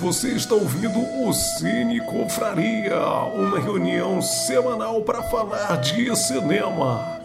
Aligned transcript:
Você 0.00 0.28
está 0.28 0.54
ouvindo 0.54 1.00
o 1.00 1.32
Cine 1.32 2.00
Confraria, 2.06 3.00
uma 3.34 3.58
reunião 3.58 4.22
semanal 4.22 5.02
para 5.02 5.24
falar 5.24 5.80
de 5.80 6.14
cinema. 6.14 7.20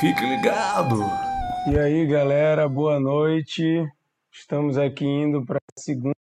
Fique 0.00 0.24
ligado! 0.24 0.98
E 1.70 1.78
aí, 1.78 2.06
galera, 2.06 2.66
boa 2.66 2.98
noite. 2.98 3.86
Estamos 4.32 4.78
aqui 4.78 5.04
indo 5.04 5.44
para 5.44 5.58
a 5.58 5.80
segunda 5.80 6.14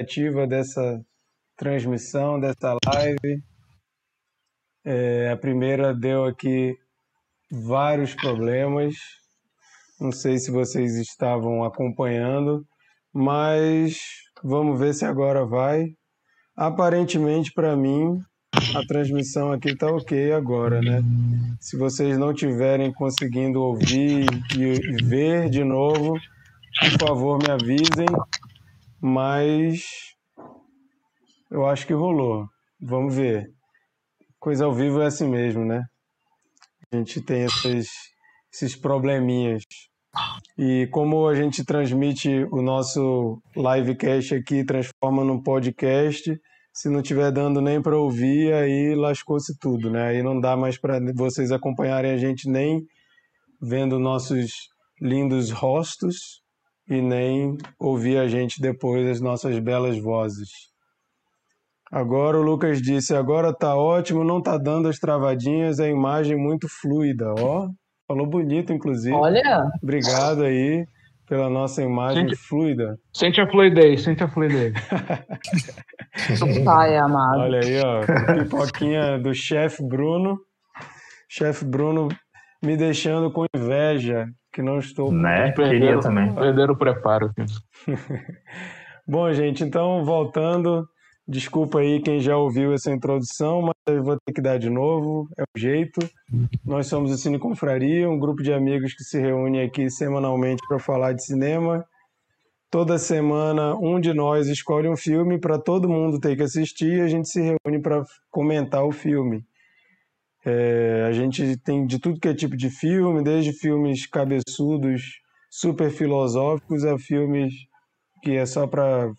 ativa 0.00 0.46
dessa 0.46 0.98
transmissão, 1.58 2.40
dessa 2.40 2.78
live. 2.86 3.42
É, 4.82 5.30
a 5.30 5.36
primeira 5.36 5.94
deu 5.94 6.24
aqui 6.24 6.74
vários 7.50 8.14
problemas. 8.14 8.94
Não 10.00 10.10
sei 10.10 10.38
se 10.38 10.50
vocês 10.50 10.96
estavam 10.96 11.64
acompanhando, 11.64 12.66
mas 13.12 14.27
vamos 14.42 14.78
ver 14.78 14.94
se 14.94 15.04
agora 15.04 15.44
vai. 15.44 15.86
Aparentemente, 16.56 17.52
para 17.52 17.76
mim, 17.76 18.20
a 18.74 18.86
transmissão 18.86 19.52
aqui 19.52 19.70
está 19.70 19.86
ok 19.90 20.32
agora, 20.32 20.80
né? 20.80 21.02
Se 21.60 21.76
vocês 21.76 22.18
não 22.18 22.34
tiverem 22.34 22.92
conseguindo 22.92 23.60
ouvir 23.60 24.26
e 24.56 25.04
ver 25.04 25.48
de 25.48 25.62
novo, 25.62 26.18
por 26.80 27.08
favor, 27.08 27.38
me 27.38 27.50
avisem. 27.50 28.06
Mas 29.00 29.84
eu 31.50 31.66
acho 31.66 31.86
que 31.86 31.92
rolou. 31.92 32.46
Vamos 32.80 33.14
ver. 33.14 33.46
Coisa 34.38 34.64
ao 34.64 34.72
vivo 34.72 35.00
é 35.00 35.06
assim 35.06 35.28
mesmo, 35.28 35.64
né? 35.64 35.84
A 36.92 36.96
gente 36.96 37.20
tem 37.20 37.44
esses, 37.44 37.88
esses 38.52 38.76
probleminhas. 38.76 39.62
E 40.56 40.88
como 40.90 41.28
a 41.28 41.34
gente 41.34 41.64
transmite 41.64 42.28
o 42.50 42.60
nosso 42.60 43.40
livecast 43.56 44.34
aqui, 44.34 44.64
transforma 44.64 45.22
num 45.22 45.40
podcast, 45.42 46.36
se 46.72 46.88
não 46.88 47.00
estiver 47.00 47.30
dando 47.30 47.60
nem 47.60 47.80
para 47.80 47.98
ouvir, 47.98 48.52
aí 48.52 48.94
lascou-se 48.94 49.56
tudo, 49.58 49.90
né? 49.90 50.08
Aí 50.08 50.22
não 50.22 50.40
dá 50.40 50.56
mais 50.56 50.78
para 50.78 50.98
vocês 51.14 51.52
acompanharem 51.52 52.12
a 52.12 52.16
gente 52.16 52.48
nem 52.48 52.82
vendo 53.60 53.98
nossos 53.98 54.52
lindos 55.00 55.50
rostos 55.50 56.42
e 56.88 57.00
nem 57.00 57.56
ouvir 57.78 58.18
a 58.18 58.28
gente 58.28 58.60
depois 58.60 59.06
as 59.08 59.20
nossas 59.20 59.58
belas 59.58 59.98
vozes. 59.98 60.48
Agora 61.90 62.38
o 62.38 62.42
Lucas 62.42 62.82
disse, 62.82 63.14
agora 63.14 63.52
tá 63.52 63.74
ótimo, 63.74 64.22
não 64.22 64.42
tá 64.42 64.58
dando 64.58 64.88
as 64.88 64.98
travadinhas, 64.98 65.80
a 65.80 65.88
imagem 65.88 66.36
muito 66.36 66.68
fluida, 66.68 67.32
ó. 67.38 67.68
Falou 68.08 68.26
bonito, 68.26 68.72
inclusive. 68.72 69.14
Olha! 69.14 69.70
Obrigado 69.82 70.42
aí 70.42 70.86
pela 71.28 71.50
nossa 71.50 71.82
imagem 71.82 72.22
Sente- 72.22 72.36
fluida. 72.36 72.98
Sente 73.12 73.38
a 73.38 73.46
fluidez, 73.46 74.02
sente 74.02 74.24
a 74.24 74.28
fluidez. 74.28 74.72
Pai 76.64 76.96
amado. 76.96 77.40
Olha 77.40 77.60
aí, 77.62 77.78
ó, 77.80 78.00
pipoquinha 78.34 79.18
do 79.18 79.34
chefe 79.34 79.86
Bruno. 79.86 80.38
Chefe 81.28 81.66
Bruno 81.66 82.08
me 82.64 82.78
deixando 82.78 83.30
com 83.30 83.44
inveja, 83.54 84.26
que 84.54 84.62
não 84.62 84.78
estou. 84.78 85.12
Né? 85.12 85.52
Perderam, 85.52 86.00
também. 86.00 86.34
perderam 86.34 86.72
o 86.72 86.78
preparo. 86.78 87.30
Bom, 89.06 89.30
gente, 89.34 89.62
então 89.62 90.02
voltando, 90.02 90.86
desculpa 91.28 91.80
aí 91.80 92.00
quem 92.00 92.20
já 92.20 92.36
ouviu 92.36 92.72
essa 92.72 92.90
introdução, 92.90 93.60
mas 93.60 93.74
eu 93.86 94.02
vou 94.02 94.16
ter 94.24 94.32
que 94.32 94.40
dar 94.40 94.58
de 94.58 94.70
novo, 94.70 95.28
é 95.36 95.42
o 95.42 95.58
jeito. 95.58 96.00
Nós 96.64 96.86
somos 96.86 97.10
o 97.10 97.18
Cine 97.18 97.38
Confraria, 97.38 98.08
um 98.08 98.18
grupo 98.18 98.42
de 98.42 98.52
amigos 98.52 98.94
que 98.94 99.04
se 99.04 99.20
reúne 99.20 99.60
aqui 99.60 99.90
semanalmente 99.90 100.62
para 100.66 100.78
falar 100.78 101.12
de 101.12 101.22
cinema. 101.22 101.84
Toda 102.70 102.98
semana, 102.98 103.76
um 103.76 104.00
de 104.00 104.14
nós 104.14 104.46
escolhe 104.46 104.88
um 104.88 104.96
filme 104.96 105.38
para 105.38 105.58
todo 105.58 105.88
mundo 105.88 106.18
ter 106.18 106.34
que 106.36 106.42
assistir 106.42 106.98
e 106.98 107.00
a 107.02 107.08
gente 107.08 107.28
se 107.28 107.40
reúne 107.40 107.80
para 107.82 108.02
comentar 108.30 108.84
o 108.84 108.92
filme. 108.92 109.44
É, 110.44 111.04
a 111.06 111.12
gente 111.12 111.58
tem 111.58 111.86
de 111.86 111.98
tudo 111.98 112.20
que 112.20 112.28
é 112.28 112.34
tipo 112.34 112.56
de 112.56 112.70
filme, 112.70 113.22
desde 113.22 113.52
filmes 113.52 114.06
cabeçudos, 114.06 115.20
super 115.50 115.90
filosóficos, 115.90 116.84
a 116.84 116.98
filmes 116.98 117.52
que 118.22 118.32
é 118.32 118.46
só 118.46 118.66
para 118.66 119.10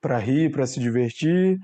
para 0.00 0.18
rir, 0.18 0.50
para 0.50 0.66
se 0.66 0.80
divertir, 0.80 1.58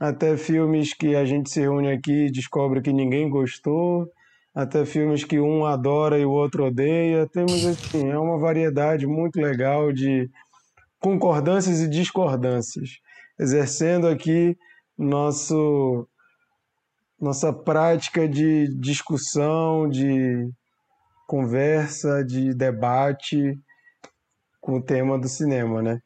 até 0.00 0.36
filmes 0.36 0.92
que 0.92 1.14
a 1.14 1.24
gente 1.24 1.50
se 1.50 1.60
reúne 1.60 1.90
aqui 1.90 2.26
e 2.26 2.30
descobre 2.30 2.82
que 2.82 2.92
ninguém 2.92 3.28
gostou, 3.30 4.06
até 4.54 4.84
filmes 4.84 5.24
que 5.24 5.38
um 5.38 5.64
adora 5.64 6.18
e 6.18 6.24
o 6.24 6.30
outro 6.30 6.66
odeia. 6.66 7.28
Temos 7.28 7.64
assim, 7.64 8.08
é 8.08 8.18
uma 8.18 8.38
variedade 8.38 9.06
muito 9.06 9.40
legal 9.40 9.92
de 9.92 10.28
concordâncias 11.00 11.80
e 11.80 11.88
discordâncias, 11.88 12.98
exercendo 13.38 14.08
aqui 14.08 14.56
nosso 14.98 16.08
nossa 17.18 17.50
prática 17.50 18.28
de 18.28 18.68
discussão, 18.78 19.88
de 19.88 20.50
conversa, 21.26 22.22
de 22.22 22.54
debate 22.54 23.58
com 24.60 24.76
o 24.76 24.82
tema 24.82 25.18
do 25.18 25.28
cinema, 25.28 25.82
né? 25.82 26.00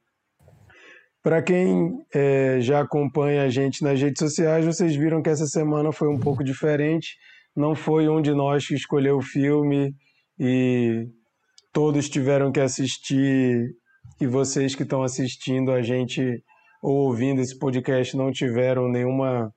Para 1.22 1.42
quem 1.42 1.98
eh, 2.14 2.60
já 2.60 2.81
acompanha 2.81 3.42
a 3.42 3.48
gente 3.50 3.82
nas 3.82 4.00
redes 4.00 4.19
sociais, 4.19 4.64
vocês 4.64 4.97
viram 4.97 5.22
que 5.22 5.28
essa 5.28 5.47
semana 5.47 5.92
foi 5.92 6.08
um 6.08 6.19
pouco 6.19 6.42
diferente. 6.42 7.16
Não 7.54 7.75
foi 7.75 8.08
um 8.08 8.22
de 8.22 8.32
nós 8.32 8.66
que 8.66 8.75
escolheu 8.75 9.19
o 9.19 9.22
filme 9.22 9.94
e 10.38 11.06
todos 11.72 12.09
tiveram 12.09 12.50
que 12.50 12.60
assistir 12.60 13.69
e 14.19 14.26
vocês 14.26 14.75
que 14.75 14.82
estão 14.82 15.03
assistindo 15.03 15.72
a 15.72 15.82
gente 15.82 16.42
ou 16.82 17.09
ouvindo 17.09 17.41
esse 17.41 17.59
podcast 17.59 18.16
não 18.16 18.32
tiveram 18.32 18.88
nenhuma 18.88 19.53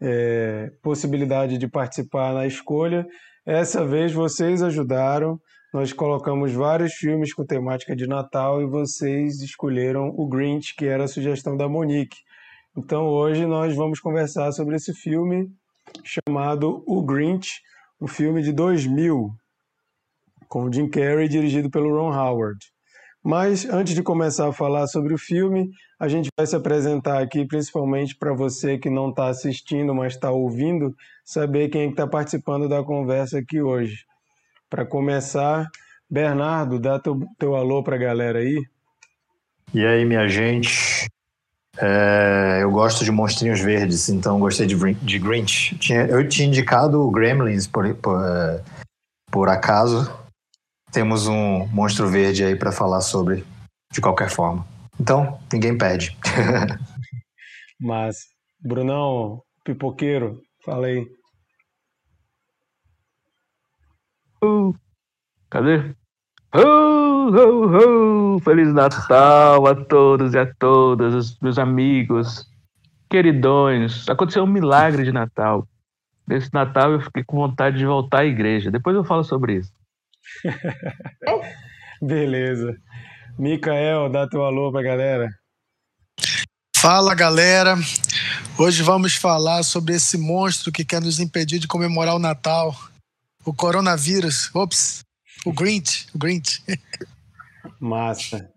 eh, 0.00 0.70
possibilidade 0.82 1.58
de 1.58 1.68
participar 1.68 2.32
na 2.32 2.46
escolha. 2.46 3.04
Essa 3.44 3.84
vez 3.84 4.12
vocês 4.12 4.62
ajudaram. 4.62 5.38
Nós 5.72 5.90
colocamos 5.90 6.52
vários 6.52 6.92
filmes 6.92 7.32
com 7.32 7.46
temática 7.46 7.96
de 7.96 8.06
Natal 8.06 8.60
e 8.60 8.66
vocês 8.66 9.40
escolheram 9.40 10.12
o 10.14 10.28
Grinch, 10.28 10.76
que 10.76 10.84
era 10.84 11.04
a 11.04 11.08
sugestão 11.08 11.56
da 11.56 11.66
Monique. 11.66 12.18
Então 12.76 13.06
hoje 13.06 13.46
nós 13.46 13.74
vamos 13.74 13.98
conversar 13.98 14.52
sobre 14.52 14.76
esse 14.76 14.92
filme 14.92 15.50
chamado 16.04 16.84
O 16.86 17.02
Grinch, 17.02 17.62
um 17.98 18.06
filme 18.06 18.42
de 18.42 18.52
2000, 18.52 19.30
com 20.46 20.70
Jim 20.70 20.90
Carrey, 20.90 21.26
dirigido 21.26 21.70
pelo 21.70 21.96
Ron 21.96 22.12
Howard. 22.12 22.58
Mas 23.24 23.64
antes 23.64 23.94
de 23.94 24.02
começar 24.02 24.48
a 24.48 24.52
falar 24.52 24.86
sobre 24.88 25.14
o 25.14 25.18
filme, 25.18 25.70
a 25.98 26.06
gente 26.06 26.28
vai 26.36 26.46
se 26.46 26.54
apresentar 26.54 27.22
aqui, 27.22 27.46
principalmente 27.46 28.14
para 28.18 28.34
você 28.34 28.76
que 28.76 28.90
não 28.90 29.08
está 29.08 29.28
assistindo, 29.28 29.94
mas 29.94 30.12
está 30.12 30.30
ouvindo, 30.30 30.94
saber 31.24 31.70
quem 31.70 31.88
está 31.88 32.06
participando 32.06 32.68
da 32.68 32.82
conversa 32.82 33.38
aqui 33.38 33.62
hoje. 33.62 34.04
Para 34.72 34.86
começar, 34.86 35.70
Bernardo, 36.08 36.80
dá 36.80 36.98
teu, 36.98 37.20
teu 37.38 37.54
alô 37.54 37.82
para 37.82 37.96
a 37.96 37.98
galera 37.98 38.38
aí. 38.38 38.66
E 39.74 39.84
aí, 39.84 40.02
minha 40.06 40.26
gente? 40.26 41.06
É, 41.76 42.60
eu 42.62 42.70
gosto 42.70 43.04
de 43.04 43.12
monstrinhos 43.12 43.60
verdes, 43.60 44.08
então 44.08 44.40
gostei 44.40 44.66
de, 44.66 44.74
de 44.94 45.18
Grinch. 45.18 45.76
Tinha- 45.76 46.06
eu 46.06 46.26
tinha 46.26 46.48
indicado 46.48 47.02
o 47.02 47.10
Gremlins 47.10 47.66
por, 47.66 47.94
por, 47.96 48.24
é, 48.24 48.64
por 49.30 49.50
acaso. 49.50 50.10
Temos 50.90 51.26
um 51.26 51.66
monstro 51.66 52.08
verde 52.08 52.42
aí 52.42 52.56
para 52.56 52.72
falar 52.72 53.02
sobre, 53.02 53.44
de 53.92 54.00
qualquer 54.00 54.30
forma. 54.30 54.66
Então, 54.98 55.38
ninguém 55.52 55.76
perde. 55.76 56.16
Mas, 57.78 58.20
Brunão, 58.58 59.42
pipoqueiro, 59.66 60.40
falei. 60.64 61.06
Uh, 64.42 64.74
cadê? 65.48 65.94
Uh, 66.54 67.30
uh, 67.30 68.36
uh, 68.36 68.40
Feliz 68.40 68.72
Natal 68.72 69.66
a 69.66 69.74
todos 69.74 70.34
e 70.34 70.38
a 70.38 70.52
todas, 70.54 71.14
os 71.14 71.38
meus 71.40 71.58
amigos, 71.58 72.46
queridões. 73.08 74.08
Aconteceu 74.08 74.42
um 74.42 74.48
milagre 74.48 75.04
de 75.04 75.12
Natal. 75.12 75.66
Nesse 76.26 76.52
Natal 76.52 76.92
eu 76.92 77.00
fiquei 77.00 77.22
com 77.24 77.36
vontade 77.36 77.78
de 77.78 77.86
voltar 77.86 78.20
à 78.20 78.24
igreja. 78.24 78.70
Depois 78.70 78.96
eu 78.96 79.04
falo 79.04 79.22
sobre 79.22 79.58
isso. 79.58 79.72
Beleza. 82.02 82.76
Micael, 83.38 84.10
dá 84.10 84.28
teu 84.28 84.44
alô 84.44 84.70
pra 84.72 84.82
galera. 84.82 85.28
Fala 86.76 87.14
galera, 87.14 87.76
hoje 88.58 88.82
vamos 88.82 89.14
falar 89.14 89.62
sobre 89.62 89.94
esse 89.94 90.18
monstro 90.18 90.72
que 90.72 90.84
quer 90.84 91.00
nos 91.00 91.20
impedir 91.20 91.60
de 91.60 91.68
comemorar 91.68 92.16
o 92.16 92.18
Natal, 92.18 92.74
o 93.44 93.52
coronavírus, 93.52 94.54
ops, 94.54 95.04
o 95.44 95.52
Grinch, 95.52 96.08
o 96.14 96.18
Grinch. 96.18 96.62
Massa. 97.80 98.50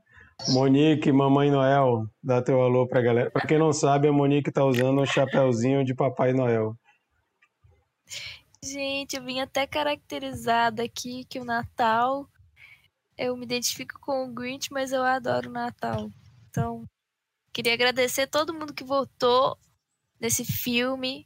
Monique, 0.50 1.12
Mamãe 1.12 1.50
Noel, 1.50 2.08
dá 2.22 2.42
teu 2.42 2.62
alô 2.62 2.88
pra 2.88 3.02
galera. 3.02 3.32
Pra 3.32 3.48
quem 3.48 3.58
não 3.58 3.72
sabe, 3.72 4.08
a 4.08 4.12
Monique 4.12 4.52
tá 4.52 4.66
usando 4.66 5.02
um 5.02 5.06
chapéuzinho 5.06 5.84
de 5.84 5.96
Papai 5.96 6.34
Noel. 6.34 6.76
Gente, 8.64 9.16
eu 9.16 9.24
vim 9.24 9.40
até 9.40 9.66
caracterizada 9.66 10.84
aqui 10.84 11.24
que 11.26 11.40
o 11.40 11.46
Natal 11.46 12.28
eu 13.18 13.36
me 13.38 13.46
identifico 13.46 14.00
com 14.02 14.26
o 14.26 14.34
Grinch, 14.34 14.72
mas 14.72 14.92
eu 14.92 15.02
adoro 15.04 15.50
o 15.50 15.54
Natal. 15.54 16.12
Então, 16.50 16.86
Queria 17.56 17.74
agradecer 17.74 18.28
todo 18.28 18.54
mundo 18.54 18.74
que 18.74 18.84
votou 18.84 19.58
nesse 20.20 20.44
filme, 20.44 21.26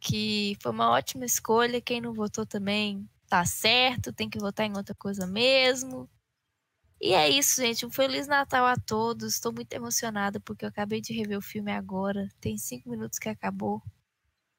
que 0.00 0.56
foi 0.60 0.72
uma 0.72 0.90
ótima 0.90 1.24
escolha. 1.24 1.80
Quem 1.80 2.00
não 2.00 2.12
votou 2.12 2.46
também 2.46 3.08
tá 3.28 3.44
certo, 3.44 4.12
tem 4.12 4.28
que 4.28 4.38
votar 4.38 4.66
em 4.66 4.76
outra 4.76 4.94
coisa 4.94 5.26
mesmo. 5.26 6.08
E 7.00 7.14
é 7.14 7.28
isso, 7.28 7.60
gente. 7.62 7.86
Um 7.86 7.90
Feliz 7.90 8.26
Natal 8.26 8.66
a 8.66 8.76
todos. 8.76 9.34
Estou 9.34 9.52
muito 9.52 9.72
emocionada 9.72 10.40
porque 10.40 10.64
eu 10.64 10.68
acabei 10.68 11.00
de 11.00 11.12
rever 11.12 11.38
o 11.38 11.42
filme 11.42 11.70
agora. 11.70 12.28
Tem 12.40 12.58
cinco 12.58 12.90
minutos 12.90 13.18
que 13.18 13.28
acabou. 13.28 13.82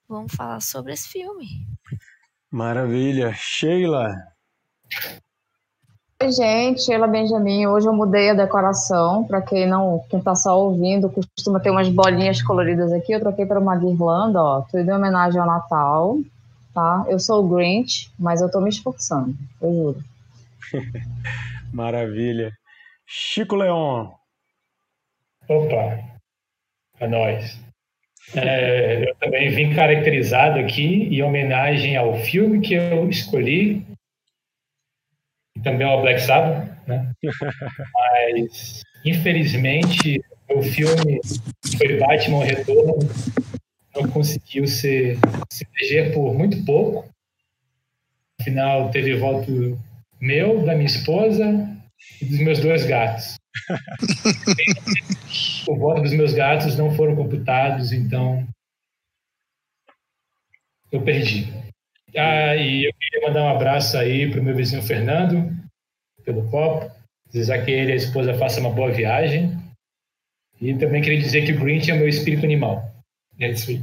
Vamos 0.07 0.33
falar 0.33 0.61
sobre 0.61 0.93
esse 0.93 1.09
filme. 1.09 1.67
Maravilha. 2.49 3.33
Sheila. 3.33 4.09
Oi, 6.21 6.33
gente. 6.33 6.81
Sheila 6.81 7.07
Benjamin. 7.07 7.67
Hoje 7.67 7.87
eu 7.87 7.93
mudei 7.93 8.29
a 8.29 8.33
decoração. 8.33 9.23
Para 9.23 9.41
quem 9.41 9.65
não, 9.65 10.03
quem 10.09 10.21
tá 10.21 10.35
só 10.35 10.59
ouvindo, 10.59 11.09
costuma 11.09 11.61
ter 11.61 11.69
umas 11.69 11.87
bolinhas 11.87 12.41
coloridas 12.41 12.91
aqui. 12.91 13.13
Eu 13.13 13.21
troquei 13.21 13.45
para 13.45 13.57
uma 13.57 13.77
guirlanda, 13.77 14.43
ó. 14.43 14.61
Tudo 14.63 14.81
em 14.81 14.93
homenagem 14.93 15.39
ao 15.39 15.47
Natal, 15.47 16.17
tá? 16.73 17.05
Eu 17.07 17.19
sou 17.19 17.41
o 17.41 17.47
Grinch, 17.47 18.11
mas 18.19 18.41
eu 18.41 18.51
tô 18.51 18.59
me 18.59 18.69
esforçando. 18.69 19.33
Eu 19.61 19.73
juro. 19.73 20.03
Maravilha. 21.71 22.51
Chico 23.07 23.55
Leon. 23.55 24.09
Opa, 25.47 25.99
é 26.99 27.07
nóis. 27.07 27.57
É, 28.35 29.09
eu 29.09 29.15
também 29.15 29.49
vim 29.51 29.73
caracterizado 29.73 30.59
aqui 30.59 31.07
em 31.15 31.23
homenagem 31.23 31.95
ao 31.95 32.13
filme 32.15 32.59
que 32.59 32.73
eu 32.73 33.09
escolhi, 33.09 33.87
e 35.59 35.61
também 35.61 35.85
ao 35.85 36.01
Black 36.01 36.21
Sabbath, 36.21 36.69
né? 36.87 37.11
Mas, 37.93 38.81
infelizmente, 39.05 40.23
o 40.49 40.61
filme 40.61 41.19
foi 41.77 41.97
Batman 41.97 42.45
Retorno, 42.45 42.97
não 43.95 44.09
conseguiu 44.09 44.67
ser, 44.67 45.17
se 45.51 45.67
eleger 45.75 46.13
por 46.13 46.33
muito 46.33 46.63
pouco. 46.65 47.09
Afinal, 48.39 48.89
teve 48.89 49.17
voto 49.17 49.77
meu, 50.19 50.65
da 50.65 50.73
minha 50.73 50.85
esposa 50.85 51.45
e 52.21 52.25
dos 52.25 52.39
meus 52.39 52.59
dois 52.59 52.85
gatos. 52.85 53.37
o 55.67 55.75
voto 55.75 56.01
dos 56.01 56.13
meus 56.13 56.33
gatos 56.33 56.77
não 56.77 56.95
foram 56.95 57.15
computados, 57.15 57.91
então 57.91 58.47
eu 60.91 61.01
perdi. 61.01 61.51
Ah, 62.15 62.55
e 62.55 62.85
eu 62.85 62.93
queria 62.93 63.27
mandar 63.27 63.43
um 63.43 63.55
abraço 63.55 63.97
aí 63.97 64.29
para 64.29 64.39
o 64.39 64.43
meu 64.43 64.55
vizinho 64.55 64.81
Fernando, 64.81 65.51
pelo 66.23 66.49
copo, 66.49 66.91
desejar 67.31 67.63
que 67.63 67.71
ele 67.71 67.91
e 67.91 67.93
a 67.93 67.97
esposa 67.97 68.33
façam 68.33 68.61
uma 68.61 68.73
boa 68.73 68.91
viagem. 68.91 69.57
E 70.61 70.75
também 70.77 71.01
queria 71.01 71.19
dizer 71.19 71.45
que 71.45 71.53
o 71.53 71.59
Grinch 71.59 71.89
é 71.89 71.95
meu 71.95 72.07
espírito 72.07 72.45
animal. 72.45 72.83
É 73.39 73.49
isso 73.49 73.71
aí. 73.71 73.81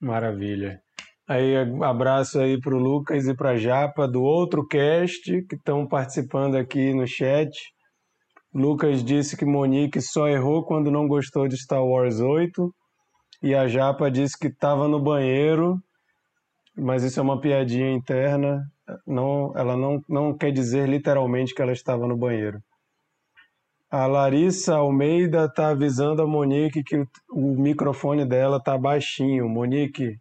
Maravilha. 0.00 0.80
Aí, 1.26 1.56
abraço 1.82 2.40
aí 2.40 2.58
para 2.60 2.74
o 2.74 2.78
Lucas 2.78 3.26
e 3.26 3.34
para 3.34 3.50
a 3.50 3.56
Japa 3.56 4.08
do 4.08 4.22
outro 4.22 4.66
cast 4.66 5.42
que 5.42 5.56
estão 5.56 5.86
participando 5.86 6.56
aqui 6.56 6.94
no 6.94 7.06
chat. 7.06 7.50
Lucas 8.54 9.04
disse 9.04 9.36
que 9.36 9.44
Monique 9.44 10.00
só 10.00 10.26
errou 10.26 10.64
quando 10.64 10.90
não 10.90 11.06
gostou 11.06 11.46
de 11.46 11.56
Star 11.56 11.84
Wars 11.84 12.20
8. 12.20 12.72
E 13.42 13.54
a 13.54 13.68
Japa 13.68 14.10
disse 14.10 14.38
que 14.38 14.48
estava 14.48 14.88
no 14.88 15.00
banheiro, 15.00 15.78
mas 16.78 17.02
isso 17.02 17.18
é 17.18 17.22
uma 17.22 17.40
piadinha 17.40 17.90
interna. 17.90 18.64
Não, 19.06 19.52
ela 19.56 19.76
não, 19.76 20.02
não 20.08 20.36
quer 20.36 20.52
dizer 20.52 20.88
literalmente 20.88 21.54
que 21.54 21.60
ela 21.60 21.72
estava 21.72 22.06
no 22.06 22.16
banheiro. 22.16 22.62
A 23.90 24.06
Larissa 24.06 24.76
Almeida 24.76 25.46
está 25.46 25.68
avisando 25.68 26.22
a 26.22 26.26
Monique 26.26 26.82
que 26.82 27.06
o, 27.30 27.60
microfone 27.60 28.24
dela 28.24 28.58
está 28.58 28.76
baixinho. 28.76 29.48
Monique, 29.48 30.18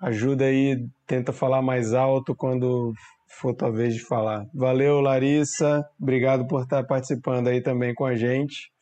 ajuda 0.00 0.46
aí, 0.46 0.84
tenta 1.06 1.32
falar 1.32 1.62
mais 1.62 1.94
alto 1.94 2.34
quando 2.34 2.92
for 3.28 3.54
tua 3.54 3.70
vez 3.70 3.94
de 3.94 4.00
falar. 4.00 4.46
Valeu, 4.52 5.00
Larissa. 5.00 5.88
Obrigado 6.00 6.46
por 6.46 6.62
estar 6.62 6.84
participando 6.84 7.48
aí 7.48 7.60
também 7.60 7.94
com 7.94 8.04
a 8.04 8.16
gente. 8.16 8.72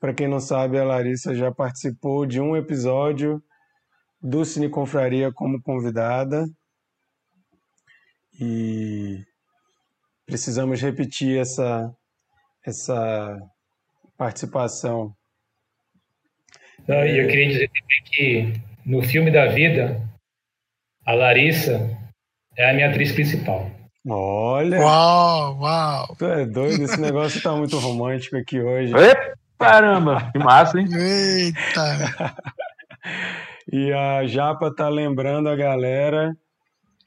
Para 0.00 0.14
quem 0.14 0.26
não 0.26 0.40
sabe, 0.40 0.78
a 0.78 0.84
Larissa 0.84 1.34
já 1.34 1.52
participou 1.52 2.24
de 2.24 2.40
um 2.40 2.56
episódio 2.56 3.42
do 4.20 4.44
Cine 4.44 4.68
Confraria 4.68 5.32
como 5.32 5.62
convidada. 5.62 6.46
E 8.40 9.24
precisamos 10.26 10.80
repetir 10.80 11.38
essa 11.38 11.92
essa 12.64 13.38
participação. 14.16 15.14
E 16.86 16.92
eu 16.92 17.28
queria 17.28 17.48
dizer 17.48 17.70
também 17.70 18.02
que 18.04 18.60
no 18.84 19.02
filme 19.02 19.30
da 19.30 19.46
vida 19.46 20.00
a 21.04 21.12
Larissa 21.14 21.96
é 22.56 22.70
a 22.70 22.74
minha 22.74 22.90
atriz 22.90 23.12
principal. 23.12 23.70
Olha! 24.06 24.78
Uau, 24.78 25.58
uau! 25.58 26.16
Tu 26.18 26.24
é 26.26 26.46
doido, 26.46 26.84
esse 26.84 27.00
negócio 27.00 27.42
tá 27.42 27.54
muito 27.54 27.78
romântico 27.78 28.36
aqui 28.36 28.60
hoje. 28.60 28.94
Epa, 28.94 29.34
caramba, 29.58 30.30
que 30.32 30.38
massa, 30.38 30.78
hein? 30.78 30.86
Eita! 30.92 32.36
e 33.70 33.92
a 33.92 34.26
Japa 34.26 34.74
tá 34.74 34.88
lembrando 34.88 35.48
a 35.48 35.56
galera 35.56 36.34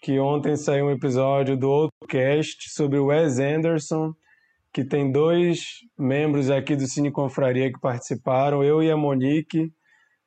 que 0.01 0.19
ontem 0.19 0.55
saiu 0.55 0.87
um 0.87 0.91
episódio 0.91 1.57
do 1.57 1.69
outro 1.69 2.07
cast 2.07 2.71
sobre 2.71 2.97
o 2.97 3.07
Wes 3.07 3.39
Anderson, 3.39 4.13
que 4.73 4.83
tem 4.83 5.11
dois 5.11 5.79
membros 5.97 6.49
aqui 6.49 6.75
do 6.75 6.87
Cine 6.87 7.11
Confraria 7.11 7.71
que 7.71 7.79
participaram, 7.79 8.63
eu 8.63 8.81
e 8.81 8.89
a 8.89 8.97
Monique 8.97 9.71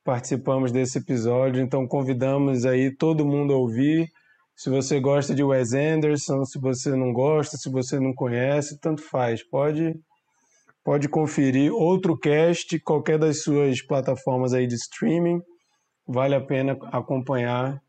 participamos 0.04 0.70
desse 0.70 0.98
episódio, 0.98 1.62
então 1.62 1.86
convidamos 1.86 2.66
aí 2.66 2.94
todo 2.94 3.24
mundo 3.24 3.54
a 3.54 3.56
ouvir. 3.56 4.08
Se 4.54 4.68
você 4.70 5.00
gosta 5.00 5.34
de 5.34 5.42
Wes 5.42 5.72
Anderson, 5.72 6.44
se 6.44 6.58
você 6.60 6.90
não 6.94 7.12
gosta, 7.12 7.56
se 7.56 7.70
você 7.70 7.98
não 7.98 8.12
conhece, 8.12 8.78
tanto 8.80 9.02
faz. 9.02 9.42
Pode 9.42 9.94
pode 10.84 11.08
conferir 11.08 11.72
outro 11.72 12.18
cast, 12.18 12.78
qualquer 12.80 13.18
das 13.18 13.42
suas 13.42 13.80
plataformas 13.80 14.52
aí 14.52 14.66
de 14.66 14.74
streaming. 14.74 15.40
Vale 16.06 16.34
a 16.34 16.40
pena 16.40 16.76
acompanhar. 16.92 17.80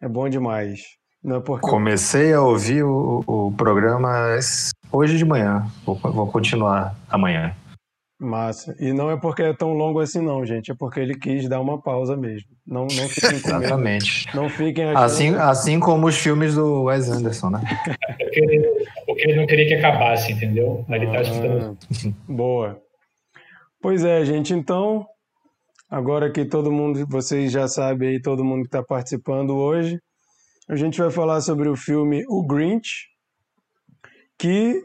É 0.00 0.08
bom 0.08 0.28
demais. 0.28 0.80
Não 1.22 1.36
é 1.36 1.40
porque 1.40 1.68
Comecei 1.68 2.32
a 2.32 2.42
ouvir 2.42 2.82
o, 2.82 3.22
o 3.26 3.52
programa 3.52 4.38
hoje 4.90 5.16
de 5.16 5.24
manhã. 5.24 5.64
Vou, 5.86 5.94
vou 5.94 6.26
continuar 6.26 6.96
amanhã. 7.08 7.54
Massa. 8.18 8.76
E 8.78 8.92
não 8.92 9.10
é 9.10 9.16
porque 9.16 9.42
é 9.42 9.52
tão 9.52 9.72
longo 9.72 10.00
assim, 10.00 10.20
não, 10.20 10.44
gente. 10.46 10.70
É 10.70 10.74
porque 10.74 11.00
ele 11.00 11.14
quis 11.14 11.48
dar 11.48 11.60
uma 11.60 11.80
pausa 11.80 12.16
mesmo. 12.16 12.50
Não, 12.66 12.82
não 12.82 13.08
fiquem 13.08 13.40
com 13.40 13.48
medo. 13.48 13.64
Exatamente. 13.64 14.28
Não 14.34 14.48
fiquem 14.48 14.84
achando... 14.84 15.04
Assim, 15.04 15.34
assim 15.34 15.80
como 15.80 16.06
os 16.06 16.16
filmes 16.16 16.54
do 16.54 16.84
Wes 16.84 17.08
Anderson, 17.08 17.50
né? 17.50 17.60
Porque 18.18 18.38
ele, 18.42 18.86
porque 19.06 19.22
ele 19.22 19.36
não 19.36 19.46
queria 19.46 19.66
que 19.66 19.74
acabasse, 19.74 20.32
entendeu? 20.32 20.84
Aí 20.88 21.02
ele 21.02 21.10
tá 21.10 21.22
escutando. 21.22 21.76
Ah, 21.80 22.08
boa. 22.28 22.80
Pois 23.80 24.04
é, 24.04 24.24
gente. 24.24 24.54
Então, 24.54 25.04
agora 25.92 26.32
que 26.32 26.46
todo 26.46 26.72
mundo, 26.72 27.06
vocês 27.06 27.52
já 27.52 27.68
sabem 27.68 28.08
aí, 28.08 28.22
todo 28.22 28.42
mundo 28.42 28.62
que 28.62 28.68
está 28.68 28.82
participando 28.82 29.54
hoje, 29.54 30.00
a 30.66 30.74
gente 30.74 30.98
vai 30.98 31.10
falar 31.10 31.42
sobre 31.42 31.68
o 31.68 31.76
filme 31.76 32.24
O 32.30 32.46
Grinch, 32.46 33.08
que 34.38 34.82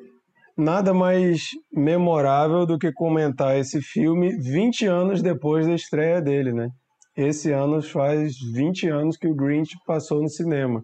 nada 0.57 0.93
mais 0.93 1.51
memorável 1.71 2.65
do 2.65 2.77
que 2.77 2.91
comentar 2.91 3.57
esse 3.57 3.81
filme 3.81 4.35
20 4.37 4.85
anos 4.85 5.21
depois 5.21 5.65
da 5.65 5.75
estreia 5.75 6.21
dele, 6.21 6.51
né? 6.51 6.67
Esse 7.15 7.53
ano 7.53 7.81
faz 7.81 8.35
20 8.53 8.89
anos 8.89 9.15
que 9.15 9.27
o 9.27 9.35
Grinch 9.35 9.77
passou 9.85 10.21
no 10.21 10.29
cinema. 10.29 10.83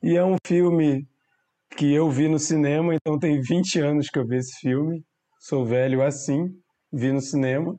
E 0.00 0.16
é 0.16 0.24
um 0.24 0.36
filme 0.46 1.08
que 1.76 1.92
eu 1.92 2.08
vi 2.08 2.28
no 2.28 2.38
cinema, 2.38 2.94
então 2.94 3.18
tem 3.18 3.40
20 3.40 3.80
anos 3.80 4.08
que 4.08 4.18
eu 4.20 4.24
vi 4.24 4.36
esse 4.36 4.60
filme. 4.60 5.02
Sou 5.40 5.66
velho 5.66 6.02
assim, 6.02 6.46
vi 6.92 7.10
no 7.10 7.20
cinema. 7.20 7.76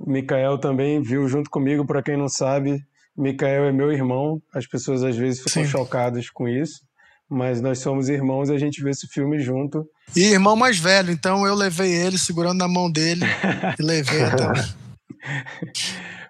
O 0.00 0.10
Mikael 0.10 0.56
também 0.56 1.02
viu 1.02 1.28
junto 1.28 1.50
comigo, 1.50 1.86
para 1.86 2.02
quem 2.02 2.16
não 2.16 2.26
sabe, 2.26 2.82
Mikael 3.14 3.64
é 3.64 3.72
meu 3.72 3.92
irmão. 3.92 4.40
As 4.54 4.66
pessoas 4.66 5.02
às 5.04 5.14
vezes 5.14 5.42
ficam 5.42 5.62
Sim. 5.62 5.68
chocadas 5.68 6.30
com 6.30 6.48
isso, 6.48 6.80
mas 7.28 7.60
nós 7.60 7.80
somos 7.80 8.08
irmãos 8.08 8.48
e 8.48 8.54
a 8.54 8.58
gente 8.58 8.82
vê 8.82 8.90
esse 8.90 9.06
filme 9.06 9.38
junto. 9.38 9.86
E 10.16 10.20
irmão 10.32 10.56
mais 10.56 10.78
velho, 10.78 11.10
então 11.12 11.46
eu 11.46 11.54
levei 11.54 11.92
ele 11.92 12.16
segurando 12.16 12.56
na 12.58 12.66
mão 12.66 12.90
dele 12.90 13.26
e 13.78 13.82
levei 13.82 14.22
até 14.22 14.46
lá. 14.46 14.54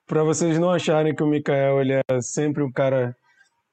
Para 0.05 0.25
vocês 0.25 0.59
não 0.59 0.71
acharem 0.71 1.15
que 1.15 1.23
o 1.23 1.29
Mikael 1.29 1.81
ele 1.81 1.93
é 1.93 2.21
sempre 2.21 2.65
um 2.65 2.73
cara 2.73 3.15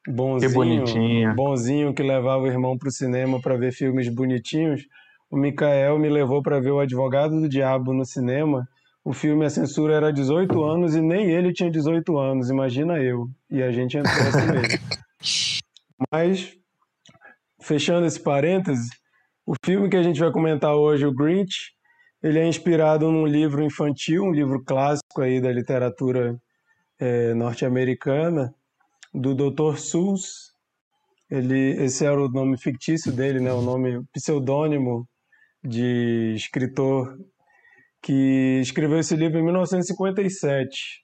bonzinho, 0.07 0.49
Que 0.51 0.55
bonitinho. 0.55 1.33
bonzinho 1.35 1.93
que 1.95 2.03
levava 2.03 2.43
o 2.43 2.47
irmão 2.47 2.77
para 2.77 2.89
o 2.89 2.91
cinema 2.91 3.41
para 3.41 3.57
ver 3.57 3.71
filmes 3.73 4.07
bonitinhos, 4.09 4.83
o 5.29 5.35
Mikael 5.35 5.97
me 5.97 6.07
levou 6.07 6.43
para 6.43 6.59
ver 6.59 6.69
O 6.71 6.79
Advogado 6.79 7.41
do 7.41 7.49
Diabo 7.49 7.93
no 7.93 8.05
cinema. 8.05 8.67
O 9.07 9.13
filme, 9.13 9.45
a 9.45 9.49
censura 9.49 9.93
era 9.93 10.11
18 10.11 10.61
anos 10.65 10.93
e 10.93 10.99
nem 10.99 11.31
ele 11.31 11.53
tinha 11.53 11.71
18 11.71 12.17
anos, 12.17 12.49
imagina 12.49 12.99
eu. 12.99 13.29
E 13.49 13.63
a 13.63 13.71
gente 13.71 13.97
entrou 13.97 14.13
assim 14.13 14.51
mesmo. 14.51 14.79
Mas, 16.11 16.57
fechando 17.61 18.05
esse 18.05 18.19
parêntese, 18.19 18.89
o 19.45 19.53
filme 19.63 19.89
que 19.89 19.95
a 19.95 20.03
gente 20.03 20.19
vai 20.19 20.29
comentar 20.29 20.75
hoje, 20.75 21.05
o 21.05 21.13
Grinch, 21.13 21.71
Ele 22.21 22.37
é 22.37 22.45
inspirado 22.45 23.09
num 23.09 23.25
livro 23.25 23.63
infantil, 23.63 24.23
um 24.23 24.33
livro 24.33 24.61
clássico 24.61 25.21
aí 25.21 25.39
da 25.39 25.53
literatura 25.53 26.37
é, 26.99 27.33
norte-americana, 27.33 28.53
do 29.13 29.33
Dr. 29.33 29.77
Seuss. 29.77 30.51
Ele, 31.31 31.81
esse 31.81 32.05
era 32.05 32.21
o 32.21 32.27
nome 32.27 32.57
fictício 32.57 33.13
dele, 33.13 33.39
né? 33.39 33.53
O 33.53 33.61
nome 33.61 34.03
pseudônimo 34.11 35.07
de 35.63 36.33
escritor 36.35 37.17
que 38.07 38.61
escreveu 38.61 38.99
esse 38.99 39.17
livro 39.17 39.37
em 39.37 39.43
1957. 39.43 41.03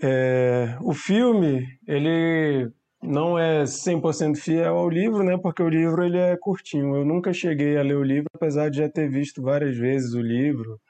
É, 0.00 0.78
o 0.80 0.94
filme, 0.94 1.66
ele 1.84 2.70
não 3.02 3.36
é 3.36 3.64
100% 3.64 4.36
fiel 4.36 4.76
ao 4.76 4.88
livro, 4.88 5.24
né? 5.24 5.36
Porque 5.36 5.60
o 5.60 5.68
livro 5.68 6.04
ele 6.04 6.16
é 6.16 6.36
curtinho. 6.36 6.94
Eu 6.94 7.04
nunca 7.04 7.32
cheguei 7.32 7.76
a 7.76 7.82
ler 7.82 7.96
o 7.96 8.04
livro, 8.04 8.28
apesar 8.32 8.70
de 8.70 8.78
já 8.78 8.88
ter 8.88 9.10
visto 9.10 9.42
várias 9.42 9.76
vezes 9.76 10.14
o 10.14 10.20
livro. 10.20 10.80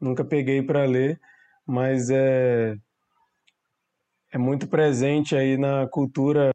Nunca 0.00 0.24
peguei 0.24 0.60
para 0.60 0.84
ler, 0.84 1.20
mas 1.64 2.10
é 2.10 2.76
é 4.32 4.38
muito 4.38 4.66
presente 4.66 5.36
aí 5.36 5.56
na 5.56 5.86
cultura 5.86 6.50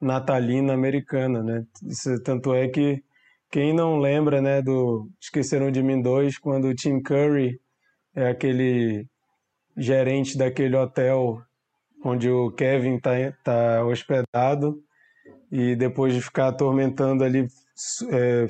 natalina 0.00 0.74
americana, 0.74 1.40
né? 1.40 1.64
Isso, 1.84 2.20
tanto 2.24 2.52
é 2.52 2.66
que 2.66 3.04
quem 3.50 3.72
não 3.74 3.98
lembra, 3.98 4.42
né, 4.42 4.60
do 4.60 5.08
Esqueceram 5.20 5.70
de 5.70 5.82
Mim 5.82 6.02
2, 6.02 6.38
quando 6.38 6.68
o 6.68 6.74
Tim 6.74 7.00
Curry 7.00 7.58
é 8.14 8.28
aquele 8.28 9.06
gerente 9.76 10.36
daquele 10.36 10.76
hotel 10.76 11.40
onde 12.04 12.28
o 12.28 12.50
Kevin 12.52 12.96
está 12.96 13.12
tá 13.42 13.84
hospedado 13.84 14.78
e 15.50 15.74
depois 15.76 16.14
de 16.14 16.20
ficar 16.20 16.48
atormentando 16.48 17.24
ali, 17.24 17.46
é, 18.10 18.46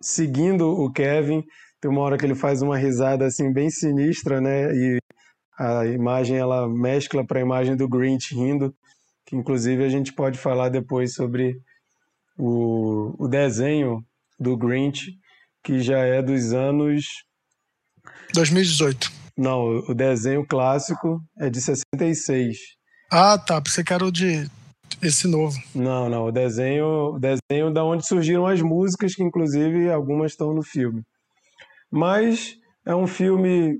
seguindo 0.00 0.68
o 0.68 0.90
Kevin, 0.90 1.44
tem 1.80 1.90
uma 1.90 2.00
hora 2.00 2.16
que 2.16 2.24
ele 2.24 2.34
faz 2.34 2.62
uma 2.62 2.76
risada 2.76 3.26
assim 3.26 3.52
bem 3.52 3.68
sinistra, 3.68 4.40
né? 4.40 4.72
E 4.72 4.98
a 5.58 5.84
imagem 5.86 6.38
ela 6.38 6.68
mescla 6.68 7.26
para 7.26 7.38
a 7.38 7.42
imagem 7.42 7.76
do 7.76 7.88
Grinch 7.88 8.34
rindo, 8.34 8.74
que 9.26 9.36
inclusive 9.36 9.84
a 9.84 9.88
gente 9.88 10.12
pode 10.12 10.38
falar 10.38 10.68
depois 10.70 11.14
sobre 11.14 11.60
o, 12.38 13.14
o 13.18 13.28
desenho 13.28 14.02
do 14.42 14.56
Grinch, 14.56 15.12
que 15.64 15.80
já 15.80 15.98
é 15.98 16.20
dos 16.20 16.52
anos 16.52 17.06
2018. 18.34 19.10
Não, 19.36 19.78
o 19.88 19.94
desenho 19.94 20.46
clássico 20.46 21.20
é 21.38 21.48
de 21.48 21.60
66. 21.60 22.58
Ah, 23.10 23.38
tá. 23.38 23.60
Pensei 23.60 23.82
que 23.82 23.92
era 23.92 24.04
o 24.04 24.12
de 24.12 24.50
esse 25.02 25.26
novo. 25.26 25.56
Não, 25.74 26.08
não. 26.08 26.26
O 26.26 26.32
desenho, 26.32 27.14
o 27.14 27.18
desenho 27.18 27.72
da 27.72 27.84
onde 27.84 28.06
surgiram 28.06 28.46
as 28.46 28.60
músicas, 28.60 29.14
que 29.14 29.22
inclusive 29.22 29.90
algumas 29.90 30.32
estão 30.32 30.52
no 30.52 30.62
filme. 30.62 31.02
Mas 31.90 32.56
é 32.86 32.94
um 32.94 33.06
filme 33.06 33.78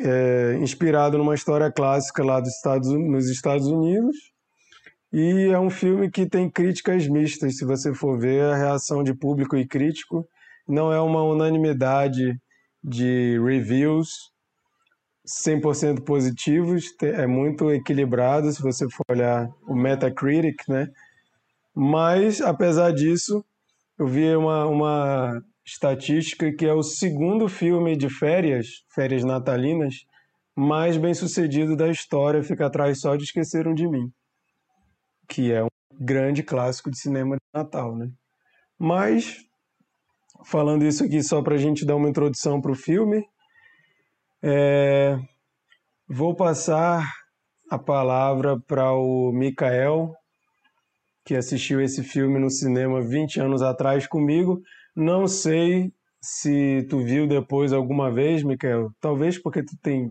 é, 0.00 0.58
inspirado 0.60 1.18
numa 1.18 1.34
história 1.34 1.70
clássica 1.70 2.24
lá 2.24 2.40
dos 2.40 2.54
Estados, 2.54 2.88
nos 2.88 3.28
Estados 3.28 3.66
Unidos. 3.66 4.16
E 5.12 5.48
é 5.52 5.58
um 5.58 5.70
filme 5.70 6.10
que 6.10 6.28
tem 6.28 6.48
críticas 6.48 7.08
mistas, 7.08 7.56
se 7.56 7.64
você 7.64 7.92
for 7.92 8.18
ver 8.18 8.42
a 8.42 8.56
reação 8.56 9.02
de 9.02 9.12
público 9.14 9.56
e 9.56 9.66
crítico. 9.66 10.26
Não 10.68 10.92
é 10.92 11.00
uma 11.00 11.22
unanimidade 11.22 12.40
de 12.82 13.38
reviews 13.44 14.30
100% 15.44 16.04
positivos, 16.04 16.94
é 17.02 17.26
muito 17.26 17.70
equilibrado 17.70 18.50
se 18.52 18.62
você 18.62 18.88
for 18.88 19.04
olhar 19.10 19.48
o 19.66 19.74
Metacritic, 19.74 20.68
né? 20.68 20.88
Mas, 21.74 22.40
apesar 22.40 22.92
disso, 22.92 23.44
eu 23.98 24.06
vi 24.06 24.34
uma, 24.34 24.66
uma 24.66 25.42
estatística 25.64 26.52
que 26.52 26.66
é 26.66 26.72
o 26.72 26.82
segundo 26.82 27.48
filme 27.48 27.96
de 27.96 28.08
férias, 28.08 28.84
férias 28.92 29.22
natalinas, 29.22 30.04
mais 30.56 30.96
bem 30.96 31.14
sucedido 31.14 31.76
da 31.76 31.88
história, 31.88 32.42
fica 32.42 32.66
atrás 32.66 33.00
só 33.00 33.14
de 33.14 33.24
Esqueceram 33.24 33.72
de 33.72 33.86
Mim, 33.86 34.10
que 35.30 35.52
é 35.52 35.62
um 35.62 35.68
grande 35.92 36.42
clássico 36.42 36.90
de 36.90 36.98
cinema 36.98 37.36
de 37.36 37.42
Natal, 37.54 37.96
né? 37.96 38.10
Mas, 38.76 39.36
falando 40.44 40.84
isso 40.84 41.04
aqui 41.04 41.22
só 41.22 41.40
para 41.40 41.54
a 41.54 41.58
gente 41.58 41.86
dar 41.86 41.94
uma 41.94 42.08
introdução 42.08 42.60
para 42.60 42.72
o 42.72 42.74
filme, 42.74 43.24
é... 44.42 45.16
vou 46.08 46.34
passar 46.34 47.08
a 47.70 47.78
palavra 47.78 48.58
para 48.66 48.92
o 48.92 49.30
Mikael, 49.32 50.12
que 51.24 51.36
assistiu 51.36 51.80
esse 51.80 52.02
filme 52.02 52.40
no 52.40 52.50
cinema 52.50 53.00
20 53.00 53.40
anos 53.40 53.62
atrás 53.62 54.08
comigo. 54.08 54.60
Não 54.96 55.28
sei 55.28 55.92
se 56.20 56.84
tu 56.90 57.04
viu 57.04 57.28
depois 57.28 57.72
alguma 57.72 58.10
vez, 58.10 58.42
Mikael. 58.42 58.90
Talvez 59.00 59.40
porque 59.40 59.62
tu 59.62 59.76
tem 59.80 60.10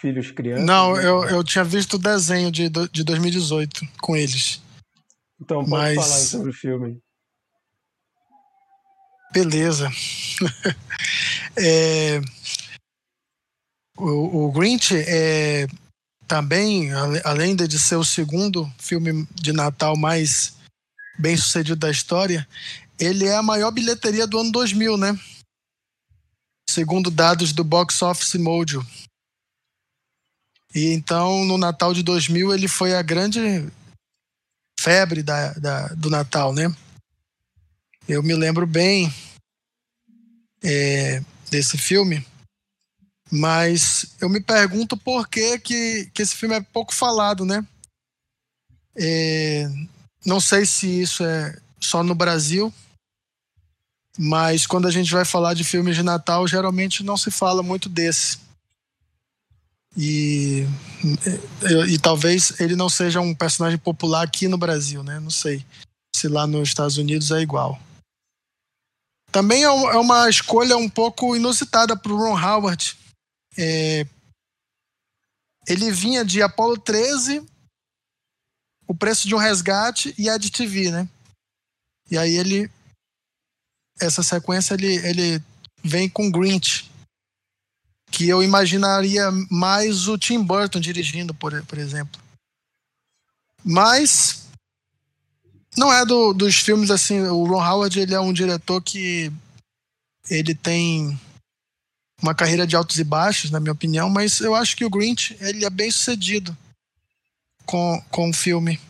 filhos 0.00 0.30
crianças. 0.30 0.64
Não, 0.64 0.94
né? 0.94 1.04
eu, 1.04 1.24
eu 1.24 1.44
tinha 1.44 1.64
visto 1.64 1.94
o 1.94 1.98
desenho 1.98 2.50
de, 2.50 2.68
de 2.68 3.04
2018 3.04 3.86
com 4.00 4.16
eles. 4.16 4.60
Então, 5.40 5.64
pode 5.64 5.70
Mas... 5.70 5.96
falar 5.96 6.18
sobre 6.18 6.50
o 6.50 6.54
filme. 6.54 6.98
Beleza. 9.32 9.90
é, 11.56 12.20
o, 13.96 14.46
o 14.46 14.52
Grinch 14.52 14.94
é 14.96 15.66
também, 16.26 16.90
além 17.24 17.56
de 17.56 17.78
ser 17.78 17.96
o 17.96 18.04
segundo 18.04 18.70
filme 18.78 19.26
de 19.34 19.52
Natal 19.52 19.96
mais 19.96 20.56
bem 21.18 21.36
sucedido 21.36 21.76
da 21.76 21.90
história, 21.90 22.46
ele 22.98 23.24
é 23.24 23.34
a 23.34 23.42
maior 23.42 23.70
bilheteria 23.70 24.26
do 24.26 24.38
ano 24.38 24.52
2000, 24.52 24.96
né? 24.98 25.18
Segundo 26.68 27.10
dados 27.10 27.52
do 27.52 27.64
Box 27.64 28.02
Office 28.02 28.34
Mojo. 28.34 28.86
E 30.78 30.92
então, 30.92 31.44
no 31.44 31.58
Natal 31.58 31.92
de 31.92 32.04
2000, 32.04 32.54
ele 32.54 32.68
foi 32.68 32.94
a 32.94 33.02
grande 33.02 33.66
febre 34.78 35.24
da, 35.24 35.52
da 35.54 35.88
do 35.88 36.08
Natal, 36.08 36.54
né? 36.54 36.72
Eu 38.08 38.22
me 38.22 38.32
lembro 38.32 38.64
bem 38.64 39.12
é, 40.62 41.20
desse 41.50 41.76
filme, 41.76 42.24
mas 43.28 44.14
eu 44.20 44.28
me 44.28 44.40
pergunto 44.40 44.96
por 44.96 45.28
que, 45.28 45.58
que, 45.58 46.08
que 46.14 46.22
esse 46.22 46.36
filme 46.36 46.54
é 46.54 46.60
pouco 46.60 46.94
falado, 46.94 47.44
né? 47.44 47.66
É, 48.94 49.68
não 50.24 50.40
sei 50.40 50.64
se 50.64 50.86
isso 50.86 51.24
é 51.24 51.58
só 51.80 52.04
no 52.04 52.14
Brasil, 52.14 52.72
mas 54.16 54.64
quando 54.64 54.86
a 54.86 54.92
gente 54.92 55.10
vai 55.10 55.24
falar 55.24 55.54
de 55.54 55.64
filmes 55.64 55.96
de 55.96 56.04
Natal, 56.04 56.46
geralmente 56.46 57.02
não 57.02 57.16
se 57.16 57.32
fala 57.32 57.64
muito 57.64 57.88
desse. 57.88 58.38
E, 59.96 60.64
e, 61.62 61.94
e, 61.94 61.98
talvez 61.98 62.60
ele 62.60 62.76
não 62.76 62.88
seja 62.88 63.20
um 63.20 63.34
personagem 63.34 63.78
popular 63.78 64.22
aqui 64.24 64.46
no 64.46 64.58
Brasil, 64.58 65.02
né? 65.02 65.18
Não 65.18 65.30
sei 65.30 65.64
se 66.14 66.28
lá 66.28 66.46
nos 66.46 66.68
Estados 66.68 66.98
Unidos 66.98 67.30
é 67.30 67.40
igual. 67.40 67.80
Também 69.32 69.64
é, 69.64 69.66
é 69.66 69.96
uma 69.96 70.28
escolha 70.28 70.76
um 70.76 70.88
pouco 70.88 71.34
inusitada 71.34 71.96
para 71.96 72.12
o 72.12 72.16
Ron 72.16 72.38
Howard. 72.38 72.96
É, 73.56 74.06
ele 75.66 75.90
vinha 75.90 76.24
de 76.24 76.42
Apollo 76.42 76.78
13, 76.78 77.44
O 78.86 78.94
Preço 78.94 79.28
de 79.28 79.34
um 79.34 79.38
Resgate 79.38 80.14
e 80.18 80.28
Ed 80.28 80.50
TV, 80.50 80.90
né? 80.90 81.08
E 82.10 82.16
aí 82.16 82.36
ele 82.36 82.70
essa 84.00 84.22
sequência 84.22 84.74
ele, 84.74 84.94
ele 85.06 85.44
vem 85.82 86.08
com 86.08 86.30
Grinch, 86.30 86.88
que 88.10 88.28
eu 88.28 88.42
imaginaria 88.42 89.30
mais 89.50 90.08
o 90.08 90.18
Tim 90.18 90.42
Burton 90.42 90.80
dirigindo, 90.80 91.34
por, 91.34 91.62
por 91.64 91.78
exemplo. 91.78 92.20
Mas 93.64 94.46
não 95.76 95.92
é 95.92 96.04
do, 96.04 96.32
dos 96.32 96.56
filmes 96.56 96.90
assim. 96.90 97.20
O 97.20 97.44
Ron 97.44 97.64
Howard 97.64 97.98
ele 97.98 98.14
é 98.14 98.20
um 98.20 98.32
diretor 98.32 98.82
que 98.82 99.32
ele 100.30 100.54
tem 100.54 101.18
uma 102.20 102.34
carreira 102.34 102.66
de 102.66 102.74
altos 102.74 102.98
e 102.98 103.04
baixos, 103.04 103.50
na 103.50 103.60
minha 103.60 103.72
opinião, 103.72 104.10
mas 104.10 104.40
eu 104.40 104.54
acho 104.54 104.76
que 104.76 104.84
o 104.84 104.90
Grinch 104.90 105.36
ele 105.40 105.64
é 105.64 105.70
bem 105.70 105.90
sucedido 105.90 106.56
com, 107.64 108.02
com 108.10 108.30
o 108.30 108.34
filme, 108.34 108.80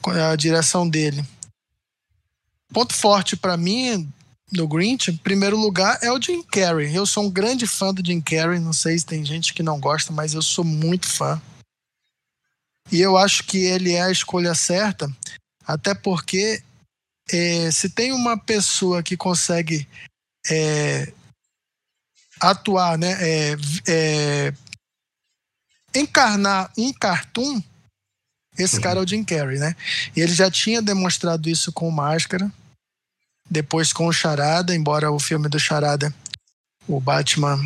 com 0.00 0.10
a 0.10 0.36
direção 0.36 0.88
dele. 0.88 1.24
Ponto 2.72 2.94
forte 2.94 3.36
para 3.36 3.56
mim 3.56 4.08
no 4.50 4.66
Grinch, 4.66 5.10
em 5.10 5.16
primeiro 5.16 5.56
lugar, 5.56 5.98
é 6.02 6.10
o 6.10 6.20
Jim 6.20 6.42
Carrey. 6.42 6.94
Eu 6.94 7.04
sou 7.06 7.24
um 7.24 7.30
grande 7.30 7.66
fã 7.66 7.92
do 7.92 8.04
Jim 8.04 8.20
Carrey. 8.20 8.58
Não 8.58 8.72
sei 8.72 8.98
se 8.98 9.04
tem 9.04 9.24
gente 9.24 9.52
que 9.52 9.62
não 9.62 9.78
gosta, 9.78 10.12
mas 10.12 10.34
eu 10.34 10.42
sou 10.42 10.64
muito 10.64 11.06
fã. 11.06 11.40
E 12.90 13.00
eu 13.00 13.16
acho 13.18 13.44
que 13.44 13.58
ele 13.58 13.92
é 13.92 14.02
a 14.02 14.10
escolha 14.10 14.54
certa, 14.54 15.10
até 15.66 15.94
porque 15.94 16.62
é, 17.30 17.70
se 17.70 17.90
tem 17.90 18.12
uma 18.12 18.38
pessoa 18.38 19.02
que 19.02 19.16
consegue 19.16 19.86
é, 20.50 21.12
atuar, 22.40 22.96
né, 22.96 23.16
é, 23.20 23.56
é 23.86 24.54
encarnar 25.94 26.72
um 26.78 26.92
cartoon, 26.92 27.62
esse 28.56 28.80
cara 28.80 28.98
é 28.98 29.02
o 29.02 29.06
Jim 29.06 29.22
Carrey, 29.22 29.58
né? 29.58 29.76
E 30.16 30.20
ele 30.20 30.34
já 30.34 30.50
tinha 30.50 30.82
demonstrado 30.82 31.48
isso 31.48 31.70
com 31.70 31.90
Máscara. 31.90 32.50
Depois 33.50 33.92
com 33.92 34.06
o 34.06 34.12
Charada, 34.12 34.74
embora 34.74 35.10
o 35.10 35.18
filme 35.18 35.48
do 35.48 35.58
Charada, 35.58 36.12
o 36.86 37.00
Batman 37.00 37.58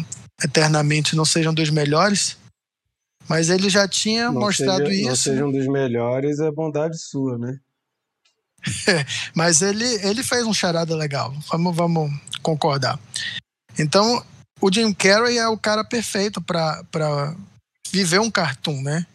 Eternamente, 0.42 1.14
não 1.14 1.24
seja 1.24 1.50
um 1.50 1.54
dos 1.54 1.70
melhores. 1.70 2.36
Mas 3.28 3.48
ele 3.48 3.70
já 3.70 3.86
tinha 3.86 4.30
Não 4.30 4.40
mostrado 4.40 4.86
seja, 4.86 4.92
isso. 4.92 5.08
Não 5.08 5.16
seja 5.16 5.46
um 5.46 5.52
dos 5.52 5.66
melhores, 5.68 6.40
é 6.40 6.50
bondade 6.50 6.98
sua, 6.98 7.38
né? 7.38 7.60
Mas 9.34 9.62
ele, 9.62 9.86
ele 10.04 10.22
fez 10.22 10.44
um 10.44 10.52
charada 10.52 10.96
legal. 10.96 11.32
Vamos, 11.50 11.76
vamos 11.76 12.10
concordar. 12.42 12.98
Então, 13.78 14.24
o 14.60 14.72
Jim 14.72 14.92
Carrey 14.92 15.38
é 15.38 15.46
o 15.48 15.58
cara 15.58 15.84
perfeito 15.84 16.40
para 16.42 17.36
viver 17.92 18.20
um 18.20 18.30
cartoon, 18.30 18.82
né? 18.82 19.06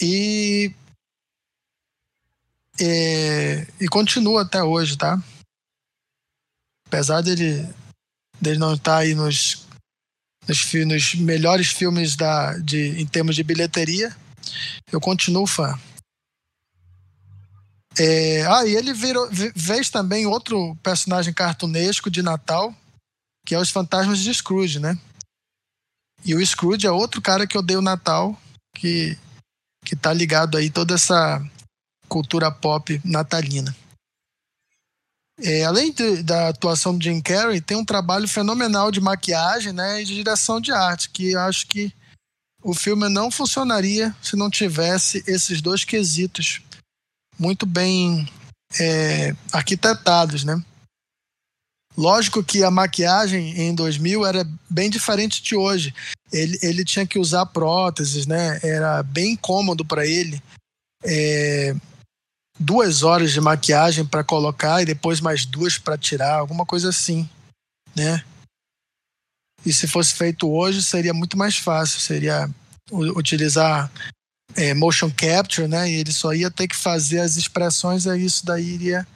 E, 0.00 0.72
e. 2.78 3.66
E 3.80 3.88
continua 3.88 4.42
até 4.42 4.62
hoje, 4.62 4.96
tá? 4.96 5.22
Apesar 6.86 7.20
dele, 7.22 7.68
dele 8.40 8.58
não 8.58 8.74
estar 8.74 8.98
aí 8.98 9.14
nos, 9.14 9.66
nos, 10.46 10.72
nos 10.86 11.14
melhores 11.14 11.68
filmes 11.68 12.16
da, 12.16 12.56
de, 12.58 13.00
em 13.00 13.06
termos 13.06 13.34
de 13.34 13.42
bilheteria, 13.42 14.14
eu 14.90 15.00
continuo 15.00 15.46
fã. 15.46 15.78
É, 17.98 18.44
ah, 18.46 18.66
e 18.66 18.74
ele 18.74 18.92
virou, 18.92 19.28
fez 19.56 19.90
também 19.90 20.26
outro 20.26 20.74
personagem 20.82 21.32
cartunesco 21.32 22.10
de 22.10 22.22
Natal, 22.22 22.74
que 23.44 23.54
é 23.54 23.58
os 23.58 23.70
Fantasmas 23.70 24.18
de 24.20 24.32
Scrooge, 24.32 24.78
né? 24.78 24.98
E 26.24 26.34
o 26.34 26.46
Scrooge 26.46 26.86
é 26.86 26.90
outro 26.90 27.20
cara 27.20 27.46
que 27.46 27.58
odeia 27.58 27.78
o 27.78 27.82
Natal, 27.82 28.38
que, 28.74 29.18
que 29.84 29.96
tá 29.96 30.12
ligado 30.12 30.56
aí 30.56 30.70
toda 30.70 30.94
essa 30.94 31.44
cultura 32.12 32.50
pop 32.52 33.00
natalina. 33.02 33.74
É, 35.40 35.64
além 35.64 35.90
de- 35.92 36.22
da 36.22 36.48
atuação 36.50 36.96
do 36.96 37.02
Jim 37.02 37.20
Carrey, 37.22 37.60
tem 37.60 37.76
um 37.76 37.84
trabalho 37.84 38.28
fenomenal 38.28 38.90
de 38.92 39.00
maquiagem 39.00 39.72
né, 39.72 40.02
e 40.02 40.04
de 40.04 40.14
direção 40.14 40.60
de 40.60 40.70
arte, 40.72 41.08
que 41.08 41.34
acho 41.34 41.66
que 41.66 41.92
o 42.62 42.74
filme 42.74 43.08
não 43.08 43.30
funcionaria 43.30 44.14
se 44.22 44.36
não 44.36 44.50
tivesse 44.50 45.24
esses 45.26 45.62
dois 45.62 45.84
quesitos 45.84 46.60
muito 47.38 47.64
bem 47.64 48.28
é, 48.78 49.34
arquitetados, 49.52 50.44
né? 50.44 50.62
Lógico 51.96 52.42
que 52.44 52.62
a 52.62 52.70
maquiagem 52.70 53.58
em 53.58 53.74
2000 53.74 54.24
era 54.24 54.48
bem 54.68 54.88
diferente 54.88 55.42
de 55.42 55.54
hoje. 55.54 55.94
Ele, 56.32 56.58
ele 56.62 56.84
tinha 56.84 57.06
que 57.06 57.18
usar 57.18 57.44
próteses, 57.46 58.26
né? 58.26 58.58
Era 58.62 59.02
bem 59.02 59.36
cômodo 59.36 59.84
para 59.84 60.06
ele. 60.06 60.42
É, 61.04 61.74
duas 62.62 63.02
horas 63.02 63.32
de 63.32 63.40
maquiagem 63.40 64.04
para 64.04 64.24
colocar 64.24 64.80
e 64.80 64.86
depois 64.86 65.20
mais 65.20 65.44
duas 65.44 65.78
para 65.78 65.98
tirar, 65.98 66.36
alguma 66.36 66.64
coisa 66.64 66.88
assim, 66.88 67.28
né? 67.94 68.24
E 69.64 69.72
se 69.72 69.86
fosse 69.86 70.14
feito 70.14 70.50
hoje 70.50 70.82
seria 70.82 71.12
muito 71.12 71.36
mais 71.36 71.56
fácil, 71.56 72.00
seria 72.00 72.48
utilizar 72.90 73.90
é, 74.56 74.74
motion 74.74 75.10
capture, 75.10 75.68
né? 75.68 75.90
E 75.90 75.94
ele 75.94 76.12
só 76.12 76.32
ia 76.32 76.50
ter 76.50 76.68
que 76.68 76.76
fazer 76.76 77.20
as 77.20 77.36
expressões, 77.36 78.06
e 78.06 78.16
isso 78.18 78.44
daí 78.44 78.74
iria 78.74 79.06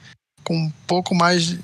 com 0.43 0.55
um 0.55 0.71
pouco 0.85 1.13
mais 1.13 1.57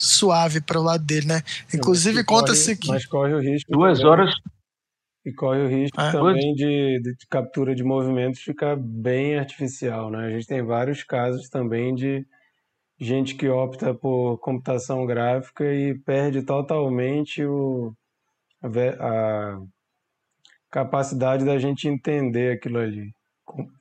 suave 0.00 0.60
para 0.60 0.80
o 0.80 0.82
lado 0.82 1.04
dele, 1.04 1.26
né? 1.26 1.42
Inclusive 1.72 2.16
Mas 2.16 2.26
conta-se 2.26 2.76
que 2.76 2.88
Mas 2.88 3.06
corre 3.06 3.34
o 3.34 3.40
risco. 3.40 3.70
Duas 3.70 4.02
horas. 4.02 4.34
E 5.24 5.32
corre 5.32 5.60
o 5.60 5.68
risco 5.68 6.00
Ah, 6.00 6.12
também 6.12 6.54
de, 6.54 7.00
de 7.02 7.26
captura 7.28 7.74
de 7.74 7.84
movimentos 7.84 8.40
ficar 8.40 8.76
bem 8.76 9.38
artificial, 9.38 10.10
né? 10.10 10.26
A 10.26 10.30
gente 10.30 10.46
tem 10.46 10.62
vários 10.62 11.02
casos 11.02 11.48
também 11.48 11.94
de 11.94 12.24
gente 12.98 13.34
que 13.34 13.48
opta 13.48 13.94
por 13.94 14.38
computação 14.38 15.04
gráfica 15.06 15.64
e 15.64 15.98
perde 15.98 16.42
totalmente 16.42 17.44
o, 17.44 17.94
a, 18.62 19.58
capacidade 20.70 21.44
da 21.44 21.58
gente 21.58 21.88
entender 21.88 22.56
aquilo 22.56 22.78
ali. 22.78 23.12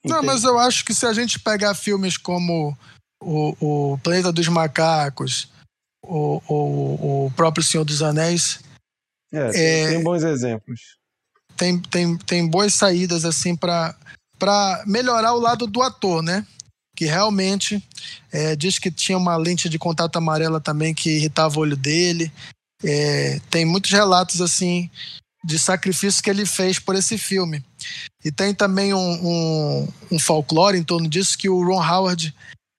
Não, 0.04 0.24
mas 0.24 0.44
eu 0.44 0.58
acho 0.58 0.84
que 0.84 0.94
se 0.94 1.06
a 1.06 1.14
gente 1.14 1.40
pegar 1.40 1.76
filmes 1.76 2.18
como 2.18 2.76
o, 3.22 3.94
o 3.94 3.98
Planeta 4.00 4.32
dos 4.32 4.48
Macacos, 4.48 5.52
o, 6.02 6.42
o, 6.48 7.26
o 7.28 7.32
próprio 7.32 7.64
Senhor 7.64 7.84
dos 7.84 8.02
Anéis, 8.02 8.64
É, 9.32 9.50
é- 9.50 9.88
tem 9.90 10.04
bons 10.04 10.24
exemplos. 10.24 10.99
Tem, 11.60 11.78
tem, 11.78 12.18
tem 12.18 12.48
boas 12.48 12.74
saídas 12.74 13.26
assim 13.26 13.54
para 13.54 13.94
melhorar 14.88 15.34
o 15.34 15.40
lado 15.40 15.68
do 15.68 15.82
ator, 15.82 16.24
né? 16.24 16.48
Que 16.96 17.06
realmente 17.06 17.84
é, 18.32 18.56
diz 18.56 18.80
que 18.80 18.90
tinha 18.90 19.18
uma 19.18 19.36
lente 19.36 19.68
de 19.68 19.78
contato 19.78 20.16
amarela 20.16 20.62
também 20.62 20.94
que 20.94 21.18
irritava 21.18 21.60
o 21.60 21.62
olho 21.62 21.76
dele. 21.76 22.32
É, 22.82 23.42
tem 23.52 23.66
muitos 23.66 23.92
relatos 23.92 24.40
assim 24.40 24.90
de 25.44 25.60
sacrifício 25.60 26.24
que 26.24 26.30
ele 26.30 26.46
fez 26.46 26.80
por 26.80 26.96
esse 26.96 27.18
filme. 27.18 27.64
E 28.24 28.32
tem 28.32 28.54
também 28.54 28.94
um, 28.94 28.98
um, 29.00 29.88
um 30.12 30.20
folclore 30.20 30.78
em 30.78 30.84
torno 30.84 31.10
disso 31.10 31.38
que 31.38 31.50
o 31.50 31.62
Ron 31.62 31.84
Howard 31.84 32.34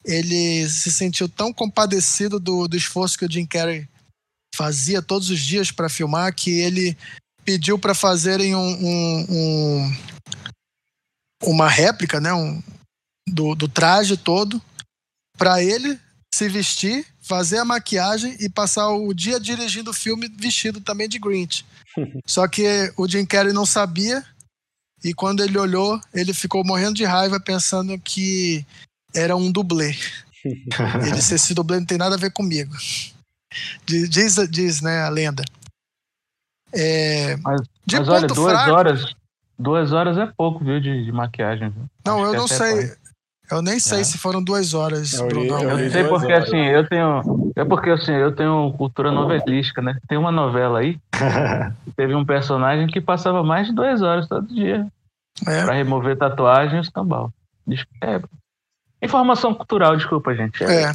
ele 0.06 0.66
se 0.70 0.90
sentiu 0.90 1.28
tão 1.28 1.52
compadecido 1.52 2.40
do, 2.40 2.66
do 2.66 2.76
esforço 2.76 3.18
que 3.18 3.26
o 3.26 3.30
Jim 3.30 3.44
Carrey 3.44 3.86
fazia 4.54 5.02
todos 5.02 5.28
os 5.28 5.40
dias 5.40 5.70
para 5.70 5.90
filmar 5.90 6.34
que 6.34 6.50
ele 6.50 6.96
pediu 7.50 7.76
para 7.76 7.94
fazerem 7.96 8.54
um, 8.54 8.60
um- 8.60 9.26
um- 9.28 9.96
uma 11.42 11.68
réplica, 11.68 12.20
né, 12.20 12.32
um- 12.32 12.62
do, 13.28 13.56
do 13.56 13.68
traje 13.68 14.16
todo, 14.16 14.62
para 15.36 15.60
ele 15.62 15.98
se 16.32 16.48
vestir, 16.48 17.04
fazer 17.20 17.58
a 17.58 17.64
maquiagem 17.64 18.36
e 18.38 18.48
passar 18.48 18.88
o 18.90 19.12
dia 19.12 19.40
dirigindo 19.40 19.90
o 19.90 19.94
filme 19.94 20.28
vestido 20.28 20.80
também 20.80 21.08
de 21.08 21.18
Grinch. 21.18 21.64
Só 22.24 22.46
que 22.46 22.92
o 22.96 23.08
Jim 23.08 23.26
Carrey 23.26 23.52
não 23.52 23.66
sabia 23.66 24.24
e 25.02 25.12
quando 25.12 25.42
ele 25.42 25.58
olhou, 25.58 26.00
ele 26.14 26.32
ficou 26.32 26.64
morrendo 26.64 26.94
de 26.94 27.04
raiva 27.04 27.40
pensando 27.40 27.98
que 27.98 28.64
era 29.12 29.34
um 29.36 29.50
dublê. 29.50 29.96
Ele 30.44 31.12
disse, 31.12 31.34
esse 31.34 31.52
dublê 31.54 31.78
não 31.80 31.86
tem 31.86 31.98
nada 31.98 32.14
a 32.14 32.18
ver 32.18 32.30
comigo. 32.32 32.74
Diz, 33.84 34.08
diz, 34.08 34.36
diz, 34.50 34.80
né, 34.80 35.02
a 35.02 35.08
lenda. 35.08 35.42
É, 36.72 37.36
Mas- 37.38 37.60
de 37.86 37.96
Mas 37.98 38.08
olha, 38.08 38.26
duas 38.28 38.52
fraco, 38.52 38.70
horas. 38.72 39.14
Duas 39.58 39.92
horas 39.92 40.16
é 40.16 40.26
pouco, 40.36 40.64
viu, 40.64 40.80
de, 40.80 41.04
de 41.04 41.12
maquiagem. 41.12 41.70
viu? 41.70 41.84
Não, 42.06 42.22
Acho 42.22 42.34
eu 42.34 42.38
não 42.40 42.48
sei. 42.48 42.74
pode. 42.88 43.00
Eu 43.50 43.62
nem 43.62 43.80
sei 43.80 44.00
É. 44.00 44.04
se 44.04 44.16
foram 44.16 44.40
duas 44.42 44.74
horas, 44.74 45.12
Eu 45.14 45.26
Bruno. 45.26 45.58
eu 45.60 45.90
sei 45.90 46.04
porque 46.04 46.32
horas. 46.32 46.44
assim, 46.48 46.56
eu 46.66 46.88
tenho. 46.88 47.52
É 47.56 47.64
porque 47.64 47.90
assim, 47.90 48.12
eu 48.12 48.32
tenho 48.34 48.72
cultura 48.74 49.10
novelística, 49.10 49.82
né? 49.82 49.98
Tem 50.08 50.16
uma 50.16 50.30
novela 50.30 50.78
aí, 50.78 50.96
que 51.84 51.90
teve 51.96 52.14
um 52.14 52.24
personagem 52.24 52.86
que 52.86 53.00
passava 53.00 53.42
mais 53.42 53.66
de 53.66 53.74
duas 53.74 54.02
horas 54.02 54.28
todo 54.28 54.46
dia 54.46 54.86
É. 55.46 55.64
pra 55.64 55.74
remover 55.74 56.16
tatuagem 56.16 56.78
e 56.78 56.82
escambau. 56.82 57.32
É, 58.02 58.20
informação 59.02 59.52
cultural, 59.54 59.96
desculpa, 59.96 60.34
gente. 60.34 60.62
É. 60.62 60.92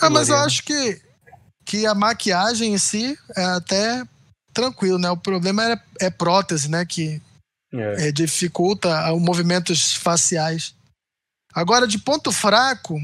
Ah, 0.00 0.08
mas 0.10 0.28
eu 0.30 0.36
acho 0.36 0.62
que, 0.64 1.00
que 1.66 1.86
a 1.86 1.94
maquiagem 1.94 2.72
em 2.74 2.78
si 2.78 3.18
é 3.36 3.44
até 3.44 4.04
tranquilo, 4.52 4.98
né? 4.98 5.10
O 5.10 5.16
problema 5.16 5.64
é, 5.64 5.82
é 6.00 6.10
prótese, 6.10 6.68
né? 6.68 6.84
Que 6.84 7.20
É. 7.72 8.08
é, 8.08 8.12
dificulta 8.12 9.12
os 9.12 9.22
movimentos 9.22 9.92
faciais. 9.94 10.74
Agora, 11.52 11.86
de 11.86 11.98
ponto 11.98 12.32
fraco, 12.32 13.00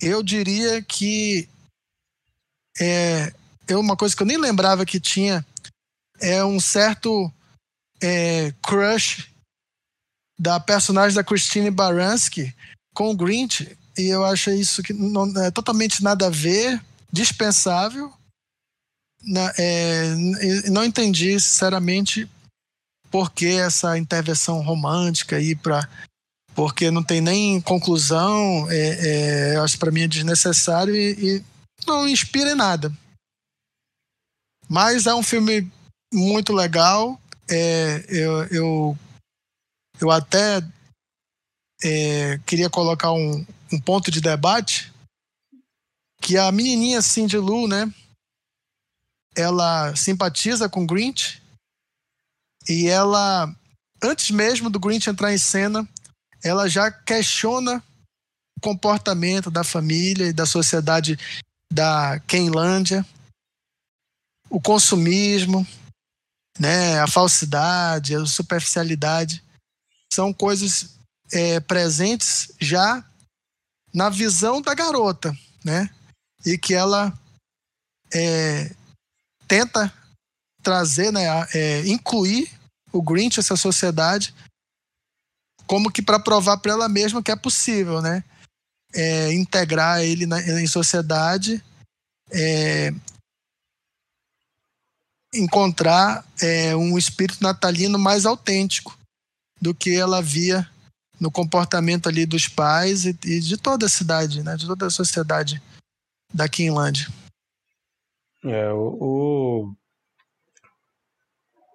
eu 0.00 0.22
diria 0.22 0.82
que 0.82 1.48
é, 2.78 3.32
é 3.68 3.76
uma 3.76 3.96
coisa 3.96 4.14
que 4.14 4.22
eu 4.22 4.26
nem 4.26 4.38
lembrava 4.38 4.86
que 4.86 5.00
tinha 5.00 5.44
é 6.20 6.44
um 6.44 6.58
certo 6.58 7.30
é, 8.02 8.52
crush 8.62 9.28
da 10.38 10.60
personagem 10.60 11.14
da 11.14 11.24
Christine 11.24 11.70
Baranski 11.70 12.54
com 12.94 13.10
o 13.10 13.16
Grinch 13.16 13.76
e 13.96 14.06
eu 14.08 14.24
acho 14.24 14.50
isso 14.50 14.82
que 14.82 14.92
não 14.92 15.26
é 15.42 15.50
totalmente 15.50 16.02
nada 16.02 16.26
a 16.26 16.30
ver, 16.30 16.82
dispensável. 17.10 18.12
É, 19.58 20.14
não 20.70 20.84
entendi, 20.84 21.38
sinceramente, 21.40 22.30
por 23.10 23.32
que 23.32 23.46
essa 23.46 23.98
intervenção 23.98 24.60
romântica 24.62 25.36
aí 25.36 25.54
para 25.56 25.88
porque 26.54 26.90
não 26.90 27.04
tem 27.04 27.20
nem 27.20 27.60
conclusão, 27.60 28.66
é, 28.70 29.52
é, 29.52 29.56
acho 29.58 29.78
para 29.78 29.90
mim 29.90 30.02
é 30.02 30.08
desnecessário 30.08 30.96
e, 30.96 31.36
e 31.36 31.44
não 31.86 32.08
inspira 32.08 32.52
em 32.52 32.54
nada. 32.54 32.90
Mas 34.66 35.06
é 35.06 35.14
um 35.14 35.22
filme 35.22 35.70
muito 36.12 36.54
legal. 36.54 37.20
é, 37.48 38.04
eu, 38.08 38.44
eu, 38.46 38.98
eu 40.00 40.10
até 40.10 40.62
é, 41.84 42.38
queria 42.46 42.70
colocar 42.70 43.12
um, 43.12 43.44
um 43.70 43.78
ponto 43.78 44.10
de 44.10 44.22
debate 44.22 44.92
que 46.22 46.38
a 46.38 46.50
menininha 46.50 47.02
Cindy 47.02 47.36
Lou, 47.36 47.68
né? 47.68 47.92
Ela 49.36 49.94
simpatiza 49.94 50.68
com 50.68 50.86
Grinch 50.86 51.42
e 52.68 52.88
ela, 52.88 53.54
antes 54.02 54.30
mesmo 54.30 54.70
do 54.70 54.80
Grinch 54.80 55.08
entrar 55.08 55.32
em 55.32 55.38
cena, 55.38 55.86
ela 56.42 56.68
já 56.68 56.90
questiona 56.90 57.82
comportamento 58.62 59.50
da 59.50 59.62
família 59.62 60.26
e 60.26 60.32
da 60.32 60.46
sociedade 60.46 61.18
da 61.72 62.18
Quenlândia, 62.20 63.04
o 64.48 64.60
consumismo, 64.60 65.66
né, 66.58 66.98
a 67.00 67.06
falsidade, 67.06 68.14
a 68.14 68.24
superficialidade, 68.24 69.42
são 70.12 70.32
coisas 70.32 70.96
é, 71.32 71.60
presentes 71.60 72.52
já 72.60 73.04
na 73.92 74.08
visão 74.08 74.62
da 74.62 74.74
garota, 74.74 75.36
né? 75.64 75.90
E 76.44 76.56
que 76.56 76.74
ela 76.74 77.12
é, 78.14 78.74
tenta 79.46 79.92
trazer, 80.62 81.12
né, 81.12 81.22
é, 81.54 81.86
incluir 81.86 82.50
o 82.92 83.02
Grinch, 83.02 83.38
essa 83.38 83.56
sociedade, 83.56 84.34
como 85.66 85.90
que 85.90 86.02
para 86.02 86.18
provar 86.18 86.58
para 86.58 86.72
ela 86.72 86.88
mesma 86.88 87.22
que 87.22 87.30
é 87.30 87.36
possível, 87.36 88.00
né? 88.00 88.24
É, 88.94 89.32
integrar 89.32 90.00
ele 90.00 90.26
na, 90.26 90.40
em 90.40 90.66
sociedade, 90.66 91.62
é, 92.30 92.92
encontrar 95.34 96.24
é, 96.40 96.74
um 96.74 96.96
espírito 96.96 97.42
natalino 97.42 97.98
mais 97.98 98.24
autêntico 98.24 98.96
do 99.60 99.74
que 99.74 99.94
ela 99.94 100.22
via 100.22 100.68
no 101.18 101.30
comportamento 101.30 102.08
ali 102.08 102.24
dos 102.24 102.46
pais 102.48 103.04
e, 103.04 103.16
e 103.24 103.40
de 103.40 103.56
toda 103.56 103.86
a 103.86 103.90
cidade, 103.90 104.42
né? 104.42 104.56
De 104.56 104.66
toda 104.66 104.86
a 104.86 104.90
sociedade 104.90 105.60
da 106.32 106.48
Quinlândia. 106.48 107.08
É, 108.48 108.72
o, 108.72 108.96
o, 109.00 109.74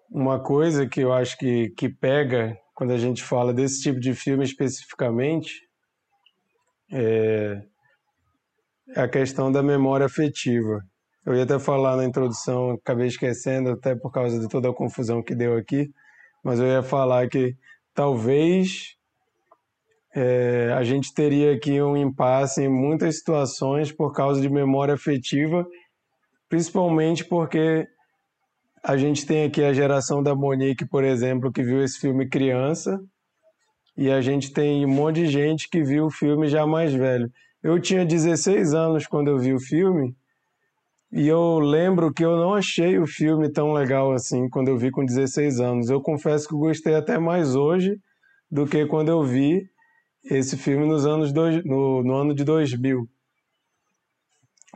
uma 0.10 0.42
coisa 0.42 0.88
que 0.88 1.02
eu 1.02 1.12
acho 1.12 1.38
que, 1.38 1.70
que 1.72 1.90
pega 1.90 2.58
quando 2.74 2.92
a 2.92 2.98
gente 2.98 3.22
fala 3.22 3.54
desse 3.54 3.82
tipo 3.82 4.00
de 4.00 4.14
filme 4.14 4.46
especificamente 4.46 5.52
é, 6.90 7.62
é 8.96 9.02
a 9.02 9.10
questão 9.10 9.52
da 9.52 9.62
memória 9.62 10.06
afetiva. 10.06 10.82
Eu 11.26 11.36
ia 11.36 11.44
até 11.44 11.60
falar 11.60 11.98
na 11.98 12.06
introdução, 12.06 12.72
acabei 12.72 13.08
esquecendo, 13.08 13.72
até 13.72 13.94
por 13.94 14.10
causa 14.10 14.40
de 14.40 14.48
toda 14.48 14.70
a 14.70 14.74
confusão 14.74 15.22
que 15.22 15.36
deu 15.36 15.58
aqui, 15.58 15.92
mas 16.42 16.58
eu 16.58 16.68
ia 16.68 16.82
falar 16.82 17.28
que 17.28 17.54
talvez 17.94 18.96
é, 20.16 20.74
a 20.74 20.84
gente 20.86 21.14
teria 21.14 21.54
aqui 21.54 21.82
um 21.82 21.98
impasse 21.98 22.64
em 22.64 22.70
muitas 22.70 23.18
situações 23.18 23.92
por 23.92 24.14
causa 24.14 24.42
de 24.42 24.50
memória 24.50 24.94
afetiva, 24.94 25.66
principalmente 26.52 27.24
porque 27.24 27.88
a 28.84 28.98
gente 28.98 29.26
tem 29.26 29.46
aqui 29.46 29.64
a 29.64 29.72
geração 29.72 30.22
da 30.22 30.36
Monique, 30.36 30.86
por 30.86 31.02
exemplo, 31.02 31.50
que 31.50 31.64
viu 31.64 31.82
esse 31.82 31.98
filme 31.98 32.28
criança, 32.28 33.00
e 33.96 34.12
a 34.12 34.20
gente 34.20 34.52
tem 34.52 34.86
um 34.86 34.90
monte 34.90 35.22
de 35.22 35.28
gente 35.28 35.70
que 35.70 35.82
viu 35.82 36.08
o 36.08 36.12
filme 36.12 36.50
já 36.50 36.68
mais 36.68 36.94
velho. 36.94 37.32
Eu 37.64 37.80
tinha 37.80 38.06
16 38.06 38.74
anos 38.74 39.08
quando 39.08 39.30
eu 39.30 39.40
vi 39.40 39.54
o 39.54 39.62
filme, 39.62 40.14
e 41.14 41.26
eu 41.26 41.58
lembro 41.60 42.14
que 42.14 42.26
eu 42.26 42.36
não 42.36 42.54
achei 42.54 43.00
o 43.00 43.08
filme 43.08 43.50
tão 43.50 43.72
legal 43.72 44.12
assim 44.12 44.50
quando 44.50 44.68
eu 44.68 44.78
vi 44.78 44.92
com 44.92 45.06
16 45.06 45.62
anos. 45.62 45.90
Eu 45.90 46.02
confesso 46.02 46.50
que 46.50 46.54
gostei 46.54 46.96
até 46.96 47.18
mais 47.18 47.56
hoje 47.56 47.96
do 48.52 48.68
que 48.68 48.86
quando 48.88 49.08
eu 49.08 49.24
vi 49.24 49.64
esse 50.26 50.58
filme 50.58 50.86
nos 50.86 51.06
anos 51.06 51.32
dois, 51.32 51.64
no, 51.64 52.04
no 52.04 52.14
ano 52.14 52.36
de 52.36 52.44
2000. 52.44 53.08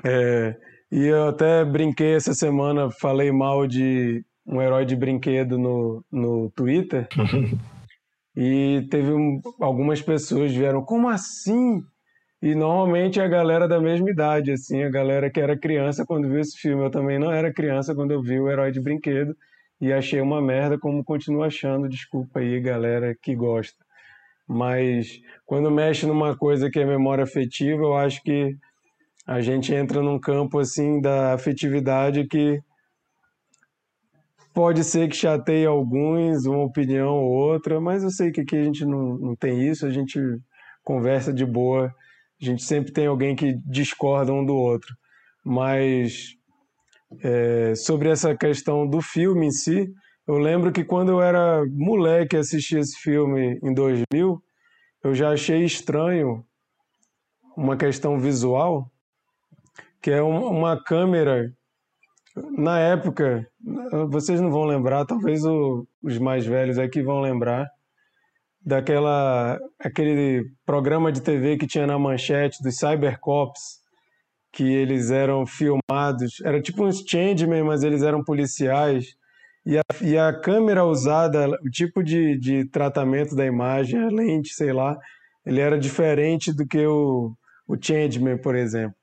É, 0.06 0.58
e 0.92 1.06
eu 1.06 1.30
até 1.30 1.66
brinquei 1.66 2.16
essa 2.16 2.34
semana, 2.34 2.90
falei 2.90 3.32
mal 3.32 3.68
de 3.68 4.24
um 4.46 4.62
herói 4.62 4.86
de 4.86 4.96
brinquedo 4.96 5.58
no, 5.58 6.06
no 6.12 6.52
Twitter. 6.52 7.08
e 8.36 8.88
teve 8.90 9.12
um, 9.12 9.42
algumas 9.60 10.02
pessoas 10.02 10.52
vieram, 10.54 10.84
como 10.84 11.10
assim? 11.10 11.82
E 12.42 12.54
normalmente 12.54 13.20
a 13.20 13.28
galera 13.28 13.68
da 13.68 13.82
mesma 13.82 14.10
idade, 14.10 14.52
assim, 14.52 14.84
a 14.84 14.90
galera 14.90 15.32
que 15.32 15.40
era 15.40 15.58
criança 15.58 16.06
quando 16.06 16.30
viu 16.30 16.40
esse 16.40 16.58
filme. 16.58 16.84
Eu 16.84 16.92
também 16.92 17.18
não 17.18 17.32
era 17.32 17.52
criança 17.52 17.96
quando 17.96 18.12
eu 18.12 18.22
vi 18.22 18.40
o 18.40 18.50
Herói 18.50 18.72
de 18.72 18.80
Brinquedo 18.80 19.36
e 19.82 19.92
achei 19.92 20.22
uma 20.22 20.42
merda, 20.42 20.78
como 20.78 21.04
continuo 21.04 21.44
achando. 21.44 21.90
Desculpa 21.90 22.40
aí, 22.40 22.60
galera 22.60 23.16
que 23.20 23.36
gosta. 23.36 23.84
Mas 24.48 25.20
quando 25.46 25.72
mexe 25.72 26.06
numa 26.06 26.38
coisa 26.38 26.70
que 26.70 26.80
é 26.80 26.86
memória 26.86 27.24
afetiva, 27.24 27.82
eu 27.82 27.96
acho 27.96 28.22
que 28.22 28.56
a 29.26 29.42
gente 29.42 29.74
entra 29.74 30.02
num 30.02 30.20
campo 30.20 30.60
assim 30.60 31.02
da 31.02 31.34
afetividade 31.34 32.28
que 32.28 32.62
pode 34.54 34.84
ser 34.84 35.10
que 35.10 35.16
chateie 35.16 35.66
alguns, 35.66 36.46
uma 36.46 36.64
opinião 36.64 37.16
ou 37.16 37.32
outra, 37.32 37.82
mas 37.82 38.04
eu 38.04 38.12
sei 38.12 38.32
que 38.32 38.42
aqui 38.42 38.56
a 38.56 38.64
gente 38.64 38.86
não, 38.86 39.18
não 39.18 39.36
tem 39.36 39.68
isso, 39.68 39.86
a 39.86 39.90
gente 39.90 40.20
conversa 40.84 41.34
de 41.34 41.46
boa 41.46 41.94
a 42.42 42.46
gente 42.46 42.64
sempre 42.64 42.92
tem 42.92 43.08
alguém 43.08 43.36
que 43.36 43.54
discorda 43.66 44.34
um 44.34 44.46
do 44.46 44.56
outro. 44.56 44.94
Mas 45.44 46.36
é, 47.24 47.74
sobre 47.76 48.10
essa 48.10 48.36
questão 48.36 48.88
do 48.88 49.02
filme 49.02 49.48
em 49.48 49.52
si, 49.52 49.88
eu 50.28 50.38
lembro 50.38 50.72
que 50.72 50.84
quando 50.84 51.10
eu 51.10 51.22
era 51.22 51.64
moleque 51.72 52.36
assisti 52.36 52.78
esse 52.78 52.98
filme 53.00 53.60
em 53.64 53.74
2000, 53.74 54.42
eu 55.04 55.14
já 55.14 55.32
achei 55.32 55.64
estranho 55.64 56.44
uma 57.56 57.78
questão 57.78 58.20
visual, 58.20 58.92
que 60.06 60.12
é 60.12 60.22
uma 60.22 60.80
câmera. 60.80 61.52
Na 62.56 62.78
época, 62.78 63.44
vocês 64.12 64.40
não 64.40 64.52
vão 64.52 64.66
lembrar, 64.66 65.04
talvez 65.04 65.44
o, 65.44 65.88
os 66.04 66.20
mais 66.20 66.46
velhos 66.46 66.78
aqui 66.78 67.02
vão 67.02 67.22
lembrar, 67.22 67.68
daquela 68.64 69.58
aquele 69.80 70.46
programa 70.64 71.12
de 71.12 71.22
TV 71.22 71.58
que 71.58 71.66
tinha 71.66 71.88
na 71.88 71.98
manchete 71.98 72.62
dos 72.62 72.78
Cybercops, 72.78 73.80
que 74.54 74.64
eles 74.64 75.10
eram 75.10 75.44
filmados, 75.48 76.40
era 76.44 76.62
tipo 76.62 76.86
uns 76.86 77.00
changemen, 77.00 77.64
mas 77.64 77.82
eles 77.82 78.04
eram 78.04 78.24
policiais, 78.24 79.08
e 79.66 79.76
a, 79.76 79.82
e 80.04 80.16
a 80.20 80.40
câmera 80.40 80.86
usada, 80.86 81.48
o 81.66 81.70
tipo 81.72 82.04
de, 82.04 82.38
de 82.38 82.64
tratamento 82.70 83.36
da 83.36 83.44
imagem, 83.44 84.00
a 84.04 84.10
lente, 84.10 84.50
sei 84.54 84.72
lá, 84.72 84.96
ele 85.44 85.62
era 85.62 85.80
diferente 85.80 86.54
do 86.54 86.68
que 86.68 86.86
o, 86.86 87.36
o 87.68 87.76
changeman, 87.76 88.38
por 88.38 88.56
exemplo. 88.56 88.96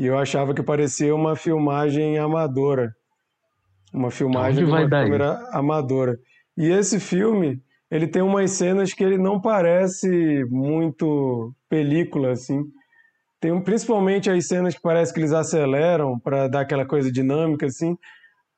E 0.00 0.06
eu 0.06 0.16
achava 0.16 0.54
que 0.54 0.62
parecia 0.62 1.14
uma 1.14 1.36
filmagem 1.36 2.16
amadora, 2.16 2.90
uma 3.92 4.10
filmagem 4.10 4.64
de 4.64 4.70
uma 4.70 4.88
câmera 4.88 5.38
amadora. 5.52 6.16
E 6.56 6.70
esse 6.70 6.98
filme, 6.98 7.60
ele 7.90 8.06
tem 8.06 8.22
umas 8.22 8.52
cenas 8.52 8.94
que 8.94 9.04
ele 9.04 9.18
não 9.18 9.38
parece 9.38 10.08
muito 10.48 11.52
película, 11.68 12.30
assim. 12.30 12.62
Tem 13.38 13.62
principalmente 13.62 14.30
as 14.30 14.46
cenas 14.46 14.74
que 14.74 14.80
parece 14.80 15.12
que 15.12 15.20
eles 15.20 15.34
aceleram 15.34 16.18
para 16.18 16.48
dar 16.48 16.62
aquela 16.62 16.86
coisa 16.86 17.12
dinâmica, 17.12 17.66
assim. 17.66 17.94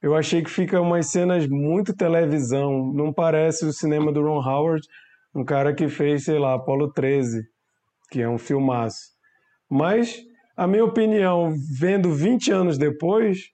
Eu 0.00 0.14
achei 0.14 0.42
que 0.44 0.50
fica 0.50 0.80
umas 0.80 1.10
cenas 1.10 1.48
muito 1.48 1.92
televisão. 1.92 2.92
Não 2.94 3.12
parece 3.12 3.66
o 3.66 3.72
cinema 3.72 4.12
do 4.12 4.22
Ron 4.22 4.48
Howard, 4.48 4.86
um 5.34 5.44
cara 5.44 5.74
que 5.74 5.88
fez, 5.88 6.22
sei 6.22 6.38
lá, 6.38 6.54
Apolo 6.54 6.92
13, 6.92 7.42
que 8.12 8.22
é 8.22 8.28
um 8.28 8.38
filmaço. 8.38 9.10
Mas, 9.68 10.22
a 10.62 10.66
minha 10.66 10.84
opinião, 10.84 11.52
vendo 11.76 12.12
20 12.14 12.52
anos 12.52 12.78
depois, 12.78 13.50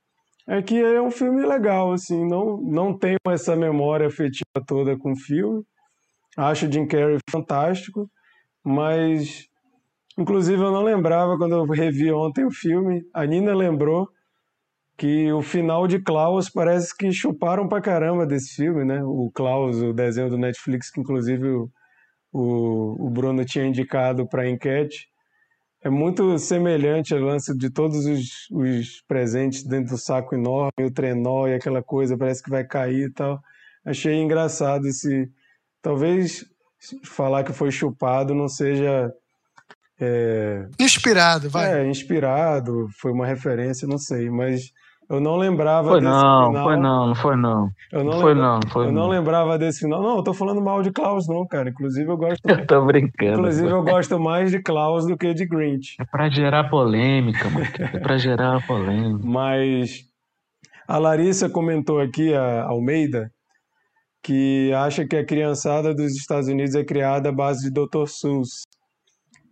é 0.47 0.61
que 0.61 0.79
é 0.79 1.01
um 1.01 1.11
filme 1.11 1.45
legal, 1.47 1.91
assim, 1.93 2.27
não, 2.29 2.59
não 2.61 2.97
tenho 2.97 3.17
essa 3.29 3.57
memória 3.57 4.07
afetiva 4.07 4.63
toda 4.67 4.95
com 4.99 5.13
o 5.13 5.17
filme. 5.17 5.65
Acho 6.37 6.71
Jim 6.71 6.87
Carrey 6.87 7.19
fantástico, 7.31 8.11
mas 8.63 9.47
inclusive 10.19 10.63
eu 10.63 10.71
não 10.71 10.83
lembrava 10.83 11.39
quando 11.39 11.55
eu 11.55 11.65
revi 11.65 12.13
ontem 12.13 12.45
o 12.45 12.51
filme. 12.51 13.03
A 13.15 13.25
Nina 13.25 13.55
lembrou 13.55 14.07
que 14.99 15.33
o 15.33 15.41
final 15.41 15.87
de 15.89 15.99
Klaus 15.99 16.51
parece 16.51 16.95
que 16.95 17.11
chuparam 17.11 17.67
pra 17.69 17.81
caramba 17.81 18.27
desse 18.27 18.55
filme, 18.55 18.85
né? 18.85 19.03
O 19.03 19.31
Klaus, 19.35 19.81
o 19.81 19.95
desenho 19.95 20.29
do 20.29 20.37
Netflix, 20.37 20.91
que 20.91 21.01
inclusive 21.01 21.49
o, 21.49 21.71
o, 22.33 23.07
o 23.07 23.11
Bruno 23.11 23.47
tinha 23.47 23.65
indicado 23.65 24.29
para 24.29 24.49
enquete 24.49 25.08
é 25.83 25.89
muito 25.89 26.39
semelhante 26.39 27.15
ao 27.15 27.21
lance 27.21 27.57
de 27.57 27.71
todos 27.71 28.05
os, 28.05 28.49
os, 28.51 29.03
presentes 29.07 29.63
dentro 29.63 29.95
do 29.95 29.99
saco 29.99 30.35
enorme, 30.35 30.85
o 30.85 30.91
trenó 30.91 31.47
e 31.47 31.55
aquela 31.55 31.83
coisa, 31.83 32.19
parece 32.19 32.43
que 32.43 32.51
vai 32.51 32.65
cair 32.65 33.09
e 33.09 33.13
tal. 33.13 33.41
Achei 33.85 34.15
engraçado 34.15 34.87
esse. 34.87 35.31
Talvez 35.81 36.45
falar 37.05 37.45
que 37.45 37.53
foi 37.53 37.71
chupado 37.71 38.35
não 38.35 38.49
seja. 38.49 39.13
É... 40.01 40.67
Inspirado, 40.79 41.49
vai. 41.49 41.81
É, 41.81 41.89
inspirado, 41.89 42.89
foi 43.01 43.13
uma 43.13 43.27
referência, 43.27 43.87
não 43.87 43.99
sei, 43.99 44.31
mas 44.31 44.73
eu 45.11 45.21
não 45.21 45.37
lembrava 45.37 45.89
foi 45.89 46.01
desse 46.01 46.13
não, 46.13 46.47
final. 46.49 46.65
Foi 46.65 46.77
não, 46.77 47.07
não 47.07 47.15
foi 47.15 47.37
não. 47.37 47.71
Eu 47.91 48.05
não, 48.05 48.21
foi 48.21 48.35
lembra... 48.35 48.49
não, 48.49 48.61
foi 48.69 48.87
Eu 48.87 48.93
não. 48.93 49.03
não 49.03 49.09
lembrava 49.09 49.59
desse 49.59 49.81
final. 49.81 50.03
Não, 50.03 50.17
eu 50.19 50.23
tô 50.23 50.35
falando 50.35 50.61
mal 50.61 50.83
de 50.83 50.91
Klaus, 50.91 51.27
não, 51.27 51.47
cara. 51.47 51.71
Inclusive 51.71 52.11
eu 52.11 52.17
gosto. 52.17 52.41
Eu 52.47 52.67
tô 52.67 52.85
brincando. 52.85 53.39
Inclusive 53.39 53.71
eu 53.71 53.83
gosto 53.83 54.21
mais 54.21 54.51
de 54.51 54.61
Klaus 54.61 55.07
do 55.07 55.17
que 55.17 55.33
de 55.33 55.47
Grinch. 55.47 55.97
É 55.99 56.05
pra 56.05 56.29
gerar 56.29 56.69
polêmica, 56.69 57.49
mano. 57.49 57.67
É 57.79 57.99
pra 58.01 58.19
gerar 58.19 58.67
polêmica. 58.67 59.25
Mas 59.25 60.03
a 60.87 60.99
Larissa 60.99 61.49
comentou 61.49 62.01
aqui, 62.01 62.35
a 62.35 62.65
Almeida, 62.65 63.31
que 64.23 64.71
acha 64.75 65.07
que 65.07 65.17
a 65.17 65.25
criançada 65.25 65.95
dos 65.95 66.17
Estados 66.17 66.49
Unidos 66.49 66.75
é 66.75 66.85
criada 66.85 67.31
à 67.31 67.33
base 67.33 67.65
de 67.65 67.71
Dr. 67.71 68.07
Seuss. 68.07 68.65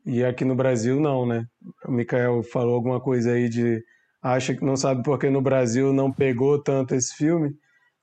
E 0.05 0.23
aqui 0.23 0.45
no 0.45 0.55
Brasil 0.55 1.01
não, 1.01 1.27
né? 1.27 1.45
O 1.87 1.90
Mikael 1.90 2.42
falou 2.42 2.75
alguma 2.75 3.01
coisa 3.01 3.33
aí 3.33 3.49
de 3.49 3.83
acha 4.35 4.55
que 4.55 4.65
não 4.65 4.77
sabe 4.77 5.03
porque 5.03 5.31
no 5.31 5.41
Brasil 5.41 5.93
não 5.93 6.11
pegou 6.11 6.61
tanto 6.61 6.95
esse 6.95 7.15
filme. 7.15 7.55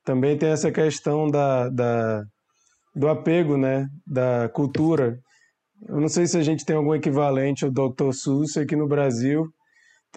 Também 0.06 0.38
tem 0.38 0.50
essa 0.50 0.72
questão 0.72 1.30
da, 1.30 1.70
da 1.70 2.24
do 2.96 3.10
apego, 3.10 3.58
né? 3.58 3.88
Da 4.06 4.50
cultura. 4.50 5.20
Eu 5.88 6.00
não 6.00 6.08
sei 6.08 6.26
se 6.26 6.38
a 6.38 6.44
gente 6.44 6.66
tem 6.66 6.76
algum 6.76 6.96
equivalente 6.96 7.66
ao 7.66 7.72
Dr. 7.72 8.12
Seuss 8.14 8.56
aqui 8.56 8.76
no 8.76 8.88
Brasil. 8.88 9.48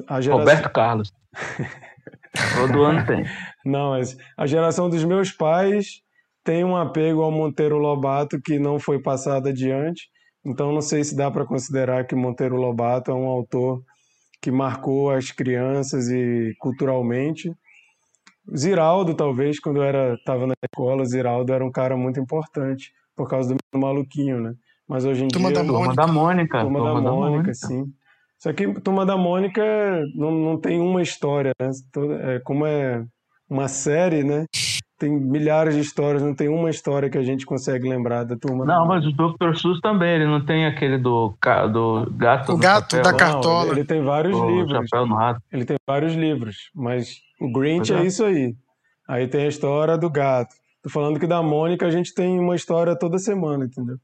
A 0.07 0.21
geração... 0.21 0.45
Roberto 0.45 0.73
Carlos. 0.73 1.13
Todo 2.57 2.83
ano 2.83 3.05
tem. 3.07 3.25
Não, 3.65 3.91
mas 3.91 4.17
a 4.37 4.47
geração 4.47 4.89
dos 4.89 5.03
meus 5.05 5.33
pais 5.33 6.03
tem 6.45 6.63
um 6.65 6.77
apego 6.77 7.23
ao 7.23 7.33
Monteiro 7.33 7.79
Lobato 7.79 8.41
que 8.41 8.59
não 8.59 8.79
foi 8.79 9.01
passado 9.01 9.49
adiante. 9.49 10.09
Então 10.45 10.73
não 10.73 10.83
sei 10.83 11.03
se 11.03 11.17
dá 11.17 11.31
para 11.31 11.47
considerar 11.47 12.07
que 12.07 12.15
Monteiro 12.15 12.57
Lobato 12.57 13.11
é 13.11 13.15
um 13.15 13.27
autor 13.27 13.83
que 14.41 14.51
marcou 14.51 15.11
as 15.11 15.31
crianças 15.31 16.09
e 16.09 16.55
culturalmente. 16.59 17.53
Ziraldo, 18.57 19.15
talvez, 19.15 19.59
quando 19.59 19.79
eu 19.79 19.83
era 19.83 20.15
estava 20.15 20.47
na 20.47 20.55
escola, 20.63 21.05
Ziraldo 21.05 21.53
era 21.53 21.65
um 21.65 21.73
cara 21.73 21.97
muito 21.97 22.21
importante 22.21 22.93
por 23.17 23.29
causa 23.29 23.55
do 23.55 23.79
maluquinho, 23.79 24.41
né? 24.41 24.55
Mas 24.87 25.05
hoje 25.05 25.25
em 25.25 25.29
Turma 25.29 25.53
dia. 25.53 25.63
Da 25.63 25.67
Turma 25.67 25.95
da 25.95 26.07
Mônica. 26.07 26.61
Turma, 26.61 26.79
Turma 26.79 26.95
da, 26.95 27.01
da 27.01 27.17
Mônica, 27.17 27.37
Mônica, 27.37 27.55
sim. 27.55 27.93
Só 28.39 28.53
que 28.53 28.81
Turma 28.81 29.05
da 29.05 29.17
Mônica 29.17 29.63
não, 30.15 30.31
não 30.31 30.61
tem 30.61 30.81
uma 30.81 31.03
história, 31.03 31.53
né? 31.59 31.71
É, 32.23 32.41
como 32.41 32.67
é 32.67 33.05
uma 33.49 33.67
série, 33.67 34.23
né? 34.23 34.45
Tem 34.99 35.11
milhares 35.11 35.75
de 35.75 35.81
histórias, 35.83 36.23
não 36.23 36.35
tem 36.35 36.49
uma 36.49 36.71
história 36.71 37.11
que 37.11 37.19
a 37.19 37.23
gente 37.23 37.45
consegue 37.45 37.87
lembrar 37.87 38.25
da 38.25 38.35
turma. 38.35 38.65
Não, 38.65 38.87
mas 38.87 39.05
o 39.05 39.13
Dr. 39.13 39.55
Seuss 39.55 39.79
também, 39.83 40.15
ele 40.15 40.27
não 40.27 40.43
tem 40.43 40.65
aquele 40.65 40.97
do, 40.97 41.37
do 41.71 42.11
gato. 42.17 42.53
O 42.53 42.57
gato 42.57 43.03
da 43.03 43.13
cartola. 43.13 43.67
Não, 43.67 43.73
ele, 43.73 43.81
ele, 43.81 43.87
tem 43.87 44.03
vários 44.03 44.35
o 44.35 44.47
livros. 44.47 44.89
Chapéu 44.89 45.07
no 45.07 45.15
rato. 45.15 45.43
Ele 45.53 45.67
tem 45.67 45.77
vários 45.87 46.15
livros, 46.15 46.71
mas 46.75 47.19
o 47.39 47.53
Grinch 47.53 47.93
é. 47.93 47.99
é 47.99 48.07
isso 48.07 48.25
aí. 48.25 48.55
Aí 49.07 49.29
tem 49.29 49.45
a 49.45 49.49
história 49.49 49.99
do 49.99 50.09
gato. 50.09 50.55
Tô 50.83 50.89
falando 50.89 51.21
que 51.21 51.27
da 51.27 51.43
Mônica 51.43 51.85
a 51.85 51.91
gente 51.91 52.15
tem 52.15 52.39
uma 52.39 52.57
história 52.57 52.99
toda 52.99 53.19
semana, 53.19 53.67
entendeu? 53.67 53.99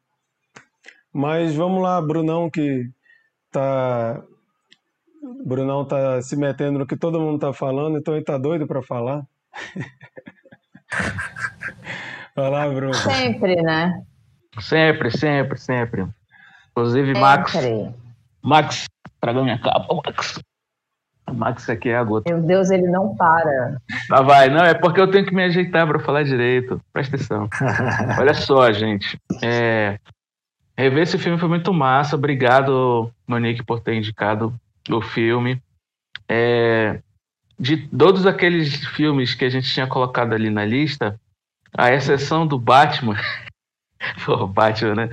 Mas 1.11 1.55
vamos 1.55 1.83
lá, 1.83 2.03
Brunão, 2.03 2.51
que 2.51 2.91
tá. 3.51 4.23
Brunão 5.47 5.87
tá 5.87 6.21
se 6.21 6.37
metendo 6.37 6.81
no 6.81 6.87
que 6.87 6.97
todo 6.97 7.21
mundo 7.21 7.39
tá 7.39 7.53
falando, 7.53 7.97
então 7.97 8.15
ele 8.15 8.25
tá 8.25 8.37
doido 8.37 8.67
para 8.67 8.83
falar. 8.83 9.25
Vai 12.35 12.51
lá, 12.51 12.69
Bruno. 12.69 12.95
Sempre, 12.95 13.57
né? 13.63 14.03
Sempre, 14.61 15.11
sempre, 15.11 15.59
sempre. 15.59 16.07
Inclusive, 16.71 17.09
sempre. 17.09 17.21
Max. 17.21 17.55
Max, 18.43 18.85
traga 19.21 19.43
minha 19.43 19.59
capa, 19.59 19.95
Max. 19.95 20.41
O 21.29 21.35
Max 21.35 21.69
aqui 21.71 21.91
é 21.91 21.97
a 21.97 22.05
gota. 22.05 22.33
Meu 22.33 22.43
Deus, 22.43 22.71
ele 22.71 22.89
não 22.89 23.15
para. 23.15 23.81
Tá, 24.09 24.23
vai. 24.23 24.49
Não, 24.49 24.65
é 24.65 24.75
porque 24.75 25.01
eu 25.01 25.11
tenho 25.11 25.25
que 25.25 25.35
me 25.35 25.45
ajeitar 25.45 25.87
para 25.87 26.01
falar 26.01 26.25
direito. 26.25 26.81
Presta 26.93 27.17
atenção. 27.17 27.49
Olha 28.19 28.35
só, 28.35 28.73
gente. 28.73 29.19
É... 29.43 29.99
Rever 30.77 31.03
esse 31.03 31.19
filme 31.19 31.39
foi 31.39 31.49
muito 31.49 31.73
massa. 31.73 32.17
Obrigado, 32.17 33.11
Monique, 33.27 33.63
por 33.63 33.81
ter 33.81 33.95
indicado 33.95 34.53
o 34.91 35.01
filme. 35.01 35.63
É 36.29 36.99
de 37.63 37.77
todos 37.77 38.27
aqueles 38.27 38.85
filmes 38.89 39.37
que 39.37 39.45
a 39.45 39.49
gente 39.49 39.73
tinha 39.73 39.87
colocado 39.87 40.33
ali 40.33 40.51
na 40.51 40.65
lista, 40.65 41.17
a 41.73 41.93
exceção 41.93 42.45
do 42.45 42.59
Batman, 42.59 43.15
pô, 44.27 44.49
Batman, 44.49 44.97
né? 44.97 45.11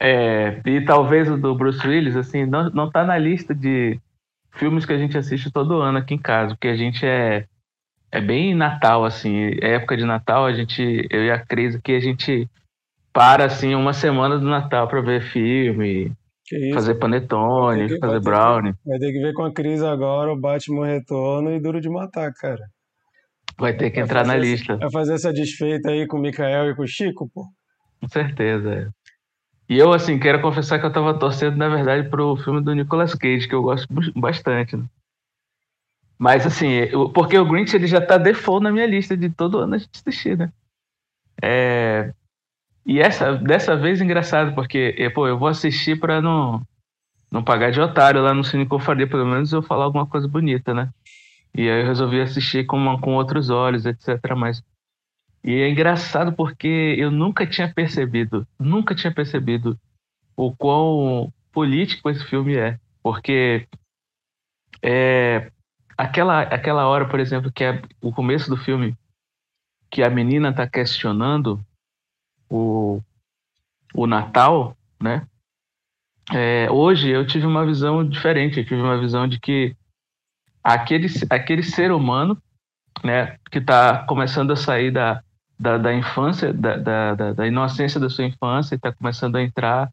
É, 0.00 0.60
e 0.66 0.80
talvez 0.84 1.30
o 1.30 1.36
do 1.36 1.54
Bruce 1.54 1.86
Willis, 1.86 2.16
assim, 2.16 2.44
não, 2.44 2.68
não 2.70 2.90
tá 2.90 3.04
na 3.04 3.16
lista 3.16 3.54
de 3.54 4.00
filmes 4.50 4.84
que 4.84 4.92
a 4.92 4.98
gente 4.98 5.16
assiste 5.16 5.52
todo 5.52 5.80
ano 5.80 5.98
aqui 5.98 6.14
em 6.14 6.18
casa, 6.18 6.56
porque 6.56 6.66
a 6.66 6.76
gente 6.76 7.06
é, 7.06 7.46
é 8.10 8.20
bem 8.20 8.56
Natal, 8.56 9.04
assim, 9.04 9.36
é 9.62 9.74
época 9.74 9.96
de 9.96 10.04
Natal, 10.04 10.46
a 10.46 10.52
gente, 10.52 11.06
eu 11.08 11.26
e 11.26 11.30
a 11.30 11.38
Cris 11.38 11.76
aqui, 11.76 11.94
a 11.94 12.00
gente 12.00 12.50
para, 13.12 13.44
assim, 13.44 13.76
uma 13.76 13.92
semana 13.92 14.36
do 14.36 14.46
Natal 14.46 14.88
para 14.88 15.00
ver 15.00 15.22
filme, 15.22 16.10
Fazer 16.74 16.94
panetone, 16.94 17.88
que, 17.88 17.98
fazer 17.98 18.20
brownie. 18.20 18.74
vai 18.84 18.98
ter 18.98 19.12
que 19.12 19.20
ver 19.20 19.34
com 19.34 19.44
a 19.44 19.52
Cris 19.52 19.82
agora, 19.82 20.32
o 20.32 20.40
Batman 20.40 20.86
Retorno 20.86 21.52
e 21.52 21.60
Duro 21.60 21.80
de 21.80 21.88
Matar, 21.88 22.32
cara. 22.34 22.64
Vai 23.58 23.76
ter 23.76 23.90
que 23.90 23.96
vai 23.96 24.04
entrar 24.04 24.26
na 24.26 24.36
lista. 24.36 24.76
vai 24.76 24.90
fazer 24.90 25.14
essa 25.14 25.32
desfeita 25.32 25.90
aí 25.90 26.06
com 26.06 26.16
o 26.16 26.20
Mikael 26.20 26.70
e 26.70 26.76
com 26.76 26.82
o 26.82 26.86
Chico, 26.86 27.28
pô? 27.34 27.44
Com 28.00 28.08
certeza, 28.08 28.72
é. 28.72 28.88
E 29.68 29.78
eu, 29.78 29.92
assim, 29.92 30.18
quero 30.18 30.40
confessar 30.40 30.78
que 30.78 30.86
eu 30.86 30.92
tava 30.92 31.18
torcendo, 31.18 31.56
na 31.56 31.68
verdade, 31.68 32.08
pro 32.08 32.36
filme 32.36 32.62
do 32.62 32.74
Nicolas 32.74 33.14
Cage, 33.14 33.46
que 33.46 33.54
eu 33.54 33.62
gosto 33.62 33.86
bastante, 34.16 34.76
né? 34.76 34.84
Mas, 36.18 36.46
assim, 36.46 36.88
porque 37.14 37.38
o 37.38 37.44
Grinch, 37.44 37.76
ele 37.76 37.86
já 37.86 38.00
tá 38.00 38.16
default 38.16 38.62
na 38.62 38.72
minha 38.72 38.86
lista 38.86 39.16
de 39.16 39.28
todo 39.28 39.58
ano 39.58 39.74
a 39.74 39.78
gente 39.78 39.90
assistir, 39.94 40.38
né? 40.38 40.50
É, 41.42 42.12
e 42.88 43.00
essa, 43.00 43.36
dessa 43.36 43.76
vez, 43.76 44.00
engraçado, 44.00 44.54
porque 44.54 44.96
pô, 45.14 45.28
eu 45.28 45.38
vou 45.38 45.46
assistir 45.46 46.00
para 46.00 46.22
não, 46.22 46.66
não 47.30 47.44
pagar 47.44 47.70
de 47.70 47.78
otário 47.78 48.22
lá 48.22 48.32
no 48.32 48.42
Cine 48.42 48.64
Confraria, 48.64 49.06
pelo 49.06 49.26
menos 49.26 49.52
eu 49.52 49.62
falar 49.62 49.84
alguma 49.84 50.06
coisa 50.06 50.26
bonita, 50.26 50.72
né? 50.72 50.88
E 51.54 51.68
aí 51.68 51.82
eu 51.82 51.86
resolvi 51.86 52.18
assistir 52.18 52.64
com, 52.64 52.98
com 52.98 53.14
outros 53.14 53.50
olhos, 53.50 53.84
etc. 53.84 54.18
Mas... 54.34 54.62
E 55.44 55.52
é 55.60 55.68
engraçado 55.68 56.32
porque 56.32 56.96
eu 56.98 57.10
nunca 57.10 57.46
tinha 57.46 57.70
percebido, 57.70 58.48
nunca 58.58 58.94
tinha 58.94 59.12
percebido 59.12 59.78
o 60.34 60.56
quão 60.56 61.30
político 61.52 62.08
esse 62.08 62.24
filme 62.24 62.56
é. 62.56 62.80
Porque 63.02 63.68
é, 64.82 65.52
aquela, 65.94 66.40
aquela 66.40 66.86
hora, 66.86 67.06
por 67.06 67.20
exemplo, 67.20 67.52
que 67.52 67.64
é 67.64 67.82
o 68.00 68.12
começo 68.12 68.48
do 68.48 68.56
filme, 68.56 68.96
que 69.90 70.02
a 70.02 70.08
menina 70.08 70.48
está 70.48 70.66
questionando 70.66 71.62
o, 72.48 73.00
o 73.94 74.06
Natal, 74.06 74.76
né? 75.00 75.26
É, 76.32 76.70
hoje 76.70 77.08
eu 77.08 77.26
tive 77.26 77.46
uma 77.46 77.64
visão 77.64 78.06
diferente, 78.06 78.58
eu 78.58 78.64
tive 78.64 78.80
uma 78.80 78.98
visão 78.98 79.26
de 79.26 79.40
que 79.40 79.74
aquele, 80.62 81.06
aquele 81.30 81.62
ser 81.62 81.90
humano, 81.90 82.40
né, 83.02 83.38
que 83.50 83.58
está 83.58 84.04
começando 84.04 84.50
a 84.50 84.56
sair 84.56 84.90
da, 84.90 85.22
da, 85.58 85.78
da 85.78 85.94
infância, 85.94 86.52
da, 86.52 86.76
da, 86.76 87.32
da, 87.32 87.46
inocência 87.46 87.98
da 87.98 88.10
sua 88.10 88.24
infância, 88.24 88.74
está 88.74 88.92
começando 88.92 89.36
a 89.36 89.42
entrar 89.42 89.90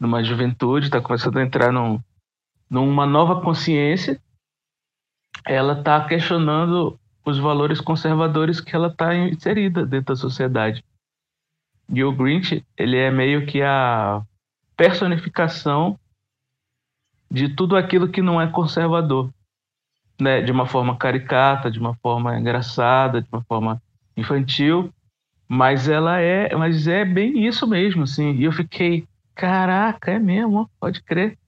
numa 0.00 0.24
juventude, 0.24 0.86
está 0.86 1.00
começando 1.00 1.36
a 1.36 1.42
entrar 1.42 1.70
num, 1.70 2.00
numa 2.70 3.04
nova 3.04 3.40
consciência, 3.42 4.20
ela 5.46 5.78
está 5.78 6.02
questionando 6.06 6.98
os 7.24 7.38
valores 7.38 7.80
conservadores 7.80 8.60
que 8.60 8.74
ela 8.74 8.88
está 8.88 9.14
inserida 9.14 9.84
dentro 9.84 10.14
da 10.14 10.16
sociedade. 10.16 10.82
E 11.92 12.04
o 12.04 12.12
Grinch, 12.12 12.64
ele 12.76 12.96
é 12.96 13.10
meio 13.10 13.46
que 13.46 13.62
a 13.62 14.22
personificação 14.76 15.98
de 17.30 17.48
tudo 17.48 17.76
aquilo 17.76 18.08
que 18.08 18.22
não 18.22 18.40
é 18.40 18.46
conservador, 18.46 19.30
né? 20.20 20.42
De 20.42 20.52
uma 20.52 20.66
forma 20.66 20.96
caricata, 20.96 21.70
de 21.70 21.78
uma 21.78 21.94
forma 21.96 22.38
engraçada, 22.38 23.22
de 23.22 23.28
uma 23.32 23.42
forma 23.42 23.82
infantil, 24.16 24.92
mas 25.48 25.88
ela 25.88 26.20
é, 26.20 26.54
mas 26.54 26.86
é 26.86 27.04
bem 27.04 27.46
isso 27.46 27.66
mesmo, 27.66 28.02
assim. 28.02 28.34
E 28.34 28.44
eu 28.44 28.52
fiquei, 28.52 29.06
caraca, 29.34 30.10
é 30.10 30.18
mesmo, 30.18 30.70
pode 30.78 31.02
crer. 31.02 31.38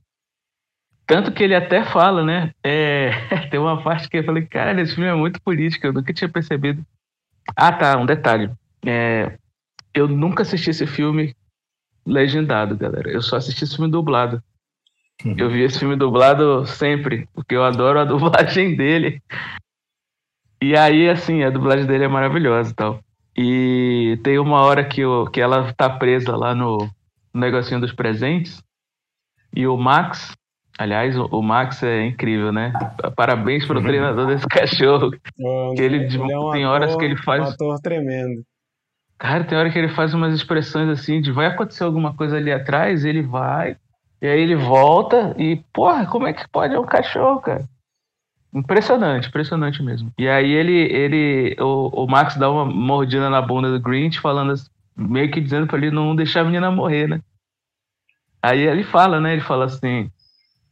Tanto 1.06 1.32
que 1.32 1.42
ele 1.42 1.54
até 1.54 1.84
fala, 1.84 2.24
né? 2.24 2.54
É, 2.62 3.10
tem 3.50 3.58
uma 3.58 3.82
parte 3.82 4.08
que 4.08 4.18
eu 4.18 4.24
falei, 4.24 4.46
cara, 4.46 4.80
esse 4.80 4.94
filme 4.94 5.10
é 5.10 5.14
muito 5.14 5.42
político, 5.42 5.86
eu 5.86 5.92
nunca 5.92 6.12
tinha 6.14 6.28
percebido. 6.28 6.86
Ah, 7.56 7.72
tá, 7.72 7.98
um 7.98 8.06
detalhe. 8.06 8.50
É, 8.86 9.36
eu 9.94 10.08
nunca 10.08 10.42
assisti 10.42 10.70
esse 10.70 10.86
filme 10.86 11.34
legendado, 12.06 12.76
galera. 12.76 13.10
Eu 13.10 13.22
só 13.22 13.36
assisti 13.36 13.64
esse 13.64 13.76
filme 13.76 13.90
dublado. 13.90 14.42
Uhum. 15.24 15.34
Eu 15.36 15.50
vi 15.50 15.62
esse 15.62 15.78
filme 15.78 15.96
dublado 15.96 16.66
sempre, 16.66 17.28
porque 17.34 17.54
eu 17.54 17.64
adoro 17.64 18.00
a 18.00 18.04
dublagem 18.06 18.76
dele. 18.76 19.22
E 20.62 20.76
aí, 20.76 21.08
assim, 21.08 21.42
a 21.42 21.50
dublagem 21.50 21.86
dele 21.86 22.04
é 22.04 22.08
maravilhosa 22.08 22.70
e 22.70 22.74
tal. 22.74 23.00
E 23.36 24.18
tem 24.22 24.38
uma 24.38 24.62
hora 24.62 24.84
que, 24.84 25.04
o, 25.04 25.26
que 25.26 25.40
ela 25.40 25.72
tá 25.72 25.88
presa 25.88 26.36
lá 26.36 26.54
no, 26.54 26.78
no 27.32 27.40
negocinho 27.40 27.80
dos 27.80 27.92
presentes. 27.92 28.62
E 29.54 29.66
o 29.66 29.76
Max, 29.76 30.34
aliás, 30.78 31.16
o, 31.16 31.24
o 31.26 31.42
Max 31.42 31.82
é 31.82 32.06
incrível, 32.06 32.52
né? 32.52 32.72
Parabéns 33.16 33.66
pro 33.66 33.78
uhum. 33.78 33.84
treinador 33.84 34.26
desse 34.26 34.46
cachorro. 34.48 35.10
Bom, 35.38 35.74
que 35.74 35.82
ele, 35.82 36.04
ele 36.04 36.16
é 36.32 36.38
um 36.38 36.50
tem 36.52 36.64
ator, 36.64 36.74
horas 36.74 36.96
que 36.96 37.04
ele 37.04 37.16
faz. 37.16 37.48
Um 37.48 37.52
ator 37.52 37.80
tremendo. 37.80 38.42
Cara, 39.20 39.44
tem 39.44 39.58
hora 39.58 39.70
que 39.70 39.78
ele 39.78 39.90
faz 39.90 40.14
umas 40.14 40.34
expressões 40.34 40.88
assim 40.88 41.20
de 41.20 41.30
vai 41.30 41.44
acontecer 41.44 41.84
alguma 41.84 42.14
coisa 42.14 42.38
ali 42.38 42.50
atrás, 42.50 43.04
ele 43.04 43.20
vai, 43.20 43.76
e 44.22 44.26
aí 44.26 44.40
ele 44.40 44.56
volta 44.56 45.34
e, 45.36 45.62
porra, 45.74 46.06
como 46.06 46.26
é 46.26 46.32
que 46.32 46.48
pode? 46.48 46.74
É 46.74 46.80
um 46.80 46.86
cachorro, 46.86 47.38
cara. 47.38 47.68
Impressionante, 48.52 49.28
impressionante 49.28 49.82
mesmo. 49.82 50.10
E 50.18 50.26
aí 50.26 50.50
ele, 50.50 50.72
ele 50.72 51.54
o, 51.60 52.04
o 52.04 52.06
Max 52.06 52.34
dá 52.36 52.50
uma 52.50 52.64
mordida 52.64 53.28
na 53.28 53.42
bunda 53.42 53.70
do 53.70 53.78
Grinch, 53.78 54.18
falando 54.18 54.54
meio 54.96 55.30
que 55.30 55.38
dizendo 55.38 55.66
pra 55.66 55.76
ele 55.76 55.90
não 55.90 56.16
deixar 56.16 56.40
a 56.40 56.44
menina 56.44 56.70
morrer, 56.70 57.06
né? 57.06 57.20
Aí 58.42 58.60
ele 58.60 58.84
fala, 58.84 59.20
né? 59.20 59.34
Ele 59.34 59.42
fala 59.42 59.66
assim, 59.66 60.10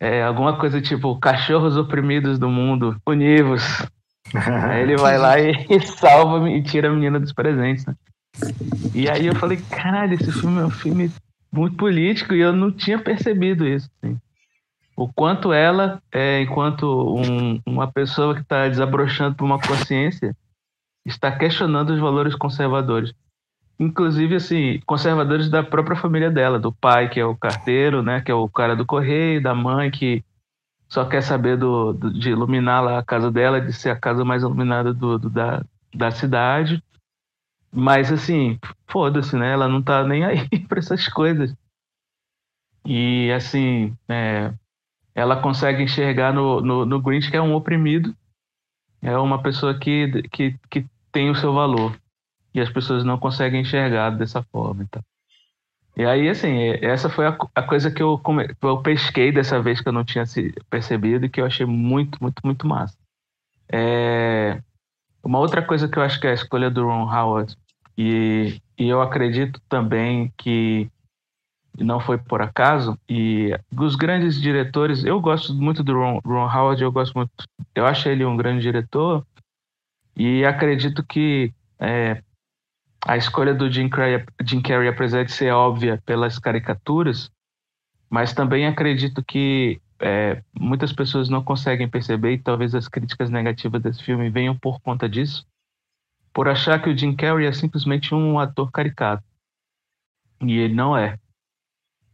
é, 0.00 0.22
alguma 0.22 0.58
coisa 0.58 0.80
tipo 0.80 1.20
cachorros 1.20 1.76
oprimidos 1.76 2.38
do 2.38 2.48
mundo, 2.48 2.96
univos. 3.06 3.62
aí 4.70 4.80
ele 4.80 4.96
vai 4.96 5.18
lá 5.18 5.38
e, 5.38 5.52
e 5.68 5.80
salva 5.86 6.48
e 6.48 6.62
tira 6.62 6.88
a 6.88 6.92
menina 6.92 7.20
dos 7.20 7.34
presentes, 7.34 7.84
né? 7.84 7.94
E 8.94 9.08
aí 9.08 9.26
eu 9.26 9.34
falei, 9.34 9.58
caralho, 9.70 10.14
esse 10.14 10.32
filme 10.32 10.60
é 10.60 10.64
um 10.64 10.70
filme 10.70 11.10
muito 11.52 11.76
político 11.76 12.34
e 12.34 12.40
eu 12.40 12.52
não 12.52 12.70
tinha 12.70 12.98
percebido 12.98 13.66
isso. 13.66 13.90
Assim. 14.02 14.18
O 14.96 15.06
quanto 15.12 15.52
ela, 15.52 16.02
é, 16.12 16.42
enquanto 16.42 16.84
um, 17.16 17.60
uma 17.64 17.90
pessoa 17.90 18.34
que 18.34 18.40
está 18.40 18.66
desabrochando 18.68 19.36
por 19.36 19.44
uma 19.44 19.58
consciência, 19.58 20.36
está 21.06 21.30
questionando 21.30 21.90
os 21.90 22.00
valores 22.00 22.34
conservadores. 22.34 23.14
Inclusive, 23.78 24.34
assim, 24.34 24.80
conservadores 24.84 25.48
da 25.48 25.62
própria 25.62 25.96
família 25.96 26.30
dela, 26.30 26.58
do 26.58 26.72
pai, 26.72 27.08
que 27.08 27.20
é 27.20 27.24
o 27.24 27.36
carteiro, 27.36 28.02
né, 28.02 28.20
que 28.20 28.30
é 28.30 28.34
o 28.34 28.48
cara 28.48 28.74
do 28.74 28.84
correio, 28.84 29.40
da 29.40 29.54
mãe, 29.54 29.90
que 29.90 30.24
só 30.88 31.04
quer 31.04 31.22
saber 31.22 31.56
do, 31.56 31.92
do 31.92 32.12
de 32.12 32.30
iluminar 32.30 32.82
lá 32.82 32.98
a 32.98 33.04
casa 33.04 33.30
dela, 33.30 33.60
de 33.60 33.72
ser 33.72 33.90
a 33.90 33.96
casa 33.96 34.24
mais 34.24 34.42
iluminada 34.42 34.92
do, 34.92 35.18
do 35.18 35.30
da, 35.30 35.62
da 35.94 36.10
cidade. 36.10 36.82
Mas, 37.72 38.10
assim, 38.10 38.58
foda-se, 38.86 39.36
né? 39.36 39.52
Ela 39.52 39.68
não 39.68 39.82
tá 39.82 40.04
nem 40.04 40.24
aí 40.24 40.48
pra 40.68 40.78
essas 40.78 41.06
coisas. 41.08 41.54
E, 42.84 43.30
assim, 43.32 43.94
é, 44.08 44.52
ela 45.14 45.40
consegue 45.40 45.82
enxergar 45.82 46.32
no, 46.32 46.60
no, 46.60 46.86
no 46.86 47.02
Grinch 47.02 47.30
que 47.30 47.36
é 47.36 47.42
um 47.42 47.54
oprimido, 47.54 48.14
é 49.02 49.16
uma 49.18 49.42
pessoa 49.42 49.78
que, 49.78 50.22
que, 50.30 50.56
que 50.70 50.86
tem 51.12 51.30
o 51.30 51.34
seu 51.34 51.52
valor. 51.52 51.98
E 52.54 52.60
as 52.60 52.70
pessoas 52.70 53.04
não 53.04 53.18
conseguem 53.18 53.60
enxergar 53.60 54.10
dessa 54.10 54.42
forma. 54.44 54.82
Então. 54.82 55.02
E 55.96 56.04
aí, 56.04 56.28
assim, 56.28 56.70
essa 56.80 57.10
foi 57.10 57.26
a, 57.26 57.36
a 57.54 57.62
coisa 57.62 57.90
que 57.90 58.02
eu, 58.02 58.18
come, 58.18 58.54
eu 58.62 58.82
pesquei 58.82 59.32
dessa 59.32 59.60
vez 59.60 59.80
que 59.80 59.88
eu 59.88 59.92
não 59.92 60.04
tinha 60.04 60.24
se 60.24 60.54
percebido 60.70 61.26
e 61.26 61.28
que 61.28 61.40
eu 61.40 61.44
achei 61.44 61.66
muito, 61.66 62.18
muito, 62.22 62.40
muito 62.44 62.66
massa. 62.66 62.96
É, 63.70 64.62
uma 65.22 65.38
outra 65.38 65.62
coisa 65.62 65.88
que 65.88 65.98
eu 65.98 66.02
acho 66.02 66.20
que 66.20 66.26
é 66.26 66.30
a 66.30 66.34
escolha 66.34 66.70
do 66.70 66.84
Ron 66.84 67.12
Howard, 67.12 67.56
e, 67.96 68.60
e 68.78 68.88
eu 68.88 69.02
acredito 69.02 69.60
também 69.68 70.32
que 70.36 70.90
não 71.78 72.00
foi 72.00 72.18
por 72.18 72.42
acaso, 72.42 72.98
e 73.08 73.58
dos 73.70 73.94
grandes 73.94 74.40
diretores, 74.40 75.04
eu 75.04 75.20
gosto 75.20 75.54
muito 75.54 75.82
do 75.82 75.94
Ron, 75.94 76.20
Ron 76.24 76.48
Howard, 76.48 76.82
eu 76.82 76.92
gosto 76.92 77.14
muito, 77.14 77.30
eu 77.74 77.86
acho 77.86 78.08
ele 78.08 78.24
um 78.24 78.36
grande 78.36 78.62
diretor, 78.62 79.24
e 80.16 80.44
acredito 80.44 81.04
que 81.04 81.52
é, 81.78 82.22
a 83.06 83.16
escolha 83.16 83.54
do 83.54 83.70
Jim 83.70 83.88
Carrey, 83.88 84.24
Jim 84.44 84.60
Carrey, 84.60 84.88
apesar 84.88 85.24
de 85.24 85.32
ser 85.32 85.52
óbvia 85.52 86.02
pelas 86.04 86.38
caricaturas, 86.38 87.30
mas 88.10 88.32
também 88.32 88.66
acredito 88.66 89.22
que 89.22 89.80
é, 90.00 90.42
muitas 90.58 90.92
pessoas 90.92 91.28
não 91.28 91.42
conseguem 91.42 91.88
perceber 91.88 92.32
e 92.32 92.38
talvez 92.38 92.74
as 92.74 92.88
críticas 92.88 93.30
negativas 93.30 93.82
desse 93.82 94.02
filme 94.02 94.30
venham 94.30 94.56
por 94.56 94.80
conta 94.80 95.08
disso, 95.08 95.46
por 96.32 96.48
achar 96.48 96.80
que 96.80 96.88
o 96.88 96.96
Jim 96.96 97.14
Carrey 97.16 97.46
é 97.46 97.52
simplesmente 97.52 98.14
um 98.14 98.38
ator 98.38 98.70
caricato. 98.70 99.24
E 100.40 100.56
ele 100.56 100.74
não 100.74 100.96
é. 100.96 101.18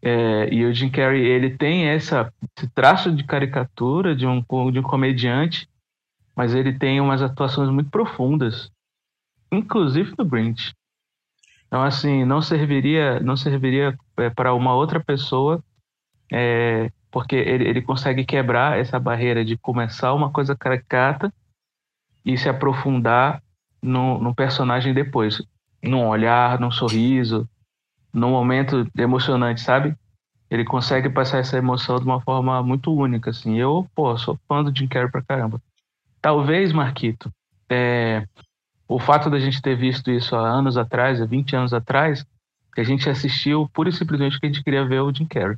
é 0.01 0.49
e 0.53 0.65
o 0.65 0.73
Jim 0.73 0.91
Carrey 0.91 1.21
ele 1.27 1.57
tem 1.57 1.87
essa, 1.87 2.33
esse 2.57 2.69
traço 2.71 3.13
de 3.15 3.23
caricatura 3.25 4.17
de 4.17 4.27
um, 4.27 4.43
de 4.73 4.79
um 4.79 4.83
comediante, 4.83 5.69
mas 6.35 6.55
ele 6.55 6.79
tem 6.79 7.01
umas 7.01 7.21
atuações 7.21 7.69
muito 7.69 7.91
profundas, 7.91 8.73
inclusive 9.53 10.15
no 10.17 10.25
Grinch. 10.25 10.75
Então 11.67 11.83
assim, 11.83 12.25
não 12.25 12.41
serviria, 12.41 13.21
não 13.21 13.37
serviria 13.37 13.95
é, 14.17 14.31
para 14.31 14.55
uma 14.55 14.75
outra 14.75 15.05
pessoa 15.05 15.63
é, 16.33 16.91
porque 17.15 17.37
ele, 17.37 17.69
ele 17.69 17.81
consegue 17.81 18.25
quebrar 18.25 18.77
essa 18.77 18.99
barreira 18.99 19.45
de 19.45 19.57
começar 19.57 20.13
uma 20.13 20.31
coisa 20.31 20.57
caricata 20.57 21.33
e 22.25 22.37
se 22.37 22.49
aprofundar 22.49 23.41
no, 23.81 24.19
no 24.19 24.35
personagem 24.35 24.93
depois, 24.93 25.41
num 25.81 26.09
olhar, 26.09 26.59
num 26.59 26.73
sorriso, 26.73 27.49
num 28.13 28.31
momento 28.31 28.91
emocionante, 28.99 29.61
sabe? 29.61 29.97
Ele 30.51 30.65
consegue 30.65 31.09
passar 31.09 31.39
essa 31.39 31.57
emoção 31.57 32.01
de 32.01 32.05
uma 32.05 32.21
forma 32.21 32.61
muito 32.65 32.93
única, 32.93 33.31
assim. 33.31 33.57
Eu, 33.57 33.89
pô, 33.95 34.19
sou 34.19 34.37
fã 34.49 34.65
do 34.65 34.77
Jim 34.77 34.89
Carrey 34.89 35.09
pra 35.09 35.23
caramba. 35.23 35.63
Talvez, 36.21 36.73
Marquito, 36.73 37.31
é, 37.71 38.27
o 38.89 38.99
fato 38.99 39.31
da 39.31 39.39
gente 39.39 39.63
ter 39.63 39.77
visto 39.77 40.11
isso 40.11 40.35
há 40.35 40.41
anos 40.41 40.77
atrás, 40.77 41.23
há 41.23 41.27
20 41.27 41.55
anos 41.55 41.73
atrás, 41.73 42.27
que 42.75 42.81
a 42.81 42.85
gente 42.85 43.09
assistiu 43.09 43.71
pura 43.73 43.89
e 43.89 43.93
simplesmente 43.93 44.33
porque 44.33 44.47
a 44.47 44.53
gente 44.53 44.65
queria 44.65 44.85
ver 44.85 45.01
o 45.01 45.15
Jim 45.15 45.27
Carrey. 45.27 45.57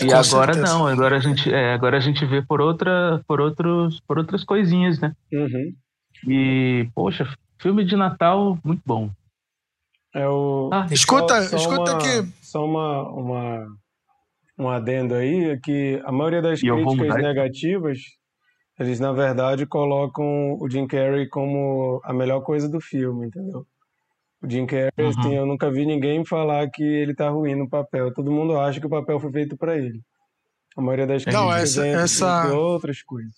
E 0.00 0.06
Com 0.06 0.14
agora 0.14 0.54
certeza. 0.54 0.62
não, 0.62 0.86
agora 0.86 1.16
a 1.16 1.20
gente, 1.20 1.52
é, 1.52 1.74
agora 1.74 1.96
a 1.96 2.00
gente 2.00 2.24
vê 2.24 2.40
por 2.40 2.60
outra, 2.60 3.20
por 3.26 3.40
outros, 3.40 4.00
por 4.06 4.18
outras 4.18 4.44
coisinhas, 4.44 5.00
né? 5.00 5.12
Uhum. 5.32 5.74
E 6.26 6.88
poxa, 6.94 7.28
filme 7.60 7.84
de 7.84 7.96
Natal 7.96 8.58
muito 8.64 8.82
bom. 8.86 9.10
É 10.14 10.26
o. 10.28 10.70
Ah, 10.72 10.86
escuta, 10.90 11.42
só, 11.42 11.50
só 11.50 11.56
escuta 11.56 11.92
uma, 11.92 11.98
aqui. 11.98 12.32
Só 12.40 12.64
uma, 12.64 13.08
uma, 13.10 13.66
um 14.56 14.68
adendo 14.68 15.14
aí, 15.14 15.50
é 15.50 15.56
que 15.56 16.00
a 16.04 16.12
maioria 16.12 16.42
das 16.42 16.62
e 16.62 16.70
críticas 16.70 17.16
negativas, 17.16 17.98
eles 18.78 19.00
na 19.00 19.12
verdade 19.12 19.66
colocam 19.66 20.56
o 20.60 20.70
Jim 20.70 20.86
Carrey 20.86 21.28
como 21.28 22.00
a 22.04 22.12
melhor 22.12 22.40
coisa 22.40 22.68
do 22.68 22.80
filme, 22.80 23.26
entendeu? 23.26 23.66
O 24.42 24.48
Jim 24.48 24.66
Carrey, 24.66 24.90
uhum. 24.98 25.08
assim, 25.08 25.34
eu 25.34 25.46
nunca 25.46 25.70
vi 25.70 25.84
ninguém 25.84 26.24
falar 26.24 26.68
que 26.70 26.82
ele 26.82 27.14
tá 27.14 27.28
ruim 27.28 27.56
no 27.56 27.68
papel. 27.68 28.12
Todo 28.14 28.30
mundo 28.30 28.58
acha 28.58 28.78
que 28.78 28.86
o 28.86 28.90
papel 28.90 29.18
foi 29.18 29.32
feito 29.32 29.56
para 29.56 29.76
ele. 29.76 30.00
A 30.76 30.80
maioria 30.80 31.06
das 31.06 31.24
Não, 31.26 31.52
essa, 31.52 31.84
essa... 31.86 32.52
outras 32.52 33.02
coisas. 33.02 33.34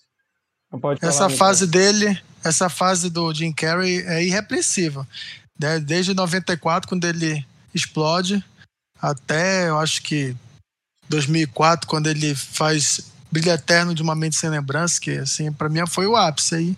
essa 1.01 1.27
fase 1.27 1.65
dele, 1.65 2.21
essa 2.43 2.69
fase 2.69 3.09
do 3.09 3.33
Jim 3.33 3.51
Carrey 3.51 4.01
é 4.05 4.23
irrepressível. 4.23 5.05
Né? 5.59 5.79
Desde 5.79 6.13
94, 6.13 6.87
quando 6.87 7.05
ele 7.05 7.43
explode, 7.73 8.43
até 9.01 9.69
eu 9.69 9.79
acho 9.79 10.03
que 10.03 10.35
2004, 11.09 11.87
quando 11.87 12.07
ele 12.07 12.35
faz 12.35 13.11
Brilho 13.31 13.51
Eterno 13.51 13.95
de 13.95 14.03
uma 14.03 14.15
Mente 14.15 14.35
Sem 14.35 14.49
Lembrança, 14.49 14.99
que 15.01 15.17
assim, 15.17 15.51
para 15.51 15.69
mim 15.69 15.79
foi 15.87 16.05
o 16.05 16.15
ápice 16.15 16.55
aí. 16.55 16.77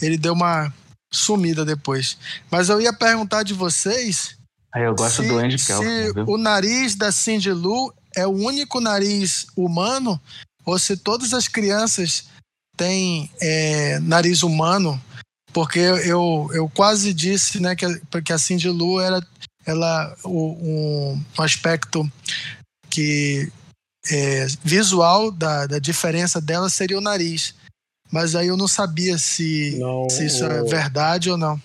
Ele 0.00 0.18
deu 0.18 0.32
uma 0.32 0.72
sumida 1.16 1.64
depois. 1.64 2.16
Mas 2.50 2.68
eu 2.68 2.80
ia 2.80 2.92
perguntar 2.92 3.42
de 3.42 3.54
vocês. 3.54 4.36
Aí 4.74 4.84
eu 4.84 4.94
gosto 4.94 5.22
se, 5.22 5.28
do 5.28 5.38
Andy 5.38 5.58
Se 5.58 5.72
o 6.26 6.36
nariz 6.36 6.94
da 6.94 7.10
Cindy 7.10 7.50
Lou 7.50 7.94
é 8.14 8.26
o 8.26 8.30
único 8.30 8.80
nariz 8.80 9.46
humano 9.56 10.20
ou 10.64 10.78
se 10.78 10.96
todas 10.96 11.32
as 11.32 11.48
crianças 11.48 12.26
têm 12.76 13.30
é, 13.40 13.98
nariz 14.00 14.42
humano. 14.42 15.00
Porque 15.52 15.78
eu, 15.78 16.50
eu 16.52 16.68
quase 16.68 17.14
disse 17.14 17.58
né, 17.60 17.74
que, 17.74 17.86
que 18.22 18.32
a 18.32 18.38
Cindy 18.38 18.68
Lou 18.68 19.00
era 19.00 19.26
ela, 19.64 20.14
um, 20.24 21.18
um 21.36 21.42
aspecto 21.42 22.10
que 22.90 23.50
é, 24.10 24.46
visual 24.62 25.30
da, 25.30 25.66
da 25.66 25.78
diferença 25.78 26.40
dela 26.40 26.68
seria 26.68 26.98
o 26.98 27.02
nariz. 27.02 27.54
Mas 28.12 28.34
aí 28.34 28.48
eu 28.48 28.56
não 28.56 28.68
sabia 28.68 29.18
se, 29.18 29.78
não, 29.78 30.08
se 30.08 30.26
isso 30.26 30.44
é 30.44 30.62
o... 30.62 30.66
é 30.66 30.68
verdade 30.68 31.30
ou 31.30 31.36
não. 31.36 31.58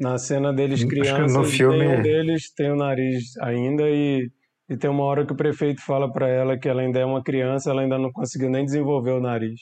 Na 0.00 0.18
cena 0.18 0.52
deles 0.52 0.84
crianças, 0.84 1.34
no 1.34 1.44
filme... 1.44 1.78
tem 1.78 1.88
um 1.88 2.02
deles 2.02 2.52
tem 2.54 2.70
o 2.70 2.76
nariz 2.76 3.36
ainda 3.38 3.84
e, 3.88 4.30
e 4.68 4.76
tem 4.76 4.90
uma 4.90 5.04
hora 5.04 5.24
que 5.24 5.32
o 5.32 5.36
prefeito 5.36 5.80
fala 5.82 6.10
para 6.12 6.28
ela 6.28 6.58
que 6.58 6.68
ela 6.68 6.82
ainda 6.82 6.98
é 6.98 7.04
uma 7.04 7.22
criança, 7.22 7.70
ela 7.70 7.82
ainda 7.82 7.98
não 7.98 8.12
conseguiu 8.12 8.50
nem 8.50 8.64
desenvolver 8.64 9.12
o 9.12 9.20
nariz. 9.20 9.60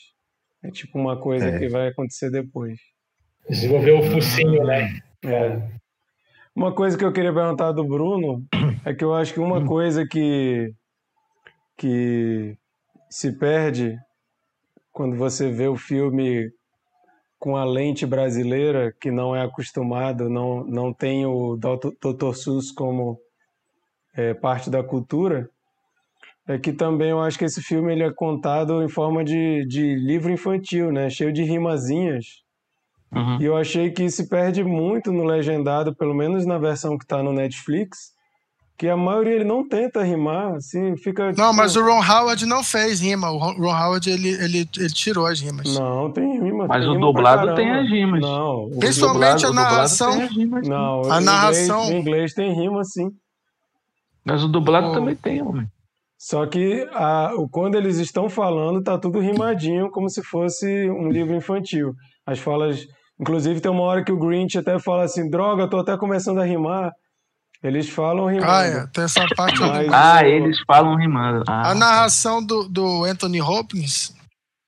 É 0.62 0.70
tipo 0.70 0.98
uma 0.98 1.18
coisa 1.18 1.46
é. 1.46 1.58
que 1.58 1.68
vai 1.68 1.88
acontecer 1.88 2.30
depois. 2.30 2.78
Desenvolver 3.48 3.92
o 3.92 4.02
focinho, 4.02 4.64
né? 4.64 5.00
É. 5.24 5.80
Uma 6.54 6.74
coisa 6.74 6.96
que 6.98 7.04
eu 7.04 7.12
queria 7.12 7.32
perguntar 7.32 7.72
do 7.72 7.84
Bruno 7.84 8.44
é 8.84 8.92
que 8.92 9.04
eu 9.04 9.14
acho 9.14 9.32
que 9.32 9.40
uma 9.40 9.64
coisa 9.64 10.06
que, 10.06 10.72
que 11.78 12.56
se 13.08 13.32
perde 13.38 13.96
quando 14.92 15.16
você 15.16 15.50
vê 15.50 15.68
o 15.68 15.76
filme 15.76 16.50
com 17.38 17.56
a 17.56 17.64
lente 17.64 18.04
brasileira, 18.04 18.94
que 19.00 19.10
não 19.10 19.34
é 19.34 19.42
acostumado, 19.42 20.28
não, 20.28 20.62
não 20.64 20.92
tem 20.92 21.24
o 21.24 21.56
Dr. 21.56 22.34
Sus 22.34 22.70
como 22.70 23.18
é, 24.14 24.34
parte 24.34 24.68
da 24.68 24.82
cultura, 24.82 25.48
é 26.46 26.58
que 26.58 26.72
também 26.72 27.10
eu 27.10 27.20
acho 27.20 27.38
que 27.38 27.44
esse 27.44 27.62
filme 27.62 27.92
ele 27.92 28.02
é 28.02 28.12
contado 28.12 28.82
em 28.82 28.88
forma 28.88 29.24
de, 29.24 29.64
de 29.66 29.94
livro 29.94 30.30
infantil, 30.30 30.92
né? 30.92 31.08
cheio 31.08 31.32
de 31.32 31.42
rimazinhas. 31.42 32.42
Uhum. 33.12 33.40
E 33.40 33.44
eu 33.44 33.56
achei 33.56 33.90
que 33.90 34.08
se 34.10 34.28
perde 34.28 34.62
muito 34.62 35.12
no 35.12 35.24
legendado, 35.24 35.94
pelo 35.94 36.14
menos 36.14 36.44
na 36.44 36.58
versão 36.58 36.98
que 36.98 37.04
está 37.04 37.22
no 37.22 37.32
Netflix, 37.32 38.12
que 38.80 38.88
a 38.88 38.96
maioria 38.96 39.34
ele 39.34 39.44
não 39.44 39.68
tenta 39.68 40.02
rimar, 40.02 40.54
assim, 40.54 40.96
fica... 40.96 41.26
Não, 41.26 41.50
tipo... 41.50 41.52
mas 41.52 41.76
o 41.76 41.84
Ron 41.84 42.02
Howard 42.02 42.46
não 42.46 42.64
fez 42.64 42.98
rima, 42.98 43.30
o 43.30 43.36
Ron 43.36 43.68
Howard 43.68 44.08
ele, 44.08 44.30
ele, 44.30 44.66
ele 44.74 44.88
tirou 44.88 45.26
as 45.26 45.38
rimas. 45.38 45.74
Não, 45.78 46.10
tem 46.10 46.40
rima. 46.42 46.66
Mas 46.66 46.80
tem 46.80 46.88
o 46.88 46.94
rima 46.94 47.06
dublado 47.06 47.54
tem 47.54 47.70
as 47.70 47.90
rimas. 47.90 48.22
Não. 48.22 48.70
Principalmente 48.78 49.44
dublado, 49.44 49.68
a 49.68 49.70
narração. 49.70 50.26
Rimas, 50.28 50.66
não, 50.66 51.02
a 51.12 51.20
narração... 51.20 51.80
Inglês, 51.82 51.92
em 51.92 52.00
inglês 52.00 52.32
tem 52.32 52.54
rima, 52.54 52.82
sim. 52.82 53.10
Mas 54.24 54.42
o 54.42 54.48
dublado 54.48 54.88
O- 54.88 54.92
também 54.94 55.14
tem, 55.14 55.42
homem. 55.42 55.66
Só 56.18 56.46
que 56.46 56.88
a, 56.94 57.32
o- 57.36 57.50
quando 57.50 57.74
eles 57.74 57.98
estão 57.98 58.30
falando, 58.30 58.82
tá 58.82 58.96
tudo 58.96 59.20
rimadinho, 59.20 59.90
como 59.90 60.08
se 60.08 60.22
fosse 60.22 60.88
um 60.88 61.10
livro 61.10 61.34
infantil. 61.36 61.92
As 62.26 62.38
falas. 62.38 62.86
Inclusive, 63.20 63.60
tem 63.60 63.70
uma 63.70 63.82
hora 63.82 64.02
que 64.02 64.10
o 64.10 64.18
Grinch 64.18 64.56
até 64.56 64.78
fala 64.78 65.02
assim: 65.02 65.28
droga, 65.28 65.68
tô 65.68 65.76
até 65.76 65.98
começando 65.98 66.38
a 66.40 66.44
rimar. 66.44 66.90
Eles 67.62 67.88
falam 67.90 68.26
rimando. 68.26 68.50
Ah, 68.50 68.64
é, 68.64 68.86
tem 68.86 69.04
essa 69.04 69.26
parte. 69.36 69.60
Mas 69.60 69.92
Ah, 69.92 70.26
eles 70.26 70.58
falam 70.66 70.96
rimando. 70.96 71.44
Ah, 71.46 71.70
A 71.70 71.74
narração 71.74 72.42
do, 72.44 72.66
do 72.68 73.04
Anthony 73.04 73.40
Hopkins 73.42 74.14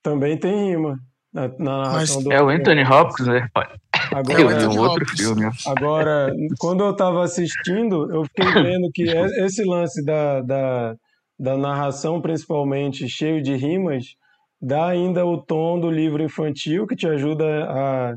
também 0.03 0.37
tem 0.37 0.71
rima. 0.71 0.99
Na, 1.33 1.47
na 1.57 1.77
narração 1.83 2.15
Mas- 2.17 2.23
do 2.25 2.31
É 2.31 2.43
o 2.43 2.49
Anthony 2.49 2.83
Hopkins, 2.83 3.27
né? 3.27 3.47
É 4.11 4.15
o 4.15 4.19
Eu 4.19 4.23
vi 4.23 4.33
Agora, 4.43 4.55
Anthony 4.57 4.77
um 4.77 4.81
outro 4.81 5.05
filme. 5.17 5.49
Agora, 5.65 6.31
quando 6.59 6.83
eu 6.83 6.91
estava 6.91 7.23
assistindo, 7.23 8.13
eu 8.13 8.23
fiquei 8.25 8.45
vendo 8.77 8.91
que 8.93 9.03
e- 9.05 9.43
esse 9.45 9.63
lance 9.63 10.05
da, 10.05 10.41
da, 10.41 10.95
da 11.39 11.57
narração, 11.57 12.21
principalmente 12.21 13.09
cheio 13.09 13.41
de 13.41 13.55
rimas, 13.55 14.15
dá 14.61 14.85
ainda 14.87 15.25
o 15.25 15.37
tom 15.41 15.79
do 15.79 15.89
livro 15.89 16.21
infantil, 16.21 16.85
que 16.85 16.95
te 16.95 17.07
ajuda 17.07 17.45
a, 17.67 18.15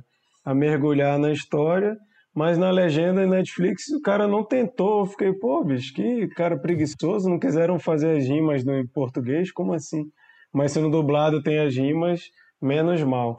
a 0.51 0.55
mergulhar 0.55 1.19
na 1.19 1.33
história, 1.33 1.97
mas 2.37 2.59
na 2.59 2.71
legenda 2.71 3.23
e 3.23 3.27
Netflix 3.27 3.89
o 3.89 4.03
cara 4.03 4.29
não 4.29 4.45
tentou. 4.45 5.01
Eu 5.01 5.07
fiquei, 5.07 5.33
pô, 5.33 5.65
bicho, 5.65 5.95
que 5.95 6.29
cara 6.29 6.55
preguiçoso, 6.59 7.31
não 7.31 7.39
quiseram 7.39 7.79
fazer 7.79 8.19
as 8.19 8.27
rimas 8.27 8.63
no 8.63 8.77
em 8.79 8.87
português? 8.87 9.51
Como 9.51 9.73
assim? 9.73 10.05
Mas 10.53 10.73
se 10.73 10.79
no 10.79 10.91
dublado 10.91 11.43
tem 11.43 11.59
as 11.59 11.75
rimas, 11.75 12.25
menos 12.61 13.03
mal. 13.03 13.39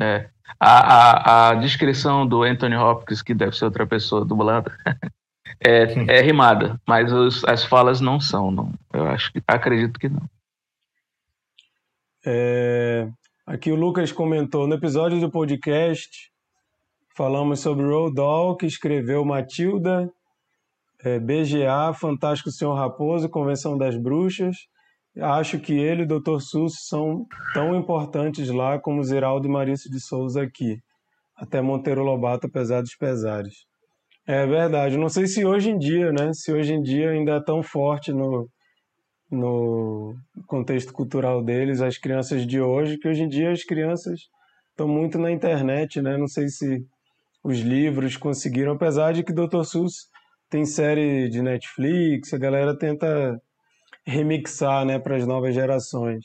É. 0.00 0.28
A, 0.58 0.70
a, 0.70 1.50
a 1.50 1.54
descrição 1.54 2.26
do 2.26 2.42
Anthony 2.42 2.74
Hopkins, 2.74 3.22
que 3.22 3.32
deve 3.32 3.56
ser 3.56 3.66
outra 3.66 3.86
pessoa 3.86 4.24
dublada, 4.24 4.76
é, 5.64 6.18
é 6.18 6.20
rimada, 6.20 6.80
mas 6.84 7.12
os- 7.12 7.44
as 7.44 7.62
falas 7.64 8.00
não 8.00 8.18
são. 8.18 8.50
Não. 8.50 8.72
Eu 8.92 9.06
acho 9.06 9.32
que 9.32 9.40
acredito 9.46 10.00
que 10.00 10.08
não. 10.08 10.28
É, 12.26 13.08
aqui 13.46 13.70
o 13.70 13.76
Lucas 13.76 14.10
comentou, 14.10 14.66
no 14.66 14.74
episódio 14.74 15.20
do 15.20 15.30
podcast, 15.30 16.28
falamos 17.18 17.58
sobre 17.58 17.84
Roald 17.84 18.14
Dahl, 18.14 18.56
que 18.56 18.64
escreveu 18.64 19.24
Matilda, 19.24 20.08
é, 21.04 21.18
BGA, 21.18 21.92
Fantástico 21.92 22.48
Senhor 22.52 22.74
Raposo, 22.74 23.28
Convenção 23.28 23.76
das 23.76 23.96
Bruxas. 23.96 24.56
Acho 25.20 25.58
que 25.58 25.72
ele 25.72 26.02
e 26.02 26.04
o 26.04 26.20
Dr. 26.20 26.38
Sus 26.38 26.86
são 26.86 27.26
tão 27.52 27.74
importantes 27.74 28.48
lá 28.50 28.78
como 28.78 29.02
Ziraldo 29.02 29.48
e 29.48 29.50
Marício 29.50 29.90
de 29.90 29.98
Souza 29.98 30.42
aqui. 30.42 30.78
Até 31.36 31.60
Monteiro 31.60 32.04
Lobato, 32.04 32.46
apesar 32.46 32.82
dos 32.82 32.94
pesares. 32.94 33.66
É 34.24 34.46
verdade. 34.46 34.96
Não 34.96 35.08
sei 35.08 35.26
se 35.26 35.44
hoje 35.44 35.70
em 35.70 35.78
dia, 35.78 36.12
né? 36.12 36.32
Se 36.32 36.52
hoje 36.52 36.72
em 36.72 36.80
dia 36.80 37.10
ainda 37.10 37.32
é 37.32 37.42
tão 37.42 37.64
forte 37.64 38.12
no, 38.12 38.48
no 39.28 40.14
contexto 40.46 40.92
cultural 40.92 41.42
deles, 41.42 41.80
as 41.80 41.98
crianças 41.98 42.46
de 42.46 42.60
hoje, 42.60 42.96
que 42.96 43.08
hoje 43.08 43.24
em 43.24 43.28
dia 43.28 43.50
as 43.50 43.64
crianças 43.64 44.20
estão 44.70 44.86
muito 44.86 45.18
na 45.18 45.32
internet, 45.32 46.00
né? 46.00 46.16
Não 46.16 46.28
sei 46.28 46.46
se 46.46 46.86
os 47.42 47.58
livros 47.58 48.16
conseguiram, 48.16 48.72
apesar 48.72 49.12
de 49.12 49.22
que 49.22 49.32
Dr. 49.32 49.64
Seuss 49.64 50.08
tem 50.50 50.64
série 50.64 51.28
de 51.28 51.42
Netflix, 51.42 52.32
a 52.32 52.38
galera 52.38 52.76
tenta 52.76 53.40
remixar, 54.06 54.84
né, 54.84 54.98
para 54.98 55.16
as 55.16 55.26
novas 55.26 55.54
gerações. 55.54 56.24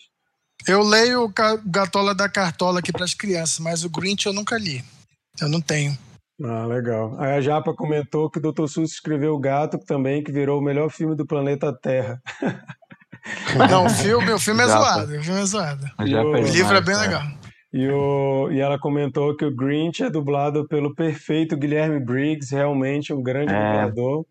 Eu 0.67 0.81
leio 0.81 1.23
o 1.25 1.33
Gatola 1.65 2.15
da 2.15 2.29
Cartola 2.29 2.79
aqui 2.79 2.91
para 2.91 3.03
as 3.03 3.13
crianças, 3.13 3.59
mas 3.59 3.83
o 3.83 3.89
Grinch 3.89 4.25
eu 4.25 4.33
nunca 4.33 4.57
li. 4.57 4.83
Eu 5.41 5.49
não 5.49 5.59
tenho. 5.59 5.97
Ah, 6.43 6.65
legal. 6.65 7.19
Aí 7.19 7.33
a 7.33 7.41
Japa 7.41 7.73
comentou 7.73 8.29
que 8.29 8.39
o 8.39 8.41
Dr. 8.41 8.67
Seuss 8.67 8.91
escreveu 8.93 9.33
o 9.33 9.39
Gato 9.39 9.77
também, 9.77 10.23
que 10.23 10.31
virou 10.31 10.59
o 10.59 10.63
melhor 10.63 10.89
filme 10.89 11.15
do 11.15 11.25
planeta 11.25 11.73
Terra. 11.73 12.21
Não, 13.69 13.85
o 13.85 13.89
filme, 13.89 14.31
o 14.31 14.39
filme 14.39 14.63
é 14.63 14.67
Já, 14.67 14.77
zoado. 14.77 15.17
O 15.17 15.23
filme 15.23 15.41
é 15.41 15.45
zoado. 15.45 15.85
E 16.05 16.15
o- 16.15 16.33
livro 16.43 16.75
é 16.77 16.81
bem 16.81 16.95
né? 16.95 17.01
legal. 17.01 17.23
E, 17.73 17.89
o, 17.89 18.51
e 18.51 18.59
ela 18.59 18.77
comentou 18.77 19.35
que 19.35 19.43
o 19.43 19.55
Grinch 19.55 20.03
é 20.03 20.09
dublado 20.09 20.67
pelo 20.67 20.93
perfeito 20.93 21.57
Guilherme 21.57 21.99
Briggs, 21.99 22.53
realmente 22.53 23.11
um 23.11 23.23
grande 23.23 23.51
É. 23.51 23.57
dublador. 23.57 24.25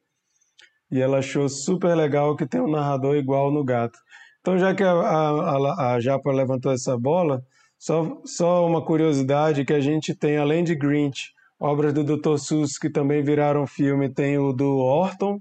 E 0.90 1.00
ela 1.00 1.18
achou 1.18 1.48
super 1.48 1.94
legal 1.96 2.36
que 2.36 2.46
tem 2.46 2.60
um 2.60 2.70
narrador 2.70 3.16
igual 3.16 3.50
no 3.50 3.64
gato. 3.64 3.98
Então, 4.40 4.56
já 4.58 4.74
que 4.74 4.82
a, 4.82 4.92
a, 4.92 5.30
a, 5.30 5.94
a 5.94 6.00
Japa 6.00 6.30
levantou 6.30 6.70
essa 6.72 6.96
bola, 6.96 7.42
só, 7.78 8.20
só 8.24 8.64
uma 8.66 8.84
curiosidade 8.84 9.64
que 9.64 9.72
a 9.72 9.80
gente 9.80 10.14
tem, 10.14 10.36
além 10.36 10.62
de 10.62 10.74
Grinch, 10.76 11.30
obras 11.58 11.92
do 11.92 12.04
Dr. 12.04 12.36
Seuss 12.36 12.78
que 12.78 12.90
também 12.90 13.22
viraram 13.24 13.66
filme, 13.66 14.08
tem 14.12 14.38
o 14.38 14.52
do 14.52 14.76
Orton, 14.76 15.40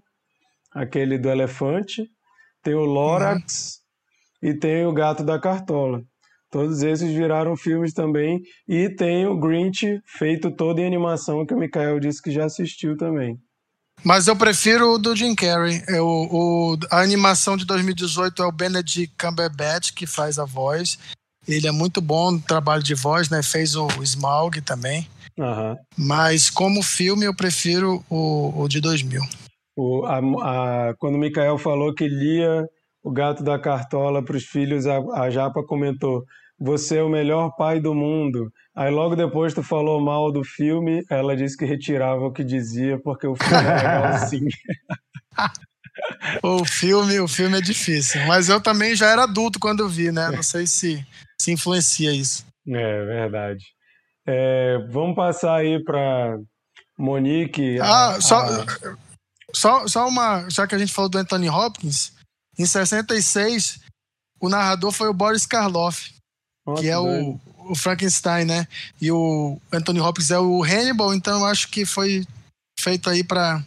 aquele 0.73 1.17
do 1.19 1.29
elefante, 1.29 2.07
tem 2.63 2.73
o 2.73 2.85
Lorax 2.85 3.81
e 4.41 4.53
tem 4.53 4.85
o 4.85 4.93
Gato 4.93 5.23
da 5.23 5.37
Cartola. 5.39 6.01
Todos 6.51 6.83
esses 6.83 7.11
viraram 7.13 7.55
filmes 7.55 7.93
também. 7.93 8.41
E 8.67 8.89
tem 8.89 9.25
o 9.25 9.39
Grinch 9.39 9.99
feito 10.17 10.51
todo 10.51 10.79
em 10.79 10.85
animação, 10.85 11.45
que 11.45 11.53
o 11.53 11.57
Mikael 11.57 11.99
disse 11.99 12.21
que 12.21 12.29
já 12.29 12.45
assistiu 12.45 12.97
também. 12.97 13.37
Mas 14.03 14.27
eu 14.27 14.35
prefiro 14.35 14.93
o 14.93 14.97
do 14.97 15.15
Jim 15.15 15.33
Carrey. 15.33 15.81
É 15.87 16.01
o, 16.01 16.77
a 16.89 17.01
animação 17.01 17.55
de 17.55 17.65
2018 17.65 18.41
é 18.41 18.45
o 18.45 18.51
Benedict 18.51 19.15
Cumberbatch 19.17 19.93
que 19.93 20.05
faz 20.05 20.37
a 20.37 20.45
voz. 20.45 20.97
Ele 21.47 21.67
é 21.67 21.71
muito 21.71 22.01
bom 22.01 22.31
no 22.31 22.39
trabalho 22.41 22.83
de 22.83 22.93
voz, 22.95 23.29
né? 23.29 23.41
Fez 23.41 23.75
o 23.75 23.87
Smaug 24.03 24.59
também. 24.61 25.07
Aham. 25.39 25.75
Mas 25.97 26.49
como 26.49 26.83
filme 26.83 27.25
eu 27.25 27.35
prefiro 27.35 28.03
o, 28.09 28.61
o 28.63 28.67
de 28.67 28.81
2000. 28.81 29.21
O, 29.77 30.03
a, 30.05 30.17
a- 30.17 30.93
quando 30.99 31.15
o 31.15 31.19
Mikael 31.19 31.57
falou 31.57 31.93
que 31.93 32.07
lia 32.07 32.67
o 33.03 33.11
Gato 33.11 33.43
da 33.43 33.57
Cartola 33.59 34.23
para 34.23 34.37
os 34.37 34.43
filhos, 34.45 34.85
a, 34.87 34.97
a 35.15 35.29
Japa 35.29 35.63
comentou: 35.63 36.23
Você 36.59 36.97
é 36.97 37.03
o 37.03 37.09
melhor 37.09 37.55
pai 37.55 37.79
do 37.79 37.93
mundo. 37.93 38.51
Aí 38.75 38.89
logo 38.89 39.15
depois 39.15 39.53
tu 39.53 39.61
falou 39.61 39.99
mal 39.99 40.31
do 40.31 40.43
filme, 40.43 41.03
ela 41.09 41.35
disse 41.35 41.57
que 41.57 41.65
retirava 41.65 42.21
o 42.25 42.31
que 42.31 42.43
dizia, 42.43 42.97
porque 43.03 43.27
o 43.27 43.35
filme 43.35 43.53
é 43.57 43.75
legal 43.75 44.17
sim. 44.29 44.47
O 46.41 46.63
filme, 46.65 47.19
o 47.19 47.27
filme 47.27 47.57
é 47.57 47.61
difícil. 47.61 48.25
Mas 48.25 48.47
eu 48.49 48.61
também 48.61 48.95
já 48.95 49.07
era 49.07 49.23
adulto 49.23 49.59
quando 49.59 49.81
eu 49.81 49.89
vi, 49.89 50.11
né? 50.11 50.29
Não 50.31 50.41
sei 50.41 50.65
se, 50.65 51.05
se 51.39 51.51
influencia 51.51 52.11
isso. 52.13 52.45
É 52.67 53.05
verdade. 53.05 53.65
É, 54.25 54.77
vamos 54.89 55.15
passar 55.15 55.55
aí 55.57 55.83
para 55.83 56.39
Monique. 56.97 57.79
a- 57.79 58.13
Ah, 58.15 58.21
só, 58.21 58.37
a- 58.39 58.65
só, 59.53 59.87
só 59.87 60.07
uma. 60.07 60.47
Já 60.49 60.65
que 60.65 60.73
a 60.75 60.77
gente 60.77 60.93
falou 60.93 61.09
do 61.09 61.17
Anthony 61.17 61.49
Hopkins, 61.49 62.13
em 62.57 62.65
66, 62.65 63.79
o 64.39 64.49
narrador 64.49 64.91
foi 64.91 65.07
o 65.09 65.13
Boris 65.13 65.45
Karloff, 65.45 66.13
Nossa, 66.65 66.81
que 66.81 66.87
é 66.89 66.97
o, 66.97 67.39
o 67.69 67.75
Frankenstein, 67.75 68.45
né? 68.45 68.67
E 69.01 69.11
o 69.11 69.59
Anthony 69.71 69.99
Hopkins 69.99 70.31
é 70.31 70.39
o 70.39 70.63
Hannibal, 70.63 71.13
então 71.13 71.39
eu 71.39 71.45
acho 71.45 71.69
que 71.69 71.85
foi 71.85 72.25
feito 72.79 73.09
aí 73.09 73.23
para 73.23 73.63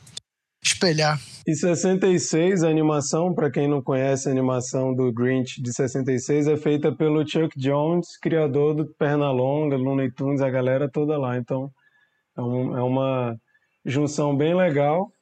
espelhar. 0.62 1.20
Em 1.46 1.54
66, 1.54 2.62
a 2.62 2.68
animação, 2.70 3.34
para 3.34 3.50
quem 3.50 3.68
não 3.68 3.82
conhece, 3.82 4.28
a 4.28 4.32
animação 4.32 4.94
do 4.94 5.12
Grinch 5.12 5.60
de 5.62 5.72
66 5.74 6.46
é 6.48 6.56
feita 6.56 6.90
pelo 6.90 7.26
Chuck 7.28 7.58
Jones, 7.58 8.16
criador 8.20 8.74
do 8.74 8.86
Pernalonga, 8.98 9.76
Looney 9.76 10.10
Tunes, 10.10 10.40
a 10.40 10.48
galera 10.48 10.88
toda 10.90 11.18
lá. 11.18 11.36
Então, 11.36 11.70
é, 12.36 12.40
um- 12.40 12.76
é 12.78 12.82
uma 12.82 13.36
junção 13.84 14.34
bem 14.34 14.54
legal. 14.56 15.12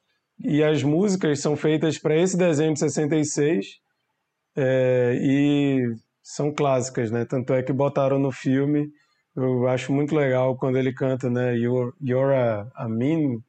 E 0.43 0.61
as 0.63 0.83
músicas 0.83 1.39
são 1.39 1.55
feitas 1.55 1.97
para 1.97 2.15
esse 2.15 2.37
desenho 2.37 2.73
de 2.73 2.79
66 2.79 3.65
é, 4.57 5.17
e 5.21 5.95
são 6.21 6.53
clássicas, 6.53 7.09
né? 7.11 7.25
Tanto 7.25 7.53
é 7.53 7.63
que 7.63 7.71
botaram 7.73 8.19
no 8.19 8.31
filme. 8.31 8.87
Eu 9.35 9.67
acho 9.67 9.91
muito 9.93 10.15
legal 10.15 10.55
quando 10.57 10.77
ele 10.77 10.93
canta, 10.93 11.29
né? 11.29 11.55
You're, 11.55 11.91
you're 12.01 12.35
a, 12.35 12.67
a 12.75 12.87
mean 12.89 13.39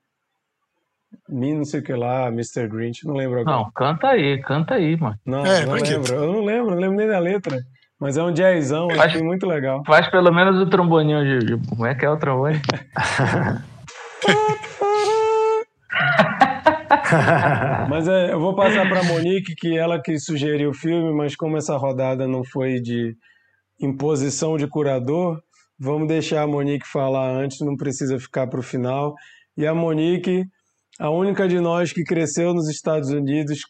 Mean 1.29 1.57
não 1.59 1.65
sei 1.65 1.81
o 1.81 1.83
que 1.83 1.93
lá, 1.95 2.27
Mr. 2.29 2.69
Grinch, 2.69 3.07
não 3.07 3.15
lembro 3.15 3.41
agora. 3.41 3.57
Não, 3.59 3.71
canta 3.73 4.09
aí, 4.09 4.41
canta 4.43 4.75
aí, 4.75 4.97
mano. 4.97 5.17
Não, 5.25 5.45
É, 5.47 5.65
não 5.65 5.75
lembro. 5.75 6.15
Eu 6.15 6.33
não 6.33 6.45
lembro, 6.45 6.71
não 6.73 6.79
lembro 6.81 6.97
nem 6.97 7.07
da 7.09 7.19
letra. 7.19 7.57
Mas 8.01 8.17
é 8.17 8.23
um 8.23 8.33
jazzão, 8.33 8.89
Faz- 8.89 9.15
assim, 9.15 9.23
muito 9.25 9.47
legal. 9.47 9.83
Faz 9.87 10.09
pelo 10.11 10.33
menos 10.33 10.61
o 10.61 10.69
tromboninho 10.69 11.23
de, 11.41 11.57
de- 11.57 11.69
Como 11.69 11.87
é 11.87 11.95
que 11.95 12.05
é 12.05 12.11
o 12.11 12.17
trombone? 12.19 12.61
Mas 17.89 18.09
é, 18.09 18.33
eu 18.33 18.41
vou 18.41 18.55
passar 18.55 18.89
para 18.89 19.03
Monique, 19.05 19.55
que 19.55 19.77
ela 19.77 20.01
que 20.01 20.19
sugeriu 20.19 20.71
o 20.71 20.75
filme, 20.75 21.13
mas 21.13 21.37
como 21.37 21.57
essa 21.57 21.77
rodada 21.77 22.27
não 22.27 22.45
foi 22.45 22.81
de 22.81 23.17
imposição 23.81 24.57
de 24.57 24.67
curador, 24.67 25.41
vamos 25.79 26.09
deixar 26.09 26.43
a 26.43 26.47
Monique 26.47 26.87
falar 26.87 27.31
antes, 27.31 27.61
não 27.61 27.77
precisa 27.77 28.19
ficar 28.19 28.47
para 28.47 28.61
o 28.61 28.63
final. 28.63 29.15
E 29.57 29.67
a 29.67 29.75
Monique, 29.75 30.45
a 30.99 31.11
única 31.11 31.49
de 31.49 31.61
nós 31.61 31.93
que 31.93 32.05
cresceu 32.05 32.55
nos 32.55 32.69
Estados 32.69 33.11
Unidos, 33.11 33.61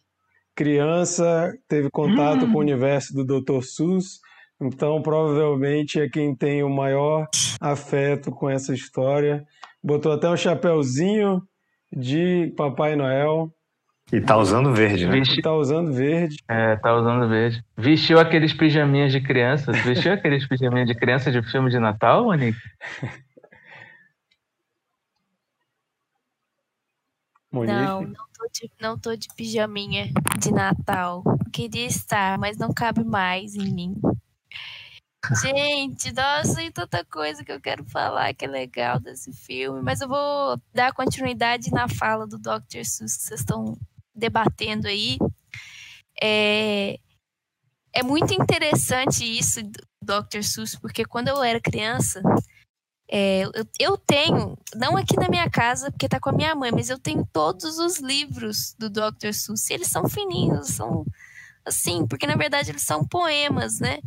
criança, 0.54 1.52
teve 1.68 1.90
contato 1.90 2.46
com 2.50 2.58
o 2.58 2.60
universo 2.60 3.12
do 3.12 3.24
Dr. 3.24 3.62
Seuss, 3.62 4.20
então 4.60 5.02
provavelmente 5.02 6.00
é 6.00 6.08
quem 6.08 6.34
tem 6.34 6.62
o 6.62 6.70
maior 6.70 7.26
afeto 7.60 8.30
com 8.30 8.48
essa 8.48 8.72
história. 8.72 9.44
Botou 9.82 10.12
até 10.12 10.28
um 10.28 10.36
chapéuzinho 10.36 11.42
de 11.92 12.52
Papai 12.56 12.96
Noel. 12.96 13.52
E 14.12 14.20
tá 14.20 14.36
usando 14.36 14.72
verde, 14.74 15.06
né? 15.06 15.22
Tá 15.42 15.54
usando 15.54 15.92
verde. 15.92 16.36
É, 16.46 16.76
tá 16.76 16.94
usando 16.94 17.28
verde. 17.28 17.64
Vestiu 17.76 18.18
aqueles 18.18 18.52
pijaminhas 18.52 19.10
de 19.10 19.20
criança. 19.20 19.72
Vestiu 19.72 20.12
aqueles 20.14 20.46
pijaminhas 20.46 20.86
de 20.86 20.94
criança 20.94 21.32
de 21.32 21.42
filme 21.50 21.70
de 21.70 21.78
Natal, 21.78 22.24
Monique? 22.24 22.58
Monique. 27.50 27.72
Não, 27.72 28.02
não 28.02 28.12
tô, 28.12 28.48
de, 28.52 28.70
não 28.80 28.98
tô 28.98 29.16
de 29.16 29.28
pijaminha 29.34 30.10
de 30.38 30.52
Natal. 30.52 31.22
Queria 31.52 31.86
estar, 31.86 32.38
mas 32.38 32.58
não 32.58 32.74
cabe 32.74 33.04
mais 33.04 33.54
em 33.54 33.72
mim. 33.72 33.94
Gente, 35.42 36.12
nossa, 36.12 36.56
tem 36.56 36.70
tanta 36.70 37.04
coisa 37.04 37.44
que 37.44 37.52
eu 37.52 37.60
quero 37.60 37.84
falar 37.84 38.34
que 38.34 38.44
é 38.44 38.48
legal 38.48 39.00
desse 39.00 39.32
filme, 39.32 39.80
mas 39.80 40.00
eu 40.00 40.08
vou 40.08 40.60
dar 40.72 40.92
continuidade 40.92 41.70
na 41.70 41.88
fala 41.88 42.26
do 42.26 42.38
Dr. 42.38 42.84
Seuss 42.84 43.16
que 43.16 43.22
vocês 43.22 43.40
estão 43.40 43.76
debatendo 44.14 44.86
aí. 44.86 45.18
É, 46.20 46.98
é 47.92 48.02
muito 48.02 48.34
interessante 48.34 49.24
isso 49.24 49.60
Dr. 50.02 50.42
Seuss, 50.42 50.76
porque 50.76 51.04
quando 51.04 51.28
eu 51.28 51.42
era 51.42 51.60
criança, 51.60 52.20
é, 53.08 53.42
eu, 53.42 53.66
eu 53.78 53.96
tenho, 53.96 54.58
não 54.74 54.96
aqui 54.96 55.16
na 55.16 55.28
minha 55.28 55.48
casa, 55.48 55.90
porque 55.90 56.08
tá 56.08 56.20
com 56.20 56.30
a 56.30 56.32
minha 56.32 56.54
mãe, 56.54 56.70
mas 56.70 56.90
eu 56.90 56.98
tenho 56.98 57.26
todos 57.32 57.78
os 57.78 57.98
livros 57.98 58.74
do 58.78 58.90
Dr. 58.90 59.32
Seuss. 59.32 59.70
E 59.70 59.74
eles 59.74 59.88
são 59.88 60.08
fininhos, 60.08 60.68
são 60.68 61.06
assim, 61.64 62.06
porque 62.06 62.26
na 62.26 62.36
verdade 62.36 62.70
eles 62.70 62.82
são 62.82 63.06
poemas, 63.06 63.80
né? 63.80 63.98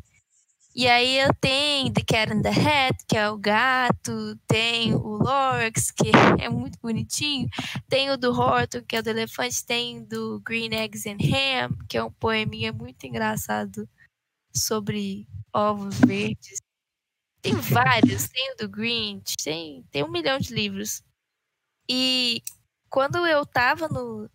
E 0.80 0.88
aí 0.88 1.18
eu 1.18 1.34
tenho 1.34 1.92
The 1.92 2.04
Cat 2.04 2.32
in 2.32 2.44
the 2.44 2.50
Hat, 2.50 3.04
que 3.08 3.18
é 3.18 3.28
o 3.32 3.36
gato, 3.36 4.36
tem 4.46 4.94
o 4.94 5.18
Lorax, 5.18 5.90
que 5.90 6.12
é 6.40 6.50
muito 6.50 6.78
bonitinho, 6.80 7.50
tem 7.90 8.12
o 8.12 8.16
do 8.16 8.32
Horton, 8.32 8.84
que 8.84 8.96
é 8.96 9.02
do 9.02 9.10
elefante, 9.10 9.66
tem 9.66 10.04
do 10.04 10.40
Green 10.42 10.70
Eggs 10.76 11.10
and 11.10 11.18
Ham, 11.18 11.76
que 11.90 11.98
é 11.98 12.04
um 12.04 12.12
poeminha 12.12 12.72
muito 12.72 13.08
engraçado 13.08 13.90
sobre 14.56 15.28
ovos 15.52 15.98
verdes. 16.00 16.60
Tem 17.42 17.56
vários, 17.56 18.28
tem 18.28 18.54
o 18.54 18.58
do 18.58 18.70
Grinch, 18.70 19.36
tem, 19.44 19.82
tem 19.90 20.04
um 20.04 20.12
milhão 20.12 20.38
de 20.38 20.54
livros. 20.54 21.02
E 21.90 22.44
quando 22.88 23.26
eu 23.26 23.44
tava 23.48 23.88
no, 23.88 24.30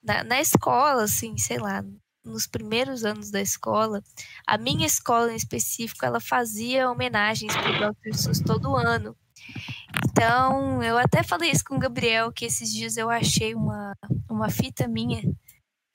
na, 0.00 0.22
na 0.22 0.40
escola, 0.40 1.02
assim, 1.02 1.36
sei 1.36 1.58
lá, 1.58 1.82
nos 2.30 2.46
primeiros 2.46 3.04
anos 3.04 3.30
da 3.30 3.40
escola, 3.40 4.02
a 4.46 4.58
minha 4.58 4.86
escola 4.86 5.32
em 5.32 5.36
específico, 5.36 6.04
ela 6.04 6.20
fazia 6.20 6.90
homenagens 6.90 7.54
pro 7.56 7.72
Dr. 7.72 8.16
Seuss 8.16 8.40
todo 8.40 8.76
ano. 8.76 9.16
Então, 10.04 10.82
eu 10.82 10.98
até 10.98 11.22
falei 11.22 11.50
isso 11.50 11.64
com 11.64 11.76
o 11.76 11.78
Gabriel, 11.78 12.32
que 12.32 12.44
esses 12.44 12.72
dias 12.72 12.96
eu 12.96 13.10
achei 13.10 13.54
uma, 13.54 13.94
uma 14.28 14.50
fita 14.50 14.88
minha 14.88 15.22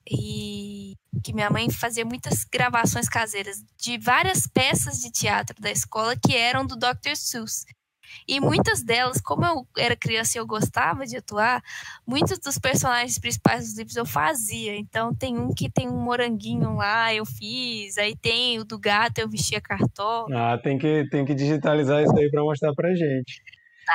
e 0.10 0.96
que 1.24 1.34
minha 1.34 1.50
mãe 1.50 1.70
fazia 1.70 2.06
muitas 2.06 2.44
gravações 2.44 3.08
caseiras 3.08 3.64
de 3.78 3.98
várias 3.98 4.48
peças 4.48 5.00
de 5.00 5.12
teatro 5.12 5.56
da 5.62 5.72
escola 5.72 6.16
que 6.16 6.36
eram 6.36 6.66
do 6.66 6.76
Dr. 6.76 7.16
Seuss. 7.16 7.66
E 8.28 8.40
muitas 8.40 8.84
delas, 8.84 9.20
como 9.22 9.46
eu 9.46 9.68
era 9.78 9.96
criança 9.96 10.38
e 10.38 10.40
eu 10.40 10.46
gostava 10.46 11.06
de 11.06 11.18
atuar, 11.18 11.64
muitos 12.06 12.40
dos 12.40 12.58
personagens 12.58 13.18
principais 13.20 13.66
dos 13.66 13.78
livros 13.78 13.96
eu 13.96 14.06
fazia. 14.06 14.76
Então 14.76 15.14
tem 15.14 15.38
um 15.38 15.54
que 15.54 15.70
tem 15.70 15.88
um 15.88 16.00
moranguinho 16.00 16.76
lá, 16.76 17.14
eu 17.14 17.26
fiz. 17.26 17.98
Aí 17.98 18.16
tem 18.16 18.60
o 18.60 18.66
do 18.66 18.80
gato, 18.80 19.20
eu 19.20 19.30
vestia 19.30 19.62
cartola. 19.62 20.28
Ah, 20.34 20.58
tem 20.58 20.78
que, 20.78 21.08
tem 21.10 21.26
que 21.26 21.34
digitalizar 21.34 22.04
isso 22.04 22.18
aí 22.18 22.30
pra 22.30 22.44
mostrar 22.44 22.74
pra 22.74 22.94
gente. 22.94 23.42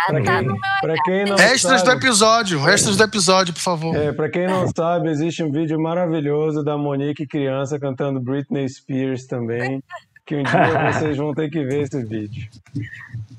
Pra 0.09 0.23
tá 0.23 0.39
quem, 0.43 0.61
pra 0.81 0.95
quem 1.05 1.25
não 1.25 1.37
Extras 1.37 1.83
do 1.83 1.91
episódio, 1.91 2.69
extras 2.69 2.97
do 2.97 3.05
episódio, 3.05 3.55
por 3.55 3.61
favor. 3.61 3.97
é, 3.97 4.13
pra 4.13 4.29
quem 4.29 4.47
não 4.47 4.67
sabe, 4.69 5.09
existe 5.09 5.43
um 5.43 5.51
vídeo 5.51 5.81
maravilhoso 5.81 6.63
da 6.63 6.77
Monique 6.77 7.27
criança 7.27 7.79
cantando 7.79 8.21
Britney 8.21 8.69
Spears 8.69 9.27
também. 9.27 9.83
Que 10.27 10.35
um 10.35 10.43
dia 10.43 10.53
vocês 10.93 11.17
vão 11.17 11.33
ter 11.33 11.49
que 11.49 11.65
ver 11.65 11.83
esse 11.83 12.05
vídeo. 12.05 12.51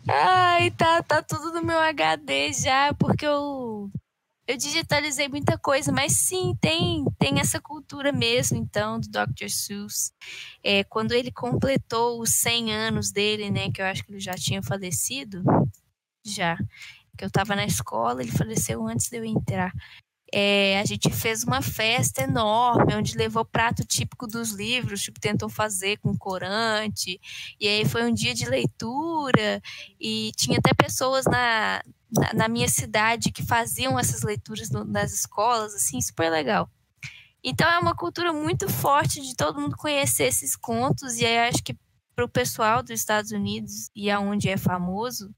Ai, 0.07 0.71
tá, 0.71 1.03
tá 1.03 1.21
tudo 1.21 1.51
no 1.51 1.61
meu 1.61 1.77
HD 1.77 2.53
já, 2.53 2.93
porque 2.93 3.25
eu, 3.27 3.91
eu 4.47 4.55
digitalizei 4.57 5.27
muita 5.27 5.57
coisa, 5.57 5.91
mas 5.91 6.13
sim, 6.13 6.55
tem, 6.61 7.03
tem 7.19 7.41
essa 7.41 7.59
cultura 7.59 8.13
mesmo, 8.13 8.57
então, 8.57 9.01
do 9.01 9.09
Dr. 9.09 9.49
Seuss. 9.49 10.13
É, 10.63 10.85
quando 10.85 11.11
ele 11.11 11.29
completou 11.29 12.21
os 12.21 12.29
100 12.35 12.73
anos 12.73 13.11
dele, 13.11 13.51
né, 13.51 13.69
que 13.69 13.81
eu 13.81 13.85
acho 13.85 14.05
que 14.05 14.13
ele 14.13 14.21
já 14.21 14.35
tinha 14.35 14.63
falecido, 14.63 15.43
já, 16.25 16.57
que 17.17 17.25
eu 17.25 17.29
tava 17.29 17.53
na 17.53 17.65
escola, 17.65 18.21
ele 18.21 18.31
faleceu 18.31 18.87
antes 18.87 19.09
de 19.09 19.17
eu 19.17 19.25
entrar. 19.25 19.73
É, 20.33 20.79
a 20.79 20.85
gente 20.85 21.09
fez 21.09 21.43
uma 21.43 21.61
festa 21.61 22.23
enorme, 22.23 22.95
onde 22.95 23.17
levou 23.17 23.45
prato 23.45 23.85
típico 23.85 24.27
dos 24.27 24.51
livros, 24.51 25.01
tipo, 25.01 25.19
tentou 25.19 25.47
fazer 25.47 25.97
com 25.97 26.17
corante, 26.17 27.19
e 27.59 27.67
aí 27.67 27.85
foi 27.85 28.03
um 28.03 28.13
dia 28.13 28.33
de 28.33 28.45
leitura, 28.45 29.61
e 29.99 30.31
tinha 30.35 30.57
até 30.59 30.73
pessoas 30.73 31.25
na, 31.25 31.81
na, 32.11 32.33
na 32.33 32.47
minha 32.49 32.67
cidade 32.67 33.31
que 33.31 33.41
faziam 33.41 33.97
essas 33.97 34.21
leituras 34.21 34.69
no- 34.69 34.83
nas 34.83 35.13
escolas, 35.13 35.73
assim, 35.73 36.01
super 36.01 36.29
legal. 36.29 36.69
Então 37.43 37.69
é 37.69 37.79
uma 37.79 37.95
cultura 37.95 38.33
muito 38.33 38.67
forte 38.67 39.21
de 39.21 39.33
todo 39.35 39.61
mundo 39.61 39.77
conhecer 39.77 40.25
esses 40.25 40.55
contos, 40.57 41.17
e 41.17 41.25
aí 41.25 41.47
acho 41.47 41.63
que 41.63 41.77
para 42.13 42.25
o 42.25 42.29
pessoal 42.29 42.81
dos 42.81 42.91
Estados 42.91 43.31
Unidos 43.31 43.89
e 43.95 44.09
aonde 44.09 44.49
é 44.49 44.57
famoso, 44.57 45.33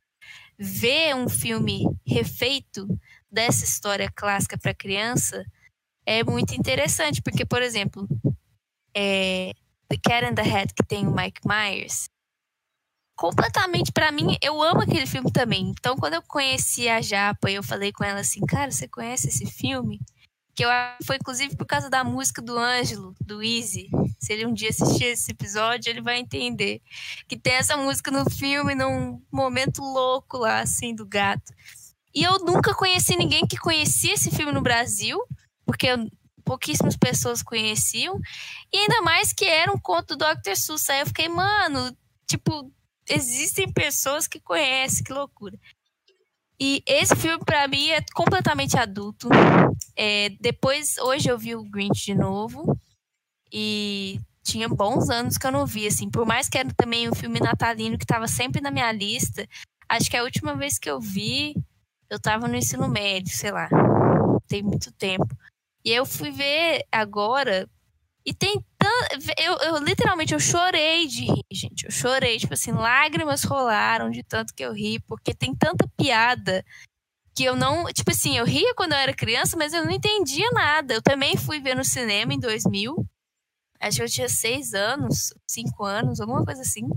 ver 0.58 1.16
um 1.16 1.30
filme 1.30 1.84
refeito 2.06 2.88
dessa 3.32 3.64
história 3.64 4.12
clássica 4.14 4.58
para 4.58 4.74
criança 4.74 5.46
é 6.06 6.24
muito 6.24 6.54
interessante, 6.56 7.22
porque, 7.22 7.46
por 7.46 7.62
exemplo, 7.62 8.08
é, 8.96 9.54
The 9.88 9.98
Cat 10.04 10.26
in 10.26 10.36
the 10.36 10.42
Hat, 10.42 10.74
que 10.74 10.84
tem 10.84 11.08
o 11.08 11.16
Mike 11.16 11.42
Myers, 11.46 12.10
completamente 13.16 13.92
para 13.92 14.12
mim, 14.12 14.38
eu 14.42 14.62
amo 14.64 14.82
aquele 14.82 15.06
filme 15.06 15.32
também. 15.32 15.70
Então, 15.78 15.98
quando 15.98 16.14
eu 16.14 16.22
conheci 16.22 16.88
a 16.88 17.02
Japa, 17.02 17.52
eu 17.52 17.62
falei 17.62 17.92
com 17.92 18.04
ela 18.04 18.22
assim, 18.22 18.40
cara, 18.46 18.72
você 18.72 18.88
conhece 18.88 19.28
esse 19.28 19.46
filme? 19.46 20.00
Que 20.56 20.64
eu 20.64 20.70
foi 21.06 21.18
inclusive 21.18 21.56
por 21.56 21.66
causa 21.66 21.90
da 21.90 22.04
música 22.04 22.42
do 22.42 22.58
Ângelo, 22.58 23.14
do 23.20 23.44
Easy. 23.44 23.90
Se 24.20 24.34
ele 24.34 24.46
um 24.46 24.54
dia 24.54 24.70
assistir 24.70 25.06
esse 25.06 25.32
episódio, 25.32 25.90
ele 25.90 26.02
vai 26.02 26.18
entender. 26.18 26.82
Que 27.28 27.38
tem 27.38 27.54
essa 27.54 27.76
música 27.76 28.10
no 28.10 28.30
filme, 28.30 28.74
num 28.74 29.22
momento 29.32 29.82
louco 29.82 30.38
lá, 30.38 30.62
assim, 30.62 30.96
do 30.96 31.06
gato. 31.06 31.54
E 32.14 32.24
eu 32.24 32.40
nunca 32.40 32.74
conheci 32.74 33.16
ninguém 33.16 33.46
que 33.46 33.58
conhecia 33.58 34.14
esse 34.14 34.32
filme 34.32 34.52
no 34.52 34.62
Brasil, 34.62 35.20
porque 35.66 35.88
pouquíssimas 36.44 36.98
pessoas 36.98 37.44
conheciam. 37.44 38.20
E 38.74 38.78
ainda 38.78 39.02
mais 39.02 39.32
que 39.32 39.46
era 39.46 39.72
um 39.72 39.80
conto 39.80 40.16
do 40.16 40.26
Dr. 40.26 40.56
Seuss. 40.56 40.90
Aí 40.90 41.02
eu 41.02 41.06
fiquei, 41.06 41.30
mano, 41.30 41.96
tipo, 42.28 42.72
existem 43.08 43.72
pessoas 43.72 44.28
que 44.28 44.40
conhecem, 44.40 45.04
que 45.04 45.14
loucura. 45.14 45.58
E 46.60 46.84
esse 46.86 47.16
filme, 47.16 47.44
pra 47.46 47.68
mim, 47.68 47.90
é 47.90 48.04
completamente 48.14 48.78
adulto. 48.78 49.30
É, 49.96 50.30
depois, 50.42 50.98
hoje 50.98 51.30
eu 51.30 51.38
vi 51.38 51.56
o 51.56 51.64
Grinch 51.64 52.06
de 52.06 52.16
novo. 52.16 52.78
E 53.52 54.20
tinha 54.44 54.68
bons 54.68 55.10
anos 55.10 55.38
que 55.38 55.46
eu 55.46 55.52
não 55.52 55.66
vi, 55.66 55.88
assim. 55.88 56.10
Por 56.10 56.26
mais 56.26 56.50
que 56.50 56.58
era 56.58 56.74
também 56.74 57.10
um 57.10 57.16
filme 57.16 57.40
natalino 57.40 57.98
que 57.98 58.06
tava 58.06 58.28
sempre 58.28 58.60
na 58.60 58.72
minha 58.72 58.92
lista. 58.92 59.48
Acho 59.88 60.10
que 60.10 60.18
a 60.18 60.24
última 60.24 60.56
vez 60.56 60.78
que 60.78 60.90
eu 60.90 61.00
vi, 61.00 61.56
eu 62.10 62.20
tava 62.20 62.48
no 62.48 62.56
ensino 62.56 62.88
médio, 62.88 63.36
sei 63.36 63.52
lá. 63.52 63.70
Tem 64.48 64.64
muito 64.64 64.92
tempo. 64.94 65.28
E 65.84 65.92
eu 65.92 66.06
fui 66.06 66.32
ver 66.32 66.84
agora. 66.92 67.70
E 68.26 68.34
tem 68.34 68.64
tanto. 68.78 69.32
Eu, 69.38 69.58
eu 69.58 69.78
literalmente 69.78 70.34
eu 70.34 70.40
chorei 70.40 71.08
de 71.08 71.26
rir, 71.26 71.46
gente. 71.52 71.86
Eu 71.86 71.92
chorei. 71.92 72.38
Tipo 72.38 72.54
assim, 72.54 72.72
lágrimas 72.72 73.44
rolaram 73.44 74.10
de 74.10 74.24
tanto 74.24 74.54
que 74.54 74.64
eu 74.64 74.74
ri, 74.74 75.00
porque 75.02 75.34
tem 75.34 75.56
tanta 75.56 75.88
piada 75.96 76.66
que 77.36 77.44
eu 77.44 77.56
não. 77.56 77.86
Tipo 77.86 78.12
assim, 78.12 78.38
eu 78.38 78.46
ria 78.46 78.74
quando 78.76 78.94
eu 78.94 78.98
era 78.98 79.14
criança, 79.14 79.56
mas 79.58 79.74
eu 79.74 79.86
não 79.86 79.92
entendia 79.92 80.50
nada. 80.52 80.94
Eu 80.96 81.02
também 81.02 81.38
fui 81.38 81.60
ver 81.60 81.76
no 81.76 81.86
cinema 81.86 82.34
em 82.34 82.40
2000. 82.40 83.06
Acho 83.80 83.98
que 83.98 84.04
eu 84.04 84.10
tinha 84.10 84.30
seis 84.30 84.74
anos, 84.74 85.34
cinco 85.48 85.86
anos, 85.86 86.20
alguma 86.20 86.44
coisa 86.44 86.62
assim. 86.62 86.90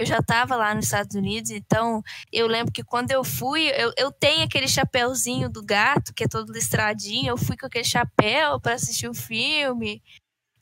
Eu 0.00 0.06
já 0.06 0.18
estava 0.18 0.56
lá 0.56 0.74
nos 0.74 0.86
Estados 0.86 1.14
Unidos, 1.14 1.50
então 1.50 2.02
eu 2.32 2.46
lembro 2.46 2.72
que 2.72 2.82
quando 2.82 3.10
eu 3.10 3.22
fui, 3.22 3.68
eu, 3.68 3.92
eu 3.98 4.10
tenho 4.10 4.42
aquele 4.44 4.66
chapéuzinho 4.66 5.50
do 5.50 5.62
gato, 5.62 6.14
que 6.14 6.24
é 6.24 6.28
todo 6.28 6.52
listradinho. 6.52 7.28
Eu 7.30 7.36
fui 7.36 7.56
com 7.56 7.66
aquele 7.66 7.84
chapéu 7.84 8.58
para 8.60 8.74
assistir 8.74 9.08
o 9.08 9.14
filme. 9.14 10.02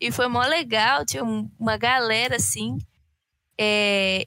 E 0.01 0.11
foi 0.11 0.27
mó 0.29 0.43
legal, 0.43 1.05
tinha 1.07 1.25
um- 1.25 1.49
uma 1.59 1.77
galera 1.77 2.37
assim. 2.37 2.79
É, 3.61 4.27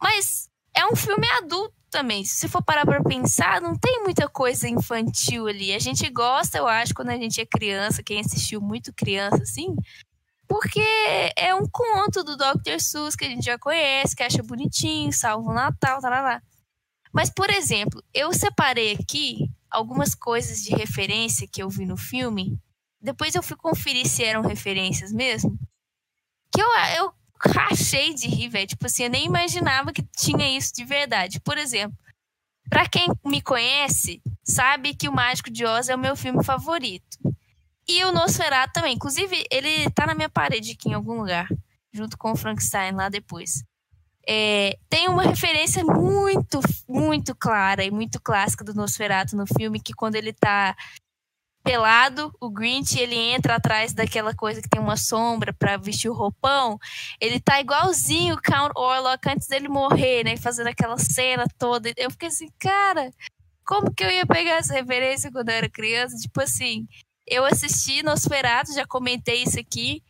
Mas 0.00 0.48
é 0.74 0.86
um 0.86 0.96
filme 0.96 1.26
adulto 1.38 1.74
também. 1.90 2.24
Se 2.24 2.36
você 2.36 2.48
for 2.48 2.62
parar 2.62 2.84
pra 2.84 3.02
pensar, 3.02 3.60
não 3.60 3.76
tem 3.76 4.02
muita 4.02 4.28
coisa 4.28 4.68
infantil 4.68 5.46
ali. 5.48 5.72
A 5.72 5.78
gente 5.78 6.08
gosta, 6.10 6.58
eu 6.58 6.66
acho, 6.66 6.94
quando 6.94 7.10
a 7.10 7.16
gente 7.16 7.40
é 7.40 7.46
criança, 7.46 8.02
quem 8.02 8.20
assistiu 8.20 8.60
muito 8.60 8.92
criança, 8.94 9.42
assim, 9.42 9.74
porque 10.48 10.80
é 11.36 11.54
um 11.54 11.68
conto 11.70 12.24
do 12.24 12.36
Dr. 12.36 12.80
Seuss 12.80 13.14
que 13.14 13.26
a 13.26 13.28
gente 13.28 13.44
já 13.44 13.58
conhece, 13.58 14.16
que 14.16 14.22
acha 14.22 14.42
bonitinho, 14.42 15.12
salva 15.12 15.50
o 15.50 15.52
Natal, 15.52 16.00
tá 16.00 16.08
lá. 16.08 16.42
Mas, 17.12 17.30
por 17.30 17.50
exemplo, 17.50 18.02
eu 18.14 18.32
separei 18.32 18.92
aqui 18.92 19.50
algumas 19.70 20.14
coisas 20.14 20.62
de 20.62 20.74
referência 20.74 21.46
que 21.46 21.62
eu 21.62 21.68
vi 21.68 21.84
no 21.84 21.96
filme. 21.96 22.58
Depois 23.00 23.34
eu 23.34 23.42
fui 23.42 23.56
conferir 23.56 24.06
se 24.06 24.24
eram 24.24 24.40
referências 24.40 25.12
mesmo. 25.12 25.58
Que 26.52 26.62
eu, 26.62 26.68
eu 26.96 27.12
rachei 27.54 28.14
de 28.14 28.26
rir, 28.26 28.48
velho. 28.48 28.66
Tipo 28.66 28.86
assim, 28.86 29.04
eu 29.04 29.10
nem 29.10 29.26
imaginava 29.26 29.92
que 29.92 30.02
tinha 30.16 30.56
isso 30.56 30.72
de 30.74 30.84
verdade. 30.84 31.40
Por 31.40 31.58
exemplo, 31.58 31.96
para 32.70 32.88
quem 32.88 33.06
me 33.24 33.42
conhece, 33.42 34.22
sabe 34.42 34.94
que 34.94 35.08
o 35.08 35.12
Mágico 35.12 35.50
de 35.50 35.64
Oz 35.64 35.88
é 35.88 35.94
o 35.94 35.98
meu 35.98 36.16
filme 36.16 36.42
favorito. 36.42 37.18
E 37.88 38.04
o 38.04 38.12
Nosferatu 38.12 38.74
também. 38.74 38.94
Inclusive, 38.94 39.44
ele 39.50 39.90
tá 39.90 40.06
na 40.06 40.14
minha 40.14 40.28
parede 40.28 40.72
aqui 40.72 40.90
em 40.90 40.94
algum 40.94 41.14
lugar, 41.14 41.48
junto 41.92 42.18
com 42.18 42.32
o 42.32 42.36
Frankenstein 42.36 42.92
lá 42.92 43.08
depois. 43.08 43.64
É, 44.28 44.78
tem 44.90 45.08
uma 45.08 45.22
referência 45.22 45.82
muito, 45.82 46.60
muito 46.86 47.34
clara 47.34 47.82
e 47.82 47.90
muito 47.90 48.20
clássica 48.20 48.62
do 48.62 48.74
Nosferatu 48.74 49.34
no 49.34 49.46
filme, 49.46 49.80
que 49.80 49.94
quando 49.94 50.16
ele 50.16 50.34
tá 50.34 50.76
pelado, 51.64 52.30
o 52.40 52.50
Grinch, 52.50 52.98
ele 52.98 53.14
entra 53.14 53.56
atrás 53.56 53.92
daquela 53.92 54.34
coisa 54.34 54.60
que 54.60 54.68
tem 54.68 54.80
uma 54.80 54.96
sombra 54.96 55.52
para 55.52 55.76
vestir 55.78 56.10
o 56.10 56.14
roupão, 56.14 56.78
ele 57.20 57.40
tá 57.40 57.60
igualzinho 57.60 58.34
o 58.34 58.42
Count 58.42 58.72
Orlok 58.76 59.28
antes 59.28 59.48
dele 59.48 59.68
morrer, 59.68 60.24
né, 60.24 60.36
fazendo 60.36 60.68
aquela 60.68 60.96
cena 60.98 61.46
toda. 61.58 61.92
Eu 61.96 62.10
fiquei 62.10 62.28
assim, 62.28 62.48
cara, 62.58 63.10
como 63.66 63.92
que 63.92 64.04
eu 64.04 64.10
ia 64.10 64.26
pegar 64.26 64.56
essa 64.56 64.74
referência 64.74 65.30
quando 65.30 65.50
eu 65.50 65.56
era 65.56 65.68
criança? 65.68 66.16
Tipo 66.16 66.40
assim, 66.40 66.86
eu 67.30 67.44
assisti 67.44 68.02
Nosferatu, 68.02 68.72
já 68.72 68.86
comentei 68.86 69.42
isso 69.42 69.58
aqui, 69.58 70.02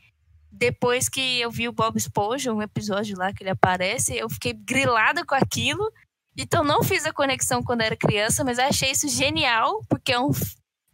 depois 0.51 1.09
que 1.09 1.41
eu 1.41 1.51
vi 1.51 1.69
o 1.69 1.73
Bob 1.73 1.97
Esponja, 1.97 2.53
um 2.53 2.63
episódio 2.63 3.17
lá 3.17 3.33
que 3.33 3.43
ele 3.43 3.51
aparece, 3.51 4.17
eu 4.17 4.29
fiquei 4.29 4.53
grilada 4.53 5.25
com 5.25 5.35
aquilo. 5.35 5.93
Então 6.37 6.65
não 6.65 6.83
fiz 6.83 7.05
a 7.05 7.13
conexão 7.13 7.63
quando 7.63 7.83
era 7.83 7.97
criança, 7.97 8.45
mas 8.45 8.59
achei 8.59 8.91
isso 8.93 9.09
genial, 9.09 9.83
porque 9.89 10.13
é 10.13 10.19
um 10.19 10.31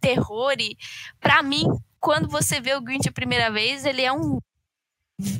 terror 0.01 0.55
e 0.59 0.77
para 1.19 1.41
mim, 1.41 1.65
quando 1.99 2.27
você 2.29 2.59
vê 2.59 2.75
o 2.75 2.81
Grinch 2.81 3.09
a 3.09 3.11
primeira 3.13 3.49
vez, 3.49 3.85
ele 3.85 4.01
é 4.01 4.11
um 4.11 4.39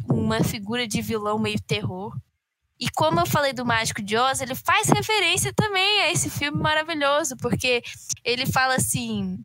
uma 0.09 0.43
figura 0.43 0.88
de 0.88 1.01
vilão 1.01 1.38
meio 1.38 1.61
terror. 1.61 2.15
E 2.79 2.89
como 2.89 3.19
eu 3.19 3.25
falei 3.25 3.53
do 3.53 3.65
Mágico 3.65 4.01
de 4.01 4.17
Oz, 4.17 4.41
ele 4.41 4.55
faz 4.55 4.89
referência 4.89 5.53
também 5.53 6.01
a 6.01 6.11
esse 6.11 6.29
filme 6.29 6.59
maravilhoso, 6.59 7.36
porque 7.38 7.81
ele 8.23 8.45
fala 8.45 8.75
assim, 8.75 9.39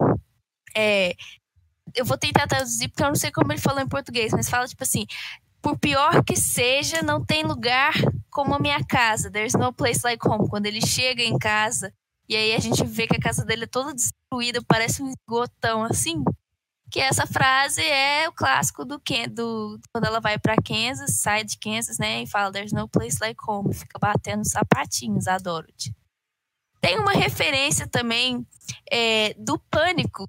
é, 0.77 1.15
eu 1.95 2.05
vou 2.05 2.17
tentar 2.17 2.47
traduzir 2.47 2.89
porque 2.89 3.03
eu 3.03 3.09
não 3.09 3.15
sei 3.15 3.31
como 3.31 3.53
ele 3.53 3.61
falou 3.61 3.81
em 3.81 3.89
português, 3.89 4.33
mas 4.33 4.49
fala 4.49 4.67
tipo 4.67 4.83
assim: 4.83 5.07
por 5.61 5.79
pior 5.79 6.25
que 6.25 6.37
seja, 6.37 7.03
não 7.03 7.25
tem 7.25 7.45
lugar 7.45 7.93
como 8.31 8.55
a 8.55 8.59
minha 8.59 8.83
casa. 8.85 9.31
There's 9.31 9.55
no 9.55 9.73
place 9.73 10.01
like 10.05 10.27
home. 10.27 10.49
Quando 10.49 10.67
ele 10.67 10.85
chega 10.85 11.23
em 11.23 11.39
casa 11.39 11.93
e 12.29 12.37
aí 12.37 12.55
a 12.55 12.61
gente 12.61 12.85
vê 12.85 13.09
que 13.09 13.17
a 13.17 13.21
casa 13.21 13.45
dele 13.45 13.65
é 13.65 13.67
toda 13.67 13.93
destruída, 13.93 14.63
parece 14.67 15.03
um 15.03 15.09
esgotão 15.09 15.83
assim. 15.83 16.23
Que 16.89 17.01
essa 17.01 17.27
frase 17.27 17.83
é 17.83 18.29
o 18.29 18.33
clássico 18.33 18.85
do, 18.85 19.01
do 19.33 19.81
quando 19.93 20.05
ela 20.05 20.21
vai 20.21 20.39
para 20.39 20.57
Kansas, 20.57 21.21
sai 21.21 21.45
de 21.45 21.59
Kansas, 21.59 21.99
né, 21.99 22.23
e 22.23 22.27
fala 22.27 22.53
There's 22.53 22.73
no 22.73 22.89
place 22.89 23.19
like 23.21 23.41
home, 23.47 23.75
fica 23.75 23.99
batendo 23.99 24.45
sapatinhos, 24.45 25.29
adoro 25.29 25.67
-te. 25.77 25.95
Tem 26.81 26.99
uma 26.99 27.13
referência 27.13 27.87
também 27.87 28.47
é, 28.91 29.35
do 29.35 29.59
Pânico, 29.71 30.29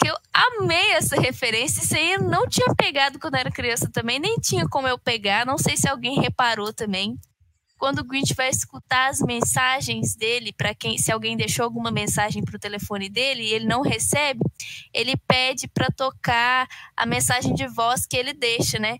que 0.00 0.08
eu 0.08 0.16
amei 0.32 0.92
essa 0.92 1.20
referência. 1.20 1.82
Isso 1.82 1.96
aí 1.96 2.12
eu 2.12 2.22
não 2.22 2.46
tinha 2.46 2.74
pegado 2.74 3.18
quando 3.18 3.36
era 3.36 3.50
criança 3.50 3.90
também, 3.92 4.18
nem 4.18 4.36
tinha 4.36 4.68
como 4.68 4.88
eu 4.88 4.98
pegar. 4.98 5.46
Não 5.46 5.58
sei 5.58 5.76
se 5.76 5.88
alguém 5.88 6.20
reparou 6.20 6.72
também 6.72 7.18
quando 7.78 8.00
o 8.00 8.04
Grinch 8.04 8.34
vai 8.34 8.50
escutar 8.50 9.08
as 9.08 9.20
mensagens 9.20 10.16
dele, 10.16 10.52
para 10.52 10.74
quem, 10.74 10.98
se 10.98 11.12
alguém 11.12 11.36
deixou 11.36 11.64
alguma 11.64 11.92
mensagem 11.92 12.44
para 12.44 12.56
o 12.56 12.58
telefone 12.58 13.08
dele 13.08 13.44
e 13.44 13.54
ele 13.54 13.66
não 13.66 13.82
recebe, 13.82 14.40
ele 14.92 15.16
pede 15.16 15.68
para 15.68 15.88
tocar 15.88 16.66
a 16.96 17.06
mensagem 17.06 17.54
de 17.54 17.66
voz 17.68 18.04
que 18.04 18.16
ele 18.16 18.32
deixa, 18.32 18.78
né? 18.80 18.98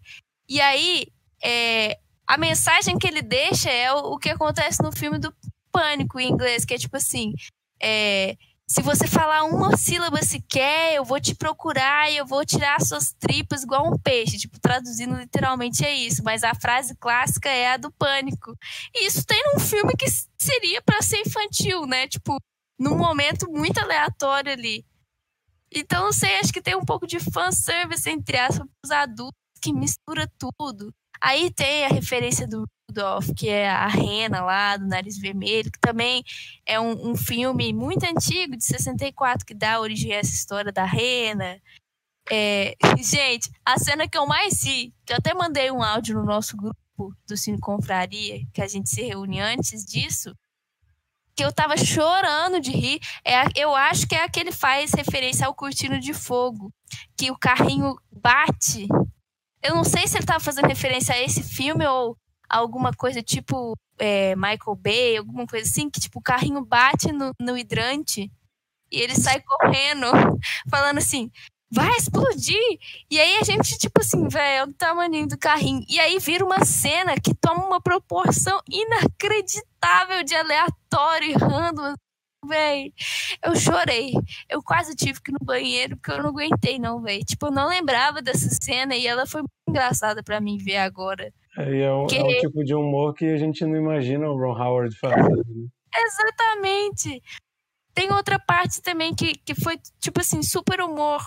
E 0.49 0.61
aí, 0.61 1.09
é, 1.43 1.99
a 2.27 2.39
mensagem 2.39 2.97
que 2.97 3.07
ele 3.07 3.21
deixa 3.21 3.69
é 3.69 3.93
o, 3.93 4.13
o, 4.13 4.19
que 4.19 4.31
acontece 4.31 4.81
no 4.83 4.93
filme 4.93 5.19
do 5.19 5.35
Pânico 5.73 6.21
em 6.21 6.31
inglês, 6.31 6.65
que 6.65 6.75
é 6.75 6.79
tipo 6.79 6.97
assim: 6.97 7.35
é, 7.83 8.37
se 8.71 8.83
você 8.83 9.07
falar 9.07 9.45
uma 9.45 9.79
sílaba 9.79 10.23
sequer, 10.23 10.95
eu 10.95 11.03
vou 11.03 11.19
te 11.19 11.35
procurar 11.35 12.13
e 12.13 12.19
eu 12.19 12.27
vou 12.27 12.45
tirar 12.45 12.79
suas 12.83 13.13
tripas 13.13 13.63
igual 13.63 13.91
um 13.91 13.99
peixe. 13.99 14.37
Tipo, 14.37 14.61
traduzindo 14.61 15.17
literalmente 15.17 15.83
é 15.87 15.95
isso. 15.95 16.23
Mas 16.23 16.45
a 16.45 16.55
frase 16.55 16.95
clássica 16.97 17.49
é 17.49 17.73
a 17.73 17.77
do 17.79 17.91
pânico. 17.91 18.55
E 18.95 19.07
isso 19.07 19.25
tem 19.25 19.43
num 19.47 19.59
filme 19.59 19.95
que 19.97 20.07
seria 20.37 20.83
para 20.83 21.01
ser 21.01 21.17
infantil, 21.21 21.87
né? 21.87 22.07
Tipo, 22.07 22.37
num 22.79 22.95
momento 22.95 23.51
muito 23.51 23.79
aleatório 23.79 24.53
ali. 24.53 24.85
Então, 25.75 26.05
não 26.05 26.13
sei, 26.13 26.39
acho 26.39 26.53
que 26.53 26.61
tem 26.61 26.77
um 26.77 26.85
pouco 26.85 27.07
de 27.07 27.19
fanservice 27.19 28.09
entre 28.11 28.39
aspas 28.39 28.69
os 28.85 28.91
adultos 28.91 29.39
que 29.63 29.73
mistura 29.73 30.31
tudo. 30.39 30.95
Aí 31.21 31.51
tem 31.51 31.85
a 31.85 31.89
referência 31.89 32.47
do 32.47 32.65
Rudolph, 32.89 33.29
que 33.37 33.49
é 33.49 33.69
a 33.69 33.87
rena 33.87 34.43
lá 34.43 34.77
do 34.77 34.87
Nariz 34.87 35.19
Vermelho, 35.19 35.71
que 35.71 35.79
também 35.79 36.25
é 36.65 36.81
um, 36.81 37.11
um, 37.11 37.17
filme 37.17 37.73
muito 37.73 38.05
antigo, 38.05 38.57
de 38.57 38.65
64, 38.65 39.45
que 39.45 39.55
dá 39.55 39.81
origem 39.81 40.13
a 40.13 40.17
essa 40.17 40.35
história 40.35 40.73
da 40.73 40.85
rena. 40.85 41.61
É, 42.31 42.75
gente, 42.99 43.51
a 43.65 43.79
cena 43.79 44.09
que 44.09 44.17
eu 44.17 44.27
mais 44.27 44.63
ri, 44.63 44.95
que 45.05 45.13
eu 45.13 45.17
até 45.17 45.35
mandei 45.35 45.71
um 45.71 45.83
áudio 45.83 46.17
no 46.17 46.25
nosso 46.25 46.57
grupo 46.57 46.77
do 47.27 47.37
Cine 47.37 47.61
Confraria, 47.61 48.41
que 48.53 48.63
a 48.63 48.67
gente 48.67 48.89
se 48.89 49.03
reúne 49.03 49.41
antes 49.41 49.85
disso, 49.85 50.35
que 51.37 51.45
eu 51.45 51.53
tava 51.53 51.77
chorando 51.77 52.61
de 52.61 52.73
rir, 52.73 53.01
é, 53.25 53.45
eu 53.55 53.75
acho 53.75 54.09
que 54.09 54.15
é 54.17 54.25
a 54.25 54.29
que 54.29 54.51
faz 54.51 54.93
referência 54.93 55.47
ao 55.47 55.55
Cortino 55.55 56.01
de 56.01 56.13
Fogo, 56.13 56.73
que 57.17 57.31
o 57.31 57.39
carrinho 57.39 57.97
bate 58.11 58.89
eu 59.69 59.75
não 59.75 59.85
sei 59.85 60.07
se 60.07 60.17
ele 60.17 60.25
estava 60.25 60.41
fazendo 60.41 60.67
referência 60.67 61.15
a 61.15 61.23
esse 61.23 61.43
filme 61.43 61.87
ou 61.87 62.17
alguma 62.49 62.93
coisa 62.93 63.23
tipo 63.23 63.77
é, 63.99 64.35
Michael 64.35 64.77
Bay, 64.77 65.17
alguma 65.19 65.47
coisa 65.47 65.69
assim, 65.69 65.91
que 65.91 66.01
tipo 66.01 66.19
o 66.19 66.23
carrinho 66.23 66.65
bate 66.65 67.13
no, 67.13 67.33
no 67.39 67.57
hidrante 67.57 68.31
e 68.91 69.01
ele 69.01 69.15
sai 69.15 69.43
correndo, 69.43 70.07
falando 70.71 70.99
assim, 70.99 71.31
vai 71.71 71.95
explodir! 71.97 72.79
E 73.11 73.21
aí 73.21 73.37
a 73.37 73.43
gente, 73.43 73.77
tipo 73.77 74.01
assim, 74.01 74.27
velho, 74.29 74.57
é 74.57 74.65
o 74.65 74.73
tamanho 74.73 75.27
do 75.27 75.37
carrinho. 75.37 75.85
E 75.87 76.01
aí 76.01 76.19
vira 76.19 76.45
uma 76.45 76.65
cena 76.65 77.15
que 77.23 77.35
toma 77.35 77.67
uma 77.67 77.81
proporção 77.81 78.63
inacreditável 78.71 80.25
de 80.25 80.35
aleatório 80.35 81.31
e 81.31 81.35
random, 81.35 81.95
Véi, 82.47 82.93
eu 83.45 83.55
chorei. 83.57 84.13
Eu 84.49 84.63
quase 84.63 84.95
tive 84.95 85.21
que 85.21 85.31
ir 85.31 85.35
no 85.39 85.45
banheiro 85.45 85.97
porque 85.97 86.13
eu 86.13 86.23
não 86.23 86.31
aguentei, 86.31 86.79
não, 86.79 87.03
véi. 87.03 87.25
Tipo, 87.25 87.47
eu 87.47 87.51
não 87.51 87.69
lembrava 87.69 88.23
dessa 88.23 88.49
cena 88.63 88.95
e 88.95 89.07
ela 89.07 89.27
foi 89.27 89.43
muito 89.43 89.53
engraçada 89.69 90.23
para 90.23 90.41
mim 90.41 90.57
ver 90.57 90.79
agora. 90.79 91.33
É, 91.57 91.81
é, 91.81 91.93
um, 91.93 92.07
é 92.07 92.41
tipo 92.41 92.65
de 92.65 92.75
humor 92.75 93.15
que 93.15 93.25
a 93.25 93.37
gente 93.37 93.65
não 93.65 93.77
imagina 93.77 94.29
o 94.29 94.39
Ron 94.39 94.57
Howard 94.57 94.97
fazendo. 94.97 95.45
Né? 95.45 95.69
Exatamente. 95.97 97.23
Tem 97.93 98.13
outra 98.13 98.39
parte 98.39 98.81
também 98.81 99.15
que, 99.15 99.35
que 99.39 99.55
foi, 99.55 99.77
tipo 99.99 100.21
assim, 100.21 100.43
super 100.43 100.81
humor 100.81 101.27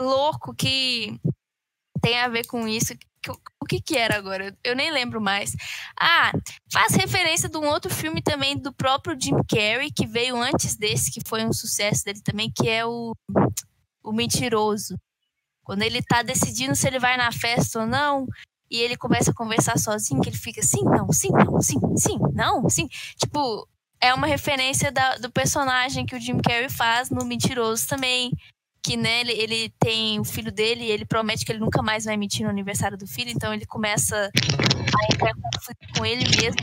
louco 0.00 0.54
que 0.54 1.18
tem 2.00 2.20
a 2.20 2.28
ver 2.28 2.46
com 2.46 2.68
isso, 2.68 2.94
o 3.60 3.66
que 3.66 3.80
que 3.80 3.96
era 3.96 4.16
agora? 4.16 4.56
Eu 4.62 4.76
nem 4.76 4.90
lembro 4.90 5.20
mais. 5.20 5.52
Ah, 5.98 6.32
faz 6.72 6.94
referência 6.94 7.48
de 7.48 7.56
um 7.56 7.66
outro 7.66 7.92
filme 7.92 8.22
também 8.22 8.56
do 8.56 8.72
próprio 8.72 9.18
Jim 9.20 9.36
Carrey, 9.48 9.90
que 9.90 10.06
veio 10.06 10.36
antes 10.40 10.76
desse, 10.76 11.10
que 11.10 11.20
foi 11.26 11.44
um 11.44 11.52
sucesso 11.52 12.04
dele 12.04 12.20
também, 12.22 12.50
que 12.50 12.68
é 12.68 12.84
o, 12.86 13.14
o 14.02 14.12
Mentiroso. 14.12 14.96
Quando 15.64 15.82
ele 15.82 16.02
tá 16.02 16.22
decidindo 16.22 16.74
se 16.74 16.86
ele 16.86 16.98
vai 16.98 17.16
na 17.16 17.30
festa 17.30 17.80
ou 17.80 17.86
não, 17.86 18.26
e 18.70 18.78
ele 18.78 18.96
começa 18.96 19.30
a 19.30 19.34
conversar 19.34 19.78
sozinho, 19.78 20.20
que 20.20 20.28
ele 20.28 20.36
fica 20.36 20.62
sim, 20.62 20.82
não, 20.84 21.12
sim, 21.12 21.30
não, 21.30 21.60
sim, 21.60 21.78
sim, 21.96 22.18
não, 22.34 22.68
sim. 22.68 22.88
Tipo, 23.16 23.66
é 24.00 24.14
uma 24.14 24.26
referência 24.26 24.92
da, 24.92 25.16
do 25.16 25.30
personagem 25.30 26.06
que 26.06 26.14
o 26.14 26.20
Jim 26.20 26.38
Carrey 26.38 26.68
faz 26.68 27.10
no 27.10 27.24
Mentiroso 27.24 27.86
também 27.86 28.30
que 28.82 28.96
né, 28.96 29.20
ele, 29.20 29.32
ele 29.32 29.74
tem 29.78 30.18
o 30.20 30.24
filho 30.24 30.50
dele 30.50 30.84
e 30.84 30.90
ele 30.90 31.04
promete 31.04 31.44
que 31.44 31.52
ele 31.52 31.58
nunca 31.58 31.82
mais 31.82 32.04
vai 32.04 32.16
mentir 32.16 32.44
no 32.44 32.50
aniversário 32.50 32.96
do 32.96 33.06
filho, 33.06 33.30
então 33.30 33.52
ele 33.52 33.66
começa 33.66 34.16
a 34.16 35.14
entrar 35.14 35.30
em 35.30 35.40
conflito 35.40 35.98
com 35.98 36.06
ele 36.06 36.24
mesmo. 36.36 36.60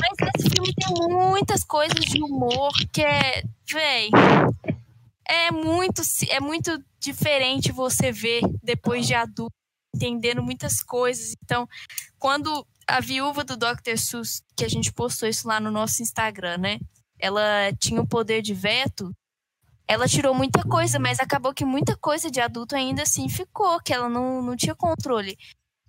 Mas 0.00 0.32
esse 0.36 0.50
filme 0.50 0.74
tem 0.74 1.08
muitas 1.08 1.64
coisas 1.64 2.04
de 2.04 2.22
humor 2.22 2.70
que 2.92 3.02
é, 3.02 3.42
véi, 3.70 4.10
é 5.28 5.50
muito, 5.50 6.02
é 6.30 6.40
muito 6.40 6.82
diferente 6.98 7.70
você 7.70 8.10
ver 8.10 8.42
depois 8.62 9.06
de 9.06 9.14
adulto, 9.14 9.54
entendendo 9.94 10.42
muitas 10.42 10.82
coisas. 10.82 11.34
Então, 11.44 11.68
quando 12.18 12.66
a 12.86 13.00
viúva 13.00 13.44
do 13.44 13.56
Dr. 13.56 13.98
Seuss, 13.98 14.42
que 14.56 14.64
a 14.64 14.68
gente 14.68 14.92
postou 14.92 15.28
isso 15.28 15.46
lá 15.46 15.60
no 15.60 15.70
nosso 15.70 16.02
Instagram, 16.02 16.56
né? 16.58 16.78
Ela 17.18 17.72
tinha 17.78 18.00
o 18.00 18.06
poder 18.06 18.40
de 18.40 18.54
veto, 18.54 19.12
ela 19.88 20.06
tirou 20.06 20.34
muita 20.34 20.62
coisa, 20.62 20.98
mas 20.98 21.18
acabou 21.18 21.54
que 21.54 21.64
muita 21.64 21.96
coisa 21.96 22.30
de 22.30 22.40
adulto 22.40 22.76
ainda 22.76 23.02
assim 23.02 23.26
ficou, 23.28 23.80
que 23.80 23.92
ela 23.92 24.08
não, 24.08 24.42
não 24.42 24.54
tinha 24.54 24.74
controle. 24.74 25.36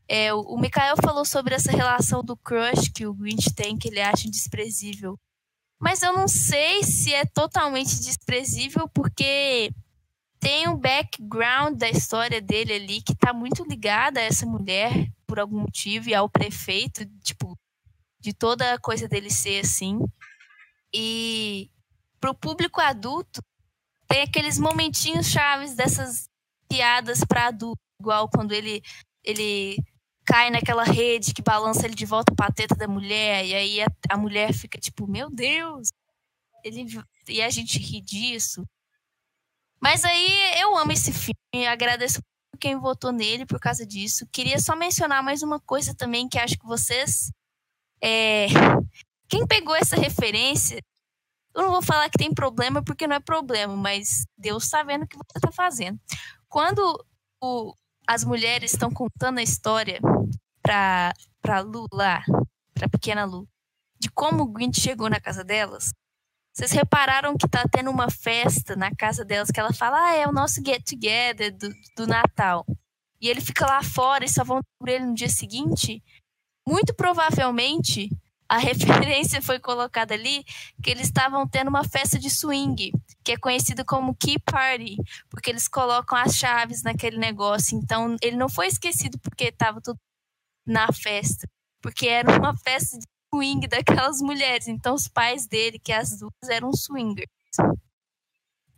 É, 0.07 0.33
o, 0.33 0.39
o 0.39 0.57
Mikael 0.57 0.95
falou 1.03 1.25
sobre 1.25 1.53
essa 1.53 1.71
relação 1.71 2.23
do 2.23 2.37
crush 2.37 2.89
que 2.95 3.05
o 3.05 3.13
Grinch 3.13 3.53
tem, 3.53 3.77
que 3.77 3.89
ele 3.89 3.99
acha 3.99 4.29
desprezível. 4.29 5.19
Mas 5.77 6.01
eu 6.01 6.13
não 6.13 6.27
sei 6.27 6.81
se 6.83 7.13
é 7.13 7.25
totalmente 7.25 7.99
desprezível, 7.99 8.87
porque 8.89 9.69
tem 10.39 10.67
um 10.69 10.77
background 10.77 11.77
da 11.77 11.89
história 11.89 12.41
dele 12.41 12.73
ali 12.73 13.01
que 13.01 13.13
tá 13.13 13.33
muito 13.33 13.63
ligada 13.65 14.21
a 14.21 14.23
essa 14.23 14.45
mulher, 14.45 15.11
por 15.27 15.39
algum 15.39 15.59
motivo, 15.59 16.09
e 16.09 16.15
ao 16.15 16.29
prefeito, 16.29 17.05
tipo, 17.21 17.57
de 18.19 18.33
toda 18.33 18.73
a 18.73 18.79
coisa 18.79 19.07
dele 19.09 19.29
ser 19.29 19.59
assim. 19.59 19.99
E 20.93 21.69
pro 22.19 22.33
público 22.33 22.79
adulto, 22.81 23.41
tem 24.10 24.24
aqueles 24.24 24.57
momentinhos 24.57 25.28
chaves 25.28 25.76
dessas 25.76 26.28
piadas 26.68 27.24
para 27.24 27.47
adulto, 27.47 27.80
igual 27.99 28.28
quando 28.30 28.51
ele 28.51 28.82
ele 29.24 29.78
cai 30.26 30.49
naquela 30.49 30.84
rede 30.84 31.34
que 31.34 31.41
balança 31.41 31.86
ele 31.86 31.95
de 31.95 32.05
volta 32.05 32.34
para 32.36 32.47
a 32.47 32.51
teta 32.51 32.76
da 32.76 32.88
mulher, 32.88 33.45
e 33.45 33.53
aí 33.53 33.82
a, 33.82 33.88
a, 34.10 34.18
mulher 34.18 34.53
fica 34.53 34.78
tipo, 34.80 35.07
meu 35.07 35.30
Deus, 35.30 35.89
ele, 36.64 36.86
e 37.28 37.41
a 37.41 37.49
gente 37.49 37.80
ri 37.80 37.99
disso. 37.99 38.64
Mas 39.82 40.03
aí 40.05 40.60
eu 40.60 40.78
amo 40.78 40.91
esse 40.91 41.12
filme, 41.12 41.68
agradeço 41.68 42.22
quem 42.60 42.78
votou 42.80 43.12
nele 43.12 43.45
por 43.45 43.60
causa 43.60 43.86
disso. 43.86 44.28
Queria 44.32 44.60
só 44.60 44.76
mencionar 44.76 45.24
mais 45.24 45.41
uma 45.41 45.60
coisa 45.60 45.95
também 45.95 46.28
que 46.28 46.38
acho 46.38 46.57
que 46.57 46.66
vocês. 46.66 47.32
É, 48.01 48.47
quem 49.28 49.47
pegou 49.47 49.76
essa 49.76 49.95
referência, 49.95 50.80
eu 51.60 51.66
não 51.66 51.72
vou 51.72 51.82
falar 51.82 52.10
que 52.10 52.18
tem 52.18 52.34
problema 52.34 52.84
porque 52.84 53.05
não 53.07 53.16
é 53.16 53.20
problema, 53.20 53.76
mas 53.76 54.26
Deus 54.38 54.64
está 54.64 54.82
vendo 54.84 55.03
o 55.03 55.07
que 55.07 55.18
você 55.18 55.38
está 55.38 55.51
fazendo. 55.51 55.99
Quando 56.47 56.82
o, 57.41 57.74
as 58.07 58.24
mulheres 58.24 58.74
estão 58.74 58.89
contando 58.89 59.39
a 59.39 59.43
história 59.43 59.99
para 60.62 61.14
para 61.41 61.62
Lu 61.62 61.86
lá, 61.93 62.24
para 62.74 62.89
pequena 62.89 63.24
Lu, 63.26 63.47
de 63.99 64.10
como 64.12 64.43
o 64.43 64.47
Grinch 64.47 64.80
chegou 64.80 65.10
na 65.10 65.20
casa 65.20 65.43
delas. 65.43 65.93
Vocês 66.53 66.72
repararam 66.72 67.38
que 67.38 67.47
tá 67.47 67.64
tendo 67.72 67.89
uma 67.89 68.10
festa 68.10 68.76
na 68.76 68.93
casa 68.93 69.24
delas 69.24 69.49
que 69.51 69.60
ela 69.60 69.74
fala: 69.74 70.10
"Ah, 70.10 70.16
é 70.16 70.28
o 70.28 70.32
nosso 70.32 70.62
get 70.66 70.84
together 70.84 71.55
do, 71.55 71.70
do 71.95 72.07
Natal". 72.07 72.66
E 73.22 73.30
ele 73.30 73.41
fica 73.41 73.66
lá 73.66 73.84
fora 73.84 74.26
e 74.26 74.30
só 74.30 74.43
vão 74.43 74.62
por 74.80 74.89
ele 74.89 75.05
no 75.05 75.14
dia 75.14 75.30
seguinte? 75.30 76.03
Muito 76.68 76.93
provavelmente 76.93 78.10
a 78.49 78.57
referência 79.07 79.41
foi 79.41 79.59
colocada 79.59 80.13
ali 80.15 80.43
que 80.81 80.89
eles 80.89 81.05
estavam 81.07 81.47
tendo 81.47 81.69
uma 81.69 81.83
festa 81.83 82.17
de 82.17 82.29
swing, 82.29 82.91
que 83.23 83.33
é 83.33 83.37
conhecido 83.37 83.85
como 83.85 84.15
Key 84.15 84.39
Party, 84.39 84.97
porque 85.29 85.51
eles 85.51 85.67
colocam 85.67 86.17
as 86.17 86.35
chaves 86.35 86.81
naquele 86.81 87.17
negócio. 87.17 87.77
Então, 87.77 88.15
ele 88.21 88.35
não 88.35 88.49
foi 88.49 88.67
esquecido 88.67 89.19
porque 89.19 89.45
estava 89.45 89.79
tudo 89.79 89.99
na 90.65 90.91
festa, 90.91 91.47
porque 91.81 92.07
era 92.07 92.37
uma 92.37 92.57
festa 92.57 92.97
de 92.97 93.05
swing 93.33 93.67
daquelas 93.67 94.19
mulheres. 94.19 94.67
Então, 94.67 94.95
os 94.95 95.07
pais 95.07 95.47
dele, 95.47 95.79
que 95.79 95.93
as 95.93 96.17
duas 96.17 96.49
eram 96.49 96.73
swingers. 96.73 97.29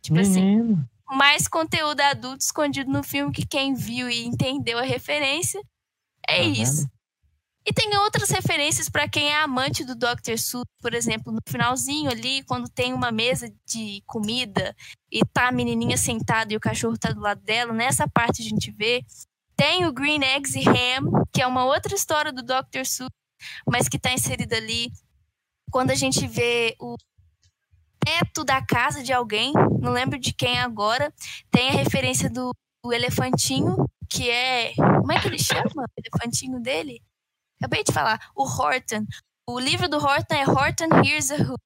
Tipo 0.02 0.18
Menino. 0.18 0.74
assim, 0.74 0.88
mais 1.16 1.46
conteúdo 1.46 2.00
adulto 2.00 2.42
escondido 2.42 2.90
no 2.90 3.02
filme 3.02 3.32
que 3.32 3.46
quem 3.46 3.74
viu 3.74 4.10
e 4.10 4.24
entendeu 4.26 4.78
a 4.78 4.82
referência 4.82 5.62
é 6.26 6.38
Tá 6.38 6.42
isso. 6.42 6.88
E 7.64 7.72
tem 7.72 7.96
outras 7.96 8.30
referências 8.30 8.88
para 8.88 9.08
quem 9.08 9.30
é 9.30 9.36
amante 9.36 9.84
do 9.84 9.94
Dr. 9.94 10.36
Seuss, 10.36 10.64
por 10.80 10.94
exemplo, 10.94 11.32
no 11.32 11.38
finalzinho 11.48 12.10
ali, 12.10 12.42
quando 12.44 12.68
tem 12.68 12.92
uma 12.92 13.12
mesa 13.12 13.52
de 13.64 14.02
comida 14.04 14.74
e 15.10 15.24
tá 15.24 15.48
a 15.48 15.52
menininha 15.52 15.96
sentada 15.96 16.52
e 16.52 16.56
o 16.56 16.60
cachorro 16.60 16.98
tá 16.98 17.12
do 17.12 17.20
lado 17.20 17.40
dela, 17.42 17.72
nessa 17.72 18.08
parte 18.08 18.42
a 18.42 18.44
gente 18.44 18.72
vê. 18.72 19.04
Tem 19.56 19.86
o 19.86 19.92
Green 19.92 20.24
Eggs 20.24 20.58
e 20.58 20.68
Ham, 20.68 21.24
que 21.32 21.40
é 21.40 21.46
uma 21.46 21.64
outra 21.64 21.94
história 21.94 22.32
do 22.32 22.42
Dr. 22.42 22.84
Seuss, 22.84 23.10
mas 23.70 23.88
que 23.88 23.98
tá 23.98 24.12
inserida 24.12 24.56
ali. 24.56 24.90
Quando 25.70 25.92
a 25.92 25.94
gente 25.94 26.26
vê 26.26 26.74
o 26.80 26.96
teto 28.04 28.42
da 28.42 28.64
casa 28.64 29.04
de 29.04 29.12
alguém, 29.12 29.52
não 29.80 29.92
lembro 29.92 30.18
de 30.18 30.32
quem 30.32 30.58
agora, 30.58 31.12
tem 31.50 31.70
a 31.70 31.72
referência 31.72 32.28
do, 32.28 32.50
do 32.84 32.92
elefantinho, 32.92 33.76
que 34.10 34.28
é. 34.28 34.74
Como 34.74 35.12
é 35.12 35.20
que 35.20 35.28
ele 35.28 35.38
chama? 35.38 35.70
O 35.76 36.00
elefantinho 36.00 36.60
dele? 36.60 37.00
Acabei 37.62 37.84
de 37.84 37.92
falar, 37.92 38.18
o 38.34 38.42
Horton. 38.42 39.06
O 39.48 39.56
livro 39.60 39.88
do 39.88 39.96
Horton 39.96 40.34
é 40.34 40.44
Horton 40.44 40.88
Hears 41.04 41.30
a 41.30 41.36
Who, 41.36 41.56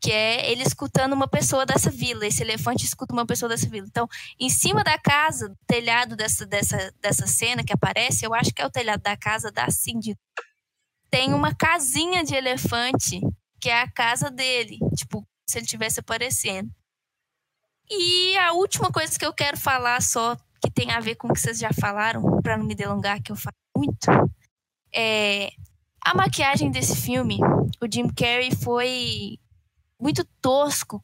que 0.00 0.12
é 0.12 0.48
ele 0.48 0.62
escutando 0.62 1.14
uma 1.14 1.26
pessoa 1.26 1.66
dessa 1.66 1.90
vila. 1.90 2.24
Esse 2.24 2.44
elefante 2.44 2.84
escuta 2.84 3.12
uma 3.12 3.26
pessoa 3.26 3.48
dessa 3.48 3.68
vila. 3.68 3.84
Então, 3.88 4.06
em 4.38 4.48
cima 4.48 4.84
da 4.84 4.96
casa, 4.96 5.48
do 5.48 5.56
telhado 5.66 6.14
dessa, 6.14 6.46
dessa, 6.46 6.94
dessa 7.00 7.26
cena 7.26 7.64
que 7.64 7.72
aparece, 7.72 8.24
eu 8.24 8.32
acho 8.32 8.54
que 8.54 8.62
é 8.62 8.66
o 8.66 8.70
telhado 8.70 9.02
da 9.02 9.16
casa 9.16 9.50
da 9.50 9.68
Cindy, 9.68 10.16
tem 11.10 11.34
uma 11.34 11.52
casinha 11.52 12.22
de 12.22 12.36
elefante, 12.36 13.20
que 13.60 13.68
é 13.68 13.80
a 13.80 13.90
casa 13.90 14.30
dele. 14.30 14.78
Tipo, 14.96 15.26
se 15.44 15.58
ele 15.58 15.66
tivesse 15.66 15.98
aparecendo. 15.98 16.70
E 17.90 18.36
a 18.38 18.52
última 18.52 18.92
coisa 18.92 19.18
que 19.18 19.26
eu 19.26 19.32
quero 19.32 19.56
falar 19.56 20.00
só, 20.00 20.36
que 20.62 20.70
tem 20.70 20.92
a 20.92 21.00
ver 21.00 21.16
com 21.16 21.26
o 21.26 21.32
que 21.32 21.40
vocês 21.40 21.58
já 21.58 21.70
falaram, 21.72 22.40
para 22.40 22.56
não 22.56 22.64
me 22.64 22.76
delongar, 22.76 23.20
que 23.20 23.32
eu 23.32 23.36
falo 23.36 23.56
muito, 23.76 24.06
é, 24.94 25.50
a 26.04 26.14
maquiagem 26.14 26.70
desse 26.70 26.96
filme, 26.96 27.38
o 27.80 27.92
Jim 27.92 28.08
Carrey 28.08 28.54
foi 28.54 29.38
muito 30.00 30.24
tosco 30.40 31.02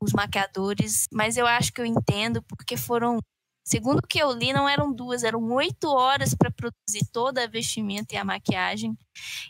os 0.00 0.12
maquiadores, 0.12 1.06
mas 1.12 1.36
eu 1.36 1.46
acho 1.46 1.72
que 1.72 1.80
eu 1.80 1.84
entendo 1.84 2.42
porque 2.42 2.76
foram, 2.76 3.20
segundo 3.62 3.98
o 3.98 4.06
que 4.06 4.18
eu 4.18 4.32
li, 4.32 4.52
não 4.52 4.68
eram 4.68 4.92
duas, 4.92 5.22
eram 5.22 5.42
oito 5.52 5.88
horas 5.88 6.34
para 6.34 6.50
produzir 6.50 7.06
toda 7.12 7.44
a 7.44 7.48
vestimenta 7.48 8.14
e 8.14 8.18
a 8.18 8.24
maquiagem. 8.24 8.96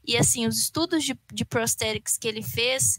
E 0.05 0.17
assim, 0.17 0.47
os 0.47 0.59
estudos 0.59 1.05
de, 1.05 1.19
de 1.33 1.45
prosthetics 1.45 2.19
que 2.19 2.29
ele 2.29 2.43
fez 2.43 2.99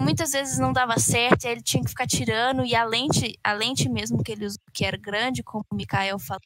muitas 0.00 0.32
vezes 0.32 0.58
não 0.58 0.72
dava 0.72 0.98
certo, 0.98 1.46
aí 1.46 1.52
ele 1.52 1.62
tinha 1.62 1.82
que 1.82 1.90
ficar 1.90 2.06
tirando, 2.06 2.64
e 2.64 2.74
a 2.74 2.84
lente, 2.84 3.38
a 3.42 3.52
lente 3.52 3.88
mesmo 3.88 4.22
que 4.22 4.32
ele 4.32 4.46
usou, 4.46 4.58
que 4.72 4.84
era 4.84 4.96
grande, 4.96 5.42
como 5.42 5.64
o 5.70 5.74
Mikael 5.74 6.18
falou, 6.18 6.42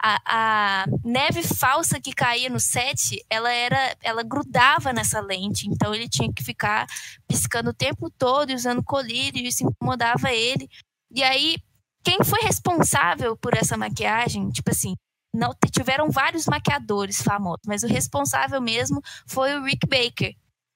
a, 0.00 0.82
a 0.82 0.86
neve 1.04 1.42
falsa 1.42 2.00
que 2.00 2.12
caía 2.12 2.48
no 2.48 2.60
set, 2.60 3.24
ela 3.28 3.50
era, 3.52 3.96
ela 4.02 4.22
grudava 4.22 4.92
nessa 4.92 5.20
lente, 5.20 5.68
então 5.68 5.94
ele 5.94 6.08
tinha 6.08 6.32
que 6.32 6.42
ficar 6.42 6.86
piscando 7.26 7.70
o 7.70 7.74
tempo 7.74 8.10
todo 8.10 8.50
e 8.50 8.54
usando 8.54 8.82
colírio, 8.82 9.40
e 9.40 9.46
isso 9.46 9.64
incomodava 9.64 10.32
ele. 10.32 10.68
E 11.10 11.22
aí, 11.22 11.56
quem 12.04 12.18
foi 12.24 12.40
responsável 12.42 13.36
por 13.36 13.54
essa 13.54 13.76
maquiagem, 13.76 14.50
tipo 14.50 14.70
assim, 14.70 14.94
não 15.34 15.54
tiveram 15.70 16.10
vários 16.10 16.46
maquiadores 16.46 17.22
famosos, 17.22 17.62
mas 17.66 17.82
o 17.82 17.88
responsável 17.88 18.60
mesmo 18.60 19.00
foi 19.26 19.54
o 19.56 19.64
Rick 19.64 19.86
Baker. 19.86 20.34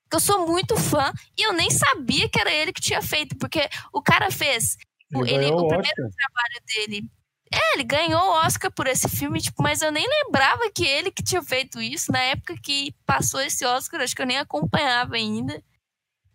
Que 0.09 0.17
eu 0.17 0.21
sou 0.21 0.47
muito 0.47 0.77
fã 0.77 1.13
e 1.37 1.43
eu 1.43 1.53
nem 1.53 1.69
sabia 1.69 2.29
que 2.29 2.39
era 2.41 2.53
ele 2.53 2.73
que 2.73 2.81
tinha 2.81 3.03
feito, 3.03 3.37
porque 3.37 3.69
o 3.93 4.01
cara 4.01 4.31
fez 4.31 4.77
o, 5.15 5.25
Ele 5.25 5.51
o 5.51 5.59
o 5.59 5.69
primeiro 5.69 6.11
trabalho 6.11 6.65
dele. 6.67 7.11
É, 7.53 7.75
ele 7.75 7.85
ganhou 7.85 8.21
o 8.21 8.45
Oscar 8.45 8.71
por 8.73 8.87
esse 8.87 9.09
filme, 9.09 9.41
tipo, 9.41 9.63
mas 9.63 9.81
eu 9.81 9.93
nem 9.93 10.05
lembrava 10.09 10.71
que 10.75 10.85
ele 10.85 11.11
que 11.11 11.23
tinha 11.23 11.43
feito 11.43 11.81
isso. 11.81 12.11
Na 12.11 12.21
época 12.21 12.57
que 12.61 12.93
passou 13.07 13.41
esse 13.41 13.65
Oscar, 13.65 14.01
acho 14.01 14.15
que 14.17 14.23
eu 14.23 14.27
nem 14.27 14.39
acompanhava 14.39 15.15
ainda. 15.15 15.63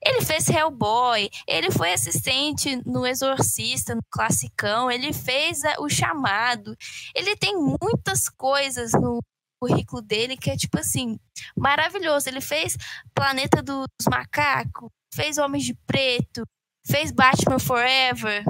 Ele 0.03 0.21
fez 0.21 0.49
Hellboy, 0.49 1.29
ele 1.47 1.69
foi 1.69 1.93
assistente 1.93 2.81
no 2.87 3.05
Exorcista, 3.05 3.93
no 3.93 4.01
Classicão, 4.09 4.89
ele 4.89 5.13
fez 5.13 5.63
a- 5.63 5.75
o 5.79 5.87
Chamado. 5.89 6.75
Ele 7.13 7.35
tem 7.35 7.55
muitas 7.55 8.27
coisas 8.27 8.93
no 8.93 9.19
currículo 9.61 10.01
dele 10.01 10.35
que 10.35 10.49
é, 10.49 10.57
tipo 10.57 10.79
assim, 10.79 11.19
maravilhoso. 11.55 12.27
Ele 12.27 12.41
fez 12.41 12.75
Planeta 13.13 13.61
dos 13.61 13.85
Macacos, 14.09 14.89
fez 15.13 15.37
Homens 15.37 15.65
de 15.65 15.75
Preto, 15.85 16.43
fez 16.87 17.11
Batman 17.11 17.59
Forever. 17.59 18.43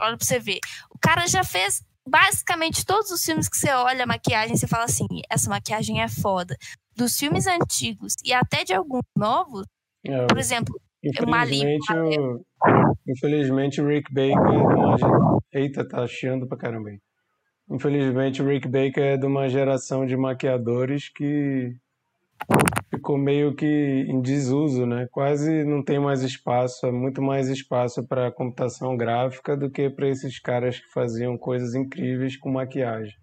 Olha 0.00 0.16
pra 0.16 0.24
você 0.24 0.38
ver. 0.38 0.60
O 0.88 0.98
cara 1.00 1.26
já 1.26 1.42
fez 1.42 1.82
basicamente 2.06 2.84
todos 2.84 3.10
os 3.10 3.24
filmes 3.24 3.48
que 3.48 3.56
você 3.56 3.70
olha 3.72 4.04
a 4.04 4.06
maquiagem, 4.06 4.56
você 4.56 4.66
fala 4.66 4.84
assim: 4.84 5.06
essa 5.30 5.48
maquiagem 5.48 6.02
é 6.02 6.08
foda. 6.08 6.56
Dos 6.96 7.16
filmes 7.18 7.46
antigos 7.46 8.14
e 8.24 8.32
até 8.32 8.64
de 8.64 8.74
alguns 8.74 9.02
novos, 9.16 9.66
É, 10.04 10.26
por 10.26 10.38
exemplo, 10.38 10.74
infelizmente, 11.02 11.92
o, 11.92 12.44
infelizmente 13.08 13.80
o 13.80 13.86
Rick 13.86 14.12
Baker 14.12 14.36
é. 15.52 15.60
Eita, 15.60 15.86
tá 15.86 16.06
chiando 16.06 16.46
pra 16.46 16.58
caramba 16.58 16.90
aí. 16.90 16.98
Infelizmente 17.70 18.42
o 18.42 18.46
Rick 18.46 18.68
Baker 18.68 19.02
é 19.02 19.16
de 19.16 19.26
uma 19.26 19.48
geração 19.48 20.04
de 20.04 20.16
maquiadores 20.16 21.08
que 21.08 21.74
ficou 22.90 23.16
meio 23.16 23.54
que 23.54 23.66
em 23.66 24.20
desuso, 24.20 24.86
né? 24.86 25.08
Quase 25.10 25.64
não 25.64 25.82
tem 25.82 25.98
mais 25.98 26.22
espaço, 26.22 26.86
é 26.86 26.92
muito 26.92 27.22
mais 27.22 27.48
espaço 27.48 28.06
para 28.06 28.30
computação 28.30 28.96
gráfica 28.96 29.56
do 29.56 29.70
que 29.70 29.88
para 29.88 30.08
esses 30.08 30.38
caras 30.38 30.78
que 30.78 30.92
faziam 30.92 31.36
coisas 31.38 31.74
incríveis 31.74 32.36
com 32.36 32.50
maquiagem 32.50 33.14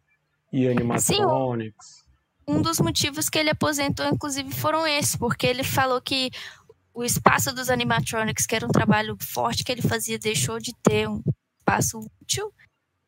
e 0.51 0.67
animatronics. 0.67 2.03
um 2.47 2.61
dos 2.61 2.79
motivos 2.79 3.29
que 3.29 3.37
ele 3.37 3.51
aposentou, 3.51 4.05
inclusive, 4.07 4.51
foram 4.51 4.87
esses, 4.87 5.15
porque 5.15 5.45
ele 5.45 5.63
falou 5.63 6.01
que 6.01 6.31
o 6.93 7.03
espaço 7.03 7.53
dos 7.53 7.69
animatronics, 7.69 8.45
que 8.45 8.55
era 8.55 8.65
um 8.65 8.71
trabalho 8.71 9.15
forte 9.21 9.63
que 9.63 9.71
ele 9.71 9.81
fazia, 9.81 10.17
deixou 10.17 10.59
de 10.59 10.73
ter 10.81 11.07
um 11.07 11.21
espaço 11.59 11.99
útil. 12.21 12.51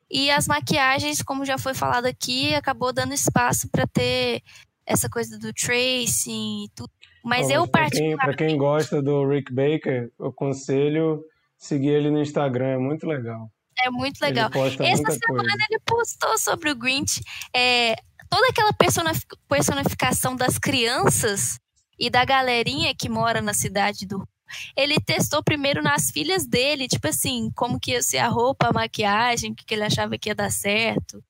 E 0.09 0.29
as 0.29 0.47
maquiagens, 0.47 1.23
como 1.23 1.45
já 1.45 1.57
foi 1.57 1.73
falado 1.73 2.05
aqui, 2.05 2.53
acabou 2.53 2.93
dando 2.93 3.13
espaço 3.13 3.67
para 3.69 3.87
ter 3.87 4.43
essa 4.85 5.09
coisa 5.09 5.37
do 5.37 5.53
tracing 5.53 6.65
e 6.65 6.69
tudo. 6.75 6.89
Mas 7.23 7.47
Ó, 7.47 7.51
eu 7.51 7.63
quem, 7.63 7.71
particularmente 7.71 8.25
pra 8.25 8.33
quem 8.35 8.57
gosta 8.57 9.01
do 9.01 9.27
Rick 9.27 9.53
Baker, 9.53 10.11
eu 10.19 10.27
aconselho 10.27 11.23
seguir 11.57 11.89
ele 11.89 12.09
no 12.09 12.21
Instagram, 12.21 12.67
é 12.67 12.77
muito 12.77 13.05
legal. 13.05 13.51
é 13.77 13.89
muito 13.89 14.19
legal. 14.21 14.49
Essa 14.53 14.79
semana 14.79 15.49
coisa. 15.49 15.65
ele 15.69 15.79
postou 15.85 16.37
sobre 16.37 16.71
o 16.71 16.75
Grinch 16.75 17.21
é, 17.55 17.95
toda 18.29 18.47
aquela 18.49 18.73
personifi- 18.73 19.27
personificação 19.47 20.35
das 20.35 20.57
crianças 20.57 21.59
e 21.99 22.09
da 22.09 22.25
galerinha 22.25 22.95
que 22.95 23.07
mora 23.07 23.41
na 23.41 23.53
cidade 23.53 24.07
do. 24.07 24.27
Ele 24.75 24.99
testou 24.99 25.41
primeiro 25.43 25.81
nas 25.81 26.09
filhas 26.11 26.45
dele, 26.45 26.87
tipo 26.87 27.07
assim, 27.07 27.49
como 27.55 27.79
que 27.79 27.91
ia 27.91 28.01
ser 28.01 28.17
a 28.17 28.27
roupa, 28.27 28.67
a 28.67 28.73
maquiagem, 28.73 29.51
o 29.51 29.55
que, 29.55 29.63
que 29.63 29.73
ele 29.73 29.83
achava 29.83 30.17
que 30.17 30.29
ia 30.29 30.35
dar 30.35 30.51
certo. 30.51 31.23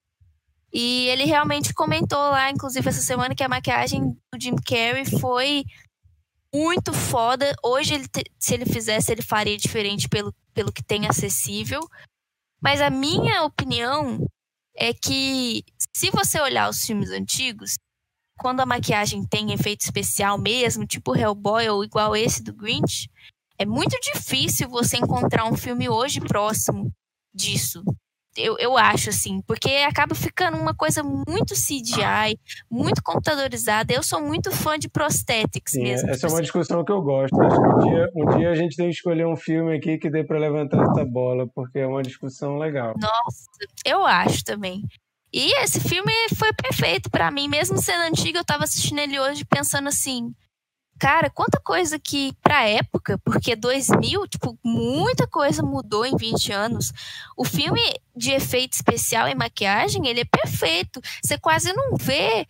E 0.73 1.07
ele 1.07 1.25
realmente 1.25 1.73
comentou 1.73 2.17
lá, 2.17 2.49
inclusive 2.49 2.87
essa 2.87 3.01
semana, 3.01 3.35
que 3.35 3.43
a 3.43 3.49
maquiagem 3.49 4.01
do 4.33 4.41
Jim 4.41 4.55
Carrey 4.55 5.05
foi 5.19 5.65
muito 6.53 6.93
foda. 6.93 7.53
Hoje, 7.63 7.93
ele 7.95 8.05
se 8.39 8.53
ele 8.53 8.65
fizesse, 8.65 9.11
ele 9.11 9.21
faria 9.21 9.57
diferente 9.57 10.07
pelo, 10.07 10.33
pelo 10.53 10.71
que 10.71 10.83
tem 10.83 11.07
acessível. 11.07 11.81
Mas 12.61 12.79
a 12.79 12.89
minha 12.89 13.43
opinião 13.43 14.25
é 14.75 14.93
que 14.93 15.63
se 15.95 16.09
você 16.11 16.39
olhar 16.39 16.69
os 16.69 16.85
filmes 16.85 17.09
antigos, 17.09 17.75
quando 18.39 18.61
a 18.61 18.65
maquiagem 18.65 19.25
tem 19.25 19.51
efeito 19.51 19.81
especial 19.81 20.37
mesmo, 20.37 20.85
tipo 20.85 21.15
Hellboy 21.15 21.67
ou 21.69 21.83
igual 21.83 22.15
esse 22.15 22.41
do 22.41 22.53
Grinch, 22.53 23.09
é 23.57 23.65
muito 23.65 23.95
difícil 24.01 24.69
você 24.69 24.97
encontrar 24.97 25.45
um 25.45 25.55
filme 25.55 25.87
hoje 25.89 26.19
próximo 26.19 26.91
disso. 27.33 27.83
Eu, 28.37 28.57
eu 28.59 28.77
acho, 28.77 29.09
assim, 29.09 29.41
porque 29.41 29.69
acaba 29.87 30.15
ficando 30.15 30.57
uma 30.57 30.73
coisa 30.73 31.03
muito 31.03 31.53
CGI, 31.53 32.39
muito 32.69 33.03
computadorizada. 33.03 33.93
Eu 33.93 34.01
sou 34.01 34.21
muito 34.21 34.51
fã 34.51 34.79
de 34.79 34.87
prosthetics 34.87 35.73
Sim, 35.73 35.83
mesmo. 35.83 36.09
essa 36.09 36.11
é 36.11 36.15
tipo 36.15 36.27
uma 36.27 36.33
assim, 36.35 36.43
discussão 36.43 36.85
que 36.85 36.91
eu 36.91 37.01
gosto. 37.01 37.41
Acho 37.41 37.61
que 37.61 37.67
um 37.67 37.79
dia, 37.79 38.09
um 38.15 38.37
dia 38.37 38.49
a 38.49 38.55
gente 38.55 38.77
tem 38.77 38.87
que 38.89 38.95
escolher 38.95 39.27
um 39.27 39.35
filme 39.35 39.75
aqui 39.75 39.97
que 39.97 40.09
dê 40.09 40.23
pra 40.23 40.39
levantar 40.39 40.81
essa 40.81 41.03
bola, 41.03 41.45
porque 41.53 41.79
é 41.79 41.87
uma 41.87 42.01
discussão 42.01 42.57
legal. 42.57 42.93
Nossa, 42.97 43.49
eu 43.85 44.05
acho 44.05 44.43
também. 44.45 44.83
E 45.33 45.53
esse 45.61 45.79
filme 45.79 46.11
foi 46.35 46.51
perfeito 46.53 47.09
pra 47.09 47.31
mim, 47.31 47.47
mesmo 47.47 47.77
sendo 47.77 48.03
antigo, 48.03 48.37
eu 48.37 48.45
tava 48.45 48.65
assistindo 48.65 48.99
ele 48.99 49.17
hoje 49.19 49.45
pensando 49.45 49.87
assim, 49.87 50.33
cara, 51.01 51.31
quanta 51.31 51.59
coisa 51.59 51.97
que 51.97 52.31
pra 52.43 52.69
época, 52.69 53.17
porque 53.25 53.55
2000, 53.55 54.27
tipo, 54.27 54.55
muita 54.63 55.25
coisa 55.25 55.63
mudou 55.63 56.05
em 56.05 56.15
20 56.15 56.53
anos. 56.53 56.93
O 57.35 57.43
filme 57.43 57.81
de 58.15 58.29
efeito 58.29 58.73
especial 58.73 59.27
e 59.27 59.33
maquiagem, 59.33 60.07
ele 60.07 60.19
é 60.19 60.25
perfeito. 60.25 61.01
Você 61.23 61.39
quase 61.39 61.73
não 61.73 61.97
vê 61.97 62.45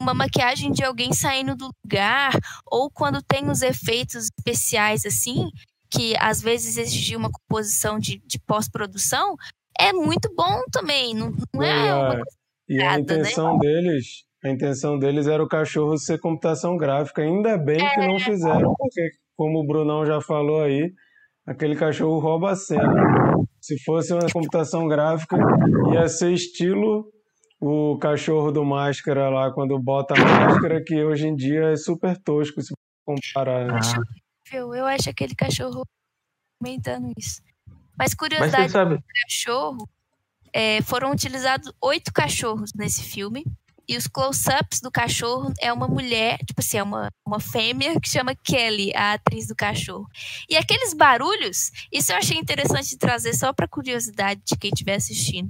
uma 0.00 0.14
maquiagem 0.14 0.72
de 0.72 0.82
alguém 0.82 1.12
saindo 1.12 1.54
do 1.54 1.70
lugar, 1.84 2.32
ou 2.64 2.90
quando 2.90 3.22
tem 3.22 3.50
os 3.50 3.60
efeitos 3.60 4.30
especiais 4.38 5.04
assim, 5.04 5.50
que 5.90 6.16
às 6.18 6.40
vezes 6.40 6.78
exigia 6.78 7.18
uma 7.18 7.30
composição 7.30 7.98
de, 7.98 8.22
de 8.26 8.38
pós-produção, 8.38 9.36
é 9.78 9.92
muito 9.92 10.34
bom 10.34 10.62
também. 10.72 11.14
Não, 11.14 11.30
não 11.52 11.62
E 11.62 11.68
é 11.68 11.94
uma 11.94 12.08
a, 12.08 12.16
coisa 12.16 12.36
e 12.68 12.82
a 12.82 12.92
né? 12.92 12.98
intenção 13.00 13.58
deles, 13.58 14.24
a 14.46 14.50
intenção 14.52 14.98
deles 14.98 15.26
era 15.26 15.42
o 15.42 15.48
cachorro 15.48 15.96
ser 15.98 16.18
computação 16.20 16.76
gráfica. 16.76 17.22
Ainda 17.22 17.56
bem 17.58 17.78
que 17.78 18.00
É. 18.00 18.06
não 18.08 18.18
fizeram, 18.18 18.74
porque 18.76 19.10
como 19.36 19.60
o 19.60 19.66
Brunão 19.66 20.04
já 20.06 20.20
falou 20.20 20.62
aí, 20.62 20.92
aquele 21.46 21.76
cachorro 21.76 22.18
rouba 22.18 22.52
a 22.52 22.56
cena. 22.56 22.94
Se 23.60 23.76
fosse 23.84 24.12
uma 24.12 24.30
computação 24.32 24.86
gráfica, 24.88 25.36
ia 25.92 26.06
ser 26.08 26.32
estilo 26.32 27.10
o 27.60 27.98
cachorro 27.98 28.52
do 28.52 28.64
Máscara 28.64 29.28
lá, 29.30 29.50
quando 29.52 29.78
bota 29.78 30.14
a 30.14 30.18
máscara, 30.24 30.82
que 30.84 31.02
hoje 31.02 31.26
em 31.26 31.34
dia 31.34 31.72
é 31.72 31.76
super 31.76 32.16
tosco 32.18 32.60
se 32.62 32.74
comparar. 33.04 33.66
né? 33.66 33.80
Ah, 33.82 34.00
horrível. 34.52 34.74
Eu 34.74 34.84
acho 34.86 35.08
aquele 35.10 35.34
cachorro 35.34 35.82
comentando 36.60 37.10
isso. 37.18 37.40
Mas 37.98 38.10
mas 38.10 38.14
curiosidade 38.14 38.70
sabe, 38.70 38.98
cachorro, 39.24 39.88
é, 40.52 40.82
foram 40.82 41.10
utilizados 41.10 41.72
oito 41.82 42.12
cachorros 42.12 42.70
nesse 42.76 43.02
filme. 43.02 43.42
E 43.88 43.96
os 43.96 44.06
close-ups 44.08 44.80
do 44.80 44.90
cachorro 44.90 45.52
é 45.60 45.72
uma 45.72 45.86
mulher, 45.86 46.38
tipo 46.44 46.60
assim, 46.60 46.78
é 46.78 46.82
uma, 46.82 47.10
uma 47.24 47.38
fêmea 47.38 48.00
que 48.00 48.08
chama 48.08 48.34
Kelly, 48.34 48.92
a 48.94 49.12
atriz 49.12 49.46
do 49.46 49.54
cachorro. 49.54 50.06
E 50.48 50.56
aqueles 50.56 50.92
barulhos, 50.92 51.70
isso 51.92 52.12
eu 52.12 52.16
achei 52.16 52.36
interessante 52.36 52.88
de 52.90 52.98
trazer 52.98 53.34
só 53.34 53.52
para 53.52 53.68
curiosidade 53.68 54.40
de 54.44 54.56
quem 54.56 54.70
estiver 54.70 54.96
assistindo. 54.96 55.48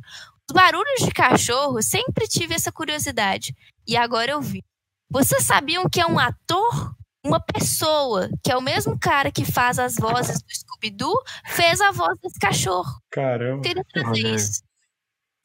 Os 0.49 0.55
barulhos 0.55 1.01
de 1.03 1.11
cachorro, 1.11 1.83
sempre 1.83 2.29
tive 2.29 2.55
essa 2.55 2.71
curiosidade. 2.71 3.55
E 3.87 3.97
agora 3.97 4.33
eu 4.33 4.41
vi. 4.41 4.63
Vocês 5.11 5.45
sabiam 5.45 5.89
que 5.89 6.01
é 6.01 6.07
um 6.07 6.19
ator? 6.19 6.95
Uma 7.25 7.41
pessoa, 7.41 8.29
que 8.45 8.53
é 8.53 8.57
o 8.57 8.61
mesmo 8.61 8.97
cara 8.97 9.33
que 9.33 9.45
faz 9.45 9.81
as 9.81 9.97
vozes 9.97 10.41
do 10.41 10.55
Scooby-Doo, 10.55 11.13
fez 11.47 11.81
a 11.81 11.91
voz 11.91 12.17
desse 12.21 12.39
cachorro. 12.39 13.01
Caramba. 13.11 13.63
Queria 13.63 13.85
trazer 13.93 14.35
isso. 14.35 14.63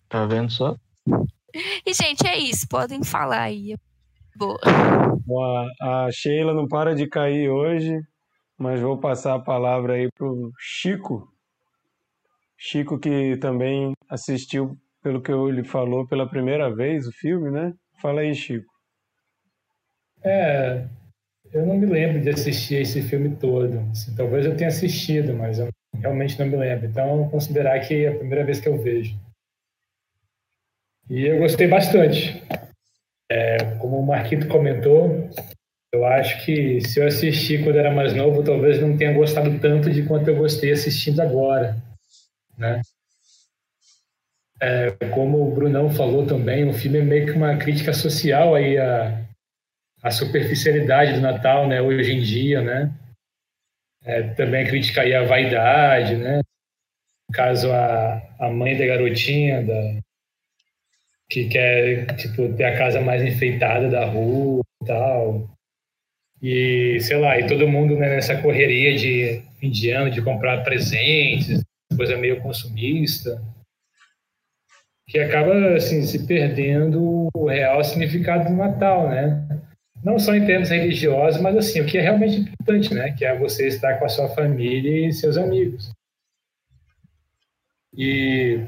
tá 0.07 0.25
vendo 0.27 0.51
só? 0.51 0.75
E, 1.85 1.93
gente, 1.93 2.25
é 2.25 2.37
isso. 2.37 2.67
Podem 2.67 3.03
falar 3.03 3.41
aí. 3.41 3.75
Boa. 4.35 4.59
A, 5.81 6.05
a 6.05 6.11
Sheila 6.11 6.53
não 6.53 6.67
para 6.67 6.95
de 6.95 7.07
cair 7.07 7.49
hoje, 7.49 8.01
mas 8.57 8.79
vou 8.79 8.97
passar 8.97 9.35
a 9.35 9.39
palavra 9.39 9.93
aí 9.93 10.09
pro 10.11 10.51
Chico. 10.57 11.27
Chico 12.57 12.99
que 12.99 13.37
também 13.37 13.93
assistiu, 14.09 14.77
pelo 15.01 15.21
que 15.21 15.31
ele 15.31 15.63
falou, 15.63 16.07
pela 16.07 16.29
primeira 16.29 16.73
vez 16.73 17.07
o 17.07 17.11
filme, 17.11 17.49
né? 17.49 17.73
Fala 18.01 18.21
aí, 18.21 18.33
Chico. 18.35 18.71
É, 20.23 20.85
eu 21.51 21.65
não 21.65 21.77
me 21.77 21.85
lembro 21.85 22.21
de 22.21 22.29
assistir 22.29 22.75
esse 22.75 23.01
filme 23.01 23.35
todo. 23.35 23.79
Assim, 23.91 24.15
talvez 24.15 24.45
eu 24.45 24.55
tenha 24.55 24.69
assistido, 24.69 25.33
mas 25.33 25.59
eu 25.59 25.69
realmente 25.95 26.39
não 26.39 26.45
me 26.45 26.55
lembro. 26.55 26.85
Então, 26.85 27.27
considerar 27.29 27.79
que 27.79 28.05
é 28.05 28.09
a 28.09 28.17
primeira 28.17 28.45
vez 28.45 28.59
que 28.59 28.69
eu 28.69 28.81
vejo. 28.81 29.15
E 31.11 31.25
eu 31.25 31.39
gostei 31.39 31.67
bastante. 31.67 32.41
É, 33.29 33.57
como 33.79 33.99
o 33.99 34.05
Marquito 34.05 34.47
comentou, 34.47 35.29
eu 35.93 36.05
acho 36.05 36.45
que 36.45 36.79
se 36.79 37.01
eu 37.01 37.05
assisti 37.05 37.61
quando 37.61 37.79
era 37.79 37.91
mais 37.91 38.13
novo, 38.13 38.41
talvez 38.41 38.79
não 38.79 38.95
tenha 38.95 39.11
gostado 39.11 39.59
tanto 39.59 39.91
de 39.91 40.03
quanto 40.03 40.29
eu 40.29 40.37
gostei 40.37 40.71
assistindo 40.71 41.19
agora, 41.19 41.75
né? 42.57 42.81
É, 44.61 44.91
como 45.13 45.45
o 45.45 45.53
Brunão 45.53 45.89
falou 45.89 46.25
também, 46.25 46.69
o 46.69 46.73
filme 46.73 46.99
é 46.99 47.03
meio 47.03 47.25
que 47.25 47.33
uma 47.33 47.57
crítica 47.57 47.91
social 47.91 48.55
aí 48.55 48.77
a, 48.77 49.21
a 50.01 50.11
superficialidade 50.11 51.15
do 51.15 51.19
Natal, 51.19 51.67
né, 51.67 51.81
hoje 51.81 52.13
em 52.13 52.21
dia, 52.21 52.61
né? 52.61 52.89
É, 54.05 54.23
também 54.35 54.65
critica 54.65 55.01
a 55.01 55.25
vaidade, 55.25 56.15
né? 56.15 56.37
No 56.37 57.35
caso, 57.35 57.69
a, 57.69 58.21
a 58.39 58.49
mãe 58.49 58.77
da 58.77 58.85
garotinha, 58.85 59.61
da, 59.61 60.01
que 61.31 61.47
quer, 61.47 62.05
tipo, 62.17 62.53
ter 62.53 62.65
a 62.65 62.77
casa 62.77 62.99
mais 63.01 63.23
enfeitada 63.23 63.89
da 63.89 64.05
rua 64.05 64.61
e 64.83 64.85
tal. 64.85 65.49
E, 66.41 66.99
sei 66.99 67.17
lá, 67.17 67.39
e 67.39 67.47
todo 67.47 67.67
mundo 67.67 67.95
né, 67.95 68.09
nessa 68.09 68.41
correria 68.41 68.97
de 68.97 69.41
fim 69.59 69.71
de 69.71 69.89
ano, 69.91 70.11
de 70.11 70.21
comprar 70.21 70.63
presentes, 70.63 71.63
coisa 71.95 72.17
meio 72.17 72.41
consumista, 72.41 73.41
que 75.07 75.19
acaba, 75.19 75.75
assim, 75.75 76.01
se 76.03 76.27
perdendo 76.27 77.29
o 77.33 77.47
real 77.47 77.83
significado 77.83 78.49
do 78.49 78.55
Natal, 78.55 79.09
né? 79.09 79.47
não 80.03 80.17
só 80.17 80.35
em 80.35 80.45
termos 80.45 80.69
religiosos, 80.69 81.39
mas 81.41 81.55
assim, 81.55 81.79
o 81.79 81.85
que 81.85 81.97
é 81.97 82.01
realmente 82.01 82.37
importante, 82.37 82.93
né? 82.93 83.11
Que 83.11 83.25
é 83.25 83.37
você 83.37 83.67
estar 83.67 83.99
com 83.99 84.05
a 84.05 84.09
sua 84.09 84.29
família 84.29 85.07
e 85.07 85.13
seus 85.13 85.37
amigos. 85.37 85.91
E, 87.95 88.59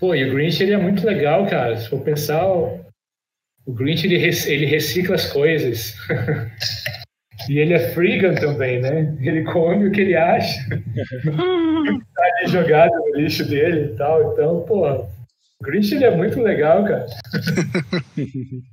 pô, 0.00 0.14
e 0.14 0.24
o 0.28 0.32
Grinch, 0.34 0.62
ele 0.62 0.72
é 0.72 0.78
muito 0.78 1.06
legal, 1.06 1.46
cara. 1.46 1.76
Se 1.76 1.88
for 1.88 2.00
pensar, 2.00 2.44
o 2.46 3.72
Grinch, 3.72 4.06
ele, 4.06 4.16
ele 4.16 4.66
recicla 4.66 5.14
as 5.14 5.30
coisas. 5.30 5.94
e 7.48 7.58
ele 7.58 7.74
é 7.74 7.90
freegan 7.92 8.34
também, 8.34 8.80
né? 8.80 9.16
Ele 9.20 9.44
come 9.44 9.86
o 9.88 9.92
que 9.92 10.00
ele 10.00 10.16
acha. 10.16 10.58
tá 12.14 12.46
jogado 12.48 12.92
no 12.92 13.16
lixo 13.16 13.46
dele 13.46 13.92
e 13.92 13.96
tal. 13.96 14.32
Então, 14.32 14.62
pô, 14.62 14.90
o 14.90 15.08
Grinch, 15.62 15.94
ele 15.94 16.04
é 16.04 16.16
muito 16.16 16.40
legal, 16.40 16.84
cara. 16.84 17.06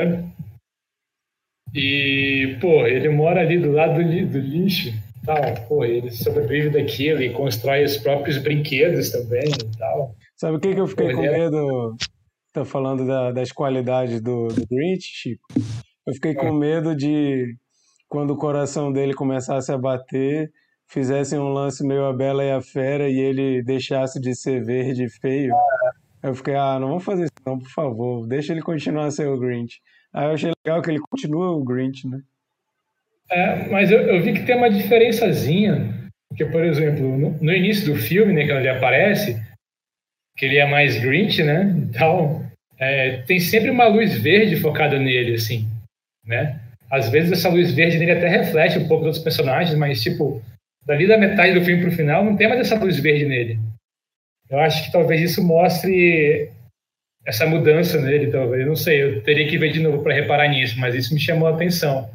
É. 0.00 0.22
E, 1.74 2.56
pô, 2.60 2.86
ele 2.86 3.08
mora 3.08 3.40
ali 3.40 3.58
do 3.58 3.70
lado 3.72 3.94
do, 3.94 4.02
li- 4.02 4.24
do 4.24 4.38
lixo 4.38 4.92
tal. 5.26 5.66
Pô, 5.68 5.84
ele 5.84 6.10
sobrevive 6.10 6.70
daquilo 6.70 7.20
e 7.22 7.32
constrói 7.32 7.84
os 7.84 7.96
próprios 7.98 8.38
brinquedos 8.38 9.10
também 9.10 9.44
e 9.48 9.78
tal. 9.78 10.14
Sabe 10.36 10.56
o 10.56 10.60
que, 10.60 10.74
que 10.74 10.80
eu 10.80 10.86
fiquei 10.86 11.10
Pô, 11.10 11.16
com 11.16 11.24
é- 11.24 11.32
medo? 11.38 11.96
Tá 12.52 12.64
falando 12.64 13.06
da- 13.06 13.32
das 13.32 13.52
qualidades 13.52 14.20
do, 14.22 14.48
do 14.48 14.66
Grinch, 14.70 15.02
Chico. 15.02 15.42
Eu 16.06 16.14
fiquei 16.14 16.34
com 16.34 16.52
medo 16.52 16.94
de, 16.96 17.54
quando 18.08 18.30
o 18.30 18.36
coração 18.36 18.90
dele 18.92 19.12
começasse 19.12 19.70
a 19.72 19.76
bater, 19.76 20.50
fizessem 20.88 21.38
um 21.38 21.48
lance 21.52 21.84
meio 21.86 22.04
a 22.06 22.12
Bela 22.12 22.44
e 22.44 22.50
a 22.52 22.62
Fera 22.62 23.08
e 23.10 23.18
ele 23.18 23.62
deixasse 23.62 24.20
de 24.20 24.34
ser 24.34 24.64
verde 24.64 25.04
e 25.04 25.10
feio. 25.10 25.52
Eu 26.22 26.34
fiquei, 26.34 26.54
ah, 26.54 26.78
não 26.80 26.88
vamos 26.88 27.04
fazer 27.04 27.24
isso 27.24 27.32
não, 27.44 27.58
por 27.58 27.68
favor. 27.70 28.26
Deixa 28.26 28.52
ele 28.52 28.62
continuar 28.62 29.06
a 29.06 29.10
ser 29.10 29.28
o 29.28 29.38
Grinch. 29.38 29.80
Aí 30.14 30.26
eu 30.26 30.30
achei 30.32 30.50
legal 30.66 30.80
que 30.80 30.90
ele 30.90 31.00
continua 31.00 31.50
o 31.50 31.62
Grinch, 31.64 32.08
né? 32.08 32.20
É, 33.30 33.68
mas 33.68 33.90
eu, 33.90 34.00
eu 34.02 34.22
vi 34.22 34.32
que 34.32 34.44
tem 34.44 34.56
uma 34.56 34.70
diferençazinha. 34.70 35.94
Porque, 36.28 36.44
por 36.44 36.64
exemplo, 36.64 37.16
no, 37.16 37.30
no 37.40 37.52
início 37.52 37.92
do 37.92 37.98
filme, 37.98 38.32
né, 38.32 38.46
quando 38.46 38.58
ele 38.58 38.68
aparece, 38.68 39.40
que 40.36 40.44
ele 40.44 40.58
é 40.58 40.66
mais 40.66 41.00
Grinch, 41.00 41.42
né? 41.42 41.74
E 41.78 41.92
tal, 41.92 42.44
é, 42.78 43.22
tem 43.22 43.40
sempre 43.40 43.70
uma 43.70 43.86
luz 43.86 44.18
verde 44.18 44.56
focada 44.56 44.98
nele, 44.98 45.34
assim, 45.34 45.66
né? 46.24 46.60
Às 46.90 47.08
vezes 47.08 47.32
essa 47.32 47.48
luz 47.48 47.72
verde 47.72 47.98
nele 47.98 48.12
até 48.12 48.28
reflete 48.28 48.78
um 48.78 48.86
pouco 48.86 49.04
dos 49.04 49.18
personagens, 49.18 49.76
mas, 49.76 50.02
tipo, 50.02 50.42
dali 50.84 51.06
da 51.06 51.18
metade 51.18 51.58
do 51.58 51.64
filme 51.64 51.82
pro 51.82 51.90
final, 51.90 52.24
não 52.24 52.36
tem 52.36 52.48
mais 52.48 52.60
essa 52.60 52.78
luz 52.78 52.98
verde 53.00 53.24
nele. 53.24 53.58
Eu 54.48 54.60
acho 54.60 54.84
que 54.84 54.92
talvez 54.92 55.20
isso 55.20 55.42
mostre 55.42 56.50
essa 57.24 57.46
mudança 57.46 58.00
nele, 58.00 58.30
talvez. 58.30 58.60
Eu 58.60 58.68
não 58.68 58.76
sei, 58.76 59.02
eu 59.02 59.22
teria 59.22 59.48
que 59.48 59.58
ver 59.58 59.72
de 59.72 59.80
novo 59.80 60.02
para 60.02 60.14
reparar 60.14 60.48
nisso, 60.48 60.78
mas 60.78 60.94
isso 60.94 61.12
me 61.12 61.18
chamou 61.18 61.48
a 61.48 61.54
atenção. 61.54 62.08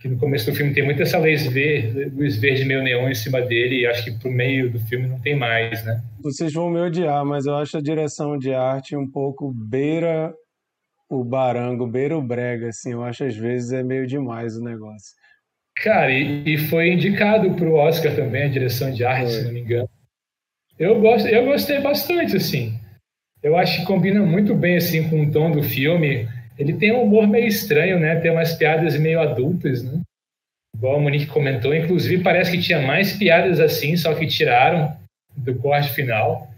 Que 0.00 0.08
no 0.08 0.16
começo 0.16 0.50
do 0.50 0.56
filme 0.56 0.72
tem 0.72 0.82
muita 0.82 1.02
essa 1.02 1.18
luz 1.18 1.46
verde, 1.46 2.06
luz 2.06 2.36
verde 2.36 2.64
meio 2.64 2.82
neon 2.82 3.08
em 3.08 3.14
cima 3.14 3.42
dele, 3.42 3.80
e 3.80 3.86
acho 3.86 4.04
que 4.04 4.18
pro 4.18 4.30
meio 4.30 4.70
do 4.70 4.80
filme 4.80 5.06
não 5.06 5.20
tem 5.20 5.36
mais, 5.36 5.84
né? 5.84 6.02
Vocês 6.22 6.52
vão 6.52 6.70
me 6.70 6.80
odiar, 6.80 7.24
mas 7.24 7.44
eu 7.44 7.54
acho 7.56 7.76
a 7.76 7.82
direção 7.82 8.38
de 8.38 8.54
arte 8.54 8.96
um 8.96 9.06
pouco 9.06 9.52
beira 9.52 10.34
o 11.10 11.22
barango, 11.22 11.86
beira 11.86 12.16
o 12.16 12.22
brega, 12.22 12.68
assim. 12.68 12.92
Eu 12.92 13.04
acho 13.04 13.24
às 13.24 13.36
vezes 13.36 13.72
é 13.72 13.82
meio 13.82 14.06
demais 14.06 14.56
o 14.56 14.64
negócio. 14.64 15.14
Cara, 15.76 16.12
e, 16.12 16.44
e 16.54 16.56
foi 16.56 16.92
indicado 16.92 17.54
pro 17.54 17.74
Oscar 17.74 18.14
também 18.14 18.44
a 18.44 18.48
direção 18.48 18.90
de 18.90 19.04
arte, 19.04 19.32
foi. 19.32 19.40
se 19.40 19.44
não 19.44 19.52
me 19.52 19.60
engano. 19.60 19.88
Eu, 20.78 20.98
gosto, 21.00 21.28
eu 21.28 21.44
gostei 21.44 21.78
bastante, 21.80 22.36
assim. 22.36 22.78
Eu 23.42 23.56
acho 23.56 23.80
que 23.80 23.86
combina 23.86 24.20
muito 24.22 24.54
bem, 24.54 24.76
assim, 24.76 25.08
com 25.08 25.22
o 25.22 25.30
tom 25.30 25.50
do 25.50 25.62
filme. 25.62 26.28
Ele 26.60 26.74
tem 26.74 26.92
um 26.92 27.04
humor 27.04 27.26
meio 27.26 27.46
estranho, 27.46 27.98
né? 27.98 28.20
Tem 28.20 28.30
umas 28.30 28.52
piadas 28.52 28.94
meio 29.00 29.18
adultas, 29.18 29.82
né? 29.82 30.02
Igual 30.76 30.96
a 30.96 31.00
Monique 31.00 31.26
comentou. 31.26 31.74
Inclusive, 31.74 32.22
parece 32.22 32.50
que 32.50 32.62
tinha 32.62 32.86
mais 32.86 33.16
piadas 33.16 33.58
assim, 33.58 33.96
só 33.96 34.14
que 34.14 34.26
tiraram 34.26 34.94
do 35.34 35.54
corte 35.54 35.90
final. 35.94 36.52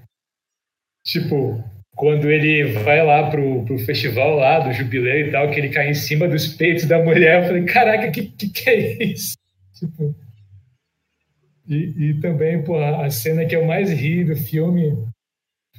Tipo, 1.07 1.62
quando 1.94 2.28
ele 2.28 2.72
vai 2.82 3.00
lá 3.05 3.30
pro, 3.30 3.64
pro 3.64 3.78
festival 3.78 4.34
lá 4.34 4.59
do 4.59 4.72
jubileu 4.72 5.28
e 5.28 5.30
tal, 5.30 5.48
que 5.53 5.61
ele 5.61 5.68
cai 5.68 5.90
em 5.90 5.94
cima 5.94 6.26
dos 6.26 6.48
peitos 6.48 6.84
da 6.86 6.98
mulher, 6.98 7.40
eu 7.40 7.46
falei, 7.46 7.64
caraca, 7.64 8.11
que, 8.11 8.26
que, 8.26 8.48
que 8.48 8.70
é 8.70 9.05
isso? 9.05 9.36
Tipo, 9.78 10.14
e, 11.68 12.11
e 12.11 12.20
também, 12.20 12.62
pô, 12.62 12.78
a 12.78 13.09
cena 13.11 13.44
que 13.44 13.55
eu 13.55 13.64
mais 13.64 13.90
ri 13.90 14.24
do 14.24 14.36
filme 14.36 14.96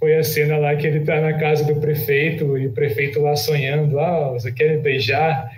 foi 0.03 0.17
a 0.17 0.23
cena 0.23 0.57
lá 0.57 0.75
que 0.75 0.85
ele 0.85 1.05
tá 1.05 1.21
na 1.21 1.39
casa 1.39 1.63
do 1.63 1.79
prefeito 1.79 2.57
e 2.57 2.67
o 2.67 2.73
prefeito 2.73 3.21
lá 3.21 3.37
sonhando, 3.37 3.97
ah, 4.01 4.33
você 4.33 4.51
quer 4.51 4.75
me 4.75 4.81
beijar? 4.81 5.49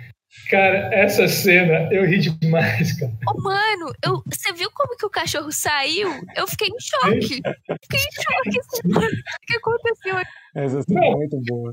Cara, 0.48 0.88
essa 0.94 1.26
cena 1.26 1.92
eu 1.92 2.06
ri 2.06 2.20
demais, 2.20 2.96
cara. 2.96 3.10
Ô, 3.26 3.42
mano, 3.42 3.92
eu, 4.04 4.22
você 4.24 4.52
viu 4.52 4.70
como 4.72 4.96
que 4.96 5.04
o 5.04 5.10
cachorro 5.10 5.50
saiu? 5.50 6.08
Eu 6.36 6.46
fiquei 6.46 6.68
em 6.68 6.78
choque. 6.78 7.42
Fiquei 7.82 7.98
em 7.98 8.12
choque. 8.22 8.60
Assim, 8.60 8.82
o 8.86 9.00
que 9.48 9.56
aconteceu 9.56 10.16
aqui? 10.16 10.30
Essa 10.54 10.80
cena 10.82 11.04
é 11.04 11.10
muito 11.10 11.40
boa. 11.48 11.72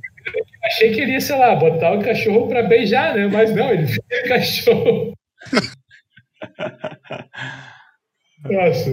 Achei 0.63 0.95
que 0.95 1.01
ele 1.01 1.11
ia, 1.11 1.21
sei 1.21 1.37
lá, 1.37 1.55
botar 1.55 1.93
o 1.93 2.01
cachorro 2.01 2.47
pra 2.47 2.63
beijar, 2.63 3.13
né? 3.13 3.27
Mas 3.27 3.53
não, 3.53 3.69
ele 3.69 3.85
fez 3.85 3.99
o 3.99 4.27
cachorro. 4.27 5.13
Nossa. 8.49 8.89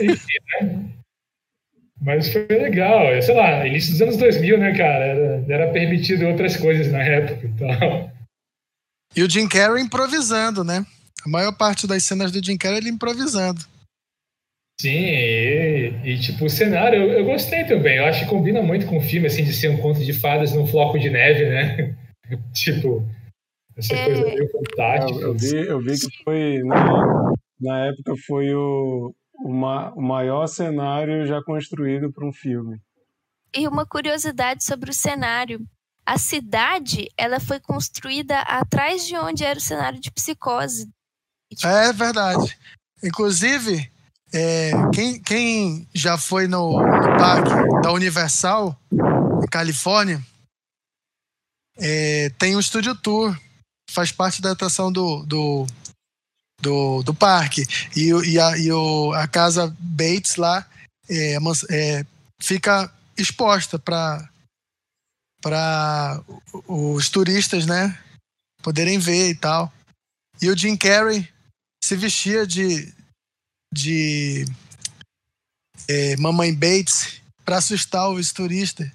Enfim, 0.00 0.38
né? 0.62 1.03
Mas 2.04 2.30
foi 2.30 2.46
legal. 2.46 3.20
Sei 3.22 3.34
lá, 3.34 3.66
início 3.66 3.92
dos 3.92 4.02
anos 4.02 4.16
2000, 4.18 4.58
né, 4.58 4.76
cara? 4.76 5.04
Era, 5.04 5.44
era 5.48 5.72
permitido 5.72 6.26
outras 6.26 6.56
coisas 6.56 6.92
na 6.92 7.02
época 7.02 7.46
então. 7.46 8.12
E 9.16 9.22
o 9.22 9.30
Jim 9.30 9.48
Carrey 9.48 9.82
improvisando, 9.82 10.62
né? 10.62 10.84
A 11.24 11.28
maior 11.28 11.56
parte 11.56 11.86
das 11.86 12.04
cenas 12.04 12.30
do 12.30 12.44
Jim 12.44 12.58
Carrey 12.58 12.78
ele 12.78 12.90
improvisando. 12.90 13.60
Sim, 14.78 14.90
e, 14.90 15.92
e, 16.04 16.18
tipo, 16.18 16.44
o 16.44 16.50
cenário 16.50 17.00
eu, 17.00 17.12
eu, 17.12 17.24
gostei 17.24 17.64
também. 17.64 17.98
Eu 17.98 18.06
acho 18.06 18.24
que 18.24 18.30
combina 18.30 18.60
muito 18.60 18.86
com 18.86 18.98
o 18.98 19.00
filme, 19.00 19.28
assim, 19.28 19.44
de 19.44 19.52
ser 19.52 19.68
um 19.68 19.76
conto 19.76 20.04
de 20.04 20.12
fadas 20.12 20.52
num 20.52 20.66
floco 20.66 20.98
de 20.98 21.08
neve, 21.08 21.48
né? 21.48 21.96
tipo, 22.52 23.06
essa 23.76 23.94
é... 23.94 24.04
coisa 24.04 24.22
meio 24.24 24.50
fantástica. 24.50 25.20
Eu, 25.20 25.28
eu, 25.28 25.34
vi, 25.34 25.56
eu 25.56 25.80
vi 25.80 25.92
que 25.92 26.24
foi, 26.24 26.62
na, 26.64 27.32
na 27.60 27.86
época, 27.86 28.14
foi 28.26 28.52
o, 28.52 29.14
uma, 29.44 29.92
o 29.94 30.00
maior 30.00 30.46
cenário 30.46 31.26
já 31.26 31.42
construído 31.42 32.10
para 32.10 32.26
um 32.26 32.32
filme. 32.32 32.80
E 33.54 33.68
uma 33.68 33.86
curiosidade 33.86 34.64
sobre 34.64 34.90
o 34.90 34.94
cenário. 34.94 35.60
A 36.06 36.18
cidade, 36.18 37.08
ela 37.16 37.38
foi 37.38 37.60
construída 37.60 38.40
atrás 38.40 39.06
de 39.06 39.16
onde 39.16 39.44
era 39.44 39.58
o 39.58 39.62
cenário 39.62 40.00
de 40.00 40.10
psicose. 40.10 40.88
É 41.62 41.92
verdade. 41.92 42.58
Inclusive, 43.02 43.90
é, 44.32 44.72
quem, 44.92 45.22
quem, 45.22 45.88
já 45.94 46.16
foi 46.16 46.48
no, 46.48 46.80
no, 46.80 47.16
parque 47.18 47.50
da 47.82 47.92
Universal, 47.92 48.76
em 48.92 49.46
Califórnia, 49.46 50.24
é, 51.78 52.30
tem 52.38 52.56
um 52.56 52.60
estúdio 52.60 52.94
tour. 52.94 53.38
Faz 53.90 54.10
parte 54.10 54.40
da 54.40 54.52
atração 54.52 54.90
do, 54.90 55.24
do, 55.26 55.66
do, 56.64 57.02
do 57.02 57.14
parque. 57.14 57.66
E, 57.94 58.08
e, 58.08 58.40
a, 58.40 58.58
e 58.58 58.72
o, 58.72 59.12
a 59.12 59.28
casa 59.28 59.74
Bates 59.78 60.36
lá 60.36 60.66
é, 61.08 61.36
é, 61.70 62.06
fica 62.40 62.90
exposta 63.16 63.78
para 63.78 64.28
para 65.40 66.22
os 66.66 67.10
turistas, 67.10 67.66
né, 67.66 67.98
poderem 68.62 68.98
ver 68.98 69.28
e 69.28 69.34
tal. 69.34 69.70
E 70.40 70.48
o 70.48 70.56
Jim 70.56 70.74
Carrey 70.74 71.28
se 71.84 71.94
vestia 71.96 72.46
de 72.46 72.92
de 73.70 74.46
é, 75.86 76.16
Mamãe 76.16 76.54
Bates 76.54 77.20
para 77.44 77.58
assustar 77.58 78.08
os 78.08 78.32
turistas. 78.32 78.90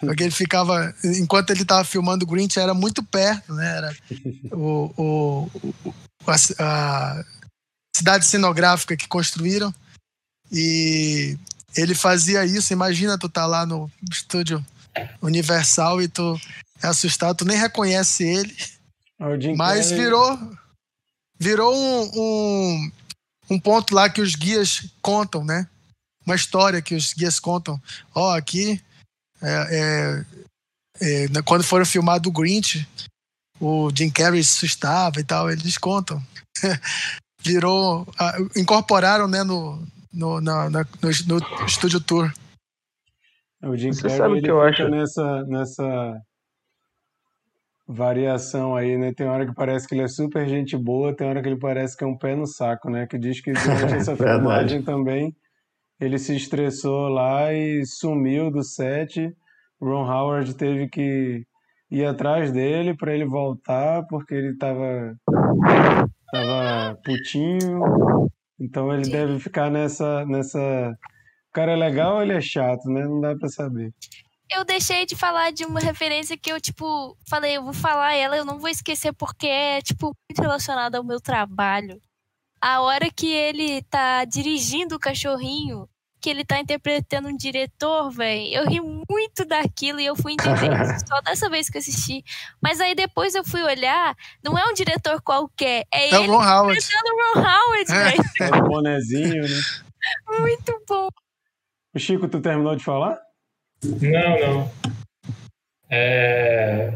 Porque 0.00 0.24
ele 0.24 0.32
ficava, 0.32 0.94
enquanto 1.04 1.50
ele 1.50 1.62
estava 1.62 1.82
filmando 1.84 2.24
o 2.24 2.28
Grinch, 2.28 2.58
era 2.58 2.74
muito 2.74 3.02
perto, 3.02 3.54
né? 3.54 3.76
Era 3.76 3.96
o, 4.52 4.92
o, 4.96 5.50
o 5.88 5.94
a, 6.30 6.36
a 6.58 7.24
cidade 7.96 8.26
cenográfica 8.26 8.96
que 8.96 9.08
construíram. 9.08 9.74
E 10.50 11.36
ele 11.76 11.94
fazia 11.94 12.44
isso. 12.44 12.72
Imagina 12.72 13.18
tu 13.18 13.28
tá 13.28 13.46
lá 13.46 13.66
no 13.66 13.90
estúdio 14.10 14.64
Universal 15.20 16.00
e 16.00 16.08
tu 16.08 16.38
é 16.82 16.86
assustado, 16.86 17.38
tu 17.38 17.44
nem 17.44 17.56
reconhece 17.56 18.24
ele. 18.24 18.56
Mas 19.56 19.90
virou 19.90 20.56
virou 21.38 21.74
um, 21.74 22.10
um, 22.14 22.92
um 23.50 23.60
ponto 23.60 23.94
lá 23.94 24.08
que 24.08 24.20
os 24.20 24.34
guias 24.34 24.88
contam, 25.02 25.44
né? 25.44 25.68
Uma 26.24 26.34
história 26.34 26.82
que 26.82 26.94
os 26.94 27.12
guias 27.12 27.38
contam. 27.38 27.80
Ó, 28.14 28.30
oh, 28.30 28.34
aqui, 28.34 28.80
é, 29.42 30.24
é, 31.00 31.26
é, 31.34 31.42
quando 31.42 31.62
foram 31.62 31.84
filmar 31.84 32.18
do 32.18 32.32
Grinch, 32.32 32.88
o 33.60 33.90
Jim 33.94 34.10
Carrey 34.10 34.42
se 34.42 34.56
assustava 34.56 35.20
e 35.20 35.24
tal, 35.24 35.50
eles 35.50 35.78
contam. 35.78 36.20
Virou. 37.40 38.06
incorporaram, 38.56 39.28
né, 39.28 39.44
no, 39.44 39.80
no, 40.12 40.40
na, 40.40 40.68
na, 40.70 40.86
no, 41.02 41.38
no 41.38 41.68
Studio 41.68 42.00
Tour. 42.00 42.32
O 43.62 43.76
Jim 43.76 43.92
Você 43.92 44.02
Carrey 44.02 44.16
sabe 44.16 44.42
que 44.42 44.50
eu 44.50 44.60
acho 44.60 44.88
nessa, 44.88 45.44
nessa 45.44 46.20
variação 47.86 48.74
aí, 48.74 48.96
né? 48.96 49.12
Tem 49.14 49.28
hora 49.28 49.46
que 49.46 49.54
parece 49.54 49.86
que 49.86 49.94
ele 49.94 50.02
é 50.02 50.08
super 50.08 50.48
gente 50.48 50.76
boa, 50.76 51.14
tem 51.14 51.28
hora 51.28 51.40
que 51.40 51.48
ele 51.48 51.58
parece 51.58 51.96
que 51.96 52.04
é 52.04 52.06
um 52.06 52.18
pé 52.18 52.34
no 52.34 52.46
saco, 52.46 52.90
né? 52.90 53.06
Que 53.06 53.18
diz 53.18 53.40
que 53.40 53.52
durante 53.54 53.94
essa 53.94 54.16
filmagem 54.16 54.82
também 54.82 55.34
ele 56.00 56.18
se 56.18 56.34
estressou 56.34 57.08
lá 57.08 57.52
e 57.52 57.84
sumiu 57.86 58.50
do 58.50 58.62
set. 58.62 59.32
Ron 59.80 60.10
Howard 60.10 60.54
teve 60.54 60.88
que 60.88 61.44
ir 61.98 62.06
atrás 62.06 62.52
dele 62.52 62.96
para 62.96 63.14
ele 63.14 63.26
voltar 63.26 64.04
porque 64.08 64.34
ele 64.34 64.56
tava 64.56 65.16
tava 66.32 66.98
putinho. 67.04 68.28
Então 68.58 68.92
ele 68.92 69.08
deve 69.10 69.38
ficar 69.38 69.70
nessa 69.70 70.24
nessa 70.26 70.58
o 70.58 71.52
cara 71.52 71.72
é 71.72 71.76
legal 71.76 72.16
ou 72.16 72.22
ele 72.22 72.34
é 72.34 72.40
chato, 72.40 72.88
né? 72.90 73.04
Não 73.04 73.20
dá 73.20 73.34
para 73.34 73.48
saber 73.48 73.92
eu 74.50 74.64
deixei 74.64 75.04
de 75.04 75.16
falar 75.16 75.50
de 75.52 75.64
uma 75.64 75.80
referência 75.80 76.36
que 76.36 76.50
eu, 76.50 76.60
tipo, 76.60 77.16
falei, 77.28 77.56
eu 77.56 77.64
vou 77.64 77.72
falar 77.72 78.14
ela, 78.14 78.36
eu 78.36 78.44
não 78.44 78.58
vou 78.58 78.68
esquecer 78.68 79.12
porque 79.12 79.46
é, 79.46 79.80
tipo, 79.82 80.16
muito 80.28 80.40
relacionada 80.40 80.98
ao 80.98 81.04
meu 81.04 81.20
trabalho. 81.20 82.00
A 82.60 82.80
hora 82.80 83.10
que 83.10 83.26
ele 83.26 83.82
tá 83.82 84.24
dirigindo 84.24 84.96
o 84.96 85.00
cachorrinho, 85.00 85.88
que 86.26 86.30
ele 86.30 86.44
tá 86.44 86.58
interpretando 86.58 87.28
um 87.28 87.36
diretor, 87.36 88.10
velho, 88.10 88.52
eu 88.52 88.68
ri 88.68 88.80
muito 88.80 89.44
daquilo 89.46 90.00
e 90.00 90.06
eu 90.06 90.16
fui 90.16 90.32
entender 90.32 90.72
isso 90.82 91.06
só 91.06 91.20
dessa 91.20 91.48
vez 91.48 91.70
que 91.70 91.76
eu 91.76 91.78
assisti. 91.78 92.24
Mas 92.60 92.80
aí 92.80 92.96
depois 92.96 93.36
eu 93.36 93.44
fui 93.44 93.62
olhar, 93.62 94.12
não 94.42 94.58
é 94.58 94.64
um 94.64 94.74
diretor 94.74 95.22
qualquer, 95.22 95.84
é, 95.94 96.06
é 96.06 96.06
ele 96.08 96.26
Ron 96.26 96.42
Howard. 96.42 96.76
interpretando 96.76 97.14
o 97.14 97.32
Ron 97.32 97.46
Howard, 97.46 97.92
é. 97.92 98.04
velho. 98.10 98.24
É 98.40 98.56
o 98.56 98.68
bonezinho, 98.68 99.42
né? 99.42 99.60
Muito 100.40 100.82
bom. 100.88 101.08
O 101.94 101.98
Chico, 102.00 102.26
tu 102.26 102.40
terminou 102.40 102.74
de 102.74 102.82
falar? 102.82 103.20
Não, 103.84 104.40
não. 104.40 104.72
É... 105.88 106.92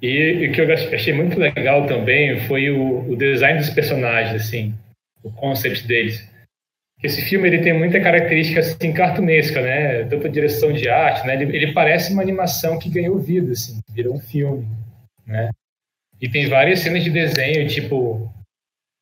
E 0.00 0.46
o 0.46 0.52
que 0.52 0.60
eu 0.60 0.72
achei 0.72 1.12
muito 1.12 1.36
legal 1.36 1.84
também 1.88 2.46
foi 2.46 2.70
o, 2.70 3.10
o 3.10 3.16
design 3.16 3.58
dos 3.58 3.70
personagens, 3.70 4.40
assim, 4.40 4.72
o 5.24 5.32
concept 5.32 5.84
deles. 5.84 6.24
Esse 7.02 7.22
filme 7.22 7.46
ele 7.46 7.62
tem 7.62 7.72
muita 7.72 8.00
característica 8.00 8.58
assim 8.58 8.92
cartunesca, 8.92 9.62
né? 9.62 10.04
Tanto 10.04 10.28
direção 10.28 10.72
de 10.72 10.88
arte, 10.88 11.24
né? 11.26 11.40
Ele, 11.40 11.56
ele, 11.56 11.72
parece 11.72 12.12
uma 12.12 12.22
animação 12.22 12.78
que 12.78 12.90
ganhou 12.90 13.18
vida, 13.18 13.52
assim, 13.52 13.80
virou 13.92 14.16
um 14.16 14.20
filme, 14.20 14.66
né? 15.24 15.50
E 16.20 16.28
tem 16.28 16.48
várias 16.48 16.80
cenas 16.80 17.04
de 17.04 17.10
desenho, 17.10 17.68
tipo 17.68 18.28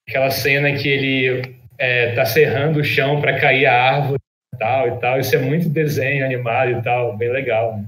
aquela 0.06 0.30
cena 0.30 0.72
que 0.74 0.86
ele 0.86 1.56
é, 1.78 2.14
tá 2.14 2.26
serrando 2.26 2.80
o 2.80 2.84
chão 2.84 3.20
para 3.20 3.40
cair 3.40 3.64
a 3.64 3.74
árvore 3.74 4.20
e 4.54 4.58
tal 4.58 4.88
e 4.88 5.00
tal. 5.00 5.18
Isso 5.18 5.34
é 5.34 5.38
muito 5.38 5.70
desenho 5.70 6.24
animado 6.24 6.72
e 6.72 6.82
tal, 6.82 7.16
bem 7.16 7.32
legal. 7.32 7.78
Né? 7.78 7.86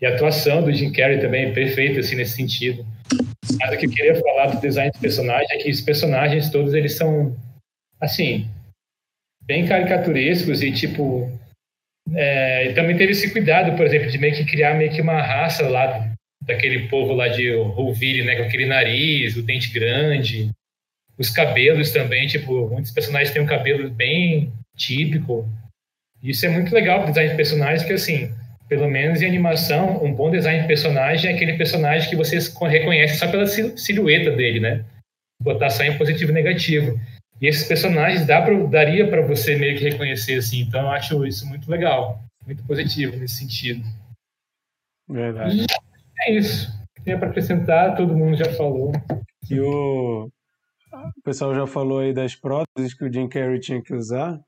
E 0.00 0.06
a 0.06 0.14
atuação 0.14 0.62
do 0.62 0.72
Jim 0.72 0.92
Carrey 0.92 1.20
também 1.20 1.46
é 1.46 1.52
perfeita 1.52 2.00
assim 2.00 2.16
nesse 2.16 2.34
sentido. 2.34 2.84
Mas 3.60 3.74
o 3.74 3.78
que 3.78 3.86
eu 3.86 3.90
queria 3.90 4.20
falar 4.20 4.46
do 4.46 4.60
design 4.60 4.90
dos 4.90 5.00
personagens 5.00 5.50
é 5.52 5.56
que 5.58 5.70
os 5.70 5.80
personagens 5.80 6.50
todos 6.50 6.74
eles 6.74 6.94
são 6.94 7.34
assim 8.00 8.50
bem 9.46 9.66
caricaturescos 9.66 10.62
e 10.62 10.72
tipo 10.72 11.30
é, 12.14 12.70
e 12.70 12.74
também 12.74 12.96
teve 12.96 13.12
esse 13.12 13.30
cuidado, 13.32 13.76
por 13.76 13.86
exemplo, 13.86 14.10
de 14.10 14.18
meio 14.18 14.34
que 14.34 14.44
criar 14.44 14.74
meio 14.74 14.92
que 14.92 15.00
uma 15.00 15.20
raça 15.20 15.68
lá 15.68 16.12
daquele 16.42 16.88
povo 16.88 17.12
lá 17.12 17.28
de 17.28 17.52
Rouville, 17.52 18.22
né, 18.22 18.36
com 18.36 18.42
aquele 18.42 18.66
nariz, 18.66 19.36
o 19.36 19.42
dente 19.42 19.72
grande, 19.72 20.50
os 21.18 21.30
cabelos 21.30 21.90
também, 21.90 22.26
tipo, 22.26 22.68
muitos 22.68 22.92
personagens 22.92 23.32
têm 23.32 23.42
um 23.42 23.46
cabelo 23.46 23.90
bem 23.90 24.52
típico. 24.76 25.48
Isso 26.22 26.46
é 26.46 26.48
muito 26.48 26.74
legal 26.74 27.00
para 27.00 27.10
design 27.10 27.30
de 27.30 27.36
personagens, 27.36 27.82
que 27.82 27.92
assim, 27.92 28.32
pelo 28.68 28.88
menos 28.88 29.22
em 29.22 29.26
animação, 29.26 30.04
um 30.04 30.12
bom 30.12 30.30
design 30.30 30.60
de 30.60 30.68
personagem 30.68 31.30
é 31.30 31.34
aquele 31.34 31.54
personagem 31.54 32.08
que 32.08 32.16
você 32.16 32.38
reconhece 32.68 33.18
só 33.18 33.28
pela 33.28 33.46
silhueta 33.46 34.30
dele, 34.30 34.60
né? 34.60 34.84
Botar 35.42 35.70
só 35.70 35.84
em 35.84 35.96
positivo 35.96 36.30
e 36.30 36.34
negativo. 36.34 37.00
E 37.40 37.46
esses 37.46 37.66
personagens 37.66 38.26
dá 38.26 38.40
pra, 38.42 38.54
daria 38.64 39.08
para 39.08 39.22
você 39.22 39.56
meio 39.56 39.76
que 39.76 39.84
reconhecer 39.84 40.38
assim. 40.38 40.60
Então 40.60 40.80
eu 40.80 40.90
acho 40.90 41.26
isso 41.26 41.46
muito 41.46 41.70
legal, 41.70 42.22
muito 42.46 42.64
positivo 42.64 43.16
nesse 43.16 43.36
sentido. 43.36 43.84
Verdade. 45.08 45.60
E 45.60 45.66
é 46.22 46.32
isso. 46.32 46.70
Tinha 47.04 47.18
para 47.18 47.28
acrescentar, 47.28 47.96
todo 47.96 48.16
mundo 48.16 48.36
já 48.36 48.52
falou. 48.54 48.92
E 49.48 49.60
o, 49.60 50.28
o 50.92 51.22
pessoal 51.22 51.54
já 51.54 51.66
falou 51.66 52.00
aí 52.00 52.12
das 52.12 52.34
próteses 52.34 52.94
que 52.94 53.04
o 53.04 53.12
Jim 53.12 53.28
Carrey 53.28 53.60
tinha 53.60 53.82
que 53.82 53.94
usar. 53.94 54.40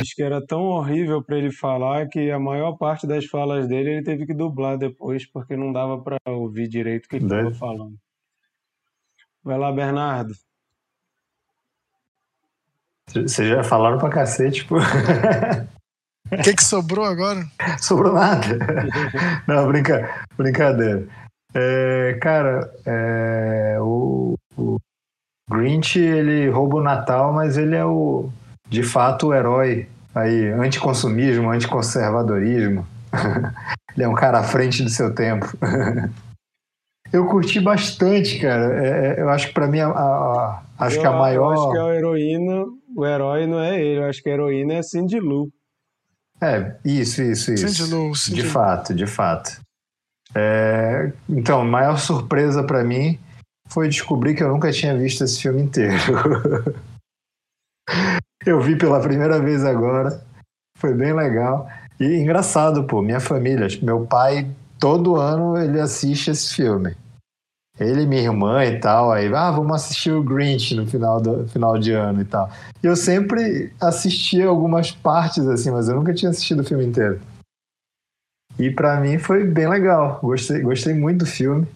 Acho 0.00 0.14
que 0.14 0.22
era 0.22 0.44
tão 0.44 0.62
horrível 0.62 1.22
para 1.22 1.36
ele 1.36 1.52
falar 1.52 2.08
que 2.08 2.30
a 2.30 2.38
maior 2.38 2.78
parte 2.78 3.06
das 3.06 3.26
falas 3.26 3.68
dele 3.68 3.90
ele 3.90 4.02
teve 4.02 4.24
que 4.24 4.32
dublar 4.32 4.78
depois, 4.78 5.26
porque 5.26 5.56
não 5.56 5.72
dava 5.72 6.00
para 6.02 6.18
ouvir 6.26 6.68
direito 6.68 7.04
o 7.04 7.08
que 7.08 7.16
ele 7.16 7.26
estava 7.26 7.52
falando. 7.52 7.94
Vai 9.44 9.58
lá, 9.58 9.70
Bernardo. 9.70 10.32
Vocês 13.12 13.48
já 13.48 13.64
falaram 13.64 13.98
pra 13.98 14.10
cacete, 14.10 14.64
pô. 14.64 14.76
O 16.30 16.42
que, 16.42 16.54
que 16.54 16.62
sobrou 16.62 17.04
agora? 17.04 17.46
Sobrou 17.80 18.12
nada. 18.12 18.58
Não, 19.46 19.66
brinca, 19.66 20.26
brincadeira. 20.36 21.06
É, 21.54 22.18
cara, 22.20 22.70
é, 22.84 23.78
o, 23.80 24.34
o 24.56 24.76
Grinch, 25.50 25.98
ele 25.98 26.50
rouba 26.50 26.76
o 26.76 26.82
Natal, 26.82 27.32
mas 27.32 27.56
ele 27.56 27.74
é 27.74 27.84
o, 27.84 28.30
de 28.68 28.82
fato, 28.82 29.28
o 29.28 29.34
herói 29.34 29.88
aí, 30.14 30.48
anticonsumismo, 30.50 31.50
anticonservadorismo. 31.50 32.86
ele 33.96 34.04
é 34.04 34.08
um 34.08 34.14
cara 34.14 34.40
à 34.40 34.44
frente 34.44 34.82
do 34.82 34.90
seu 34.90 35.14
tempo. 35.14 35.46
eu 37.10 37.26
curti 37.26 37.58
bastante, 37.60 38.38
cara. 38.38 38.86
É, 38.86 38.88
é 38.88 39.22
eu 39.22 39.30
acho 39.30 39.48
que 39.48 39.54
para 39.54 39.66
mim, 39.66 39.80
a, 39.80 39.88
a, 39.88 40.62
acho 40.78 40.96
eu, 40.96 41.00
que 41.00 41.06
a 41.06 41.12
maior... 41.12 41.54
Eu 41.54 41.60
acho 41.60 41.70
que 41.72 41.78
a 41.78 41.94
heroína, 41.94 42.66
o 42.96 43.06
herói 43.06 43.46
não 43.46 43.60
é 43.60 43.80
ele, 43.80 44.00
eu 44.00 44.04
acho 44.04 44.22
que 44.22 44.28
a 44.28 44.32
heroína 44.32 44.74
é 44.74 44.82
Cindy 44.82 45.20
Lou. 45.20 45.48
É, 46.40 46.76
isso, 46.84 47.22
isso, 47.22 47.52
isso. 47.52 47.68
Cindy 47.68 47.92
Lou, 47.92 48.14
Cindy 48.14 48.42
de 48.42 48.48
fato, 48.48 48.94
de 48.94 49.06
fato. 49.06 49.60
É, 50.34 51.12
então, 51.28 51.64
maior 51.64 51.98
surpresa 51.98 52.62
para 52.62 52.84
mim 52.84 53.18
foi 53.68 53.88
descobrir 53.88 54.34
que 54.34 54.42
eu 54.42 54.48
nunca 54.48 54.70
tinha 54.70 54.96
visto 54.96 55.24
esse 55.24 55.40
filme 55.40 55.62
inteiro. 55.62 55.94
eu 58.46 58.60
vi 58.60 58.76
pela 58.76 59.00
primeira 59.00 59.40
vez 59.40 59.64
agora, 59.64 60.22
foi 60.76 60.94
bem 60.94 61.12
legal. 61.12 61.68
E 61.98 62.04
engraçado, 62.04 62.84
pô, 62.84 63.02
minha 63.02 63.20
família, 63.20 63.66
meu 63.82 64.06
pai, 64.06 64.48
todo 64.78 65.16
ano 65.16 65.58
ele 65.58 65.80
assiste 65.80 66.30
esse 66.30 66.54
filme. 66.54 66.96
Ele 67.80 68.02
e 68.02 68.06
minha 68.06 68.22
irmã 68.22 68.64
e 68.64 68.80
tal, 68.80 69.12
aí, 69.12 69.32
ah, 69.32 69.50
vamos 69.50 69.76
assistir 69.76 70.10
o 70.10 70.22
Grinch 70.22 70.74
no 70.74 70.86
final, 70.86 71.20
do, 71.20 71.48
final 71.48 71.78
de 71.78 71.92
ano 71.92 72.20
e 72.20 72.24
tal. 72.24 72.50
E 72.82 72.86
eu 72.86 72.96
sempre 72.96 73.72
assistia 73.80 74.48
algumas 74.48 74.90
partes, 74.90 75.46
assim, 75.46 75.70
mas 75.70 75.88
eu 75.88 75.94
nunca 75.94 76.12
tinha 76.12 76.30
assistido 76.30 76.60
o 76.60 76.64
filme 76.64 76.84
inteiro. 76.84 77.20
E 78.58 78.70
para 78.70 78.98
mim 79.00 79.18
foi 79.18 79.44
bem 79.44 79.68
legal, 79.68 80.18
gostei, 80.20 80.60
gostei 80.60 80.92
muito 80.92 81.20
do 81.20 81.26
filme. 81.26 81.66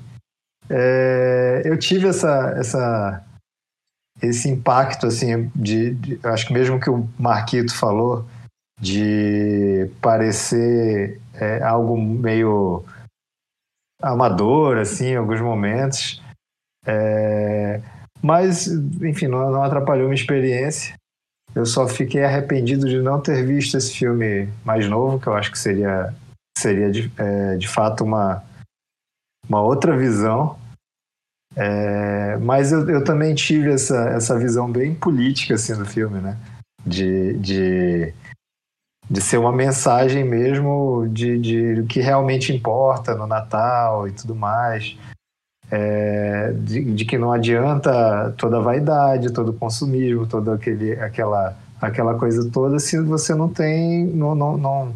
É, 0.68 1.62
eu 1.64 1.78
tive 1.78 2.08
essa, 2.08 2.52
essa, 2.56 3.24
esse 4.20 4.48
impacto, 4.48 5.06
assim, 5.06 5.50
de, 5.54 5.94
de, 5.94 6.20
acho 6.24 6.46
que 6.46 6.52
mesmo 6.52 6.80
que 6.80 6.90
o 6.90 7.08
Marquito 7.16 7.72
falou, 7.74 8.26
de 8.80 9.88
parecer 10.00 11.20
é, 11.34 11.62
algo 11.62 11.96
meio 11.96 12.84
amador, 14.02 14.78
assim, 14.78 15.08
em 15.08 15.16
alguns 15.16 15.40
momentos. 15.40 16.20
É, 16.84 17.80
mas, 18.20 18.66
enfim, 18.66 19.28
não, 19.28 19.50
não 19.50 19.62
atrapalhou 19.62 20.08
minha 20.08 20.20
experiência. 20.20 20.94
Eu 21.54 21.66
só 21.66 21.86
fiquei 21.86 22.24
arrependido 22.24 22.88
de 22.88 23.00
não 23.00 23.20
ter 23.20 23.44
visto 23.44 23.76
esse 23.76 23.94
filme 23.96 24.48
mais 24.64 24.88
novo, 24.88 25.20
que 25.20 25.26
eu 25.26 25.34
acho 25.34 25.52
que 25.52 25.58
seria, 25.58 26.14
seria 26.56 26.90
de, 26.90 27.12
é, 27.18 27.56
de 27.56 27.68
fato 27.68 28.04
uma, 28.04 28.42
uma 29.48 29.60
outra 29.60 29.96
visão. 29.96 30.58
É, 31.54 32.38
mas 32.38 32.72
eu, 32.72 32.88
eu, 32.88 33.04
também 33.04 33.34
tive 33.34 33.70
essa, 33.70 34.08
essa 34.10 34.38
visão 34.38 34.70
bem 34.72 34.94
política 34.94 35.54
assim, 35.54 35.76
do 35.76 35.84
filme, 35.84 36.18
né? 36.18 36.38
De, 36.86 37.34
de, 37.34 38.14
de 39.12 39.20
ser 39.20 39.36
uma 39.36 39.52
mensagem 39.52 40.24
mesmo 40.24 41.06
de, 41.10 41.38
de 41.38 41.80
o 41.80 41.86
que 41.86 42.00
realmente 42.00 42.50
importa 42.50 43.14
no 43.14 43.26
Natal 43.26 44.08
e 44.08 44.12
tudo 44.12 44.34
mais. 44.34 44.96
É, 45.70 46.52
de, 46.52 46.82
de, 46.94 47.04
que 47.04 47.18
não 47.18 47.30
adianta 47.30 48.34
toda 48.38 48.56
a 48.56 48.62
vaidade, 48.62 49.32
todo 49.32 49.50
o 49.50 49.54
consumismo, 49.54 50.26
toda 50.26 50.54
aquele, 50.54 50.92
aquela, 50.92 51.54
aquela 51.80 52.18
coisa 52.18 52.50
toda 52.50 52.78
se 52.78 52.98
você 53.00 53.34
não 53.34 53.48
tem, 53.48 54.06
não, 54.06 54.34
não, 54.34 54.56
não, 54.56 54.94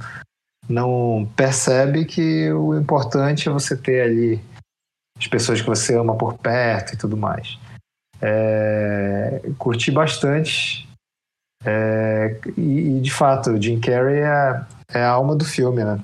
não 0.66 1.28
percebe 1.36 2.06
que 2.06 2.50
o 2.52 2.74
importante 2.74 3.48
é 3.48 3.52
você 3.52 3.76
ter 3.76 4.00
ali 4.00 4.40
as 5.18 5.26
pessoas 5.26 5.60
que 5.60 5.66
você 5.66 5.94
ama 5.94 6.16
por 6.16 6.38
perto 6.38 6.94
e 6.94 6.96
tudo 6.96 7.18
mais. 7.18 7.58
É, 8.20 9.42
curti 9.58 9.90
bastante. 9.90 10.85
É, 11.64 12.38
e, 12.56 12.96
e, 12.96 13.00
de 13.00 13.12
fato, 13.12 13.50
o 13.50 13.62
Jim 13.62 13.80
Carrey 13.80 14.20
é, 14.20 14.66
é 14.92 15.02
a 15.02 15.10
alma 15.10 15.34
do 15.34 15.44
filme, 15.44 15.84
né? 15.84 15.98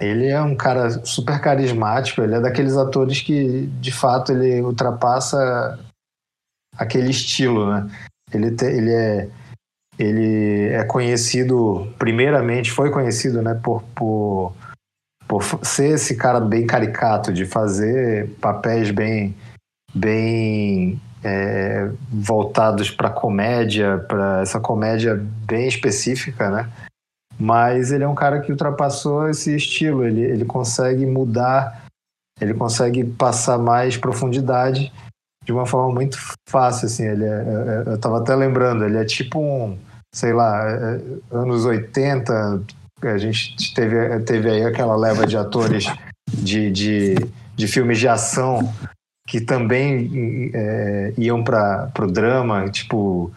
Ele 0.00 0.28
é 0.28 0.40
um 0.40 0.54
cara 0.54 0.90
super 1.04 1.40
carismático, 1.40 2.22
ele 2.22 2.34
é 2.34 2.40
daqueles 2.40 2.76
atores 2.76 3.20
que, 3.20 3.66
de 3.80 3.90
fato, 3.90 4.32
ele 4.32 4.60
ultrapassa 4.60 5.78
aquele 6.76 7.10
estilo, 7.10 7.72
né? 7.72 7.90
Ele, 8.32 8.52
te, 8.52 8.64
ele, 8.66 8.92
é, 8.92 9.28
ele 9.98 10.68
é 10.68 10.84
conhecido, 10.84 11.92
primeiramente, 11.98 12.70
foi 12.70 12.90
conhecido 12.90 13.42
né, 13.42 13.58
por, 13.60 13.82
por 13.94 14.54
por 15.28 15.44
ser 15.62 15.90
esse 15.90 16.16
cara 16.16 16.40
bem 16.40 16.66
caricato, 16.66 17.30
de 17.30 17.44
fazer 17.44 18.30
papéis 18.40 18.90
bem, 18.90 19.36
bem 19.94 20.98
é, 21.22 21.90
voltados 22.10 22.90
para 22.90 23.10
comédia, 23.10 23.98
para 24.08 24.40
essa 24.40 24.60
comédia 24.60 25.20
bem 25.46 25.66
específica, 25.66 26.50
né? 26.50 26.70
Mas 27.38 27.92
ele 27.92 28.04
é 28.04 28.08
um 28.08 28.14
cara 28.14 28.40
que 28.40 28.50
ultrapassou 28.50 29.28
esse 29.28 29.54
estilo, 29.54 30.04
ele, 30.04 30.22
ele 30.22 30.44
consegue 30.44 31.06
mudar, 31.06 31.84
ele 32.40 32.54
consegue 32.54 33.04
passar 33.04 33.58
mais 33.58 33.96
profundidade 33.96 34.92
de 35.44 35.52
uma 35.52 35.64
forma 35.64 35.94
muito 35.94 36.18
fácil, 36.48 36.86
assim. 36.86 37.04
Ele 37.04 37.24
é, 37.24 37.28
é 37.28 37.82
eu 37.86 37.94
estava 37.94 38.18
até 38.18 38.34
lembrando, 38.34 38.84
ele 38.84 38.98
é 38.98 39.04
tipo 39.04 39.40
um, 39.40 39.78
sei 40.12 40.32
lá, 40.32 40.68
é, 40.68 41.00
anos 41.30 41.64
80, 41.64 42.62
a 43.02 43.18
gente 43.18 43.72
teve, 43.74 44.20
teve 44.20 44.50
aí 44.50 44.64
aquela 44.64 44.96
leva 44.96 45.24
de 45.24 45.36
atores 45.36 45.86
de, 46.28 46.70
de, 46.72 47.14
de 47.54 47.68
filmes 47.68 47.98
de 47.98 48.08
ação 48.08 48.72
que 49.28 49.42
também 49.42 50.50
é, 50.54 51.12
iam 51.18 51.44
para 51.44 51.92
o 52.00 52.10
drama, 52.10 52.68
tipo 52.70 53.30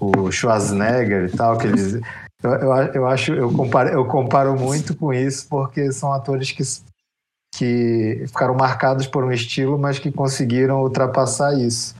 o 0.00 0.30
Schwarzenegger 0.30 1.28
e 1.28 1.36
tal, 1.36 1.58
que 1.58 1.66
eles, 1.66 1.94
eu, 2.42 2.50
eu, 2.50 2.72
eu 2.94 3.06
acho, 3.06 3.34
eu 3.34 3.52
comparo, 3.52 3.88
eu 3.90 4.04
comparo 4.06 4.58
muito 4.58 4.96
com 4.96 5.12
isso, 5.12 5.48
porque 5.48 5.92
são 5.92 6.12
atores 6.12 6.52
que 6.52 6.62
que 7.54 8.24
ficaram 8.28 8.54
marcados 8.54 9.06
por 9.06 9.24
um 9.24 9.30
estilo, 9.30 9.78
mas 9.78 9.98
que 9.98 10.10
conseguiram 10.10 10.82
ultrapassar 10.82 11.52
isso. 11.52 11.94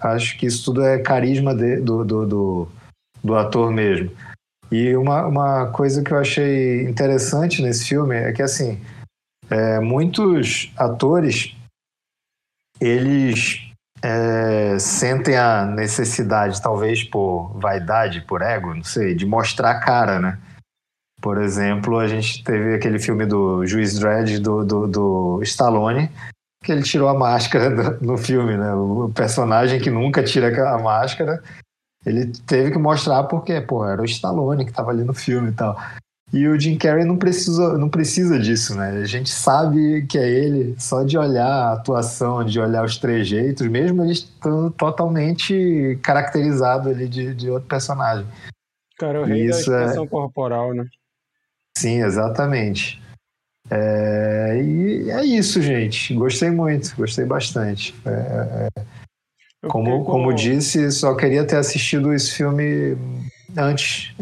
Acho 0.00 0.36
que 0.36 0.46
isso 0.46 0.64
tudo 0.64 0.82
é 0.82 0.98
carisma 0.98 1.54
de, 1.54 1.76
do, 1.76 2.04
do, 2.04 2.26
do, 2.26 2.68
do, 3.22 3.36
ator 3.36 3.70
mesmo. 3.70 4.10
E 4.70 4.96
uma, 4.96 5.26
uma 5.26 5.66
coisa 5.66 6.02
que 6.02 6.12
eu 6.12 6.18
achei 6.18 6.82
interessante 6.82 7.62
nesse 7.62 7.86
filme 7.88 8.16
é 8.16 8.32
que, 8.32 8.42
assim, 8.42 8.80
é, 9.48 9.78
muitos 9.78 10.72
atores, 10.76 11.56
eles 12.80 13.68
é, 14.02 14.78
sentem 14.78 15.36
a 15.36 15.64
necessidade, 15.64 16.62
talvez 16.62 17.04
por 17.04 17.52
vaidade, 17.58 18.20
por 18.22 18.42
ego, 18.42 18.74
não 18.74 18.84
sei, 18.84 19.14
de 19.14 19.26
mostrar 19.26 19.72
a 19.72 19.80
cara, 19.80 20.18
né? 20.18 20.38
Por 21.20 21.38
exemplo, 21.38 21.98
a 21.98 22.06
gente 22.06 22.44
teve 22.44 22.74
aquele 22.74 22.98
filme 22.98 23.26
do 23.26 23.66
Juiz 23.66 23.98
Dredd 23.98 24.38
do, 24.38 24.64
do, 24.64 24.86
do 24.86 25.40
Stallone, 25.42 26.08
que 26.62 26.70
ele 26.70 26.82
tirou 26.82 27.08
a 27.08 27.14
máscara 27.14 27.98
no 28.00 28.16
filme, 28.16 28.56
né? 28.56 28.72
O 28.72 29.10
personagem 29.12 29.80
que 29.80 29.90
nunca 29.90 30.22
tira 30.22 30.72
a 30.72 30.78
máscara, 30.78 31.42
ele 32.06 32.32
teve 32.46 32.70
que 32.70 32.78
mostrar 32.78 33.24
porque, 33.24 33.60
pô, 33.60 33.84
era 33.84 34.00
o 34.00 34.04
Stallone 34.04 34.64
que 34.64 34.70
estava 34.70 34.90
ali 34.90 35.02
no 35.02 35.12
filme 35.12 35.50
e 35.50 35.54
tal. 35.54 35.76
E 36.30 36.46
o 36.46 36.60
Jim 36.60 36.76
Carrey 36.76 37.04
não 37.04 37.16
precisa, 37.16 37.78
não 37.78 37.88
precisa 37.88 38.38
disso, 38.38 38.76
né? 38.76 38.90
A 38.90 39.04
gente 39.06 39.30
sabe 39.30 40.06
que 40.06 40.18
é 40.18 40.28
ele, 40.28 40.74
só 40.78 41.02
de 41.02 41.16
olhar 41.16 41.46
a 41.46 41.72
atuação, 41.72 42.44
de 42.44 42.60
olhar 42.60 42.84
os 42.84 42.98
trejeitos, 42.98 43.66
mesmo 43.66 44.02
ele 44.02 44.12
estando 44.12 44.70
totalmente 44.70 45.98
caracterizado 46.02 46.90
ali 46.90 47.08
de, 47.08 47.34
de 47.34 47.48
outro 47.48 47.66
personagem. 47.66 48.26
Cara, 48.98 49.22
o 49.22 49.24
rei 49.24 49.46
Isso 49.46 49.70
da 49.70 49.80
expressão 49.80 50.04
é... 50.04 50.08
corporal, 50.08 50.74
né? 50.74 50.84
Sim, 51.78 52.02
exatamente. 52.02 53.00
É, 53.70 54.60
e 54.62 55.10
é 55.10 55.24
isso, 55.24 55.62
gente. 55.62 56.12
Gostei 56.14 56.50
muito, 56.50 56.94
gostei 56.96 57.24
bastante. 57.24 57.94
É, 58.04 58.68
é, 58.76 59.68
como, 59.68 60.04
como 60.04 60.34
disse, 60.34 60.90
só 60.90 61.14
queria 61.14 61.46
ter 61.46 61.56
assistido 61.56 62.12
esse 62.12 62.32
filme 62.32 62.96
antes. 63.56 64.14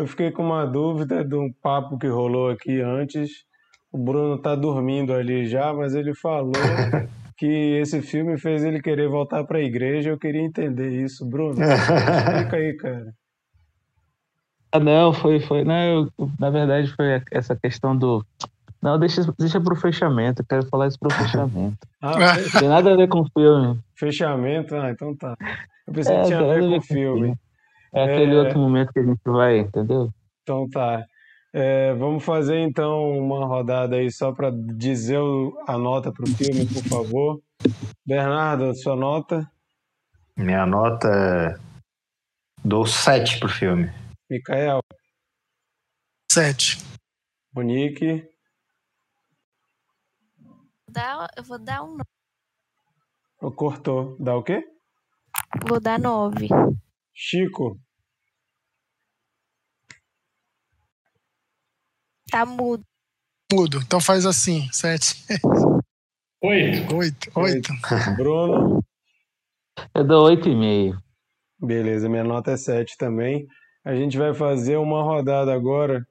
Eu 0.00 0.06
fiquei 0.06 0.30
com 0.30 0.42
uma 0.42 0.64
dúvida 0.64 1.22
de 1.22 1.34
um 1.34 1.52
papo 1.52 1.98
que 1.98 2.06
rolou 2.06 2.48
aqui 2.48 2.80
antes. 2.80 3.44
O 3.92 3.98
Bruno 3.98 4.38
tá 4.38 4.54
dormindo 4.54 5.12
ali 5.12 5.46
já, 5.46 5.74
mas 5.74 5.94
ele 5.94 6.14
falou 6.14 6.52
que 7.36 7.46
esse 7.46 8.00
filme 8.00 8.38
fez 8.38 8.64
ele 8.64 8.80
querer 8.80 9.10
voltar 9.10 9.44
para 9.44 9.58
a 9.58 9.62
igreja. 9.62 10.08
Eu 10.08 10.18
queria 10.18 10.40
entender 10.40 10.88
isso, 10.88 11.26
Bruno. 11.26 11.52
Explica 11.60 12.56
aí, 12.56 12.72
cara. 12.78 13.12
Ah, 14.72 14.80
não, 14.80 15.12
foi, 15.12 15.38
foi. 15.38 15.64
Não, 15.64 16.08
eu, 16.18 16.30
na 16.38 16.48
verdade, 16.48 16.90
foi 16.96 17.20
essa 17.30 17.54
questão 17.54 17.94
do. 17.94 18.24
Não, 18.80 18.98
deixa, 18.98 19.20
deixa 19.38 19.60
pro 19.60 19.76
fechamento. 19.76 20.40
Eu 20.40 20.46
quero 20.48 20.66
falar 20.68 20.86
isso 20.86 20.98
pro 20.98 21.10
fechamento. 21.10 21.86
ah, 22.00 22.36
Tem 22.58 22.70
nada 22.70 22.94
a 22.94 22.96
ver 22.96 23.08
com 23.08 23.20
o 23.20 23.28
filme. 23.38 23.78
Fechamento? 23.94 24.74
Ah, 24.76 24.92
então 24.92 25.14
tá. 25.14 25.36
Eu 25.86 25.92
pensei 25.92 26.16
é, 26.16 26.22
que 26.22 26.26
tinha 26.28 26.38
a 26.38 26.54
ver 26.54 26.60
com 26.60 26.78
o 26.78 26.80
filme. 26.80 27.30
É, 27.32 27.49
é 27.92 28.04
aquele 28.04 28.36
outro 28.36 28.58
momento 28.58 28.92
que 28.92 29.00
a 29.00 29.04
gente 29.04 29.20
vai, 29.24 29.58
entendeu? 29.58 30.10
Então 30.42 30.68
tá. 30.68 31.04
É, 31.52 31.92
vamos 31.94 32.24
fazer 32.24 32.58
então 32.58 33.18
uma 33.18 33.44
rodada 33.44 33.96
aí 33.96 34.10
só 34.12 34.32
para 34.32 34.50
dizer 34.50 35.18
a 35.66 35.76
nota 35.76 36.12
para 36.12 36.24
o 36.24 36.28
filme, 36.28 36.66
por 36.66 36.84
favor. 36.84 37.40
Bernardo, 38.06 38.74
sua 38.74 38.94
nota? 38.94 39.50
Minha 40.36 40.64
nota 40.64 41.08
é. 41.08 41.54
Dou 42.64 42.86
7 42.86 43.40
pro 43.40 43.48
filme. 43.48 43.90
Micael. 44.30 44.80
Sete. 46.30 46.78
Monique. 47.52 48.24
Dá, 50.88 51.26
eu 51.36 51.42
vou 51.42 51.58
dar 51.58 51.82
um. 51.82 51.98
Cortou. 53.56 54.16
Dá 54.20 54.36
o 54.36 54.42
quê? 54.42 54.62
Vou 55.66 55.80
dar 55.80 55.98
nove. 55.98 56.48
Chico. 57.22 57.78
Tá 62.30 62.46
mudo. 62.46 62.82
Mudo. 63.52 63.78
Então 63.84 64.00
faz 64.00 64.24
assim. 64.24 64.72
Sete. 64.72 65.22
Oito. 66.42 66.96
Oito. 66.96 67.30
Oito. 67.38 67.72
Bruno. 68.16 68.82
Eu 69.94 70.06
dou 70.06 70.28
oito 70.28 70.48
e 70.48 70.56
meio. 70.56 70.98
Beleza, 71.58 72.08
minha 72.08 72.24
nota 72.24 72.52
é 72.52 72.56
sete 72.56 72.96
também. 72.96 73.46
A 73.84 73.94
gente 73.94 74.16
vai 74.16 74.32
fazer 74.32 74.78
uma 74.78 75.02
rodada 75.02 75.52
agora. 75.52 76.06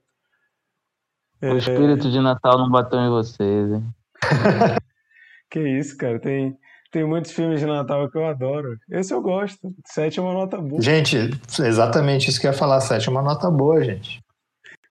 O 1.42 1.46
é... 1.48 1.58
espírito 1.58 2.12
de 2.12 2.20
Natal 2.20 2.60
não 2.60 2.70
bateu 2.70 3.00
em 3.00 3.10
vocês, 3.10 3.72
hein? 3.72 3.96
que 5.50 5.60
isso, 5.60 5.98
cara. 5.98 6.20
Tem, 6.20 6.56
tem 6.92 7.06
muitos 7.06 7.32
filmes 7.32 7.60
de 7.60 7.66
Natal 7.66 8.10
que 8.10 8.18
eu 8.18 8.26
adoro. 8.26 8.78
Esse 8.90 9.14
eu 9.14 9.22
gosto. 9.22 9.74
Sete 9.86 10.20
é 10.20 10.22
uma 10.22 10.34
nota 10.34 10.58
boa. 10.58 10.82
Gente, 10.82 11.18
exatamente 11.60 12.30
isso 12.30 12.42
que 12.42 12.48
eu 12.48 12.52
ia 12.52 12.58
falar. 12.58 12.82
Sete 12.82 13.08
é 13.08 13.12
uma 13.12 13.22
nota 13.22 13.50
boa, 13.52 13.84
gente. 13.84 14.20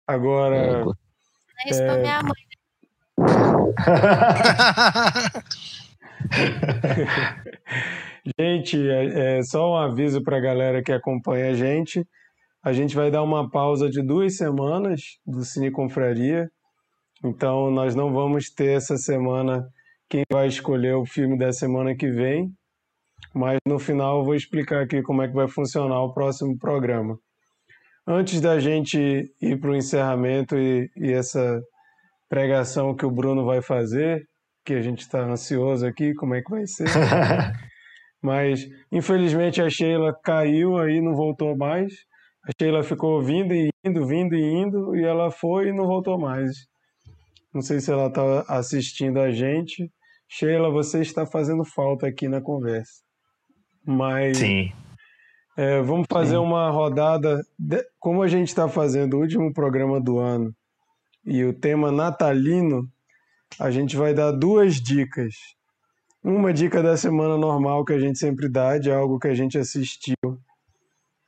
Agora. 0.07 0.85
É, 1.65 1.71
isso 1.71 1.83
é... 1.83 1.87
pra 1.87 1.99
minha 1.99 2.23
mãe. 2.23 2.49
gente, 8.39 8.89
é, 8.89 9.39
é, 9.39 9.43
só 9.43 9.73
um 9.73 9.77
aviso 9.77 10.23
para 10.23 10.37
a 10.37 10.41
galera 10.41 10.81
que 10.83 10.93
acompanha 10.93 11.51
a 11.51 11.55
gente. 11.55 12.07
A 12.63 12.73
gente 12.73 12.95
vai 12.95 13.11
dar 13.11 13.25
uma 13.25 13.51
pausa 13.51 13.91
de 13.91 14.01
duas 14.03 14.37
semanas 14.37 15.01
do 15.27 15.45
Cine 15.45 15.73
Confraria. 15.73 16.49
Então, 17.25 17.71
nós 17.71 17.97
não 17.97 18.13
vamos 18.13 18.51
ter 18.51 18.77
essa 18.77 18.97
semana 18.97 19.69
quem 20.09 20.25
vai 20.31 20.49
escolher 20.49 20.95
o 20.95 21.05
filme 21.05 21.39
da 21.39 21.53
semana 21.53 21.95
que 21.95 22.11
vem. 22.11 22.51
Mas 23.35 23.59
no 23.67 23.79
final 23.79 24.19
eu 24.19 24.25
vou 24.25 24.35
explicar 24.35 24.83
aqui 24.83 25.03
como 25.03 25.23
é 25.23 25.29
que 25.29 25.35
vai 25.35 25.49
funcionar 25.49 26.03
o 26.03 26.13
próximo 26.13 26.57
programa. 26.59 27.19
Antes 28.07 28.41
da 28.41 28.59
gente 28.59 28.99
ir 29.41 29.61
para 29.61 29.71
o 29.71 29.77
encerramento 29.77 30.57
e, 30.57 30.91
e 30.97 31.13
essa 31.13 31.61
pregação 32.29 32.95
que 32.95 33.05
o 33.05 33.11
Bruno 33.11 33.45
vai 33.45 33.61
fazer, 33.61 34.27
que 34.65 34.75
a 34.75 34.81
gente 34.81 35.01
está 35.01 35.21
ansioso 35.21 35.87
aqui, 35.87 36.15
como 36.15 36.35
é 36.35 36.43
que 36.43 36.51
vai 36.51 36.67
ser. 36.67 36.87
Mas, 38.23 38.67
infelizmente, 38.91 39.63
a 39.63 39.69
Sheila 39.71 40.13
caiu 40.25 40.77
aí, 40.79 41.01
não 41.01 41.15
voltou 41.15 41.57
mais. 41.57 41.93
A 42.47 42.51
Sheila 42.59 42.83
ficou 42.83 43.23
vindo 43.23 43.55
e 43.55 43.69
indo, 43.85 44.07
vindo 44.07 44.35
e 44.35 44.43
indo, 44.43 44.97
e 44.97 45.05
ela 45.05 45.31
foi 45.31 45.69
e 45.69 45.73
não 45.73 45.87
voltou 45.87 46.19
mais. 46.19 46.51
Não 47.53 47.63
sei 47.63 47.81
se 47.81 47.91
ela 47.91 48.09
está 48.09 48.41
assistindo 48.49 49.21
a 49.21 49.31
gente. 49.31 49.91
Sheila, 50.29 50.71
você 50.71 51.01
está 51.01 51.25
fazendo 51.25 51.65
falta 51.65 52.07
aqui 52.07 52.29
na 52.29 52.41
conversa. 52.41 53.03
Mas 53.85 54.39
Sim. 54.39 54.71
É, 55.57 55.81
vamos 55.81 56.07
fazer 56.09 56.37
Sim. 56.37 56.43
uma 56.43 56.71
rodada. 56.71 57.43
De... 57.59 57.83
Como 57.99 58.23
a 58.23 58.29
gente 58.29 58.49
está 58.49 58.69
fazendo 58.69 59.15
o 59.15 59.21
último 59.21 59.53
programa 59.53 60.01
do 60.01 60.19
ano 60.19 60.55
e 61.25 61.43
o 61.45 61.53
tema 61.53 61.91
natalino, 61.91 62.87
a 63.59 63.71
gente 63.71 63.97
vai 63.97 64.13
dar 64.13 64.31
duas 64.31 64.77
dicas. 64.77 65.35
Uma 66.23 66.53
dica 66.53 66.83
da 66.83 66.97
semana 66.97 67.37
normal 67.37 67.85
que 67.85 67.93
a 67.93 67.99
gente 67.99 68.19
sempre 68.19 68.49
dá, 68.49 68.79
de 68.79 68.93
algo 68.93 69.19
que 69.19 69.29
a 69.29 69.35
gente 69.35 69.57
assistiu 69.57 70.15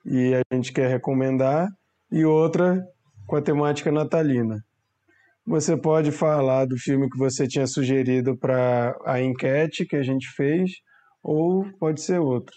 e 0.04 0.34
a 0.34 0.54
gente 0.54 0.72
quer 0.72 0.88
recomendar, 0.88 1.68
e 2.10 2.24
outra 2.24 2.86
com 3.26 3.36
a 3.36 3.42
temática 3.42 3.90
natalina. 3.90 4.64
Você 5.46 5.76
pode 5.76 6.12
falar 6.12 6.66
do 6.66 6.76
filme 6.76 7.08
que 7.08 7.18
você 7.18 7.46
tinha 7.46 7.66
sugerido 7.66 8.36
para 8.36 8.96
a 9.04 9.20
enquete 9.20 9.86
que 9.86 9.96
a 9.96 10.02
gente 10.02 10.28
fez, 10.36 10.70
ou 11.22 11.64
pode 11.78 12.00
ser 12.00 12.20
outro. 12.20 12.54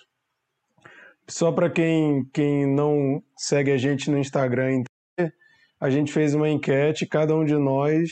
Só 1.28 1.52
para 1.52 1.70
quem, 1.70 2.26
quem 2.34 2.66
não 2.66 3.24
segue 3.38 3.72
a 3.72 3.78
gente 3.78 4.12
no 4.12 4.18
Instagram, 4.18 4.84
a 5.80 5.90
gente 5.90 6.12
fez 6.12 6.34
uma 6.34 6.50
enquete, 6.50 7.08
cada 7.08 7.36
um 7.36 7.46
de 7.46 7.56
nós 7.56 8.12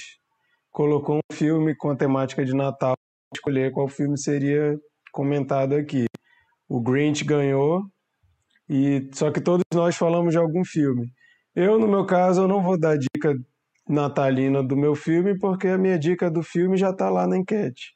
colocou 0.71 1.17
um 1.17 1.35
filme 1.35 1.75
com 1.75 1.89
a 1.89 1.95
temática 1.95 2.43
de 2.43 2.53
Natal, 2.53 2.95
escolher 3.35 3.71
qual 3.71 3.87
filme 3.87 4.17
seria 4.17 4.79
comentado 5.11 5.75
aqui. 5.75 6.05
O 6.67 6.81
Grinch 6.81 7.25
ganhou 7.25 7.83
e 8.69 9.09
só 9.13 9.29
que 9.31 9.41
todos 9.41 9.65
nós 9.73 9.97
falamos 9.97 10.31
de 10.31 10.37
algum 10.37 10.63
filme. 10.63 11.11
Eu, 11.53 11.77
no 11.77 11.87
meu 11.87 12.05
caso, 12.05 12.43
eu 12.43 12.47
não 12.47 12.63
vou 12.63 12.79
dar 12.79 12.97
dica 12.97 13.37
natalina 13.91 14.63
do 14.63 14.75
meu 14.75 14.95
filme, 14.95 15.37
porque 15.37 15.67
a 15.67 15.77
minha 15.77 15.99
dica 15.99 16.31
do 16.31 16.41
filme 16.41 16.77
já 16.77 16.91
está 16.91 17.09
lá 17.09 17.27
na 17.27 17.37
enquete. 17.37 17.93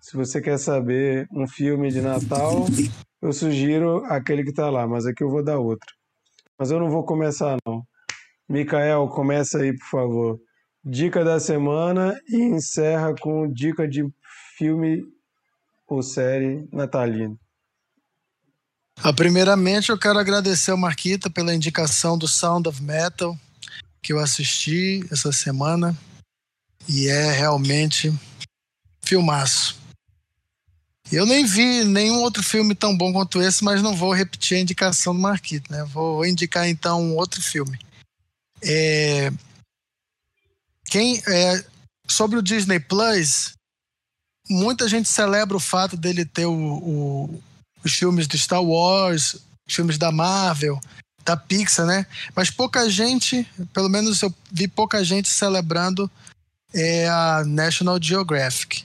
Se 0.00 0.16
você 0.16 0.40
quer 0.40 0.58
saber 0.58 1.26
um 1.30 1.46
filme 1.46 1.90
de 1.90 2.00
Natal, 2.00 2.66
eu 3.22 3.32
sugiro 3.32 4.04
aquele 4.06 4.42
que 4.42 4.50
está 4.50 4.70
lá, 4.70 4.86
mas 4.86 5.06
aqui 5.06 5.22
eu 5.22 5.30
vou 5.30 5.44
dar 5.44 5.58
outro. 5.58 5.94
Mas 6.58 6.70
eu 6.70 6.80
não 6.80 6.90
vou 6.90 7.04
começar, 7.04 7.56
não. 7.66 7.82
Micael, 8.48 9.08
começa 9.08 9.58
aí, 9.58 9.76
por 9.76 9.86
favor. 9.86 10.40
Dica 10.84 11.24
da 11.24 11.40
semana 11.40 12.18
e 12.28 12.36
encerra 12.36 13.14
com 13.18 13.50
dica 13.50 13.88
de 13.88 14.04
filme 14.58 15.02
ou 15.86 16.02
série 16.02 16.68
natalino. 16.72 17.38
Ah, 19.02 19.12
primeiramente, 19.12 19.90
eu 19.90 19.98
quero 19.98 20.18
agradecer 20.18 20.70
ao 20.70 20.76
Marquita 20.76 21.28
pela 21.28 21.54
indicação 21.54 22.16
do 22.16 22.28
Sound 22.28 22.68
of 22.68 22.82
Metal 22.82 23.36
que 24.04 24.12
eu 24.12 24.18
assisti 24.18 25.02
essa 25.10 25.32
semana. 25.32 25.96
E 26.86 27.08
é 27.08 27.32
realmente 27.32 28.12
filmaço. 29.02 29.82
Eu 31.10 31.24
nem 31.24 31.46
vi 31.46 31.84
nenhum 31.84 32.20
outro 32.20 32.42
filme 32.42 32.74
tão 32.74 32.96
bom 32.96 33.12
quanto 33.12 33.40
esse, 33.40 33.64
mas 33.64 33.82
não 33.82 33.96
vou 33.96 34.12
repetir 34.12 34.58
a 34.58 34.60
indicação 34.60 35.14
do 35.14 35.20
Marquito, 35.20 35.72
né? 35.72 35.82
Vou 35.84 36.26
indicar 36.26 36.68
então 36.68 37.02
um 37.02 37.16
outro 37.16 37.40
filme. 37.40 37.78
É... 38.62 39.32
Quem 40.84 41.22
é... 41.26 41.64
sobre 42.06 42.38
o 42.38 42.42
Disney 42.42 42.80
Plus, 42.80 43.54
muita 44.48 44.86
gente 44.86 45.08
celebra 45.08 45.56
o 45.56 45.60
fato 45.60 45.96
dele 45.96 46.26
ter 46.26 46.44
o, 46.44 46.52
o, 46.52 47.42
os 47.82 47.94
filmes 47.94 48.28
de 48.28 48.38
Star 48.38 48.62
Wars, 48.62 49.36
filmes 49.66 49.96
da 49.96 50.12
Marvel, 50.12 50.78
da 51.24 51.36
Pixar, 51.36 51.86
né? 51.86 52.06
Mas 52.34 52.50
pouca 52.50 52.88
gente, 52.88 53.46
pelo 53.72 53.88
menos 53.88 54.20
eu 54.22 54.32
vi 54.52 54.68
pouca 54.68 55.02
gente 55.02 55.28
celebrando 55.28 56.10
é 56.74 57.08
a 57.08 57.44
National 57.46 58.02
Geographic. 58.02 58.84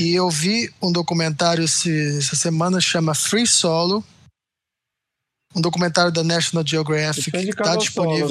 E 0.00 0.14
eu 0.14 0.28
vi 0.28 0.68
um 0.82 0.90
documentário 0.90 1.64
esse, 1.64 2.18
essa 2.18 2.34
semana 2.34 2.80
chama 2.80 3.14
Free 3.14 3.46
Solo, 3.46 4.04
um 5.54 5.60
documentário 5.60 6.10
da 6.10 6.24
National 6.24 6.66
Geographic 6.66 7.30
que 7.30 7.50
está 7.50 7.76
disponível. 7.76 8.28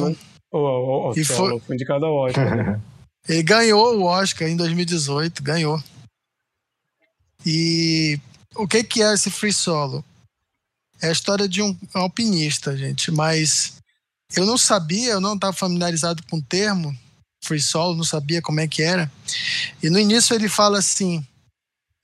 Solo, 0.51 1.13
né? 1.13 1.13
e 1.15 1.23
foi, 1.23 1.59
foi 1.59 1.75
indicado 1.75 2.05
ao 2.05 2.15
Oscar. 2.15 2.79
Ele 3.27 3.43
ganhou 3.43 3.99
o 3.99 4.03
Oscar 4.03 4.47
em 4.47 4.57
2018, 4.57 5.41
ganhou. 5.43 5.81
E 7.45 8.19
o 8.55 8.67
que, 8.67 8.83
que 8.83 9.01
é 9.01 9.13
esse 9.13 9.29
Free 9.29 9.53
Solo? 9.53 10.03
É 11.01 11.09
a 11.09 11.11
história 11.11 11.47
de 11.47 11.61
um 11.61 11.77
alpinista, 11.93 12.75
gente, 12.75 13.11
mas 13.11 13.73
eu 14.35 14.45
não 14.45 14.57
sabia, 14.57 15.11
eu 15.11 15.21
não 15.21 15.35
estava 15.35 15.53
familiarizado 15.53 16.23
com 16.23 16.37
o 16.37 16.41
termo 16.41 16.97
free 17.43 17.61
solo, 17.61 17.95
não 17.95 18.03
sabia 18.03 18.41
como 18.41 18.59
é 18.59 18.67
que 18.67 18.81
era. 18.81 19.11
E 19.81 19.89
no 19.89 19.99
início 19.99 20.35
ele 20.35 20.49
fala 20.49 20.79
assim 20.79 21.25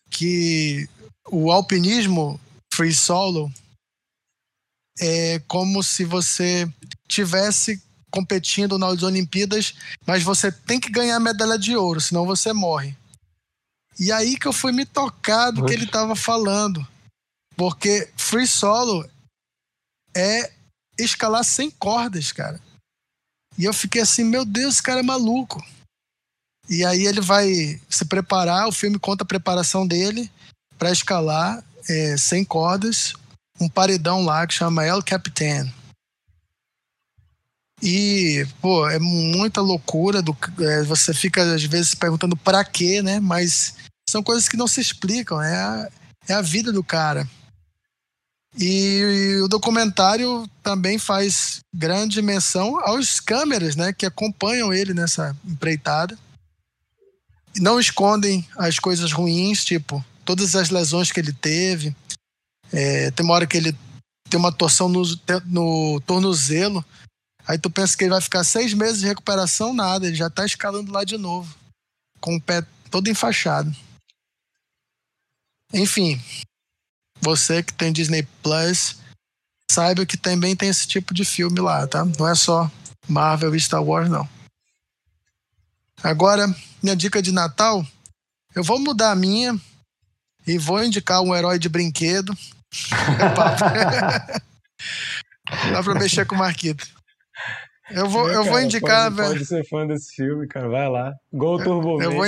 que 0.10 0.88
o 1.30 1.52
alpinismo 1.52 2.40
free 2.74 2.94
solo 2.94 3.52
é 5.00 5.40
como 5.48 5.84
se 5.84 6.06
você 6.06 6.72
tivesse 7.08 7.82
competindo 8.10 8.78
nas 8.78 9.04
Olimpíadas, 9.04 9.74
mas 10.08 10.24
você 10.24 10.50
tem 10.52 10.80
que 10.80 10.90
ganhar 10.90 11.18
a 11.18 11.20
medalha 11.20 11.60
de 11.60 11.76
ouro, 11.76 12.00
senão 12.00 12.26
você 12.26 12.54
morre. 12.54 12.96
E 14.00 14.12
aí 14.12 14.38
que 14.38 14.48
eu 14.48 14.54
fui 14.54 14.72
me 14.72 14.86
tocar 14.86 15.52
do 15.52 15.66
que 15.66 15.74
ele 15.74 15.86
estava 15.86 16.16
falando. 16.16 16.86
Porque 17.56 18.12
free 18.18 18.48
solo 18.48 19.08
é 20.16 20.52
escalar 21.00 21.44
sem 21.44 21.70
cordas, 21.72 22.32
cara. 22.32 22.60
E 23.58 23.64
eu 23.64 23.74
fiquei 23.74 24.02
assim, 24.02 24.24
meu 24.24 24.44
Deus, 24.46 24.76
esse 24.76 24.84
cara 24.84 25.00
é 25.00 25.04
maluco. 25.04 25.64
E 26.70 26.84
aí 26.84 27.06
ele 27.06 27.22
vai 27.22 27.80
se 27.90 28.06
preparar, 28.06 28.68
o 28.68 28.72
filme 28.72 29.00
conta 29.00 29.24
a 29.24 29.28
preparação 29.28 29.88
dele 29.88 30.32
para 30.78 30.92
escalar 30.92 31.64
é, 31.88 32.18
sem 32.18 32.44
cordas, 32.44 33.14
um 33.60 33.70
paredão 33.70 34.26
lá 34.26 34.46
que 34.46 34.54
chama 34.54 34.86
El 34.86 35.04
Capitan. 35.04 35.72
E, 37.82 38.48
pô, 38.62 38.90
é 38.90 38.98
muita 39.00 39.62
loucura. 39.62 40.22
Do, 40.22 40.36
é, 40.60 40.84
você 40.84 41.14
fica 41.14 41.54
às 41.54 41.64
vezes 41.64 41.94
perguntando 41.94 42.36
para 42.36 42.64
quê, 42.64 43.02
né? 43.02 43.20
Mas 43.20 43.76
são 44.10 44.24
coisas 44.24 44.50
que 44.50 44.58
não 44.58 44.68
se 44.68 44.82
explicam. 44.82 45.42
É 45.42 45.56
a, 45.56 45.92
é 46.30 46.34
a 46.34 46.42
vida 46.42 46.72
do 46.72 46.84
cara. 46.84 47.30
E 48.58 49.40
o 49.44 49.48
documentário 49.48 50.50
também 50.64 50.98
faz 50.98 51.60
grande 51.74 52.22
menção 52.22 52.80
aos 52.80 53.20
câmeras, 53.20 53.76
né, 53.76 53.92
que 53.92 54.06
acompanham 54.06 54.74
ele 54.74 54.94
nessa 54.94 55.36
empreitada. 55.46 56.18
Não 57.58 57.80
escondem 57.80 58.48
as 58.58 58.80
coisas 58.80 59.12
ruins, 59.12 59.64
tipo 59.64 60.04
todas 60.26 60.56
as 60.56 60.70
lesões 60.70 61.12
que 61.12 61.20
ele 61.20 61.32
teve. 61.32 61.96
É, 62.74 63.12
tem 63.12 63.24
uma 63.24 63.36
hora 63.36 63.48
que 63.48 63.56
ele 63.56 63.78
tem 64.30 64.40
uma 64.40 64.52
torção 64.52 64.90
no, 64.90 65.04
no 65.46 66.02
tornozelo. 66.02 66.84
Aí 67.48 67.60
tu 67.60 67.70
pensa 67.70 67.96
que 67.96 68.04
ele 68.04 68.12
vai 68.12 68.22
ficar 68.22 68.44
seis 68.44 68.74
meses 68.74 69.00
de 69.00 69.06
recuperação, 69.06 69.72
nada, 69.72 70.08
ele 70.08 70.16
já 70.16 70.30
tá 70.32 70.44
escalando 70.46 70.92
lá 70.92 71.04
de 71.04 71.16
novo, 71.16 71.56
com 72.20 72.36
o 72.36 72.42
pé 72.42 72.66
todo 72.90 73.08
enfaixado. 73.08 73.74
Enfim, 75.72 76.20
você 77.26 77.64
que 77.64 77.74
tem 77.74 77.92
Disney 77.92 78.28
Plus, 78.44 78.98
saiba 79.72 80.06
que 80.06 80.16
também 80.16 80.56
tem 80.56 80.70
esse 80.70 80.88
tipo 80.88 81.12
de 81.12 81.26
filme 81.26 81.60
lá, 81.60 81.88
tá? 81.88 82.06
Não 82.06 82.28
é 82.28 82.36
só 82.36 82.72
Marvel 83.08 83.56
e 83.56 83.60
Star 83.60 83.84
Wars, 83.84 84.08
não. 84.08 84.30
Agora, 86.04 86.48
minha 86.84 86.96
dica 86.96 87.22
de 87.24 87.32
Natal, 87.32 87.84
eu 88.56 88.64
vou 88.64 88.80
mudar 88.80 89.12
a 89.12 89.16
minha 89.16 89.60
e 90.46 90.60
vou 90.60 90.84
indicar 90.84 91.22
um 91.22 91.36
herói 91.36 91.58
de 91.58 91.68
brinquedo. 91.68 92.32
Dá 95.72 95.84
pra 95.84 95.96
mexer 95.96 96.26
com 96.26 96.36
o 96.36 96.40
Marquito. 96.40 96.88
Eu 97.90 98.08
vou, 98.08 98.30
é, 98.30 98.36
eu 98.36 98.44
vou 98.44 98.62
indicar. 98.62 99.12
Pode, 99.12 99.30
pode 99.30 99.46
ser 99.46 99.68
fã 99.68 99.88
desse 99.88 100.14
filme, 100.16 100.48
cara. 100.48 100.70
Vai 100.70 100.90
lá. 100.90 101.14
Gol 101.34 101.64
Turbo 101.64 102.02
eu, 102.02 102.12
eu 102.12 102.18
vou, 102.18 102.26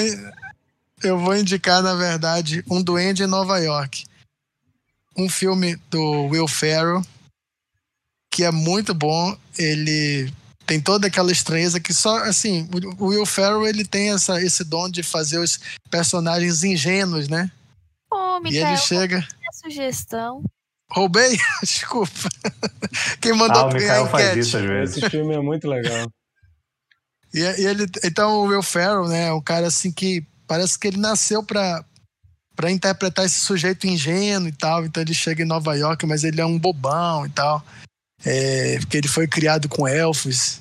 eu 1.03 1.19
vou 1.19 1.35
indicar, 1.35 1.83
na 1.83 1.93
verdade, 1.93 2.63
um 2.69 2.81
Duende 2.81 3.23
em 3.23 3.27
Nova 3.27 3.59
York 3.59 4.05
um 5.17 5.29
filme 5.29 5.75
do 5.89 6.27
Will 6.27 6.47
Ferrell 6.47 7.01
que 8.37 8.43
é 8.43 8.51
muito 8.51 8.93
bom. 8.93 9.35
Ele 9.57 10.31
tem 10.67 10.79
toda 10.79 11.07
aquela 11.07 11.31
estranheza 11.31 11.79
que 11.79 11.91
só 11.91 12.17
assim, 12.17 12.69
o 12.99 13.07
Will 13.07 13.25
Ferrell 13.25 13.65
ele 13.65 13.83
tem 13.83 14.11
essa, 14.11 14.39
esse 14.39 14.63
dom 14.63 14.87
de 14.87 15.01
fazer 15.01 15.39
os 15.39 15.59
personagens 15.89 16.63
ingênuos, 16.63 17.27
né? 17.27 17.51
Ô, 18.13 18.39
Michael, 18.39 18.53
e 18.53 18.69
ele 18.69 18.77
chega. 18.77 19.27
sugestão. 19.51 20.43
Roubei? 20.91 21.35
Desculpa. 21.63 22.29
Quem 23.19 23.33
mandou 23.33 23.63
ah, 23.63 23.65
o 23.65 23.73
Mikael 23.73 24.07
faz 24.07 24.37
isso 24.37 24.55
às 24.55 24.63
vezes. 24.63 24.97
Esse 24.97 25.09
filme 25.09 25.33
é 25.33 25.41
muito 25.41 25.67
legal. 25.67 26.07
E, 27.33 27.39
e, 27.39 27.65
ele, 27.65 27.87
então 28.03 28.41
o 28.41 28.43
Will 28.43 28.61
Ferrell, 28.61 29.07
né, 29.07 29.29
é 29.29 29.33
um 29.33 29.41
cara 29.41 29.67
assim 29.67 29.91
que 29.91 30.23
parece 30.47 30.77
que 30.77 30.87
ele 30.87 30.97
nasceu 30.97 31.43
para 31.43 31.83
para 32.57 32.71
interpretar 32.71 33.23
esse 33.23 33.39
sujeito 33.39 33.85
ingênuo 33.85 34.49
e 34.49 34.51
tal. 34.51 34.83
Então 34.83 35.01
ele 35.01 35.13
chega 35.13 35.43
em 35.43 35.47
Nova 35.47 35.75
York, 35.75 36.05
mas 36.07 36.23
ele 36.23 36.41
é 36.41 36.45
um 36.45 36.57
bobão 36.57 37.23
e 37.23 37.29
tal. 37.29 37.63
É, 38.25 38.79
porque 38.79 38.97
ele 38.97 39.07
foi 39.07 39.27
criado 39.27 39.69
com 39.69 39.87
elfos 39.87 40.59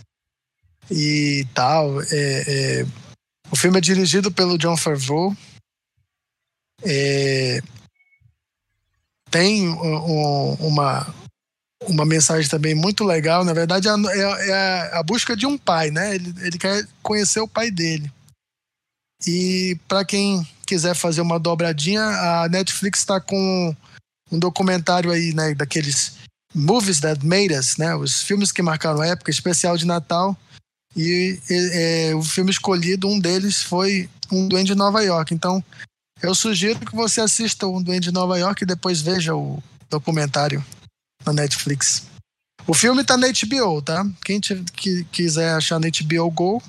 e 0.91 1.47
tal. 1.55 2.03
É, 2.03 2.11
é, 2.13 2.87
o 3.51 3.57
filme 3.57 3.79
é 3.79 3.81
dirigido 3.81 4.31
pelo 4.31 4.59
John 4.59 4.77
Favreau. 4.77 5.35
É, 6.85 7.63
tem 9.31 9.67
um, 9.67 10.53
uma, 10.61 11.15
uma 11.89 12.05
mensagem 12.05 12.49
também 12.51 12.75
muito 12.75 13.05
legal. 13.05 13.43
Na 13.43 13.55
verdade, 13.55 13.89
é, 13.89 13.93
é, 13.93 14.51
é 14.51 14.99
a 14.99 15.03
busca 15.03 15.35
de 15.35 15.47
um 15.47 15.57
pai, 15.57 15.91
né? 15.91 16.15
Ele, 16.15 16.35
ele 16.43 16.59
quer 16.59 16.87
conhecer 17.03 17.41
o 17.41 17.49
pai 17.49 17.71
dele. 17.71 18.13
E 19.27 19.79
para 19.89 20.05
quem 20.05 20.47
quiser 20.67 20.95
fazer 20.95 21.21
uma 21.21 21.39
dobradinha, 21.39 22.03
a 22.03 22.49
Netflix 22.49 22.99
está 23.01 23.21
com 23.21 23.75
um 24.31 24.39
documentário 24.39 25.11
aí, 25.11 25.33
né, 25.33 25.55
daqueles 25.55 26.17
movies 26.55 27.01
that 27.01 27.25
made 27.25 27.55
us, 27.55 27.77
né, 27.77 27.95
os 27.95 28.23
filmes 28.23 28.51
que 28.51 28.63
marcaram 28.63 29.01
a 29.01 29.07
época, 29.07 29.31
especial 29.31 29.77
de 29.77 29.87
Natal. 29.87 30.37
E 30.97 31.39
é, 31.51 32.15
o 32.15 32.23
filme 32.23 32.51
escolhido, 32.51 33.07
um 33.07 33.19
deles 33.21 33.63
foi 33.63 34.09
Um 34.33 34.49
Duende 34.49 34.73
de 34.73 34.75
Nova 34.75 35.03
York. 35.03 35.35
Então, 35.35 35.63
eu 36.23 36.35
sugiro 36.35 36.81
que 36.81 36.97
você 36.97 37.21
assista 37.21 37.67
Um 37.67 37.83
Duende 37.83 38.09
de 38.09 38.15
Nova 38.15 38.39
York 38.39 38.63
e 38.63 38.67
depois 38.67 39.03
veja 39.03 39.35
o 39.35 39.63
documentário 39.91 40.65
na 41.25 41.33
Netflix. 41.33 42.07
O 42.67 42.75
filme 42.75 43.05
tá 43.05 43.17
na 43.17 43.29
HBO, 43.29 43.83
tá? 43.83 44.05
Quem 44.25 44.41
que, 44.41 45.05
quiser 45.13 45.53
achar 45.53 45.79
na 45.79 45.89
HBO 45.89 46.31
Go, 46.31 46.63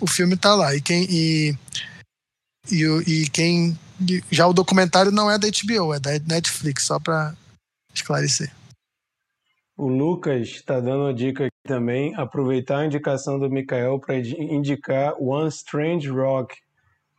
o 0.00 0.06
filme 0.06 0.36
tá 0.36 0.54
lá. 0.54 0.74
E 0.74 0.80
quem, 0.80 1.06
e 1.08 1.56
e, 2.70 2.84
e 3.06 3.30
quem. 3.30 3.78
Já 4.30 4.46
o 4.46 4.52
documentário 4.52 5.12
não 5.12 5.30
é 5.30 5.38
da 5.38 5.48
HBO, 5.48 5.94
é 5.94 6.00
da 6.00 6.10
Netflix, 6.26 6.84
só 6.84 6.98
para 6.98 7.34
esclarecer. 7.94 8.52
O 9.76 9.88
Lucas 9.88 10.48
está 10.48 10.80
dando 10.80 11.04
uma 11.04 11.14
dica 11.14 11.44
aqui 11.44 11.52
também, 11.66 12.14
aproveitar 12.16 12.78
a 12.78 12.86
indicação 12.86 13.38
do 13.38 13.48
Mikael 13.48 13.98
para 13.98 14.16
indicar 14.18 15.14
One 15.20 15.48
Strange 15.48 16.08
Rock, 16.08 16.54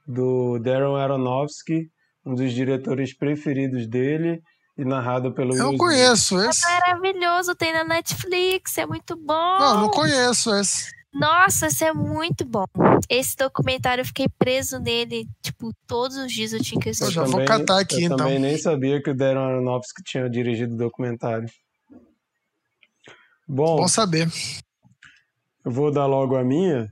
do 0.06 0.60
Darren 0.60 0.96
Aronofsky, 0.96 1.90
um 2.26 2.36
dos 2.36 2.54
diretores 2.54 3.14
preferidos 3.14 3.88
dele 3.88 4.42
e 4.78 4.86
narrado 4.86 5.34
pelo 5.34 5.56
Eu 5.56 5.78
conheço 5.78 6.40
esse. 6.40 6.66
É 6.66 6.80
maravilhoso, 6.80 7.56
tem 7.56 7.74
na 7.74 7.84
Netflix, 7.84 8.78
é 8.78 8.86
muito 8.86 9.16
bom. 9.16 9.60
Não, 9.60 9.82
não 9.82 9.90
conheço 9.90 10.54
esse. 10.56 10.92
Nossa, 11.14 11.68
isso 11.68 11.84
é 11.84 11.94
muito 11.94 12.44
bom. 12.44 12.66
Esse 13.08 13.36
documentário 13.36 14.02
eu 14.02 14.06
fiquei 14.06 14.26
preso 14.40 14.80
nele, 14.80 15.28
tipo, 15.42 15.72
todos 15.86 16.18
os 16.18 16.32
dias 16.32 16.54
eu 16.54 16.62
tinha 16.62 16.82
que 16.82 16.90
assistir. 16.90 17.06
Eu 17.06 17.12
já 17.12 17.32
vou 17.32 17.46
catar 17.46 17.80
aqui, 17.80 18.02
eu 18.02 18.06
então. 18.06 18.18
também 18.18 18.40
nem 18.40 18.58
sabia 18.58 19.02
que 19.02 19.12
o 19.12 19.16
Darren 19.16 19.38
Aronofsky 19.38 20.02
tinha 20.04 20.28
dirigido 20.28 20.74
o 20.74 20.78
documentário. 20.78 21.48
Bom, 23.48 23.76
bom 23.76 23.88
saber. 23.88 24.28
Eu 25.64 25.72
vou 25.72 25.92
dar 25.92 26.08
logo 26.08 26.36
a 26.36 26.44
minha. 26.44 26.92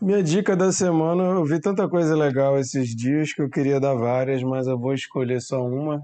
Minha 0.00 0.22
dica 0.22 0.54
da 0.54 0.70
semana, 0.70 1.24
eu 1.24 1.44
vi 1.44 1.60
tanta 1.60 1.88
coisa 1.88 2.14
legal 2.14 2.58
esses 2.58 2.94
dias 2.94 3.32
que 3.32 3.42
eu 3.42 3.50
queria 3.50 3.80
dar 3.80 3.94
várias, 3.94 4.42
mas 4.42 4.66
eu 4.66 4.78
vou 4.78 4.94
escolher 4.94 5.40
só 5.40 5.60
uma, 5.66 6.00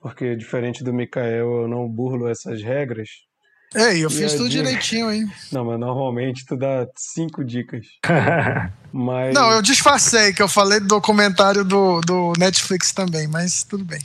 porque 0.00 0.36
diferente 0.36 0.84
do 0.84 0.92
Mikael, 0.92 1.62
eu 1.62 1.68
não 1.68 1.88
burlo 1.88 2.28
essas 2.28 2.62
regras. 2.62 3.08
Ei, 3.74 4.04
eu 4.04 4.10
fiz 4.10 4.32
tudo 4.34 4.48
dica- 4.48 4.62
direitinho, 4.64 5.12
hein? 5.12 5.26
Não, 5.52 5.64
mas 5.64 5.78
normalmente 5.78 6.44
tu 6.46 6.56
dá 6.56 6.86
cinco 6.96 7.44
dicas. 7.44 7.86
Mas 8.90 9.34
Não, 9.34 9.50
eu 9.52 9.60
disfarcei 9.60 10.32
que 10.32 10.40
eu 10.42 10.48
falei 10.48 10.80
do 10.80 10.86
documentário 10.86 11.62
do, 11.62 12.00
do 12.00 12.32
Netflix 12.38 12.90
também, 12.90 13.28
mas 13.28 13.62
tudo 13.62 13.84
bem. 13.84 14.00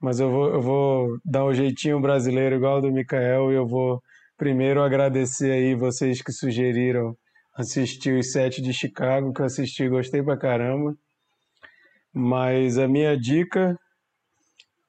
Mas 0.00 0.18
eu 0.18 0.28
vou, 0.28 0.48
eu 0.52 0.60
vou 0.60 1.18
dar 1.24 1.44
um 1.44 1.54
jeitinho 1.54 2.00
brasileiro 2.00 2.56
igual 2.56 2.74
ao 2.76 2.80
do 2.82 2.90
Mikael 2.90 3.52
e 3.52 3.54
eu 3.54 3.64
vou 3.68 4.02
primeiro 4.36 4.82
agradecer 4.82 5.52
aí 5.52 5.76
vocês 5.76 6.20
que 6.20 6.32
sugeriram 6.32 7.16
assistir 7.56 8.18
os 8.18 8.32
sete 8.32 8.60
de 8.60 8.72
Chicago, 8.72 9.32
que 9.32 9.40
eu 9.42 9.46
assisti 9.46 9.84
e 9.84 9.88
gostei 9.88 10.22
pra 10.22 10.36
caramba. 10.36 10.96
Mas 12.12 12.76
a 12.78 12.88
minha 12.88 13.16
dica 13.16 13.78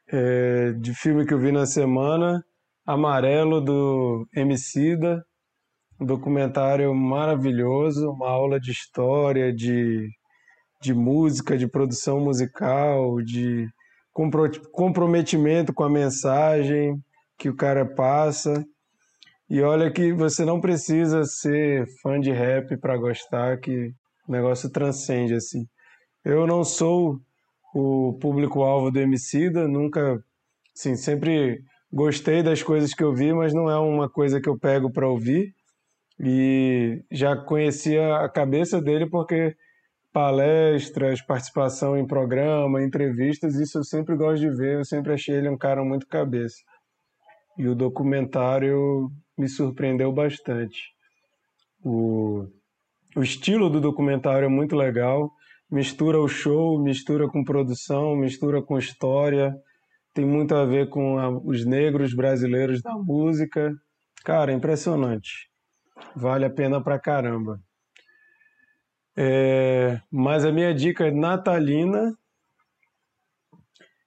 é 0.07 0.71
de 0.79 0.93
filme 0.95 1.25
que 1.27 1.33
eu 1.33 1.39
vi 1.39 1.51
na 1.51 1.65
semana, 1.67 2.43
Amarelo, 2.85 3.61
do 3.61 4.27
Emicida, 4.35 5.23
um 5.99 6.05
documentário 6.05 6.93
maravilhoso, 6.95 8.09
uma 8.09 8.29
aula 8.29 8.59
de 8.59 8.71
história, 8.71 9.53
de, 9.53 10.09
de 10.81 10.93
música, 10.93 11.57
de 11.57 11.67
produção 11.67 12.19
musical, 12.19 13.21
de 13.21 13.67
compro- 14.11 14.71
comprometimento 14.71 15.73
com 15.73 15.83
a 15.83 15.89
mensagem 15.89 16.97
que 17.37 17.49
o 17.49 17.55
cara 17.55 17.85
passa. 17.85 18.65
E 19.49 19.61
olha 19.61 19.91
que 19.91 20.11
você 20.11 20.43
não 20.43 20.59
precisa 20.59 21.23
ser 21.23 21.85
fã 22.01 22.19
de 22.19 22.31
rap 22.31 22.77
para 22.77 22.97
gostar, 22.97 23.59
que 23.59 23.91
o 24.27 24.31
negócio 24.31 24.71
transcende 24.71 25.35
assim. 25.35 25.65
Eu 26.23 26.47
não 26.47 26.63
sou 26.63 27.19
o 27.75 28.17
público-alvo 28.19 28.91
do 28.91 28.99
Emicida, 28.99 29.67
nunca, 29.67 30.19
assim, 30.75 30.95
sempre 30.95 31.59
gostei 31.91 32.41
das 32.41 32.63
coisas 32.63 32.93
que 32.93 33.03
eu 33.03 33.13
vi, 33.13 33.33
mas 33.33 33.53
não 33.53 33.69
é 33.69 33.77
uma 33.77 34.09
coisa 34.09 34.39
que 34.39 34.47
eu 34.47 34.57
pego 34.57 34.91
para 34.91 35.07
ouvir. 35.07 35.53
E 36.19 37.03
já 37.11 37.35
conhecia 37.35 38.17
a 38.17 38.29
cabeça 38.29 38.81
dele 38.81 39.09
porque 39.09 39.55
palestras, 40.13 41.21
participação 41.21 41.97
em 41.97 42.05
programa, 42.05 42.83
entrevistas, 42.83 43.55
isso 43.55 43.79
eu 43.79 43.83
sempre 43.83 44.15
gosto 44.15 44.41
de 44.41 44.49
ver, 44.49 44.79
eu 44.79 44.85
sempre 44.85 45.13
achei 45.13 45.35
ele 45.35 45.49
um 45.49 45.57
cara 45.57 45.83
muito 45.83 46.07
cabeça. 46.07 46.57
E 47.57 47.67
o 47.67 47.75
documentário 47.75 49.09
me 49.37 49.47
surpreendeu 49.47 50.11
bastante. 50.11 50.79
O, 51.83 52.45
o 53.15 53.23
estilo 53.23 53.69
do 53.69 53.81
documentário 53.81 54.45
é 54.45 54.49
muito 54.49 54.75
legal, 54.75 55.31
mistura 55.69 56.19
o 56.19 56.27
show, 56.27 56.81
mistura 56.81 57.27
com 57.27 57.43
produção, 57.43 58.15
mistura 58.15 58.61
com 58.61 58.77
história, 58.77 59.55
tem 60.13 60.25
muito 60.25 60.53
a 60.55 60.65
ver 60.65 60.89
com 60.89 61.17
a- 61.17 61.29
os 61.29 61.65
negros 61.65 62.13
brasileiros 62.13 62.81
da 62.81 62.93
música. 62.93 63.73
Cara, 64.23 64.51
impressionante. 64.51 65.49
Vale 66.15 66.45
a 66.45 66.49
pena 66.49 66.81
pra 66.83 66.99
caramba. 66.99 67.59
É, 69.15 69.99
mas 70.11 70.45
a 70.45 70.51
minha 70.51 70.73
dica 70.73 71.07
é 71.07 71.11
natalina. 71.11 72.13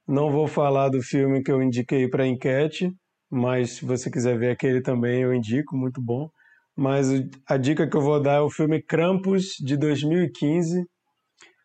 Não 0.07 0.31
vou 0.31 0.47
falar 0.47 0.91
do 0.91 1.03
filme 1.03 1.43
que 1.43 1.51
eu 1.51 1.63
indiquei 1.63 2.09
para 2.09 2.27
enquete, 2.27 2.93
mas 3.31 3.73
se 3.73 3.85
você 3.85 4.11
quiser 4.11 4.39
ver 4.39 4.51
aquele 4.51 4.83
também, 4.83 5.23
eu 5.23 5.35
indico, 5.35 5.77
muito 5.77 6.01
bom. 6.01 6.29
Mas 6.77 7.09
a 7.47 7.57
dica 7.57 7.89
que 7.89 7.97
eu 7.97 8.01
vou 8.03 8.21
dar 8.21 8.35
é 8.35 8.41
o 8.41 8.51
filme 8.51 8.83
Krampus, 8.83 9.55
de 9.61 9.77
2015, 9.77 10.85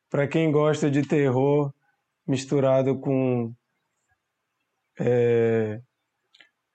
para 0.10 0.28
quem 0.28 0.52
gosta 0.52 0.90
de 0.90 1.02
terror 1.02 1.74
misturado 2.28 2.99
com 2.99 3.52
é, 4.99 5.80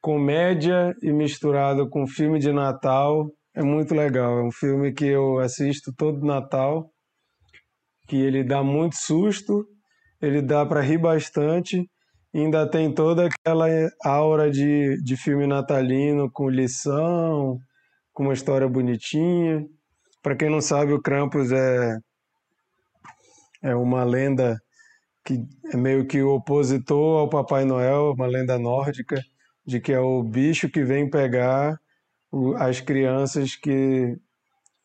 comédia 0.01 0.95
e 1.03 1.13
misturado 1.13 1.89
com 1.89 2.07
filme 2.07 2.39
de 2.39 2.53
Natal. 2.53 3.27
É 3.55 3.63
muito 3.63 3.95
legal. 3.95 4.39
É 4.39 4.43
um 4.43 4.53
filme 4.53 4.93
que 4.93 5.07
eu 5.07 5.39
assisto 5.39 5.93
todo 5.97 6.27
Natal, 6.27 6.91
que 8.09 8.17
ele 8.17 8.43
dá 8.43 8.63
muito 8.63 8.97
susto, 8.97 9.67
ele 10.21 10.43
dá 10.43 10.67
para 10.67 10.81
rir 10.81 10.99
bastante, 10.99 11.89
ainda 12.35 12.69
tem 12.69 12.93
toda 12.93 13.27
aquela 13.27 13.67
aura 14.03 14.51
de, 14.51 14.97
de 15.03 15.17
filme 15.17 15.47
natalino 15.47 16.31
com 16.33 16.49
lição, 16.49 17.59
com 18.13 18.25
uma 18.25 18.35
história 18.35 18.69
bonitinha. 18.69 19.65
Para 20.23 20.37
quem 20.37 20.51
não 20.51 20.61
sabe, 20.61 20.93
o 20.93 21.03
Krampus 21.03 21.53
é 21.53 21.99
é 23.65 23.75
uma 23.75 24.05
lenda 24.05 24.61
que 25.25 25.47
é 25.73 25.77
meio 25.77 26.07
que 26.07 26.21
o 26.23 26.35
opositor 26.35 27.21
ao 27.21 27.29
Papai 27.29 27.65
Noel, 27.65 28.13
uma 28.13 28.27
lenda 28.27 28.59
nórdica, 28.59 29.21
de 29.67 29.81
que 29.81 29.93
é 29.93 30.01
o 30.01 30.23
bicho 30.23 30.69
que 30.69 30.85
vem 30.85 31.09
pegar 31.09 31.79
as 32.59 32.81
crianças 32.81 33.57
que 33.57 34.17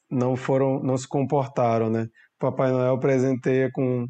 não 0.09 0.35
foram, 0.35 0.81
não 0.81 0.97
se 0.97 1.07
comportaram, 1.07 1.89
né? 1.89 2.03
O 2.37 2.39
Papai 2.39 2.71
Noel 2.71 2.97
presenteia 2.99 3.69
com 3.71 4.07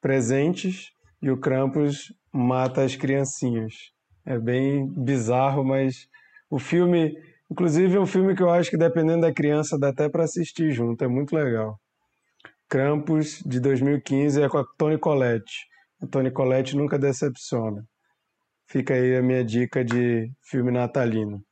presentes 0.00 0.90
e 1.20 1.30
o 1.30 1.38
Krampus 1.38 2.12
mata 2.32 2.82
as 2.82 2.96
criancinhas. 2.96 3.74
É 4.24 4.38
bem 4.38 4.88
bizarro, 4.88 5.64
mas 5.64 6.06
o 6.50 6.58
filme, 6.58 7.14
inclusive 7.50 7.96
é 7.96 8.00
um 8.00 8.06
filme 8.06 8.34
que 8.34 8.42
eu 8.42 8.50
acho 8.50 8.70
que 8.70 8.76
dependendo 8.76 9.22
da 9.22 9.32
criança 9.32 9.78
dá 9.78 9.88
até 9.88 10.08
para 10.08 10.24
assistir 10.24 10.70
junto, 10.72 11.04
é 11.04 11.08
muito 11.08 11.34
legal. 11.34 11.78
Krampus 12.72 13.42
de 13.44 13.60
2015 13.60 14.40
é 14.40 14.48
com 14.48 14.56
a 14.56 14.64
Toni 14.78 14.96
Collette. 14.96 15.66
A 16.02 16.06
Toni 16.06 16.30
Collette 16.30 16.74
nunca 16.74 16.98
decepciona. 16.98 17.86
Fica 18.66 18.94
aí 18.94 19.14
a 19.14 19.20
minha 19.20 19.44
dica 19.44 19.84
de 19.84 20.32
filme 20.40 20.70
natalino. 20.70 21.44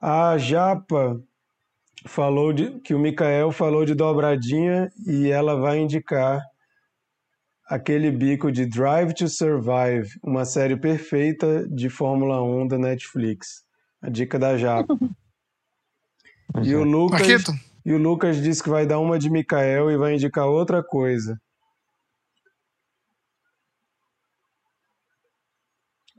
A 0.00 0.38
Japa 0.38 1.20
falou 2.06 2.54
de, 2.54 2.80
que 2.80 2.94
o 2.94 2.98
Mikael 2.98 3.52
falou 3.52 3.84
de 3.84 3.94
dobradinha 3.94 4.90
e 5.06 5.28
ela 5.28 5.56
vai 5.56 5.76
indicar 5.76 6.40
aquele 7.68 8.10
bico 8.10 8.50
de 8.50 8.64
Drive 8.64 9.12
to 9.12 9.28
Survive, 9.28 10.08
uma 10.22 10.46
série 10.46 10.78
perfeita 10.78 11.68
de 11.68 11.90
Fórmula 11.90 12.42
1 12.42 12.66
da 12.68 12.78
Netflix. 12.78 13.62
A 14.00 14.08
dica 14.08 14.38
da 14.38 14.56
Japa. 14.56 14.96
E 16.62 16.72
o 16.74 16.84
Lucas, 16.84 17.20
Marquito, 17.20 17.52
e 17.84 17.92
o 17.92 17.98
Lucas 17.98 18.42
disse 18.42 18.62
que 18.62 18.68
vai 18.70 18.86
dar 18.86 18.98
uma 18.98 19.18
de 19.18 19.28
Mikael 19.30 19.90
e 19.90 19.96
vai 19.96 20.14
indicar 20.14 20.46
outra 20.46 20.82
coisa. 20.82 21.38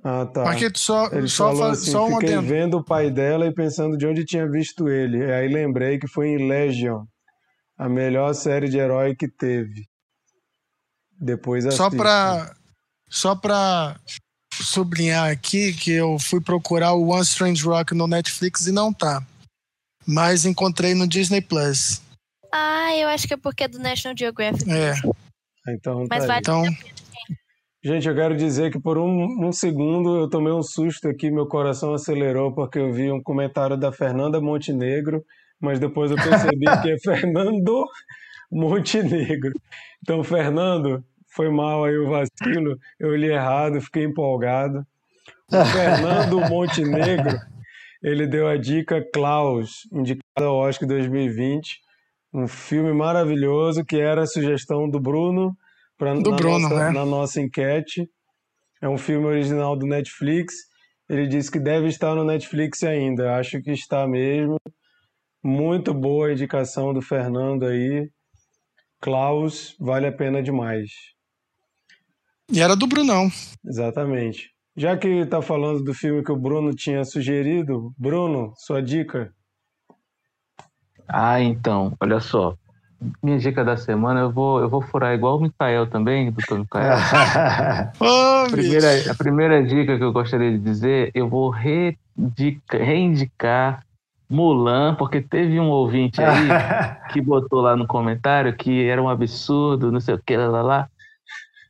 Ah, 0.04 0.26
tá. 0.28 0.44
Marquito, 0.44 0.78
só, 0.78 1.08
Ele 1.12 1.28
só, 1.28 1.48
falou 1.48 1.64
fa- 1.64 1.72
assim, 1.72 1.92
só 1.92 2.06
um 2.06 2.14
fiquei 2.20 2.36
adendo. 2.36 2.48
vendo 2.48 2.78
o 2.78 2.84
pai 2.84 3.10
dela 3.10 3.48
e 3.48 3.54
pensando 3.54 3.98
de 3.98 4.06
onde 4.06 4.24
tinha 4.24 4.48
visto 4.48 4.88
ele. 4.88 5.18
E 5.18 5.32
aí 5.32 5.48
lembrei 5.48 5.98
que 5.98 6.08
foi 6.08 6.28
em 6.30 6.48
Legion, 6.48 7.06
a 7.76 7.90
melhor 7.90 8.34
série 8.34 8.70
de 8.70 8.78
herói 8.78 9.16
que 9.16 9.28
teve. 9.28 9.88
Depois 11.20 11.64
Só 11.74 11.90
para 11.90 12.54
só 13.10 13.36
para 13.36 14.00
sublinhar 14.54 15.32
aqui 15.32 15.74
que 15.74 15.92
eu 15.92 16.20
fui 16.20 16.40
procurar 16.42 16.94
o 16.94 17.08
One 17.10 17.24
Strange 17.24 17.64
Rock 17.64 17.96
no 17.96 18.06
Netflix 18.06 18.68
e 18.68 18.72
não 18.72 18.94
tá. 18.94 19.26
Mas 20.08 20.46
encontrei 20.46 20.94
no 20.94 21.08
Disney 21.08 21.42
Plus. 21.42 22.02
Ah, 22.54 22.96
eu 22.96 23.08
acho 23.10 23.28
que 23.28 23.34
é 23.34 23.38
porque 23.38 23.64
é 23.64 23.68
do 23.68 23.80
National 23.80 24.16
Geographic. 24.18 24.70
É. 24.72 24.94
Então, 25.68 26.06
Mas 26.10 26.26
tá 26.26 26.28
vale. 26.28 26.40
Então, 26.40 26.64
Gente, 27.86 28.08
eu 28.08 28.16
quero 28.16 28.36
dizer 28.36 28.72
que 28.72 28.80
por 28.80 28.98
um, 28.98 29.46
um 29.48 29.52
segundo 29.52 30.18
eu 30.18 30.28
tomei 30.28 30.52
um 30.52 30.64
susto 30.64 31.08
aqui, 31.08 31.30
meu 31.30 31.46
coração 31.46 31.94
acelerou 31.94 32.52
porque 32.52 32.80
eu 32.80 32.92
vi 32.92 33.12
um 33.12 33.22
comentário 33.22 33.78
da 33.78 33.92
Fernanda 33.92 34.42
Montenegro, 34.42 35.24
mas 35.62 35.80
depois 35.80 36.10
eu 36.10 36.18
percebi 36.18 36.66
que 36.82 36.90
é 36.90 36.98
Fernando 36.98 37.86
Montenegro. 38.52 39.52
Então, 40.02 40.24
Fernando, 40.24 41.06
foi 41.28 41.52
mal 41.52 41.86
aí 41.86 41.96
o 41.96 42.10
vacilo, 42.10 42.76
eu 43.00 43.16
li 43.16 43.28
errado, 43.28 43.80
fiquei 43.80 44.04
empolgado. 44.04 44.84
O 45.52 45.66
Fernando 45.66 46.40
Montenegro, 46.50 47.38
ele 48.06 48.28
deu 48.28 48.48
a 48.48 48.56
dica 48.56 49.04
Klaus, 49.12 49.88
indicado 49.92 50.46
ao 50.46 50.58
Oscar 50.58 50.88
2020, 50.88 51.80
um 52.32 52.48
filme 52.48 52.94
maravilhoso 52.94 53.84
que 53.84 53.96
era 53.96 54.22
a 54.22 54.28
sugestão 54.28 54.88
do 54.88 55.00
Bruno 55.00 55.58
Do 56.22 56.36
na, 56.60 56.70
né? 56.70 56.92
na 56.92 57.04
nossa 57.04 57.42
enquete. 57.42 58.08
É 58.80 58.88
um 58.88 58.98
filme 58.98 59.26
original 59.26 59.76
do 59.76 59.88
Netflix. 59.88 60.54
Ele 61.10 61.26
disse 61.26 61.50
que 61.50 61.60
deve 61.60 61.88
estar 61.88 62.14
no 62.14 62.24
Netflix 62.24 62.84
ainda. 62.84 63.38
Acho 63.38 63.60
que 63.60 63.72
está 63.72 64.08
mesmo. 64.08 64.58
Muito 65.44 65.92
boa 65.92 66.28
a 66.28 66.34
indicação 66.34 66.94
do 66.94 67.02
Fernando 67.02 67.66
aí. 67.66 68.08
Klaus, 69.02 69.76
vale 69.80 70.06
a 70.06 70.12
pena 70.12 70.44
demais. 70.44 70.92
e 72.52 72.62
era 72.62 72.76
do 72.76 72.86
Brunão. 72.86 73.32
Exatamente. 73.66 74.55
Já 74.78 74.98
que 74.98 75.08
está 75.08 75.42
falando 75.42 75.84
do 75.84 75.94
filme 75.94 76.22
que 76.22 76.32
o 76.32 76.36
Bruno 76.36 76.74
tinha 76.76 77.06
sugerido, 77.06 77.94
Bruno, 77.98 78.54
sua 78.58 78.82
dica? 78.82 79.32
Ah, 81.08 81.40
então, 81.40 81.94
olha 82.02 82.20
só. 82.20 82.56
Minha 83.24 83.38
dica 83.38 83.64
da 83.64 83.78
semana, 83.78 84.22
eu 84.22 84.32
vou, 84.32 84.60
eu 84.60 84.68
vou 84.68 84.82
furar 84.82 85.14
igual 85.14 85.38
o 85.38 85.42
Mikael 85.42 85.88
também, 85.88 86.30
doutor 86.30 86.60
Mikael. 86.60 86.98
Ô, 88.02 88.52
primeira, 88.52 89.12
a 89.12 89.16
primeira 89.16 89.64
dica 89.64 89.98
que 89.98 90.04
eu 90.04 90.12
gostaria 90.12 90.52
de 90.52 90.58
dizer, 90.58 91.10
eu 91.14 91.30
vou 91.30 91.50
reindica- 91.50 92.78
reindicar 92.78 93.82
Mulan, 94.30 94.96
porque 94.96 95.22
teve 95.22 95.58
um 95.58 95.70
ouvinte 95.70 96.22
aí 96.22 96.50
que 97.14 97.22
botou 97.22 97.62
lá 97.62 97.78
no 97.78 97.88
comentário 97.88 98.56
que 98.56 98.86
era 98.86 99.02
um 99.02 99.08
absurdo, 99.08 99.92
não 99.92 100.02
sei 100.02 100.16
o 100.16 100.22
que, 100.22 100.36
lá, 100.36 100.62
lá. 100.62 100.90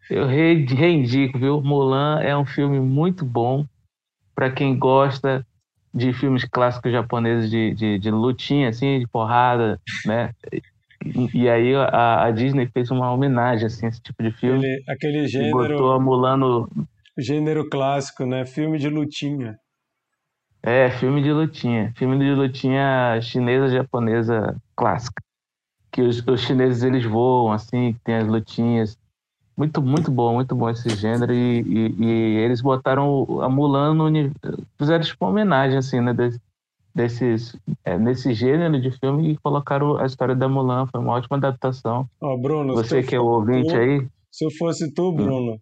Eu 0.10 0.28
re- 0.28 0.66
reindico, 0.66 1.40
viu? 1.40 1.62
Mulan 1.62 2.20
é 2.22 2.38
um 2.38 2.46
filme 2.46 2.80
muito 2.80 3.26
bom 3.26 3.66
para 4.36 4.52
quem 4.52 4.78
gosta 4.78 5.46
de 5.94 6.12
filmes 6.14 6.44
clássicos 6.46 6.92
japoneses 6.92 7.50
de, 7.50 7.74
de, 7.74 8.00
de 8.00 8.12
lutinha, 8.12 8.70
assim, 8.70 9.00
de 9.00 9.08
porrada, 9.08 9.80
né? 10.06 10.32
E, 11.06 11.42
e 11.44 11.50
aí 11.50 11.74
a, 11.76 12.26
a 12.26 12.32
Disney 12.32 12.68
fez 12.68 12.92
uma 12.92 13.12
homenagem, 13.12 13.66
assim, 13.66 13.86
a 13.86 13.90
esse 13.90 14.02
tipo 14.02 14.22
de 14.22 14.32
filme. 14.32 14.60
Aquele, 14.60 14.84
aquele 14.88 15.28
gênero, 15.28 15.58
botou 15.58 15.94
a 15.94 16.00
Mulan 16.00 16.38
no, 16.38 16.70
gênero 17.18 17.70
clássico, 17.70 18.26
né? 18.26 18.46
Filme 18.46 18.78
de 18.78 18.90
lutinha. 18.90 19.58
É, 20.62 20.90
filme 20.90 21.22
de 21.22 21.32
lutinha. 21.32 21.94
Filme 21.96 22.18
de 22.18 22.34
lutinha 22.34 23.20
chinesa, 23.22 23.70
japonesa 23.70 24.56
clássica. 24.76 25.22
Que 25.92 26.02
os, 26.02 26.26
os 26.28 26.42
chineses 26.42 26.84
eles 26.84 27.06
voam, 27.06 27.54
assim, 27.54 27.94
que 27.94 28.00
tem 28.00 28.16
as 28.16 28.28
lutinhas. 28.28 28.98
Muito, 29.58 29.82
muito 29.82 30.12
bom, 30.12 30.34
muito 30.34 30.54
bom 30.56 30.70
esse 30.70 30.90
gênero. 30.90 31.34
E, 31.34 31.62
e- 31.62 31.96
e 32.04 32.06
eles 32.38 32.62
botaram 32.62 33.42
a 33.42 33.50
Mulan 33.50 33.94
no. 33.94 34.10
Fizeram 34.78 35.04
tipo 35.04 35.24
uma 35.24 35.32
homenagem, 35.32 35.78
assim, 35.78 36.02
né? 36.02 36.14
Desse, 36.14 36.42
desses, 36.94 37.56
é, 37.84 37.98
nesse 37.98 38.34
gênero 38.34 38.80
de 38.82 38.92
filme 38.92 39.32
e 39.32 39.38
colocaram 39.38 39.98
a 39.98 40.06
história 40.06 40.36
da 40.36 40.50
Mulan. 40.50 40.88
Foi 40.88 41.00
uma 41.00 41.14
ótima 41.14 41.38
adaptação. 41.38 42.08
Ó, 42.22 42.38
Bruno, 42.38 42.74
Você 42.74 43.02
que 43.02 43.16
é 43.16 43.20
o 43.20 43.26
ouvinte 43.26 43.70
tu- 43.72 43.78
aí, 43.78 44.06
se 44.32 44.46
eu 44.46 44.52
fosse 44.52 44.94
tu, 44.94 45.12
Bruno, 45.14 45.58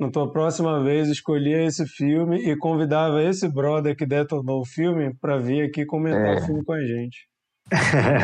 na 0.00 0.10
tua 0.10 0.30
próxima 0.32 0.82
vez 0.82 1.08
escolhia 1.08 1.62
esse 1.64 1.86
filme 1.86 2.38
e 2.38 2.56
convidava 2.56 3.22
esse 3.22 3.46
brother 3.48 3.94
que 3.94 4.06
detonou 4.06 4.60
o 4.62 4.66
filme 4.66 5.14
para 5.20 5.36
vir 5.38 5.62
aqui 5.68 5.84
comentar 5.84 6.34
É. 6.34 6.36
o 6.36 6.46
filme 6.46 6.64
com 6.64 6.72
a 6.72 6.80
gente. 6.80 7.28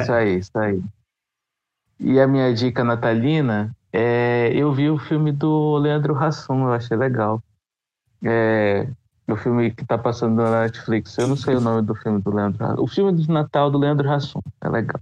Isso 0.01 0.13
aí, 0.13 0.39
isso 0.39 0.59
aí. 0.59 0.81
E 1.99 2.19
a 2.19 2.27
minha 2.27 2.53
dica 2.55 2.83
natalina 2.83 3.75
é 3.93 4.53
eu 4.55 4.73
vi 4.73 4.89
o 4.91 4.99
filme 4.99 5.33
do 5.33 5.77
Leandro 5.79 6.17
Hassum, 6.17 6.65
eu 6.65 6.73
achei 6.73 6.97
legal. 6.97 7.43
É 8.25 8.87
o 9.29 9.37
filme 9.37 9.71
que 9.71 9.85
tá 9.85 9.97
passando 9.97 10.37
na 10.37 10.62
Netflix. 10.62 11.17
Eu 11.17 11.29
não 11.29 11.37
sei 11.37 11.55
o 11.55 11.61
nome 11.61 11.83
do 11.83 11.95
filme 11.95 12.21
do 12.21 12.35
Leandro 12.35 12.65
Hassum. 12.65 12.83
O 12.83 12.87
filme 12.87 13.12
de 13.12 13.29
Natal 13.31 13.71
do 13.71 13.79
Leandro 13.79 14.11
Hassum. 14.11 14.41
É 14.61 14.69
legal. 14.69 15.01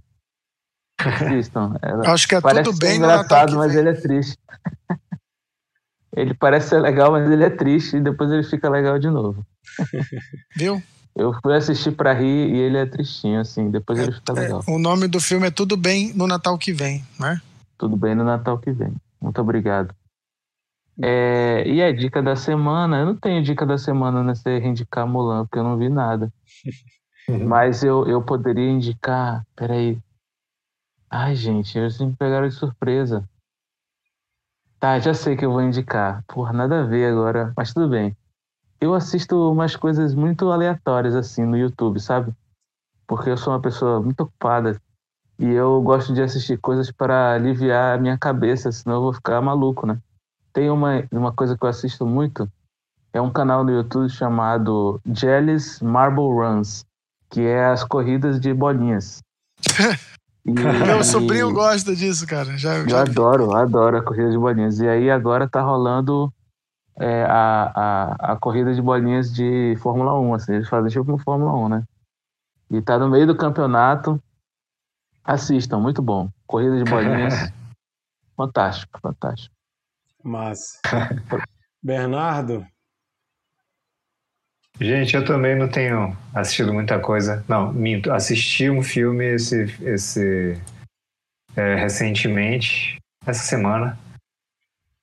Assistam. 0.99 1.75
É- 1.81 2.09
Acho 2.09 2.27
que 2.27 2.35
é 2.35 2.41
parece 2.41 2.69
tudo 2.69 2.79
bem 2.79 2.97
engraçado, 2.97 3.55
mas 3.55 3.75
ele 3.75 3.89
é 3.89 3.93
triste. 3.93 4.37
ele 6.15 6.33
parece 6.33 6.69
ser 6.69 6.79
legal, 6.79 7.11
mas 7.11 7.29
ele 7.29 7.43
é 7.43 7.49
triste 7.49 7.97
e 7.97 8.01
depois 8.01 8.31
ele 8.31 8.43
fica 8.43 8.69
legal 8.69 8.99
de 8.99 9.09
novo. 9.09 9.45
Viu? 10.55 10.81
Eu 11.15 11.33
fui 11.41 11.55
assistir 11.55 11.91
pra 11.91 12.13
rir 12.13 12.53
e 12.53 12.57
ele 12.57 12.77
é 12.77 12.85
tristinho, 12.85 13.41
assim. 13.41 13.69
Depois 13.69 13.99
ele 13.99 14.11
fica 14.11 14.31
legal. 14.31 14.63
O 14.67 14.77
nome 14.77 15.07
do 15.07 15.19
filme 15.19 15.47
é 15.47 15.51
Tudo 15.51 15.75
Bem 15.75 16.13
no 16.13 16.27
Natal 16.27 16.57
que 16.57 16.71
vem, 16.71 17.03
né? 17.19 17.41
Tudo 17.79 17.95
bem 17.95 18.13
no 18.13 18.25
Natal 18.25 18.59
que 18.59 18.73
vem. 18.73 18.93
Muito 19.21 19.39
obrigado. 19.41 19.95
É, 21.01 21.65
e 21.65 21.81
a 21.81 21.93
dica 21.93 22.21
da 22.21 22.35
semana, 22.35 22.99
eu 22.99 23.05
não 23.05 23.15
tenho 23.15 23.41
dica 23.41 23.65
da 23.65 23.77
semana 23.77 24.21
nessa 24.21 24.51
indicar 24.51 25.07
Mulan, 25.07 25.45
porque 25.45 25.59
eu 25.59 25.63
não 25.63 25.77
vi 25.77 25.87
nada. 25.87 26.29
Mas 27.47 27.81
eu, 27.81 28.05
eu 28.05 28.21
poderia 28.21 28.69
indicar. 28.69 29.45
Peraí. 29.55 29.97
Ai, 31.09 31.35
gente, 31.35 31.77
eles 31.77 31.97
me 32.01 32.13
pegaram 32.13 32.49
de 32.49 32.53
surpresa. 32.53 33.23
Tá, 34.77 34.99
já 34.99 35.13
sei 35.13 35.37
que 35.37 35.45
eu 35.45 35.51
vou 35.51 35.61
indicar. 35.61 36.21
Porra, 36.27 36.51
nada 36.51 36.81
a 36.81 36.85
ver 36.85 37.09
agora, 37.09 37.53
mas 37.55 37.73
tudo 37.73 37.87
bem. 37.87 38.15
Eu 38.81 38.93
assisto 38.93 39.49
umas 39.49 39.73
coisas 39.77 40.13
muito 40.13 40.51
aleatórias 40.51 41.15
assim 41.15 41.45
no 41.45 41.57
YouTube, 41.57 41.97
sabe? 42.01 42.33
Porque 43.07 43.29
eu 43.29 43.37
sou 43.37 43.53
uma 43.53 43.61
pessoa 43.61 44.01
muito 44.01 44.21
ocupada 44.21 44.81
e 45.39 45.49
eu 45.49 45.81
gosto 45.81 46.13
de 46.13 46.21
assistir 46.21 46.57
coisas 46.57 46.91
para 46.91 47.33
aliviar 47.33 47.97
a 47.97 48.01
minha 48.01 48.17
cabeça, 48.17 48.71
senão 48.71 48.97
eu 48.97 49.01
vou 49.03 49.13
ficar 49.13 49.41
maluco, 49.41 49.87
né? 49.87 49.97
Tem 50.53 50.69
uma, 50.69 51.03
uma 51.11 51.31
coisa 51.31 51.57
que 51.57 51.63
eu 51.63 51.69
assisto 51.69 52.05
muito, 52.05 52.47
é 53.13 53.21
um 53.21 53.31
canal 53.31 53.63
no 53.63 53.71
YouTube 53.71 54.09
chamado 54.09 54.99
Jelly's 55.13 55.79
Marble 55.81 56.25
Runs, 56.33 56.83
que 57.29 57.41
é 57.41 57.65
as 57.67 57.83
corridas 57.83 58.39
de 58.39 58.53
bolinhas. 58.53 59.19
E- 60.45 60.51
Meu 60.53 61.03
sobrinho 61.03 61.51
gosta 61.53 61.93
disso, 61.95 62.25
cara. 62.25 62.57
Já, 62.57 62.77
eu 62.77 62.87
já 62.89 63.03
vi. 63.03 63.11
adoro, 63.11 63.53
adoro 63.53 63.97
a 63.97 64.01
corrida 64.01 64.31
de 64.31 64.37
bolinhas. 64.37 64.79
E 64.79 64.87
aí 64.87 65.11
agora 65.11 65.47
tá 65.49 65.61
rolando 65.61 66.33
é, 66.97 67.23
a, 67.25 67.71
a, 67.75 68.31
a 68.33 68.35
corrida 68.37 68.73
de 68.73 68.81
bolinhas 68.81 69.31
de 69.31 69.75
Fórmula 69.81 70.17
1, 70.17 70.33
assim, 70.33 70.53
eles 70.53 70.69
fazem 70.69 70.89
tipo 70.89 71.03
uma 71.11 71.19
Fórmula 71.19 71.53
1, 71.53 71.69
né? 71.69 71.83
E 72.71 72.81
tá 72.81 72.97
no 72.97 73.09
meio 73.09 73.27
do 73.27 73.35
campeonato. 73.35 74.19
Assistam, 75.29 75.79
muito 75.79 76.01
bom. 76.01 76.27
Corrida 76.47 76.83
de 76.83 76.89
bolinhas. 76.89 77.33
fantástico, 78.35 78.99
fantástico. 78.99 79.53
Massa. 80.23 80.79
Bernardo, 81.83 82.65
Gente, 84.81 85.13
eu 85.13 85.25
também 85.25 85.57
não 85.57 85.67
tenho 85.67 86.15
assistido 86.33 86.73
muita 86.73 86.97
coisa. 86.99 87.43
Não, 87.49 87.71
minto. 87.73 88.11
Assisti 88.11 88.69
um 88.69 88.81
filme 88.81 89.25
esse, 89.25 89.63
esse 89.83 90.57
é, 91.55 91.75
recentemente, 91.75 92.97
essa 93.25 93.43
semana. 93.43 93.99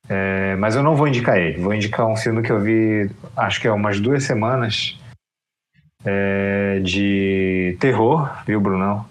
É, 0.09 0.57
mas 0.57 0.75
eu 0.75 0.83
não 0.83 0.97
vou 0.97 1.07
indicar 1.07 1.37
ele. 1.37 1.61
Vou 1.61 1.75
indicar 1.75 2.07
um 2.07 2.17
filme 2.17 2.43
que 2.43 2.51
eu 2.51 2.61
vi, 2.61 3.11
acho 3.37 3.61
que 3.61 3.69
é 3.69 3.73
umas 3.73 4.01
duas 4.01 4.25
semanas, 4.25 4.99
é, 6.05 6.81
de 6.81 7.77
terror, 7.79 8.45
viu, 8.47 8.61
Brunão? 8.61 9.07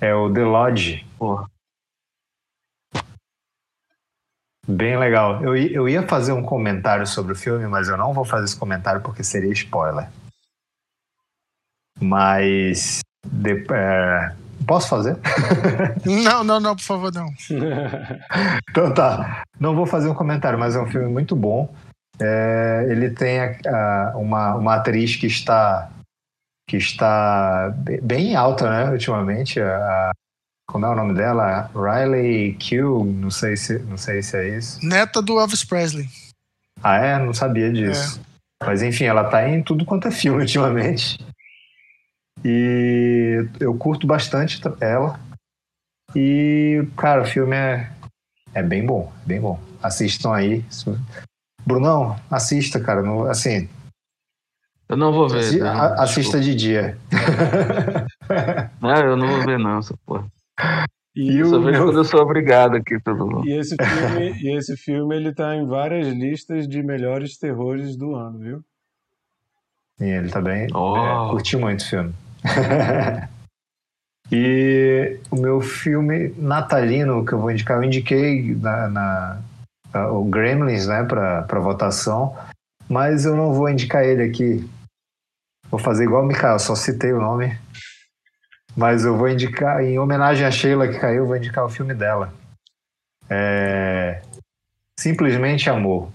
É 0.00 0.14
o 0.14 0.32
The 0.32 0.44
Lodge. 0.44 1.06
Porra. 1.18 1.46
Bem 4.66 4.98
legal. 4.98 5.42
Eu, 5.42 5.56
eu 5.56 5.88
ia 5.88 6.06
fazer 6.06 6.32
um 6.32 6.42
comentário 6.42 7.06
sobre 7.06 7.32
o 7.32 7.36
filme, 7.36 7.66
mas 7.66 7.88
eu 7.88 7.96
não 7.96 8.12
vou 8.12 8.24
fazer 8.24 8.44
esse 8.44 8.56
comentário 8.58 9.00
porque 9.00 9.24
seria 9.24 9.52
spoiler. 9.52 10.08
Mas. 12.00 13.00
de- 13.26 13.66
é, 13.72 14.32
posso 14.66 14.88
fazer? 14.88 15.16
Não, 16.04 16.44
não, 16.44 16.60
não, 16.60 16.76
por 16.76 16.82
favor, 16.84 17.12
não. 17.12 17.26
Então 18.70 18.92
tá. 18.92 19.42
Não 19.58 19.74
vou 19.74 19.86
fazer 19.86 20.08
um 20.08 20.14
comentário, 20.14 20.58
mas 20.58 20.76
é 20.76 20.80
um 20.80 20.86
filme 20.86 21.08
muito 21.08 21.34
bom. 21.34 21.74
É, 22.20 22.86
ele 22.90 23.10
tem 23.10 23.40
a- 23.40 23.56
a- 23.66 24.12
uma, 24.16 24.54
uma 24.54 24.74
atriz 24.76 25.16
que 25.16 25.26
está 25.26 25.90
que 26.68 26.76
está 26.76 27.70
be- 27.78 28.00
bem 28.02 28.36
alta, 28.36 28.70
né, 28.70 28.90
ultimamente. 28.92 29.58
A, 29.58 30.12
como 30.68 30.84
é 30.84 30.90
o 30.90 30.94
nome 30.94 31.14
dela? 31.14 31.70
Riley 31.74 32.54
Q, 32.54 33.04
não 33.04 33.30
sei 33.30 33.56
se, 33.56 33.78
não 33.80 33.96
sei 33.96 34.22
se 34.22 34.36
é 34.36 34.56
isso. 34.58 34.78
Neta 34.86 35.22
do 35.22 35.40
Elvis 35.40 35.64
Presley. 35.64 36.06
Ah, 36.82 36.96
é? 36.98 37.18
Não 37.18 37.32
sabia 37.32 37.72
disso. 37.72 38.20
Mas 38.64 38.82
enfim, 38.82 39.04
ela 39.04 39.24
tá 39.24 39.48
em 39.48 39.62
tudo 39.62 39.84
quanto 39.86 40.06
é 40.08 40.10
filme 40.10 40.40
ultimamente. 40.42 41.18
E 42.44 43.46
eu 43.58 43.74
curto 43.74 44.06
bastante 44.06 44.60
ela. 44.80 45.18
E, 46.14 46.86
cara, 46.96 47.22
o 47.22 47.26
filme 47.26 47.56
é, 47.56 47.90
é 48.54 48.62
bem 48.62 48.84
bom, 48.84 49.10
bem 49.24 49.40
bom. 49.40 49.58
Assistam 49.82 50.34
aí. 50.34 50.64
Brunão, 51.66 52.18
assista, 52.30 52.78
cara. 52.78 53.02
assim, 53.30 53.68
Eu 54.88 54.96
não 54.96 55.12
vou 55.12 55.28
ver. 55.28 55.38
assi- 55.40 55.60
a- 55.62 56.02
assista 56.02 56.40
de 56.40 56.54
dia. 56.54 56.96
Não, 58.80 58.96
eu 58.96 59.16
não 59.16 59.28
vou 59.28 59.44
ver, 59.44 59.58
não, 59.58 59.78
essa 59.78 59.94
porra. 60.06 60.24
e, 61.14 61.32
E 61.32 61.38
Eu 61.40 61.46
só 61.50 61.58
vejo 61.58 61.70
meu- 61.72 61.84
quando 61.86 61.98
eu 61.98 62.04
sou 62.04 62.20
obrigado 62.22 62.76
aqui, 62.76 62.98
todo 63.00 63.26
mundo. 63.26 63.46
e 63.46 63.52
esse 63.58 63.76
filme, 63.76 64.32
e 64.42 64.56
esse 64.56 64.76
filme 64.76 65.16
ele 65.16 65.34
tá 65.34 65.54
em 65.54 65.66
várias 65.66 66.08
listas 66.08 66.66
de 66.68 66.82
melhores 66.82 67.36
terrores 67.38 67.96
do 67.96 68.14
ano, 68.14 68.38
viu? 68.38 68.60
Sim, 69.98 70.06
ele 70.10 70.28
tá 70.30 70.40
bem. 70.40 70.68
Oh. 70.74 70.96
é, 70.96 71.30
curti 71.30 71.56
muito 71.56 71.80
o 71.80 71.84
filme. 71.86 72.14
e 74.30 75.18
o 75.30 75.36
meu 75.36 75.60
filme 75.60 76.34
natalino 76.38 77.24
que 77.24 77.32
eu 77.32 77.38
vou 77.40 77.50
indicar, 77.50 77.78
eu 77.78 77.84
indiquei 77.84 78.54
na, 78.56 78.88
na- 78.88 79.38
a- 79.92 80.10
o 80.12 80.24
Gremlins, 80.24 80.86
né, 80.86 81.02
pra, 81.04 81.42
pra 81.42 81.60
votação, 81.60 82.36
mas 82.88 83.24
eu 83.24 83.36
não 83.36 83.52
vou 83.52 83.68
indicar 83.68 84.04
ele 84.04 84.22
aqui. 84.22 84.68
Vou 85.70 85.78
fazer 85.78 86.04
igual 86.04 86.22
o 86.22 86.26
Mikael, 86.26 86.58
só 86.58 86.74
citei 86.74 87.12
o 87.12 87.20
nome. 87.20 87.58
Mas 88.76 89.04
eu 89.04 89.16
vou 89.16 89.28
indicar, 89.28 89.82
em 89.82 89.98
homenagem 89.98 90.46
a 90.46 90.50
Sheila 90.50 90.88
que 90.88 90.98
caiu, 90.98 91.26
vou 91.26 91.36
indicar 91.36 91.64
o 91.64 91.68
filme 91.68 91.94
dela. 91.94 92.32
É... 93.28 94.22
Simplesmente 94.98 95.68
Amor. 95.68 96.10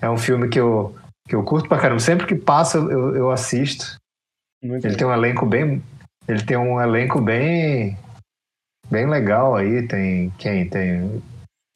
É 0.00 0.08
um 0.08 0.18
filme 0.18 0.48
que 0.48 0.58
eu, 0.58 0.96
que 1.28 1.34
eu 1.34 1.44
curto 1.44 1.68
pra 1.68 1.78
caramba. 1.78 2.00
Sempre 2.00 2.26
que 2.26 2.34
passa, 2.34 2.78
eu, 2.78 3.16
eu 3.16 3.30
assisto. 3.30 3.96
Muito 4.62 4.86
Ele 4.86 4.96
tem 4.96 5.06
um 5.06 5.12
elenco 5.12 5.44
bem, 5.44 5.82
ele 6.28 6.42
tem 6.44 6.56
um 6.56 6.80
elenco 6.80 7.20
bem 7.20 7.98
bem 8.90 9.08
legal 9.08 9.56
aí. 9.56 9.86
Tem 9.86 10.30
quem? 10.38 10.68
Tem 10.68 11.22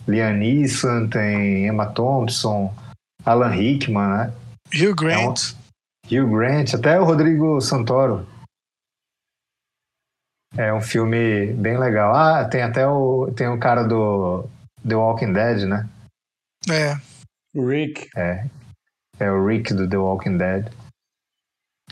Liam 0.07 0.33
Neeson, 0.35 1.09
tem 1.09 1.67
Emma 1.67 1.87
Thompson, 1.87 2.73
Alan 3.25 3.49
Rickman, 3.49 4.09
né? 4.09 4.33
Hugh 4.75 4.95
Grant. 4.95 5.17
É 5.17 5.29
um, 5.29 5.66
Hugh 6.11 6.31
Grant, 6.31 6.75
até 6.75 6.99
o 7.01 7.05
Rodrigo 7.05 7.61
Santoro. 7.61 8.27
É 10.57 10.73
um 10.73 10.81
filme 10.81 11.53
bem 11.55 11.79
legal. 11.79 12.15
Ah, 12.15 12.45
tem 12.49 12.63
até 12.63 12.87
o 12.87 13.31
tem 13.37 13.49
o 13.49 13.59
cara 13.59 13.83
do 13.83 14.49
The 14.87 14.95
Walking 14.95 15.33
Dead, 15.33 15.69
né? 15.69 15.89
É. 16.71 16.95
Rick. 17.55 18.09
É. 18.17 18.47
É 19.19 19.31
o 19.31 19.47
Rick 19.47 19.75
do 19.75 19.89
The 19.89 19.97
Walking 19.97 20.39
Dead. 20.39 20.73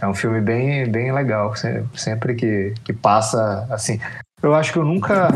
É 0.01 0.07
um 0.07 0.15
filme 0.15 0.41
bem, 0.41 0.91
bem 0.91 1.13
legal. 1.13 1.55
Sempre 1.95 2.35
que, 2.35 2.75
que 2.85 2.93
passa, 2.93 3.67
assim. 3.73 3.99
Eu 4.43 4.55
acho 4.55 4.73
que 4.73 4.79
eu 4.79 4.85
nunca 4.85 5.29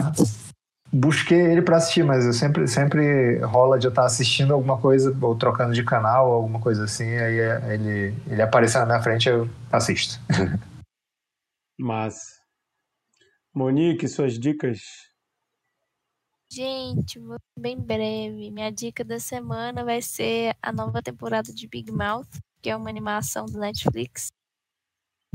busquei 0.93 1.39
ele 1.39 1.63
para 1.63 1.77
assistir, 1.77 2.03
mas 2.03 2.25
eu 2.25 2.33
sempre, 2.33 2.67
sempre 2.67 3.39
rola 3.41 3.79
de 3.79 3.87
eu 3.87 3.91
estar 3.91 4.05
assistindo 4.05 4.55
alguma 4.55 4.81
coisa, 4.81 5.17
ou 5.21 5.37
trocando 5.37 5.75
de 5.75 5.85
canal, 5.85 6.29
ou 6.29 6.35
alguma 6.35 6.61
coisa 6.61 6.85
assim, 6.85 7.05
aí 7.05 7.39
é, 7.39 7.75
ele, 7.75 8.15
ele 8.27 8.43
aparece 8.43 8.79
na 8.79 8.87
minha 8.87 9.03
frente 9.03 9.29
eu 9.29 9.49
assisto. 9.71 10.19
Mas. 11.79 12.39
Monique, 13.55 14.09
suas 14.09 14.39
dicas? 14.39 14.81
Gente, 16.51 17.19
vou 17.19 17.37
ser 17.37 17.61
bem 17.61 17.79
breve. 17.79 18.51
Minha 18.51 18.73
dica 18.73 19.05
da 19.05 19.21
semana 19.21 19.85
vai 19.85 20.01
ser 20.01 20.57
a 20.63 20.73
nova 20.73 21.03
temporada 21.03 21.53
de 21.53 21.69
Big 21.69 21.93
Mouth, 21.93 22.29
que 22.63 22.71
é 22.71 22.77
uma 22.77 22.89
animação 22.89 23.47
do 23.47 23.59
Netflix. 23.59 24.29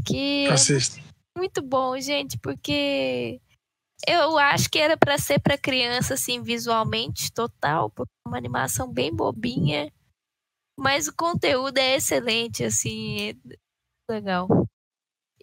Que 0.05 0.47
Assista. 0.47 0.99
é 0.99 1.39
muito 1.39 1.61
bom, 1.61 1.97
gente, 1.99 2.37
porque 2.39 3.39
eu 4.07 4.37
acho 4.37 4.69
que 4.69 4.79
era 4.79 4.97
para 4.97 5.17
ser 5.17 5.39
para 5.39 5.57
criança, 5.57 6.15
assim, 6.15 6.41
visualmente, 6.41 7.31
total, 7.31 7.89
porque 7.89 8.11
é 8.25 8.29
uma 8.29 8.37
animação 8.37 8.91
bem 8.91 9.13
bobinha, 9.13 9.91
mas 10.77 11.07
o 11.07 11.15
conteúdo 11.15 11.77
é 11.77 11.95
excelente, 11.95 12.63
assim, 12.63 13.29
é 13.29 13.35
legal. 14.11 14.47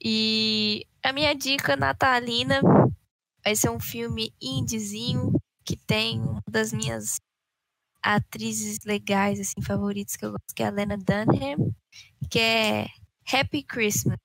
E 0.02 0.86
a 1.02 1.12
minha 1.12 1.34
dica 1.34 1.76
natalina 1.76 2.60
vai 3.44 3.54
ser 3.54 3.70
um 3.70 3.80
filme 3.80 4.34
indiezinho 4.40 5.32
que 5.64 5.76
tem 5.76 6.20
uma 6.20 6.42
das 6.48 6.72
minhas 6.72 7.20
atrizes 8.02 8.78
legais, 8.84 9.38
assim, 9.38 9.62
favoritas 9.62 10.16
que 10.16 10.24
eu 10.24 10.32
gosto, 10.32 10.54
que 10.54 10.62
é 10.62 10.66
a 10.66 10.70
Lena 10.70 10.96
Dunham, 10.96 11.74
que 12.30 12.38
é 12.38 12.86
Happy 13.30 13.62
Christmas. 13.62 14.18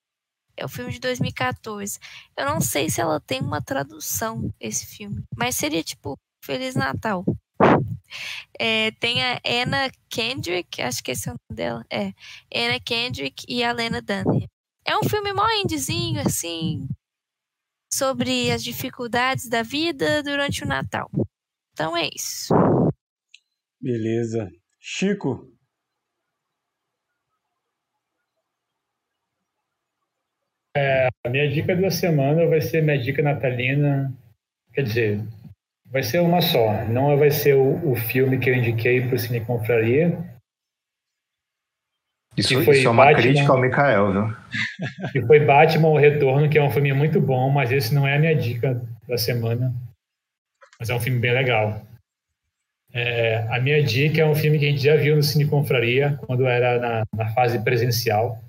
É 0.57 0.65
o 0.65 0.69
filme 0.69 0.91
de 0.91 0.99
2014. 0.99 1.99
Eu 2.37 2.45
não 2.45 2.61
sei 2.61 2.89
se 2.89 3.01
ela 3.01 3.19
tem 3.19 3.41
uma 3.41 3.61
tradução, 3.61 4.53
esse 4.59 4.85
filme. 4.85 5.23
Mas 5.35 5.55
seria 5.55 5.83
tipo 5.83 6.17
Feliz 6.43 6.75
Natal. 6.75 7.25
É, 8.59 8.91
tem 8.91 9.23
a 9.23 9.41
Anna 9.45 9.91
Kendrick, 10.09 10.81
acho 10.81 11.03
que 11.03 11.11
esse 11.11 11.27
é 11.27 11.31
o 11.31 11.35
nome 11.35 11.57
dela. 11.57 11.85
É. 11.89 12.13
Anna 12.53 12.79
Kendrick 12.79 13.45
e 13.47 13.63
a 13.63 13.71
Lena 13.71 14.01
Dunham. 14.01 14.47
É 14.85 14.97
um 14.97 15.03
filme 15.03 15.33
mó 15.33 15.47
indiezinho, 15.51 16.21
assim, 16.21 16.87
sobre 17.91 18.51
as 18.51 18.63
dificuldades 18.63 19.49
da 19.49 19.63
vida 19.63 20.21
durante 20.21 20.63
o 20.63 20.67
Natal. 20.67 21.09
Então 21.73 21.97
é 21.97 22.09
isso. 22.13 22.53
Beleza. 23.81 24.51
Chico? 24.79 25.54
A 31.25 31.29
minha 31.29 31.49
dica 31.49 31.75
da 31.75 31.89
semana 31.89 32.45
vai 32.45 32.61
ser 32.61 32.83
minha 32.83 32.99
dica 32.99 33.19
natalina. 33.19 34.13
Quer 34.71 34.83
dizer, 34.83 35.21
vai 35.87 36.03
ser 36.03 36.19
uma 36.19 36.39
só. 36.39 36.85
Não 36.85 37.17
vai 37.17 37.31
ser 37.31 37.55
o, 37.55 37.91
o 37.91 37.95
filme 37.95 38.37
que 38.37 38.47
eu 38.47 38.53
indiquei 38.53 39.01
para 39.01 39.15
o 39.15 39.17
Cine 39.17 39.41
Confraria. 39.41 40.15
Isso, 42.37 42.63
foi 42.63 42.77
isso 42.77 42.87
é 42.87 42.91
uma 42.91 43.05
Batman. 43.05 43.21
crítica 43.23 43.51
ao 43.51 43.59
Mikael, 43.59 44.11
viu? 44.11 44.37
Que 45.11 45.21
foi 45.23 45.39
Batman 45.39 45.87
O 45.87 45.97
Retorno, 45.97 46.47
que 46.47 46.59
é 46.59 46.63
um 46.63 46.69
filme 46.69 46.93
muito 46.93 47.19
bom, 47.19 47.49
mas 47.49 47.71
esse 47.71 47.91
não 47.95 48.07
é 48.07 48.17
a 48.17 48.19
minha 48.19 48.35
dica 48.35 48.79
da 49.07 49.17
semana. 49.17 49.73
Mas 50.79 50.91
é 50.91 50.93
um 50.93 50.99
filme 50.99 51.17
bem 51.17 51.33
legal. 51.33 51.81
É, 52.93 53.47
a 53.49 53.59
minha 53.59 53.81
dica 53.81 54.21
é 54.21 54.25
um 54.25 54.35
filme 54.35 54.59
que 54.59 54.65
a 54.67 54.69
gente 54.69 54.83
já 54.83 54.95
viu 54.95 55.15
no 55.15 55.23
Cine 55.23 55.47
Confraria, 55.47 56.19
quando 56.27 56.45
era 56.45 56.77
na, 56.77 57.03
na 57.15 57.33
fase 57.33 57.57
presencial. 57.63 58.39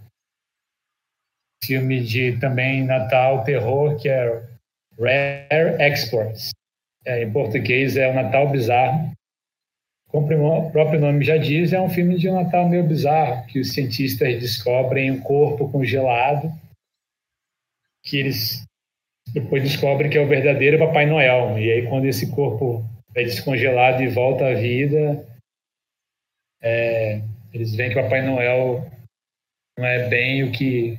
Filme 1.64 2.02
de 2.02 2.38
também 2.38 2.84
Natal, 2.84 3.44
terror, 3.44 3.96
que 3.96 4.08
é 4.08 4.42
Rare 4.98 5.80
Exports. 5.80 6.50
É, 7.04 7.22
em 7.22 7.32
português 7.32 7.96
é 7.96 8.08
o 8.08 8.14
Natal 8.14 8.48
Bizarro. 8.48 9.12
Como 10.08 10.26
o 10.46 10.70
próprio 10.70 11.00
nome 11.00 11.24
já 11.24 11.36
diz, 11.36 11.72
é 11.72 11.80
um 11.80 11.90
filme 11.90 12.16
de 12.16 12.28
um 12.28 12.34
Natal 12.34 12.68
meio 12.68 12.84
bizarro, 12.84 13.44
que 13.46 13.60
os 13.60 13.72
cientistas 13.72 14.40
descobrem 14.40 15.10
um 15.10 15.20
corpo 15.20 15.70
congelado, 15.70 16.50
que 18.02 18.16
eles 18.18 18.64
depois 19.34 19.62
descobrem 19.62 20.08
que 20.08 20.16
é 20.16 20.20
o 20.20 20.28
verdadeiro 20.28 20.78
Papai 20.78 21.06
Noel. 21.06 21.58
E 21.58 21.70
aí, 21.70 21.88
quando 21.88 22.06
esse 22.06 22.30
corpo 22.30 22.84
é 23.14 23.24
descongelado 23.24 24.02
e 24.02 24.08
volta 24.08 24.46
à 24.46 24.54
vida, 24.54 25.26
é, 26.62 27.20
eles 27.52 27.74
veem 27.74 27.90
que 27.90 27.98
o 27.98 28.02
Papai 28.02 28.22
Noel 28.22 28.90
não 29.76 29.84
é 29.84 30.08
bem 30.08 30.44
o 30.44 30.52
que 30.52 30.98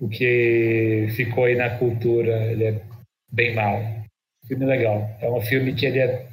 o 0.00 0.08
que 0.08 1.08
ficou 1.16 1.44
aí 1.44 1.56
na 1.56 1.70
cultura. 1.78 2.52
Ele 2.52 2.64
é 2.64 2.82
bem 3.30 3.54
mal. 3.54 3.80
Filme 4.46 4.64
legal. 4.64 5.08
É 5.20 5.30
um 5.30 5.40
filme 5.40 5.74
que 5.74 5.86
ele 5.86 5.98
é 5.98 6.28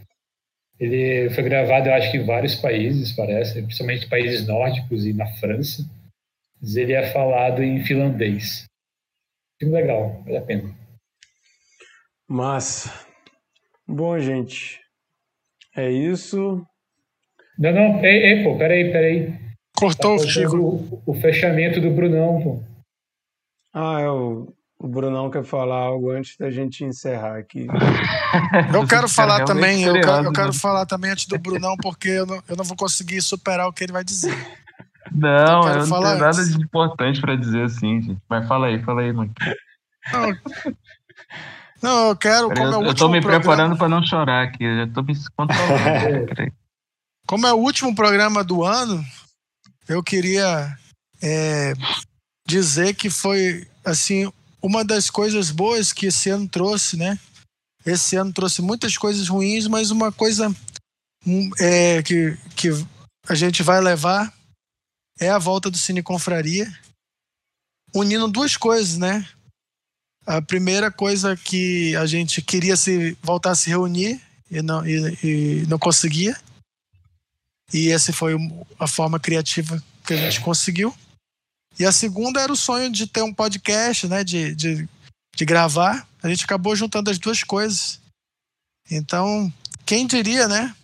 ele 0.80 1.30
foi 1.30 1.44
gravado, 1.44 1.88
eu 1.88 1.94
acho 1.94 2.12
que 2.12 2.18
em 2.18 2.26
vários 2.26 2.56
países, 2.56 3.14
parece, 3.14 3.62
principalmente 3.62 4.10
países 4.10 4.46
nórdicos 4.46 5.06
e 5.06 5.14
na 5.14 5.26
França. 5.36 5.86
Mas 6.62 6.76
ele 6.76 6.94
é 6.94 7.12
falado 7.12 7.64
em 7.64 7.84
finlandês. 7.84 8.66
Filme 9.58 9.74
legal, 9.74 10.22
vale 10.24 10.38
a 10.38 10.42
pena. 10.42 10.76
Massa. 12.28 12.92
Bom, 13.88 14.18
gente. 14.20 14.82
É 15.76 15.90
isso. 15.90 16.66
Não, 17.58 17.72
não, 17.72 18.04
ei, 18.04 18.34
ei 18.34 18.44
pô, 18.44 18.58
peraí, 18.58 18.92
peraí. 18.92 19.34
Cortou 19.78 20.18
Tá 20.18 20.58
o 20.58 21.02
o 21.06 21.14
fechamento 21.16 21.80
do 21.80 21.92
Brunão, 21.92 22.42
pô. 22.42 22.75
Ah, 23.78 24.00
é 24.00 24.10
o, 24.10 24.48
o 24.80 24.88
Brunão 24.88 25.30
quer 25.30 25.44
falar 25.44 25.76
algo 25.76 26.10
antes 26.10 26.38
da 26.38 26.50
gente 26.50 26.86
encerrar 26.86 27.38
aqui. 27.38 27.68
Eu 28.74 28.88
quero 28.88 29.10
falar 29.10 29.44
também, 29.44 29.84
eu 29.84 29.94
quero, 29.94 30.26
eu 30.26 30.32
quero 30.32 30.54
falar 30.54 30.86
também 30.86 31.12
antes 31.12 31.26
do 31.26 31.38
Brunão, 31.38 31.76
porque 31.82 32.10
eu 32.10 32.26
não, 32.26 32.44
eu 32.50 32.56
não 32.58 32.66
vou 32.66 32.76
conseguir 32.76 33.22
superar 33.22 33.68
o 33.68 33.72
que 33.74 33.84
ele 33.84 33.94
vai 33.94 34.04
dizer. 34.04 34.36
Não, 35.12 35.62
Eu 35.62 35.62
quero 35.62 35.80
eu 35.80 35.88
não 35.88 36.02
tenho 36.02 36.20
nada 36.20 36.28
antes. 36.28 36.58
de 36.58 36.64
importante 36.64 37.22
pra 37.22 37.36
dizer 37.36 37.64
assim, 37.64 38.02
gente. 38.02 38.22
Mas 38.30 38.48
fala 38.48 38.68
aí, 38.68 38.82
fala 38.84 39.02
aí, 39.02 39.14
mano. 39.14 39.34
Não, 40.12 40.38
não 41.82 42.10
eu 42.10 42.16
quero, 42.18 42.50
como 42.50 42.74
é 42.74 42.78
o 42.78 42.82
eu, 42.82 42.88
eu 42.88 42.96
tô 42.96 43.08
me 43.08 43.22
programa, 43.22 43.44
preparando 43.44 43.78
pra 43.78 43.88
não 43.88 44.06
chorar 44.06 44.44
aqui. 44.44 44.64
Eu 44.64 44.78
já 44.78 44.88
tô 44.94 45.02
me 45.02 45.14
controlando. 45.36 46.54
Como 47.28 47.48
é 47.48 47.54
o 47.54 47.58
último 47.58 47.96
programa 47.96 48.44
do 48.44 48.64
ano, 48.64 49.04
eu 49.90 50.04
queria 50.04 50.78
é, 51.24 51.74
dizer 52.46 52.96
que 52.96 53.10
foi 53.10 53.68
assim 53.84 54.32
uma 54.62 54.84
das 54.84 55.10
coisas 55.10 55.52
boas 55.52 55.94
que 55.94 56.08
esse 56.08 56.30
ano 56.30 56.48
trouxe, 56.48 56.98
né? 56.98 57.20
Esse 57.86 58.16
ano 58.16 58.34
trouxe 58.34 58.62
muitas 58.62 58.98
coisas 58.98 59.28
ruins, 59.28 59.68
mas 59.68 59.92
uma 59.92 60.12
coisa 60.12 60.54
hum, 61.26 61.52
é, 61.60 62.02
que, 62.02 62.38
que 62.56 62.70
a 63.28 63.36
gente 63.36 63.62
vai 63.62 63.80
levar 63.80 64.34
é 65.20 65.30
a 65.30 65.38
volta 65.38 65.70
do 65.70 65.78
Cine 65.78 66.02
Confraria, 66.02 66.72
unindo 67.94 68.28
duas 68.28 68.58
coisas, 68.58 68.98
né? 68.98 69.28
A 70.26 70.42
primeira 70.42 70.92
coisa 70.92 71.38
que 71.38 71.96
a 71.96 72.06
gente 72.06 72.42
queria 72.42 72.76
se 72.76 73.16
voltar 73.22 73.52
a 73.52 73.56
se 73.56 73.70
reunir 73.70 74.20
e 74.50 74.62
não, 74.62 74.86
e, 74.86 75.18
e 75.24 75.66
não 75.68 75.78
conseguia. 75.78 76.36
E 77.72 77.90
essa 77.92 78.12
foi 78.12 78.36
a 78.80 78.88
forma 78.88 79.20
criativa 79.20 79.82
que 80.06 80.14
a 80.14 80.18
gente 80.18 80.42
conseguiu. 80.42 80.94
E 81.80 81.86
a 81.86 81.92
segunda 81.92 82.42
era 82.42 82.52
o 82.52 82.56
sonho 82.58 82.90
de 82.92 83.08
ter 83.08 83.22
um 83.22 83.34
podcast, 83.34 84.08
né? 84.08 84.24
De, 84.24 84.56
de, 84.56 84.88
de 85.36 85.46
gravar. 85.46 86.08
A 86.24 86.30
gente 86.30 86.46
acabou 86.46 86.76
juntando 86.76 87.10
as 87.10 87.20
duas 87.20 87.44
coisas. 87.44 88.00
Então, 88.90 89.52
quem 89.86 90.08
diria, 90.08 90.48
né? 90.48 90.76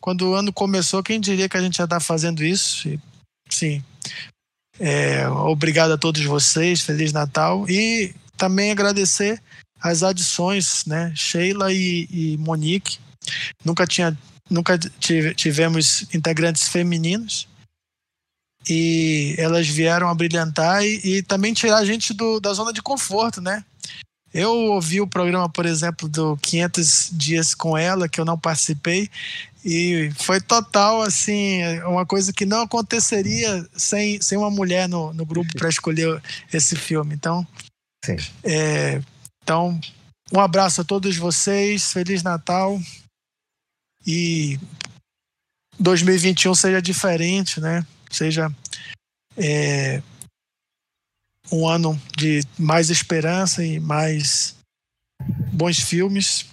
Quando 0.00 0.28
o 0.30 0.34
ano 0.34 0.52
começou, 0.52 1.02
quem 1.02 1.20
diria 1.20 1.48
que 1.48 1.56
a 1.56 1.62
gente 1.62 1.76
já 1.76 1.84
está 1.84 2.00
fazendo 2.00 2.44
isso? 2.44 2.88
E, 2.88 3.00
sim. 3.48 3.84
É, 4.78 5.28
obrigado 5.28 5.92
a 5.92 5.98
todos 5.98 6.24
vocês. 6.24 6.80
Feliz 6.80 7.12
Natal. 7.12 7.68
E 7.68 8.14
também 8.36 8.70
agradecer 8.70 9.40
as 9.80 10.02
adições, 10.02 10.84
né? 10.86 11.12
Sheila 11.14 11.72
e, 11.72 12.08
e 12.10 12.36
Monique. 12.38 12.98
Nunca 13.64 13.86
tinha 13.86 14.16
nunca 14.48 14.76
tive- 14.76 15.34
tivemos 15.34 16.12
integrantes 16.12 16.66
femininos. 16.68 17.46
E 18.68 19.34
elas 19.38 19.66
vieram 19.68 20.08
a 20.08 20.14
brilhantar 20.14 20.84
e, 20.84 21.00
e 21.04 21.22
também 21.22 21.52
tirar 21.52 21.78
a 21.78 21.84
gente 21.84 22.12
do, 22.12 22.40
da 22.40 22.52
zona 22.52 22.72
de 22.72 22.82
conforto, 22.82 23.40
né? 23.40 23.64
Eu 24.32 24.52
ouvi 24.52 25.00
o 25.00 25.08
programa, 25.08 25.48
por 25.48 25.66
exemplo, 25.66 26.08
do 26.08 26.36
500 26.36 27.10
Dias 27.12 27.54
com 27.54 27.76
Ela, 27.76 28.08
que 28.08 28.20
eu 28.20 28.24
não 28.24 28.38
participei, 28.38 29.10
e 29.64 30.10
foi 30.14 30.40
total, 30.40 31.02
assim, 31.02 31.62
uma 31.80 32.06
coisa 32.06 32.32
que 32.32 32.46
não 32.46 32.62
aconteceria 32.62 33.66
sem, 33.76 34.20
sem 34.20 34.38
uma 34.38 34.50
mulher 34.50 34.88
no, 34.88 35.12
no 35.12 35.26
grupo 35.26 35.52
para 35.58 35.68
escolher 35.68 36.22
esse 36.52 36.76
filme. 36.76 37.14
Então, 37.14 37.46
Sim. 38.04 38.16
é, 38.44 39.02
então, 39.42 39.78
um 40.32 40.40
abraço 40.40 40.80
a 40.80 40.84
todos 40.84 41.16
vocês, 41.16 41.92
Feliz 41.92 42.22
Natal 42.22 42.80
e 44.06 44.58
2021 45.78 46.54
seja 46.54 46.80
diferente, 46.80 47.60
né? 47.60 47.84
Seja 48.10 48.48
é, 49.36 50.02
um 51.52 51.66
ano 51.66 52.00
de 52.16 52.42
mais 52.58 52.90
esperança 52.90 53.64
e 53.64 53.80
mais 53.80 54.56
bons 55.52 55.78
filmes 55.78 56.46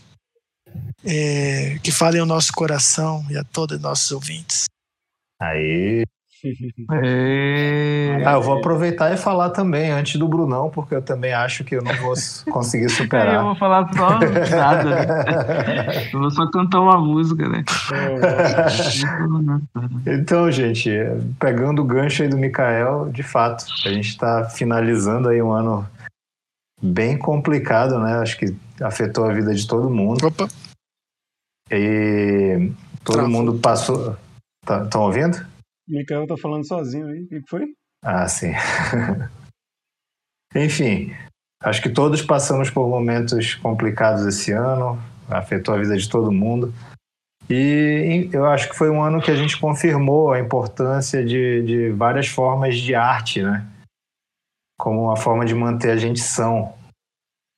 é, 1.04 1.80
que 1.80 1.92
falem 1.92 2.20
ao 2.20 2.28
nosso 2.28 2.52
coração 2.54 3.26
e 3.30 3.38
a 3.38 3.44
todos 3.44 3.78
os 3.78 3.82
nossos 3.82 4.12
ouvintes. 4.12 4.66
Aí. 5.42 6.04
É... 7.04 8.24
Ah, 8.26 8.34
eu 8.34 8.42
vou 8.42 8.58
aproveitar 8.58 9.14
e 9.14 9.18
falar 9.18 9.52
também 9.52 9.92
antes 9.92 10.20
do 10.20 10.28
Brunão, 10.28 10.70
porque 10.70 10.96
eu 10.96 11.02
também 11.02 11.34
acho 11.34 11.64
que 11.64 11.76
eu 11.76 11.84
não 11.84 11.94
vou 11.96 12.14
conseguir 12.52 12.86
Aí 12.86 12.92
eu 12.92 12.96
superar. 12.96 13.44
vou 13.44 13.56
falar 13.56 13.88
só 13.94 14.20
nada, 14.56 14.84
né? 14.84 16.10
Eu 16.14 16.20
vou 16.20 16.32
só 16.32 16.50
cantar 16.50 16.80
uma 16.82 16.98
música, 17.00 17.48
né? 17.48 17.64
Então, 20.06 20.52
gente, 20.52 20.90
pegando 21.40 21.82
o 21.82 21.86
gancho 21.86 22.24
aí 22.24 22.30
do 22.30 22.38
Mikael, 22.38 23.10
de 23.10 23.24
fato, 23.24 23.66
a 23.86 23.90
gente 23.90 24.10
está 24.10 24.46
finalizando 24.50 25.30
aí 25.30 25.42
um 25.42 25.52
ano 25.52 25.88
bem 26.82 27.18
complicado, 27.18 28.00
né? 28.00 28.18
Acho 28.20 28.38
que 28.38 28.56
afetou 28.82 29.26
a 29.26 29.34
vida 29.34 29.54
de 29.54 29.68
todo 29.68 29.90
mundo. 29.90 30.28
Opa, 30.28 30.48
E 31.72 32.72
todo 33.04 33.16
Travou. 33.16 33.32
mundo 33.32 33.60
passou. 33.60 34.16
Estão 34.84 35.04
ouvindo? 35.04 35.38
Mikael 35.88 36.28
tá 36.28 36.36
falando 36.38 36.68
sozinho 36.68 37.08
aí. 37.08 37.24
O 37.24 37.28
que 37.28 37.42
foi? 37.50 37.66
Ah, 38.04 38.28
sim. 38.28 38.52
Enfim, 40.56 41.14
acho 41.62 41.82
que 41.82 41.90
todos 41.90 42.22
passamos 42.22 42.70
por 42.70 42.88
momentos 42.88 43.56
complicados 43.56 44.26
esse 44.26 44.52
ano, 44.52 45.00
afetou 45.30 45.76
a 45.76 45.78
vida 45.78 45.98
de 45.98 46.10
todo 46.10 46.32
mundo. 46.32 46.74
E 47.50 48.30
eu 48.34 48.46
acho 48.46 48.70
que 48.70 48.76
foi 48.76 48.90
um 48.90 49.02
ano 49.02 49.22
que 49.22 49.32
a 49.32 49.36
gente 49.36 49.60
confirmou 49.60 50.32
a 50.32 50.40
importância 50.40 51.24
de, 51.24 51.64
de 51.64 51.90
várias 51.92 52.28
formas 52.28 52.78
de 52.78 52.94
arte, 52.94 53.42
né? 53.42 53.66
Como 54.80 55.04
uma 55.04 55.16
forma 55.18 55.46
de 55.46 55.56
manter 55.56 55.92
a 55.92 55.98
gente 55.98 56.20
são. 56.20 56.74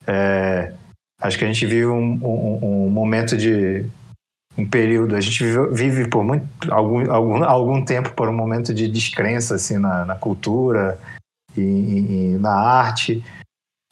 É, 0.08 0.74
acho 1.22 1.38
que 1.38 1.44
a 1.44 1.48
gente 1.48 1.66
vive 1.66 1.88
um, 1.88 2.14
um- 2.24 2.86
um 2.86 2.90
momento 2.90 3.36
de. 3.36 3.86
Um 4.60 4.70
período. 4.70 5.16
A 5.16 5.22
gente 5.22 5.44
vive, 5.72 6.08
por 6.08 6.24
muito, 6.24 6.46
algum, 6.72 7.12
algum, 7.12 7.44
algum 7.44 7.86
tempo 7.86 8.12
por 8.14 8.28
um 8.30 8.34
momento 8.36 8.74
de 8.74 8.88
descrença 8.88 9.56
assim, 9.56 9.78
na, 9.78 10.06
na 10.06 10.16
cultura 10.16 11.00
e, 11.58 11.62
e- 11.62 12.38
na 12.40 12.54
arte. 12.54 13.24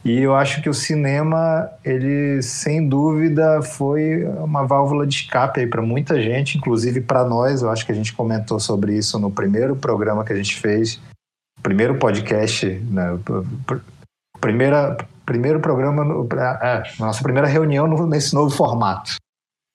E 0.05 0.19
eu 0.21 0.35
acho 0.35 0.61
que 0.61 0.69
o 0.69 0.73
cinema, 0.73 1.69
ele 1.83 2.41
sem 2.41 2.87
dúvida 2.87 3.61
foi 3.61 4.23
uma 4.25 4.65
válvula 4.65 5.05
de 5.07 5.15
escape 5.15 5.65
para 5.67 5.81
muita 5.81 6.21
gente, 6.21 6.57
inclusive 6.57 7.01
para 7.01 7.25
nós. 7.25 7.61
Eu 7.61 7.69
acho 7.69 7.85
que 7.85 7.91
a 7.91 7.95
gente 7.95 8.13
comentou 8.13 8.59
sobre 8.59 8.95
isso 8.95 9.17
no 9.19 9.31
primeiro 9.31 9.75
programa 9.75 10.23
que 10.23 10.31
a 10.31 10.35
gente 10.35 10.55
fez, 10.59 11.01
primeiro 11.63 11.95
podcast, 11.97 12.67
né, 12.67 13.17
pr- 13.25 13.41
pr- 13.65 13.81
primeira, 14.39 14.95
primeiro 15.25 15.59
programa, 15.59 16.05
é, 16.61 16.83
nossa 16.99 17.21
primeira 17.23 17.47
reunião 17.47 17.87
nesse 18.07 18.33
novo 18.33 18.55
formato. 18.55 19.15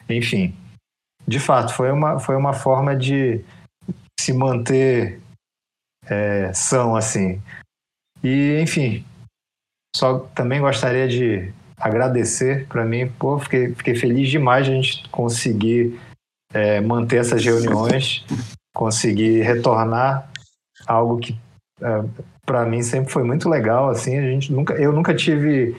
Enfim, 0.09 0.55
de 1.27 1.39
fato, 1.39 1.75
foi 1.75 1.91
uma, 1.91 2.19
foi 2.19 2.37
uma 2.37 2.53
forma 2.53 2.97
de 2.97 3.45
se 4.19 4.33
manter 4.33 5.21
é, 6.07 6.53
são 6.53 6.97
assim. 6.97 7.41
E, 8.23 8.61
enfim, 8.61 9.05
só 9.97 10.21
também 10.35 10.61
gostaria 10.61 11.09
de 11.09 11.53
agradecer 11.79 12.67
para 12.69 12.85
mim, 12.85 13.09
pô, 13.09 13.39
fiquei, 13.39 13.75
fiquei 13.75 13.95
feliz 13.95 14.31
demais 14.31 14.67
de 14.67 14.73
a 14.73 14.75
gente 14.75 15.09
conseguir 15.11 16.01
é, 16.53 16.81
manter 16.81 17.17
essas 17.17 17.45
reuniões, 17.45 18.25
conseguir 18.75 19.43
retornar 19.43 20.31
algo 20.87 21.19
que 21.19 21.37
para 22.47 22.65
mim 22.65 22.83
sempre 22.83 23.13
foi 23.13 23.25
muito 23.25 23.49
legal, 23.49 23.89
assim, 23.89 24.17
a 24.17 24.23
gente 24.23 24.53
nunca, 24.53 24.75
eu 24.75 24.93
nunca 24.93 25.15
tive 25.15 25.77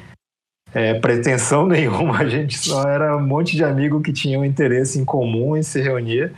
é, 0.73 0.99
pretensão 0.99 1.65
nenhuma, 1.67 2.19
a 2.19 2.27
gente 2.29 2.57
só 2.57 2.87
era 2.87 3.15
um 3.17 3.25
monte 3.25 3.55
de 3.55 3.63
amigo 3.63 4.01
que 4.01 4.11
tinha 4.13 4.39
um 4.39 4.45
interesse 4.45 4.99
em 4.99 5.05
comum 5.05 5.55
em 5.55 5.63
se 5.63 5.81
reunir. 5.81 6.33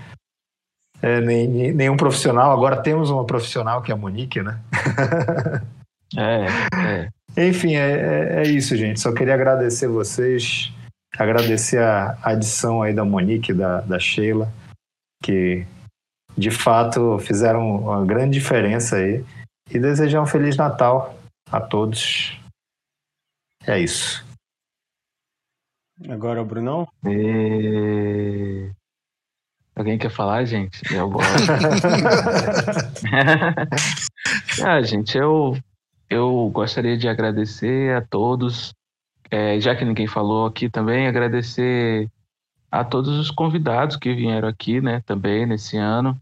É, 1.01 1.19
nem, 1.21 1.47
nem- 1.47 1.73
nenhum 1.73 1.97
profissional, 1.97 2.51
agora 2.51 2.81
temos 2.81 3.09
uma 3.09 3.25
profissional 3.25 3.81
que 3.81 3.91
é 3.91 3.93
a 3.93 3.97
Monique, 3.97 4.41
né? 4.41 4.59
É, 6.17 7.09
é. 7.35 7.47
Enfim, 7.49 7.75
é, 7.75 7.91
é- 7.91 8.35
é 8.37 8.43
isso, 8.43 8.77
gente. 8.77 8.99
Só 9.01 9.11
queria 9.11 9.33
agradecer 9.33 9.87
vocês, 9.87 10.71
agradecer 11.17 11.79
a 11.81 12.17
adição 12.23 12.81
aí 12.81 12.93
da 12.93 13.03
Monique, 13.03 13.53
da, 13.53 13.81
da 13.81 13.99
Sheila, 13.99 14.49
que 15.21 15.65
de 16.37 16.51
fato 16.51 17.17
fizeram 17.19 17.77
uma 17.77 18.05
grande 18.05 18.39
diferença 18.39 18.97
aí. 18.97 19.25
E 19.69 19.79
desejar 19.79 20.21
um 20.21 20.27
Feliz 20.27 20.55
Natal 20.55 21.17
a 21.51 21.59
todos. 21.59 22.39
É 23.65 23.79
isso. 23.79 24.24
Agora 26.09 26.41
o 26.41 26.45
Brunão? 26.45 26.87
E... 27.05 28.69
Alguém 29.75 29.97
quer 29.97 30.09
falar, 30.09 30.43
gente? 30.45 30.81
Eu 30.93 31.09
vou. 31.11 31.21
ah, 34.65 34.81
gente, 34.81 35.17
eu, 35.17 35.57
eu 36.09 36.49
gostaria 36.53 36.97
de 36.97 37.07
agradecer 37.07 37.95
a 37.95 38.01
todos, 38.01 38.73
é, 39.31 39.59
já 39.59 39.75
que 39.75 39.85
ninguém 39.85 40.07
falou 40.07 40.45
aqui 40.45 40.69
também, 40.69 41.07
agradecer 41.07 42.09
a 42.71 42.83
todos 42.83 43.17
os 43.17 43.31
convidados 43.31 43.95
que 43.95 44.13
vieram 44.13 44.47
aqui, 44.47 44.81
né, 44.81 45.01
também 45.05 45.45
nesse 45.45 45.77
ano. 45.77 46.19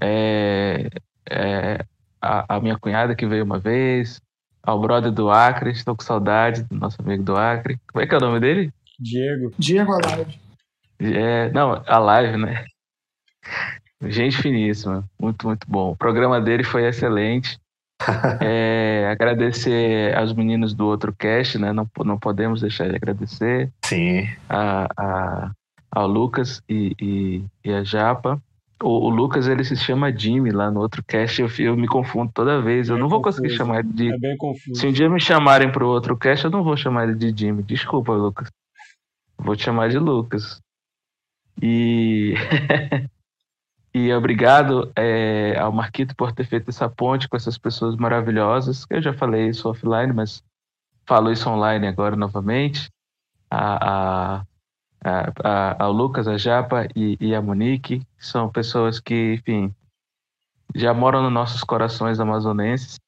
É, 0.00 0.88
é, 1.28 1.84
a, 2.20 2.56
a 2.56 2.60
minha 2.60 2.78
cunhada 2.78 3.16
que 3.16 3.26
veio 3.26 3.44
uma 3.44 3.58
vez, 3.58 4.20
ao 4.62 4.80
brother 4.80 5.10
do 5.10 5.30
Acre, 5.30 5.70
estou 5.70 5.96
com 5.96 6.02
saudade 6.02 6.62
do 6.64 6.76
nosso 6.76 7.00
amigo 7.00 7.22
do 7.22 7.36
Acre. 7.36 7.78
Como 7.92 8.02
é 8.02 8.06
que 8.06 8.14
é 8.14 8.18
o 8.18 8.20
nome 8.20 8.40
dele? 8.40 8.72
Diego. 8.98 9.52
Diego 9.58 9.92
Alive. 9.94 10.38
É, 11.00 11.50
não, 11.52 11.82
a 11.86 11.98
live, 11.98 12.36
né? 12.36 12.64
Gente 14.02 14.36
finíssima, 14.36 15.04
muito, 15.20 15.46
muito 15.46 15.66
bom. 15.68 15.90
O 15.92 15.96
programa 15.96 16.40
dele 16.40 16.64
foi 16.64 16.86
excelente. 16.86 17.58
É, 18.40 19.08
agradecer 19.10 20.16
aos 20.16 20.32
meninos 20.32 20.72
do 20.72 20.86
outro 20.86 21.12
cast, 21.12 21.58
né? 21.58 21.72
Não, 21.72 21.88
não 22.04 22.16
podemos 22.16 22.60
deixar 22.60 22.88
de 22.88 22.94
agradecer 22.94 23.70
Sim. 23.84 24.28
a, 24.48 24.86
a, 24.96 25.50
ao 25.90 26.06
Lucas 26.06 26.62
e, 26.68 26.94
e, 27.00 27.44
e 27.64 27.72
a 27.72 27.82
Japa. 27.82 28.40
O, 28.80 29.06
o 29.06 29.08
Lucas, 29.08 29.48
ele 29.48 29.64
se 29.64 29.74
chama 29.76 30.16
Jimmy 30.16 30.52
lá 30.52 30.70
no 30.70 30.78
outro 30.78 31.02
cast, 31.02 31.42
eu, 31.42 31.48
eu 31.58 31.76
me 31.76 31.88
confundo 31.88 32.30
toda 32.32 32.62
vez. 32.62 32.88
Eu 32.88 32.96
É 32.96 33.00
não 33.00 33.08
vou 33.08 33.20
conseguir 33.20 33.48
confuso. 33.48 33.58
chamar 33.58 33.80
ele 33.80 33.92
de. 33.92 34.12
É 34.14 34.18
bem 34.18 34.36
confuso. 34.36 34.80
Se 34.80 34.86
um 34.86 34.92
dia 34.92 35.10
me 35.10 35.20
chamarem 35.20 35.70
para 35.72 35.84
o 35.84 35.88
outro 35.88 36.16
cast, 36.16 36.44
eu 36.44 36.50
não 36.52 36.62
vou 36.62 36.76
chamar 36.76 37.08
ele 37.08 37.16
de 37.16 37.36
Jimmy. 37.36 37.64
Desculpa, 37.64 38.12
Lucas. 38.12 38.48
Vou 39.38 39.54
te 39.56 39.64
chamar 39.64 39.88
de 39.88 39.98
Lucas. 39.98 40.60
E, 41.62 42.34
e 43.94 44.12
obrigado 44.12 44.92
é, 44.96 45.56
ao 45.58 45.72
Marquito 45.72 46.14
por 46.14 46.32
ter 46.32 46.44
feito 46.44 46.68
essa 46.68 46.88
ponte 46.88 47.28
com 47.28 47.36
essas 47.36 47.56
pessoas 47.56 47.96
maravilhosas. 47.96 48.84
Eu 48.90 49.00
já 49.00 49.12
falei 49.12 49.48
isso 49.48 49.68
offline, 49.68 50.12
mas 50.12 50.42
falo 51.06 51.32
isso 51.32 51.48
online 51.48 51.86
agora 51.86 52.16
novamente. 52.16 52.90
A, 53.50 54.36
a, 54.36 54.44
a, 55.42 55.84
ao 55.84 55.92
Lucas, 55.92 56.28
a 56.28 56.36
Japa 56.36 56.86
e, 56.94 57.16
e 57.20 57.34
a 57.34 57.40
Monique, 57.40 58.00
que 58.00 58.26
são 58.26 58.50
pessoas 58.50 59.00
que, 59.00 59.34
enfim, 59.34 59.74
já 60.74 60.92
moram 60.92 61.22
nos 61.22 61.32
nossos 61.32 61.64
corações 61.64 62.20
amazonenses. 62.20 62.98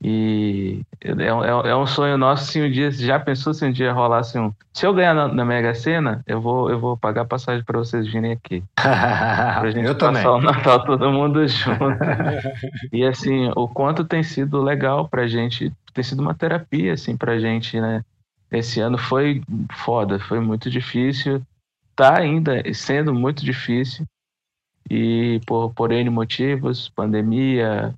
E 0.00 0.80
é, 1.00 1.34
um- 1.34 1.44
é 1.44 1.70
é 1.70 1.76
um 1.76 1.86
sonho 1.86 2.16
nosso 2.16 2.46
se 2.46 2.62
um 2.62 2.70
dia, 2.70 2.88
já 2.92 3.18
pensou 3.18 3.52
se 3.52 3.64
um 3.64 3.72
dia 3.72 3.92
rolasse 3.92 4.38
um. 4.38 4.52
Se 4.72 4.86
eu 4.86 4.94
ganhar 4.94 5.12
na, 5.12 5.26
na 5.26 5.44
Mega 5.44 5.74
Sena, 5.74 6.22
eu 6.24 6.40
vou, 6.40 6.70
eu 6.70 6.78
vou 6.78 6.96
pagar 6.96 7.24
passagem 7.24 7.64
para 7.64 7.78
vocês 7.78 8.06
virem 8.06 8.30
aqui. 8.32 8.62
Pra 8.78 9.70
gente 9.72 9.86
Eu 9.86 9.98
também. 9.98 10.22
passar 10.22 10.36
o 10.36 10.40
Natal 10.40 10.84
todo 10.84 11.10
mundo 11.10 11.46
junto. 11.48 11.98
e 12.92 13.04
assim, 13.04 13.50
o 13.56 13.66
quanto 13.66 14.04
tem 14.04 14.22
sido 14.22 14.62
legal 14.62 15.08
pra 15.08 15.26
gente, 15.26 15.72
tem 15.92 16.04
sido 16.04 16.20
uma 16.20 16.34
terapia, 16.34 16.92
assim, 16.92 17.16
pra 17.16 17.38
gente, 17.40 17.80
né? 17.80 18.04
Esse 18.52 18.80
ano 18.80 18.96
foi 18.98 19.42
foda, 19.84 20.18
foi 20.20 20.38
muito 20.40 20.70
difícil, 20.70 21.42
tá 21.96 22.16
ainda 22.18 22.62
sendo 22.72 23.12
muito 23.12 23.44
difícil. 23.44 24.06
E 24.88 25.40
por, 25.44 25.70
por 25.74 25.90
N 25.92 26.08
motivos, 26.08 26.88
pandemia, 26.88 27.92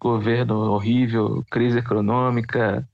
governo 0.00 0.72
horrível, 0.72 1.44
crise 1.50 1.78
econômica, 1.78 2.86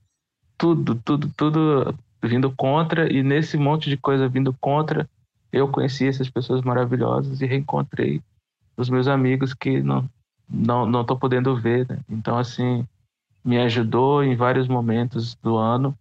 tudo, 0.57 0.95
tudo, 0.95 1.31
tudo 1.35 1.95
vindo 2.21 2.51
contra, 2.55 3.11
e 3.11 3.21
nesse 3.21 3.57
monte 3.57 3.89
de 3.89 3.97
coisa 3.97 4.29
vindo 4.29 4.53
contra, 4.59 5.09
eu 5.51 5.67
conheci 5.67 6.07
essas 6.07 6.29
pessoas 6.29 6.61
maravilhosas 6.61 7.41
e 7.41 7.45
reencontrei 7.45 8.21
os 8.75 8.89
meus 8.89 9.07
amigos 9.07 9.53
que 9.53 9.81
não 9.81 10.09
não 10.49 10.85
não 10.85 11.05
tô 11.05 11.17
podendo 11.17 11.55
ver, 11.55 11.87
né? 11.87 11.99
Então 12.09 12.37
assim, 12.37 12.85
me 13.43 13.57
ajudou 13.59 14.23
em 14.23 14.35
vários 14.35 14.67
momentos 14.67 15.35
do 15.35 15.57
ano. 15.57 15.97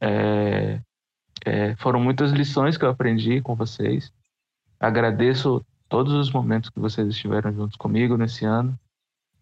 É, 0.00 0.80
é, 1.44 1.76
foram 1.76 2.00
muitas 2.00 2.32
lições 2.32 2.76
que 2.76 2.84
eu 2.84 2.90
aprendi 2.90 3.40
com 3.40 3.54
vocês. 3.54 4.12
Agradeço 4.78 5.64
todos 5.88 6.12
os 6.14 6.30
momentos 6.30 6.70
que 6.70 6.78
vocês 6.78 7.08
estiveram 7.08 7.52
juntos 7.52 7.76
comigo 7.76 8.16
nesse 8.16 8.44
ano. 8.44 8.78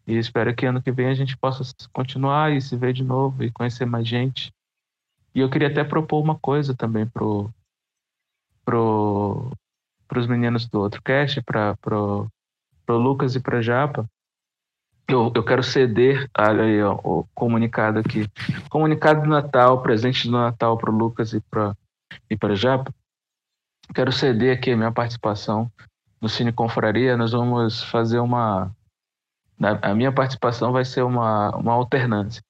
E 0.09 0.17
espero 0.17 0.55
que 0.55 0.65
ano 0.65 0.83
que 0.83 0.91
vem 0.91 1.09
a 1.09 1.15
gente 1.15 1.37
possa 1.37 1.63
continuar 1.93 2.51
e 2.51 2.63
se 2.63 2.75
ver 2.75 2.95
de 2.95 3.05
novo 3.05 3.45
e 3.45 3.53
conhecer 3.53 3.85
mais 3.85 4.09
gente. 4.09 4.51
E 5.35 5.41
eu 5.41 5.51
queria 5.51 5.69
até 5.69 5.85
propor 5.85 6.23
uma 6.23 6.39
coisa 6.39 6.75
também 6.75 7.07
pro 7.07 7.51
pro 8.65 9.53
os 10.17 10.27
meninos 10.27 10.67
do 10.67 10.81
outro 10.81 11.03
cast, 11.03 11.43
para 11.43 11.77
pro, 11.77 12.27
pro 12.87 12.97
Lucas 12.97 13.35
e 13.35 13.41
para 13.41 13.61
Japa. 13.61 14.09
Eu, 15.07 15.31
eu 15.35 15.45
quero 15.45 15.63
ceder 15.63 16.27
aí, 16.35 16.83
ó, 16.83 16.95
o 17.05 17.27
comunicado 17.35 17.99
aqui. 17.99 18.27
Comunicado 18.71 19.21
do 19.21 19.29
Natal, 19.29 19.83
presente 19.83 20.27
do 20.27 20.33
Natal 20.33 20.79
para 20.79 20.91
o 20.91 20.97
Lucas 20.97 21.35
e 21.35 21.41
para 21.43 21.77
e 22.31 22.37
para 22.37 22.55
Japa. 22.55 22.91
Quero 23.95 24.11
ceder 24.11 24.57
aqui 24.57 24.71
a 24.71 24.77
minha 24.77 24.93
participação 24.93 25.71
no 26.19 26.31
Cine 26.31 26.53
Confraria. 26.53 27.15
Nós 27.15 27.33
vamos 27.33 27.83
fazer 27.85 28.19
uma 28.19 28.75
a 29.61 29.95
minha 29.95 30.13
participação 30.13 30.73
vai 30.73 30.85
ser 30.85 31.03
uma, 31.03 31.51
uma 31.57 31.73
alternância. 31.73 32.43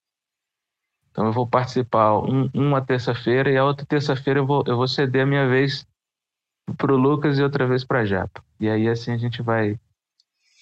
Então 1.11 1.27
eu 1.27 1.33
vou 1.33 1.47
participar 1.47 2.19
um, 2.19 2.51
uma 2.55 2.85
terça-feira 2.85 3.51
e 3.51 3.57
a 3.57 3.65
outra 3.65 3.85
terça-feira 3.85 4.41
eu 4.41 4.47
vou, 4.47 4.63
eu 4.67 4.77
vou 4.77 4.87
ceder 4.87 5.23
a 5.23 5.27
minha 5.27 5.49
vez 5.49 5.87
para 6.77 6.93
o 6.93 6.97
Lucas 6.97 7.39
e 7.39 7.43
outra 7.43 7.67
vez 7.67 7.85
para 7.85 8.01
a 8.01 8.05
Japa. 8.05 8.43
E 8.61 8.69
aí 8.69 8.89
assim 8.89 9.13
a 9.13 9.17
gente 9.17 9.43
vai 9.43 9.79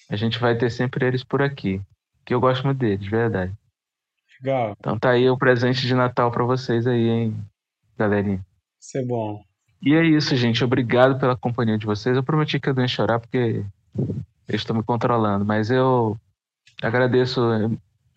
a 0.09 0.15
gente 0.15 0.39
vai 0.39 0.57
ter 0.57 0.69
sempre 0.69 1.05
eles 1.05 1.23
por 1.23 1.41
aqui, 1.41 1.81
que 2.25 2.33
eu 2.33 2.39
gosto 2.39 2.63
muito 2.63 2.79
deles, 2.79 3.01
de 3.01 3.09
verdade. 3.09 3.53
Legal. 4.41 4.75
Então 4.79 4.97
tá 4.97 5.11
aí 5.11 5.29
o 5.29 5.37
presente 5.37 5.85
de 5.85 5.93
Natal 5.93 6.31
para 6.31 6.45
vocês 6.45 6.87
aí, 6.87 7.09
hein, 7.09 7.37
galerinha. 7.97 8.43
Isso 8.79 8.97
é 8.97 9.03
bom. 9.03 9.43
E 9.81 9.93
é 9.93 10.03
isso, 10.03 10.35
gente. 10.35 10.63
Obrigado 10.63 11.19
pela 11.19 11.35
companhia 11.35 11.77
de 11.77 11.85
vocês. 11.85 12.15
Eu 12.15 12.23
prometi 12.23 12.59
que 12.59 12.69
eu 12.69 12.73
não 12.73 12.81
ia 12.81 12.87
chorar 12.87 13.19
porque 13.19 13.63
eu 14.47 14.55
estou 14.55 14.75
me 14.75 14.81
controlando, 14.81 15.45
mas 15.45 15.69
eu 15.69 16.17
Agradeço 16.81 17.41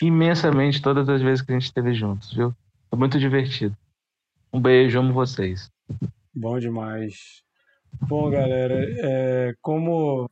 imensamente 0.01 0.83
todas 0.83 1.09
as 1.09 1.23
vezes 1.23 1.43
que 1.43 1.53
a 1.53 1.55
gente 1.55 1.67
esteve 1.67 1.95
juntos, 1.95 2.33
viu? 2.33 2.55
Foi 2.89 2.99
muito 2.99 3.19
divertido. 3.19 3.77
Um 4.53 4.61
beijo, 4.61 4.99
amo 4.99 5.13
vocês. 5.13 5.71
Bom 6.35 6.59
demais. 6.59 7.43
Bom, 8.09 8.31
galera, 8.31 8.75
é, 8.79 9.55
como 9.61 10.29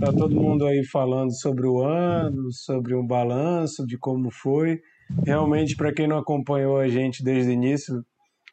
tá 0.00 0.12
todo 0.12 0.34
mundo 0.34 0.66
aí 0.66 0.84
falando 0.84 1.32
sobre 1.32 1.66
o 1.66 1.82
ano, 1.82 2.52
sobre 2.52 2.94
um 2.94 3.06
balanço 3.06 3.86
de 3.86 3.98
como 3.98 4.30
foi, 4.30 4.80
realmente, 5.24 5.76
para 5.76 5.92
quem 5.92 6.06
não 6.06 6.18
acompanhou 6.18 6.78
a 6.78 6.88
gente 6.88 7.22
desde 7.22 7.50
o 7.50 7.54
início, 7.54 8.04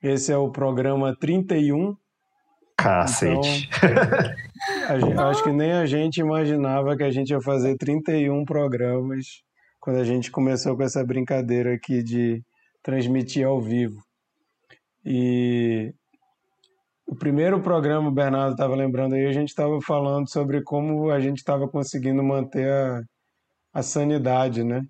esse 0.02 0.32
é 0.32 0.38
o 0.38 0.52
programa 0.52 1.16
31. 1.18 1.96
Cacete. 2.84 3.70
Então, 4.98 5.30
acho 5.30 5.44
que 5.44 5.52
nem 5.52 5.72
a 5.72 5.86
gente 5.86 6.20
imaginava 6.20 6.96
que 6.98 7.04
a 7.04 7.12
gente 7.12 7.30
ia 7.30 7.42
fazer 7.42 7.78
31 7.78 8.44
programas 8.44 9.42
quando 9.80 9.98
a 10.00 10.04
gente 10.04 10.30
começou 10.30 10.76
com 10.76 10.84
essa 10.84 11.04
brincadeira 11.06 11.74
aqui 11.74 12.04
de 12.04 12.44
transmitir 12.82 13.46
ao 13.46 13.62
vivo. 13.62 14.02
E 15.06 15.94
o 17.06 17.16
primeiro 17.16 17.62
programa, 17.62 18.10
o 18.10 18.12
Bernardo 18.12 18.54
estava 18.54 18.76
lembrando 18.76 19.16
aí, 19.16 19.26
a 19.26 19.32
gente 19.32 19.50
estava 19.50 19.80
falando 19.82 20.30
sobre 20.30 20.62
como 20.62 21.10
a 21.10 21.20
gente 21.20 21.38
estava 21.38 21.68
conseguindo 21.68 22.24
manter 22.24 22.70
a, 22.70 23.02
a 23.74 23.84
sanidade, 23.84 24.64
né? 24.64 24.86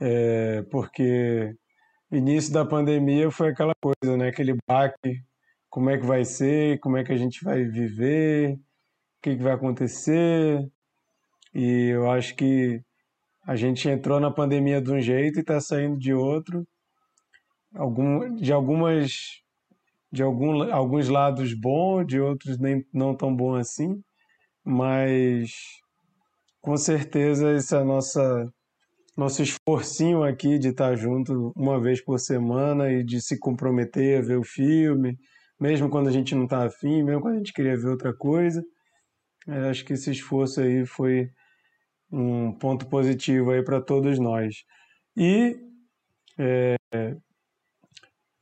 É, 0.00 0.62
porque 0.70 1.54
início 2.10 2.52
da 2.52 2.64
pandemia 2.64 3.30
foi 3.30 3.50
aquela 3.50 3.74
coisa, 3.80 4.16
né? 4.16 4.28
Aquele 4.28 4.56
baque 4.68 5.22
como 5.72 5.88
é 5.88 5.96
que 5.96 6.04
vai 6.04 6.22
ser, 6.22 6.78
como 6.80 6.98
é 6.98 7.02
que 7.02 7.12
a 7.12 7.16
gente 7.16 7.42
vai 7.42 7.64
viver, 7.64 8.52
o 8.52 8.58
que, 9.22 9.34
que 9.34 9.42
vai 9.42 9.54
acontecer. 9.54 10.70
E 11.54 11.88
eu 11.94 12.10
acho 12.10 12.36
que 12.36 12.82
a 13.46 13.56
gente 13.56 13.88
entrou 13.88 14.20
na 14.20 14.30
pandemia 14.30 14.82
de 14.82 14.92
um 14.92 15.00
jeito 15.00 15.38
e 15.38 15.40
está 15.40 15.58
saindo 15.62 15.98
de 15.98 16.12
outro. 16.12 16.68
Algum, 17.74 18.34
de 18.34 18.52
algumas 18.52 19.40
de 20.12 20.22
algum, 20.22 20.70
alguns 20.70 21.08
lados 21.08 21.54
bons, 21.54 22.06
de 22.06 22.20
outros 22.20 22.58
nem 22.58 22.84
não 22.92 23.16
tão 23.16 23.34
bom 23.34 23.54
assim, 23.54 23.98
mas 24.62 25.52
com 26.60 26.76
certeza 26.76 27.50
esse 27.54 27.82
nossa 27.82 28.46
nosso 29.16 29.42
esforcinho 29.42 30.22
aqui 30.22 30.58
de 30.58 30.68
estar 30.68 30.94
junto 30.96 31.50
uma 31.56 31.80
vez 31.80 32.02
por 32.04 32.20
semana 32.20 32.92
e 32.92 33.02
de 33.02 33.22
se 33.22 33.38
comprometer 33.38 34.18
a 34.18 34.22
ver 34.22 34.38
o 34.38 34.44
filme, 34.44 35.18
mesmo 35.62 35.88
quando 35.88 36.08
a 36.08 36.12
gente 36.12 36.34
não 36.34 36.44
está 36.44 36.64
afim, 36.64 37.04
mesmo 37.04 37.20
quando 37.22 37.34
a 37.34 37.38
gente 37.38 37.52
queria 37.52 37.76
ver 37.76 37.88
outra 37.88 38.12
coisa. 38.12 38.64
Eu 39.46 39.70
acho 39.70 39.84
que 39.84 39.92
esse 39.92 40.10
esforço 40.10 40.60
aí 40.60 40.84
foi 40.84 41.30
um 42.10 42.52
ponto 42.52 42.86
positivo 42.88 43.52
aí 43.52 43.62
para 43.62 43.80
todos 43.80 44.18
nós. 44.18 44.64
E 45.16 45.56
é, 46.36 46.76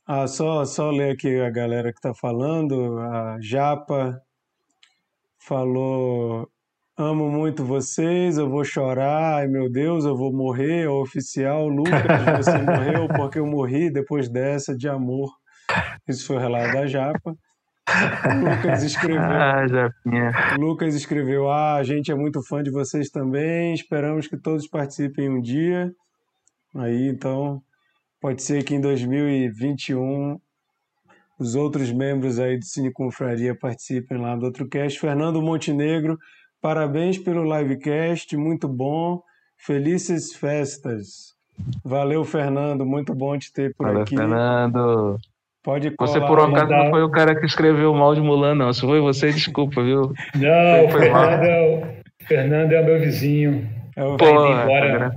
ah, 0.06 0.26
só, 0.26 0.64
só 0.64 0.90
ler 0.90 1.12
aqui 1.12 1.40
a 1.40 1.50
galera 1.50 1.92
que 1.92 1.98
está 1.98 2.14
falando. 2.14 2.98
A 2.98 3.38
Japa 3.42 4.18
falou: 5.38 6.50
Amo 6.96 7.28
muito 7.30 7.64
vocês, 7.64 8.38
eu 8.38 8.48
vou 8.48 8.64
chorar, 8.64 9.36
ai 9.36 9.46
meu 9.46 9.70
Deus, 9.70 10.04
eu 10.06 10.16
vou 10.16 10.32
morrer. 10.32 10.88
O 10.88 11.02
oficial, 11.02 11.68
Lucas, 11.68 12.02
você 12.38 12.58
morreu 12.64 13.08
porque 13.08 13.38
eu 13.38 13.46
morri 13.46 13.90
depois 13.90 14.28
dessa 14.28 14.74
de 14.74 14.88
amor. 14.88 15.39
Isso 16.08 16.26
foi 16.26 16.36
o 16.36 16.40
relato 16.40 16.72
da 16.72 16.86
Japa. 16.86 17.34
O 17.88 18.50
Lucas 18.50 18.82
escreveu. 18.82 19.22
Ah, 19.22 19.66
Japinha. 19.66 20.32
Lucas 20.58 20.94
escreveu: 20.94 21.50
Ah, 21.50 21.76
a 21.76 21.82
gente 21.82 22.10
é 22.10 22.14
muito 22.14 22.40
fã 22.46 22.62
de 22.62 22.70
vocês 22.70 23.08
também. 23.10 23.74
Esperamos 23.74 24.26
que 24.26 24.36
todos 24.36 24.68
participem 24.68 25.28
um 25.28 25.40
dia. 25.40 25.90
Aí, 26.76 27.08
então, 27.08 27.60
pode 28.20 28.42
ser 28.42 28.62
que 28.62 28.74
em 28.74 28.80
2021 28.80 30.38
os 31.38 31.54
outros 31.54 31.90
membros 31.90 32.38
aí 32.38 32.58
do 32.58 32.64
Cine 32.64 32.92
Confraria 32.92 33.56
participem 33.58 34.18
lá 34.18 34.36
do 34.36 34.44
outro 34.44 34.68
cast. 34.68 35.00
Fernando 35.00 35.40
Montenegro, 35.42 36.18
parabéns 36.60 37.18
pelo 37.18 37.42
livecast, 37.42 38.36
muito 38.36 38.68
bom. 38.68 39.20
Felices 39.56 40.34
festas. 40.34 41.34
Valeu, 41.84 42.24
Fernando, 42.24 42.86
muito 42.86 43.14
bom 43.14 43.36
te 43.38 43.52
ter 43.52 43.74
por 43.74 43.86
Valeu, 43.86 44.02
aqui. 44.02 44.16
Fernando. 44.16 45.18
Pode 45.62 45.90
colar. 45.90 46.10
Você, 46.10 46.20
por 46.20 46.38
um 46.38 46.44
acaso, 46.44 46.72
não 46.72 46.90
foi 46.90 47.02
o 47.02 47.10
cara 47.10 47.34
que 47.34 47.44
escreveu 47.44 47.92
mal 47.94 48.14
de 48.14 48.20
Mulan, 48.20 48.54
não. 48.54 48.72
Se 48.72 48.80
foi 48.80 49.00
você, 49.00 49.30
desculpa, 49.30 49.82
viu? 49.82 50.12
Não, 50.34 50.86
o 50.86 50.88
Foi 50.88 51.10
mal. 51.10 51.22
Fernando 51.22 51.44
é 51.44 51.60
o, 51.60 52.26
Fernando 52.26 52.72
é 52.72 52.80
o 52.80 52.84
meu 52.84 53.00
vizinho. 53.00 53.68
É 53.96 54.04
o... 54.04 54.16
Pô, 54.16 54.26
indo 54.26 54.62
embora, 54.62 55.10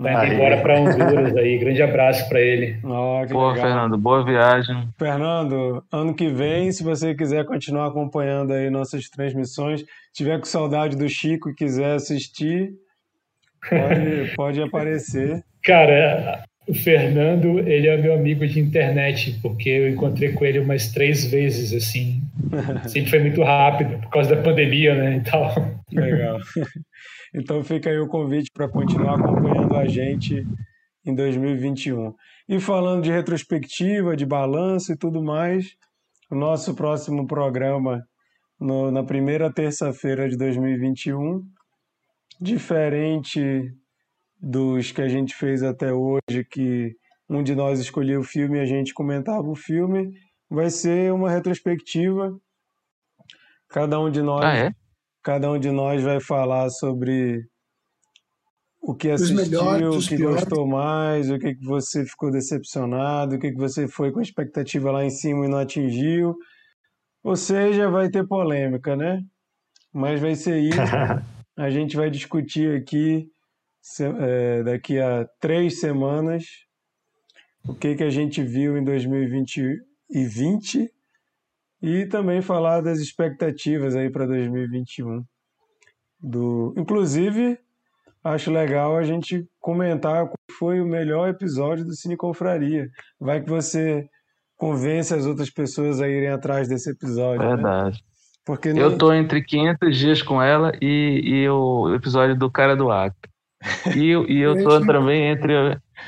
tá 0.00 0.20
Aí. 0.20 0.34
embora 0.34 0.58
para 0.58 0.78
Honduras 0.78 1.36
aí. 1.36 1.58
Grande 1.58 1.82
abraço 1.82 2.28
para 2.28 2.40
ele. 2.40 2.78
Ó, 2.84 3.26
que 3.26 3.32
Pô, 3.32 3.48
legal. 3.48 3.66
Fernando, 3.66 3.98
boa 3.98 4.24
viagem. 4.24 4.88
Fernando, 4.96 5.82
ano 5.90 6.14
que 6.14 6.28
vem, 6.28 6.70
se 6.70 6.84
você 6.84 7.14
quiser 7.14 7.44
continuar 7.44 7.88
acompanhando 7.88 8.52
aí 8.52 8.70
nossas 8.70 9.08
transmissões, 9.08 9.84
tiver 10.12 10.38
com 10.38 10.44
saudade 10.44 10.96
do 10.96 11.08
Chico 11.08 11.50
e 11.50 11.54
quiser 11.54 11.96
assistir, 11.96 12.70
pode, 13.68 14.34
pode 14.36 14.62
aparecer. 14.62 15.42
Cara, 15.64 16.44
o 16.68 16.74
Fernando, 16.74 17.58
ele 17.60 17.86
é 17.88 17.96
meu 17.96 18.14
amigo 18.14 18.46
de 18.46 18.60
internet, 18.60 19.38
porque 19.40 19.68
eu 19.68 19.88
encontrei 19.88 20.32
com 20.32 20.44
ele 20.44 20.58
umas 20.58 20.92
três 20.92 21.24
vezes, 21.24 21.72
assim. 21.72 22.20
Sempre 22.88 23.10
foi 23.10 23.20
muito 23.20 23.42
rápido, 23.42 23.98
por 24.00 24.10
causa 24.10 24.36
da 24.36 24.42
pandemia, 24.42 24.94
né, 24.94 25.16
e 25.16 25.20
tal. 25.30 25.54
Legal. 25.92 26.38
Então 27.34 27.62
fica 27.62 27.90
aí 27.90 27.98
o 27.98 28.08
convite 28.08 28.50
para 28.54 28.66
continuar 28.70 29.16
acompanhando 29.20 29.76
a 29.76 29.86
gente 29.86 30.46
em 31.04 31.14
2021. 31.14 32.14
E 32.48 32.58
falando 32.58 33.02
de 33.02 33.12
retrospectiva, 33.12 34.16
de 34.16 34.24
balanço 34.24 34.94
e 34.94 34.96
tudo 34.96 35.22
mais, 35.22 35.66
o 36.30 36.34
nosso 36.34 36.74
próximo 36.74 37.26
programa 37.26 38.02
no- 38.58 38.90
na 38.90 39.04
primeira 39.04 39.52
terça-feira 39.52 40.26
de 40.26 40.38
2021, 40.38 41.42
diferente 42.40 43.40
dos 44.40 44.92
que 44.92 45.02
a 45.02 45.08
gente 45.08 45.34
fez 45.34 45.62
até 45.62 45.92
hoje, 45.92 46.44
que 46.50 46.94
um 47.28 47.42
de 47.42 47.54
nós 47.54 47.80
escolhia 47.80 48.18
o 48.18 48.24
filme 48.24 48.58
e 48.58 48.60
a 48.60 48.66
gente 48.66 48.94
comentava 48.94 49.46
o 49.48 49.54
filme, 49.54 50.12
vai 50.48 50.70
ser 50.70 51.12
uma 51.12 51.30
retrospectiva. 51.30 52.34
Cada 53.68 54.00
um 54.00 54.10
de 54.10 54.22
nós 54.22 54.44
Ah, 54.44 54.56
é? 54.56 54.72
Cada 55.22 55.50
um 55.50 55.58
de 55.58 55.70
nós 55.70 56.02
vai 56.02 56.20
falar 56.20 56.70
sobre 56.70 57.44
o 58.80 58.94
que 58.94 59.10
assistiu, 59.10 59.36
melhores, 59.36 60.06
o 60.06 60.08
que 60.08 60.16
piores. 60.16 60.44
gostou 60.44 60.66
mais, 60.66 61.30
o 61.30 61.38
que, 61.38 61.54
que 61.54 61.64
você 61.64 62.04
ficou 62.06 62.30
decepcionado, 62.30 63.34
o 63.34 63.38
que, 63.38 63.50
que 63.50 63.58
você 63.58 63.86
foi 63.86 64.10
com 64.10 64.20
expectativa 64.20 64.90
lá 64.90 65.04
em 65.04 65.10
cima 65.10 65.44
e 65.44 65.48
não 65.48 65.58
atingiu. 65.58 66.34
Ou 67.22 67.36
seja, 67.36 67.90
vai 67.90 68.08
ter 68.08 68.26
polêmica, 68.26 68.96
né? 68.96 69.20
Mas 69.92 70.20
vai 70.20 70.34
ser 70.34 70.58
isso. 70.60 70.78
A 71.58 71.68
gente 71.70 71.96
vai 71.96 72.08
discutir 72.08 72.80
aqui 72.80 73.28
se- 73.80 74.04
é, 74.04 74.62
daqui 74.62 74.98
a 75.00 75.26
três 75.40 75.80
semanas 75.80 76.44
o 77.66 77.74
que, 77.74 77.94
que 77.96 78.04
a 78.04 78.10
gente 78.10 78.42
viu 78.42 78.76
em 78.78 78.84
2020 78.84 79.76
e 80.10 80.24
20 80.24 80.90
e 81.82 82.06
também 82.06 82.40
falar 82.40 82.80
das 82.80 82.98
expectativas 82.98 83.94
aí 83.94 84.10
para 84.10 84.26
2021. 84.26 85.22
Do, 86.20 86.74
inclusive, 86.76 87.58
acho 88.24 88.50
legal 88.50 88.96
a 88.96 89.02
gente 89.04 89.46
comentar 89.60 90.24
qual 90.24 90.34
foi 90.58 90.80
o 90.80 90.86
melhor 90.86 91.28
episódio 91.28 91.84
do 91.84 91.94
Cine 91.94 92.16
Confraria. 92.16 92.88
Vai 93.20 93.42
que 93.42 93.48
você 93.50 94.08
convence 94.56 95.14
as 95.14 95.26
outras 95.26 95.50
pessoas 95.50 96.00
a 96.00 96.08
irem 96.08 96.30
atrás 96.30 96.68
desse 96.68 96.90
episódio, 96.90 97.42
né? 97.48 97.54
Verdade. 97.54 98.02
Porque 98.44 98.72
nem- 98.72 98.82
Eu 98.82 98.96
tô 98.98 99.12
entre 99.12 99.44
500 99.44 99.96
dias 99.96 100.22
com 100.22 100.42
ela 100.42 100.72
e, 100.80 101.20
e 101.22 101.48
o 101.48 101.94
episódio 101.94 102.34
do 102.36 102.50
cara 102.50 102.74
do 102.74 102.90
Acre. 102.90 103.30
E, 103.96 104.08
eu- 104.08 104.28
e 104.28 104.38
eu 104.40 104.62
tô 104.62 104.80
também 104.86 105.24
entre 105.30 105.52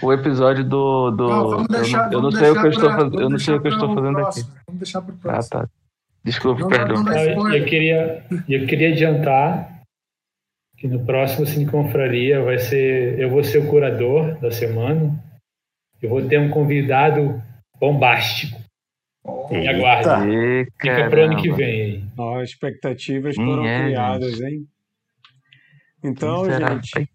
o 0.03 0.13
episódio 0.13 0.63
do. 0.65 1.11
do 1.11 1.29
Não, 1.29 1.49
vamos 1.51 1.69
eu 1.69 1.81
deixar, 1.81 2.07
não, 2.07 2.13
eu 2.13 2.23
não 2.23 2.31
sei 2.33 2.51
o 2.51 2.53
que 2.53 2.59
eu 2.59 2.63
deixar 2.63 2.77
estou 2.87 2.91
fazendo. 2.91 3.21
Eu 3.21 3.31
não 3.31 3.39
sei 3.39 3.55
o 3.55 3.61
que 3.61 3.67
eu 3.67 3.71
deixar 3.71 3.87
estou 3.87 3.95
fazendo 4.03 4.19
aqui. 4.21 4.41
Vamos 4.67 4.81
deixar 4.81 5.03
para 5.03 5.13
o 5.13 5.17
Ah, 5.17 5.21
próximo. 5.23 5.51
tá. 5.51 5.69
Desculpe, 6.23 6.61
Não 6.61 6.69
dá- 6.69 6.79
perdão. 6.79 7.03
não 7.03 7.13
Ah, 7.13 7.27
spoiler. 7.27 7.63
Eu 7.63 7.67
queria, 7.67 8.25
eu 8.49 8.67
queria 8.67 8.89
adiantar 8.93 9.81
que 10.79 10.87
no 10.87 11.05
próximo 11.05 11.45
Cine 11.47 11.67
Confraria 11.67 12.41
vai 12.43 12.59
ser. 12.59 13.19
Eu 13.19 13.31
vou 13.31 13.43
ser 13.43 13.59
o 13.59 13.67
curador 13.69 14.39
da 14.41 14.51
semana. 14.51 15.13
Eu 16.01 16.09
vou 16.09 16.23
ter 16.27 16.39
um 16.39 16.51
convidado 16.51 17.43
bombástico. 17.81 18.61
Me 19.51 19.67
aguarde. 19.69 20.67
Fica 20.81 21.11
pro 21.11 21.23
ano 21.25 21.37
que 21.43 21.51
vem 21.53 21.83
aí. 21.83 22.05
Ó, 22.17 22.41
expectativas 22.43 23.37
Hum, 23.37 23.45
foram 23.45 23.67
é, 23.67 23.85
criadas, 23.87 24.41
hein? 24.41 24.67
Então, 26.03 26.45
gente, 26.47 27.11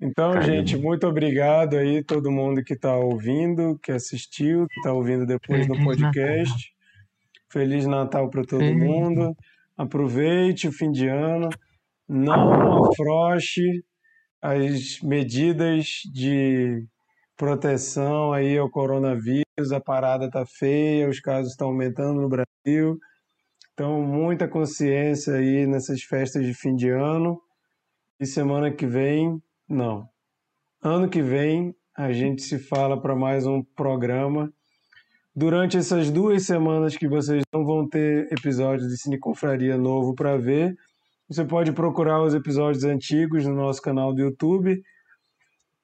então, 0.00 0.32
Caramba. 0.32 0.42
gente, 0.42 0.76
muito 0.76 1.06
obrigado 1.06 1.76
aí 1.76 2.02
todo 2.02 2.30
mundo 2.30 2.62
que 2.62 2.74
está 2.74 2.96
ouvindo, 2.96 3.78
que 3.82 3.92
assistiu, 3.92 4.66
que 4.66 4.80
está 4.80 4.92
ouvindo 4.92 5.24
depois 5.24 5.66
no 5.66 5.74
Feliz 5.74 5.84
podcast. 5.84 6.74
Feliz 7.50 7.86
Natal 7.86 8.28
para 8.28 8.42
todo 8.42 8.60
Feliz 8.60 8.82
mundo. 8.82 9.36
Aproveite 9.76 10.66
o 10.66 10.72
fim 10.72 10.90
de 10.90 11.06
ano. 11.06 11.48
Não 12.08 12.84
afroche 12.84 13.84
as 14.42 15.00
medidas 15.00 16.02
de 16.12 16.84
proteção 17.36 18.32
aí 18.32 18.58
ao 18.58 18.68
coronavírus. 18.68 19.72
A 19.72 19.80
parada 19.80 20.28
tá 20.28 20.44
feia, 20.44 21.08
os 21.08 21.20
casos 21.20 21.52
estão 21.52 21.68
aumentando 21.68 22.20
no 22.20 22.28
Brasil. 22.28 22.98
Então, 23.72 24.02
muita 24.02 24.48
consciência 24.48 25.34
aí 25.34 25.66
nessas 25.66 26.02
festas 26.02 26.44
de 26.44 26.52
fim 26.54 26.74
de 26.74 26.90
ano. 26.90 27.40
E 28.20 28.26
semana 28.26 28.70
que 28.70 28.86
vem, 28.86 29.42
não. 29.68 30.08
Ano 30.82 31.08
que 31.08 31.22
vem, 31.22 31.74
a 31.96 32.12
gente 32.12 32.42
se 32.42 32.58
fala 32.58 33.00
para 33.00 33.16
mais 33.16 33.46
um 33.46 33.62
programa. 33.62 34.52
Durante 35.34 35.76
essas 35.76 36.10
duas 36.10 36.44
semanas 36.44 36.96
que 36.96 37.08
vocês 37.08 37.42
não 37.52 37.64
vão 37.64 37.88
ter 37.88 38.32
episódio 38.32 38.88
de 38.88 38.96
Cine 38.96 39.18
Confraria 39.18 39.76
novo 39.76 40.14
para 40.14 40.36
ver, 40.36 40.76
você 41.28 41.44
pode 41.44 41.72
procurar 41.72 42.22
os 42.22 42.34
episódios 42.34 42.84
antigos 42.84 43.46
no 43.46 43.54
nosso 43.54 43.80
canal 43.80 44.12
do 44.12 44.20
YouTube. 44.20 44.82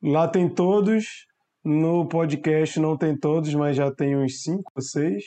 Lá 0.02 0.28
tem 0.28 0.48
todos. 0.48 1.26
No 1.64 2.06
podcast 2.06 2.78
não 2.78 2.96
tem 2.96 3.16
todos, 3.16 3.54
mas 3.54 3.76
já 3.76 3.90
tem 3.90 4.16
uns 4.16 4.42
cinco 4.42 4.72
ou 4.74 4.82
seis. 4.82 5.24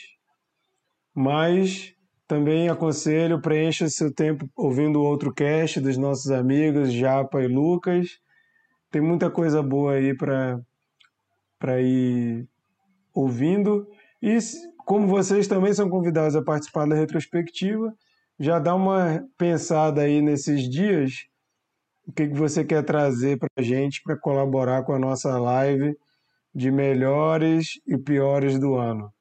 Mas 1.14 1.94
também 2.26 2.68
aconselho, 2.68 3.40
preencha 3.40 3.88
seu 3.88 4.12
tempo 4.12 4.48
ouvindo 4.56 5.02
outro 5.02 5.32
cast 5.32 5.80
dos 5.80 5.96
nossos 5.96 6.30
amigos 6.30 6.92
Japa 6.92 7.42
e 7.42 7.46
Lucas. 7.46 8.18
Tem 8.94 9.02
muita 9.02 9.28
coisa 9.28 9.60
boa 9.60 9.94
aí 9.94 10.16
para 10.16 11.80
ir 11.80 12.46
ouvindo. 13.12 13.88
E 14.22 14.38
como 14.86 15.08
vocês 15.08 15.48
também 15.48 15.74
são 15.74 15.90
convidados 15.90 16.36
a 16.36 16.44
participar 16.44 16.86
da 16.86 16.94
retrospectiva, 16.94 17.92
já 18.38 18.60
dá 18.60 18.72
uma 18.72 19.20
pensada 19.36 20.02
aí 20.02 20.22
nesses 20.22 20.70
dias, 20.70 21.26
o 22.06 22.12
que, 22.12 22.28
que 22.28 22.34
você 22.34 22.64
quer 22.64 22.84
trazer 22.84 23.36
para 23.36 23.48
a 23.58 23.62
gente 23.62 24.00
para 24.00 24.16
colaborar 24.16 24.84
com 24.84 24.92
a 24.92 24.98
nossa 25.00 25.36
live 25.40 25.96
de 26.54 26.70
melhores 26.70 27.80
e 27.88 27.98
piores 27.98 28.60
do 28.60 28.76
ano. 28.76 29.12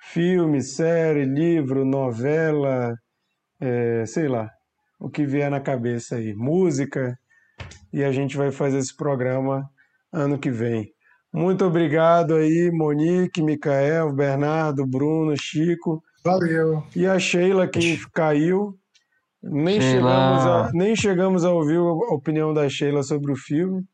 Filme, 0.00 0.62
série, 0.62 1.26
livro, 1.26 1.84
novela, 1.84 2.96
é, 3.60 4.06
sei 4.06 4.26
lá, 4.26 4.50
o 4.98 5.10
que 5.10 5.26
vier 5.26 5.50
na 5.50 5.60
cabeça 5.60 6.16
aí. 6.16 6.32
Música. 6.34 7.14
E 7.92 8.04
a 8.04 8.12
gente 8.12 8.36
vai 8.36 8.50
fazer 8.50 8.78
esse 8.78 8.94
programa 8.94 9.68
ano 10.12 10.38
que 10.38 10.50
vem. 10.50 10.92
Muito 11.32 11.64
obrigado 11.64 12.34
aí, 12.34 12.70
Monique, 12.72 13.42
Micael, 13.42 14.12
Bernardo, 14.12 14.86
Bruno, 14.86 15.34
Chico 15.36 16.02
Valeu. 16.24 16.82
e 16.96 17.06
a 17.06 17.18
Sheila 17.18 17.68
que 17.68 17.98
caiu. 18.12 18.78
Nem 19.42 19.80
Sheila. 19.80 20.10
chegamos, 20.10 20.46
a, 20.46 20.70
nem 20.72 20.96
chegamos 20.96 21.44
a 21.44 21.52
ouvir 21.52 21.76
a 21.76 22.14
opinião 22.14 22.52
da 22.52 22.68
Sheila 22.68 23.02
sobre 23.02 23.30
o 23.30 23.36
filme, 23.36 23.84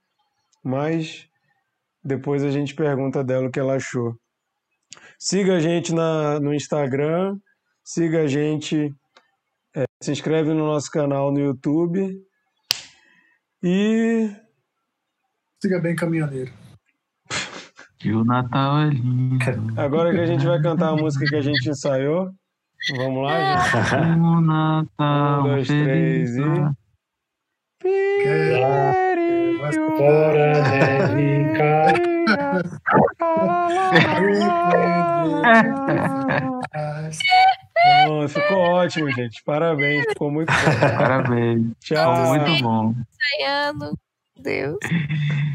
mas 0.63 1.29
depois 2.03 2.43
a 2.45 2.51
gente 2.51 2.75
pergunta 2.75 3.23
dela 3.23 3.49
o 3.49 3.51
que 3.51 3.61
ela 3.61 3.75
achou. 3.75 4.15
Siga 5.19 5.57
a 5.57 5.61
gente 5.61 5.93
na, 5.93 6.39
no 6.41 6.55
Instagram, 6.55 7.37
siga 7.83 8.23
a 8.23 8.27
gente, 8.27 8.95
é, 9.75 9.85
se 10.01 10.13
inscreve 10.13 10.51
no 10.55 10.67
nosso 10.67 10.91
canal 10.91 11.33
no 11.33 11.41
YouTube 11.41 12.17
e 13.65 14.31
Siga 15.63 15.81
bem, 15.81 15.97
caminhoneiro. 15.97 16.53
Que 17.99 18.13
o 18.13 18.23
Natal 18.23 18.81
é 18.81 18.91
lindo. 18.91 19.39
agora 19.81 20.13
que 20.13 20.21
a 20.21 20.27
gente 20.27 20.45
vai 20.45 20.61
cantar 20.61 20.91
a 20.91 20.97
música 20.97 21.25
que 21.25 21.37
a 21.37 21.41
gente 21.41 21.67
ensaiou, 21.71 22.31
vamos 22.99 23.23
lá, 23.25 23.63
gente? 23.63 23.95
O 24.21 24.41
Natal 24.43 25.41
Um, 25.41 25.43
dois, 25.45 25.67
três 25.67 26.37
e- 26.37 26.75
Fora 29.97 30.63
neve 30.71 31.57
cai. 31.57 31.95
Bom, 38.07 38.29
ficou 38.29 38.59
ótimo, 38.59 39.11
gente. 39.13 39.43
Parabéns, 39.45 40.05
ficou 40.09 40.31
muito 40.31 40.51
bom. 40.53 40.97
Parabéns. 40.99 41.73
Tchau. 41.81 42.15
Ficou 42.17 42.29
muito 42.39 42.63
bom. 42.63 42.95
Ensaiando. 43.33 43.99
Deus. 44.37 44.79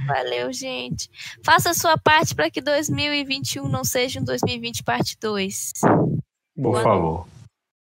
Valeu, 0.08 0.52
gente. 0.54 1.10
Faça 1.44 1.72
a 1.72 1.74
sua 1.74 1.98
parte 1.98 2.34
para 2.34 2.50
que 2.50 2.62
2021 2.62 3.68
não 3.68 3.84
seja 3.84 4.20
um 4.20 4.24
2020 4.24 4.84
parte 4.84 5.18
2. 5.20 5.74
Por 6.56 6.82
favor. 6.82 7.28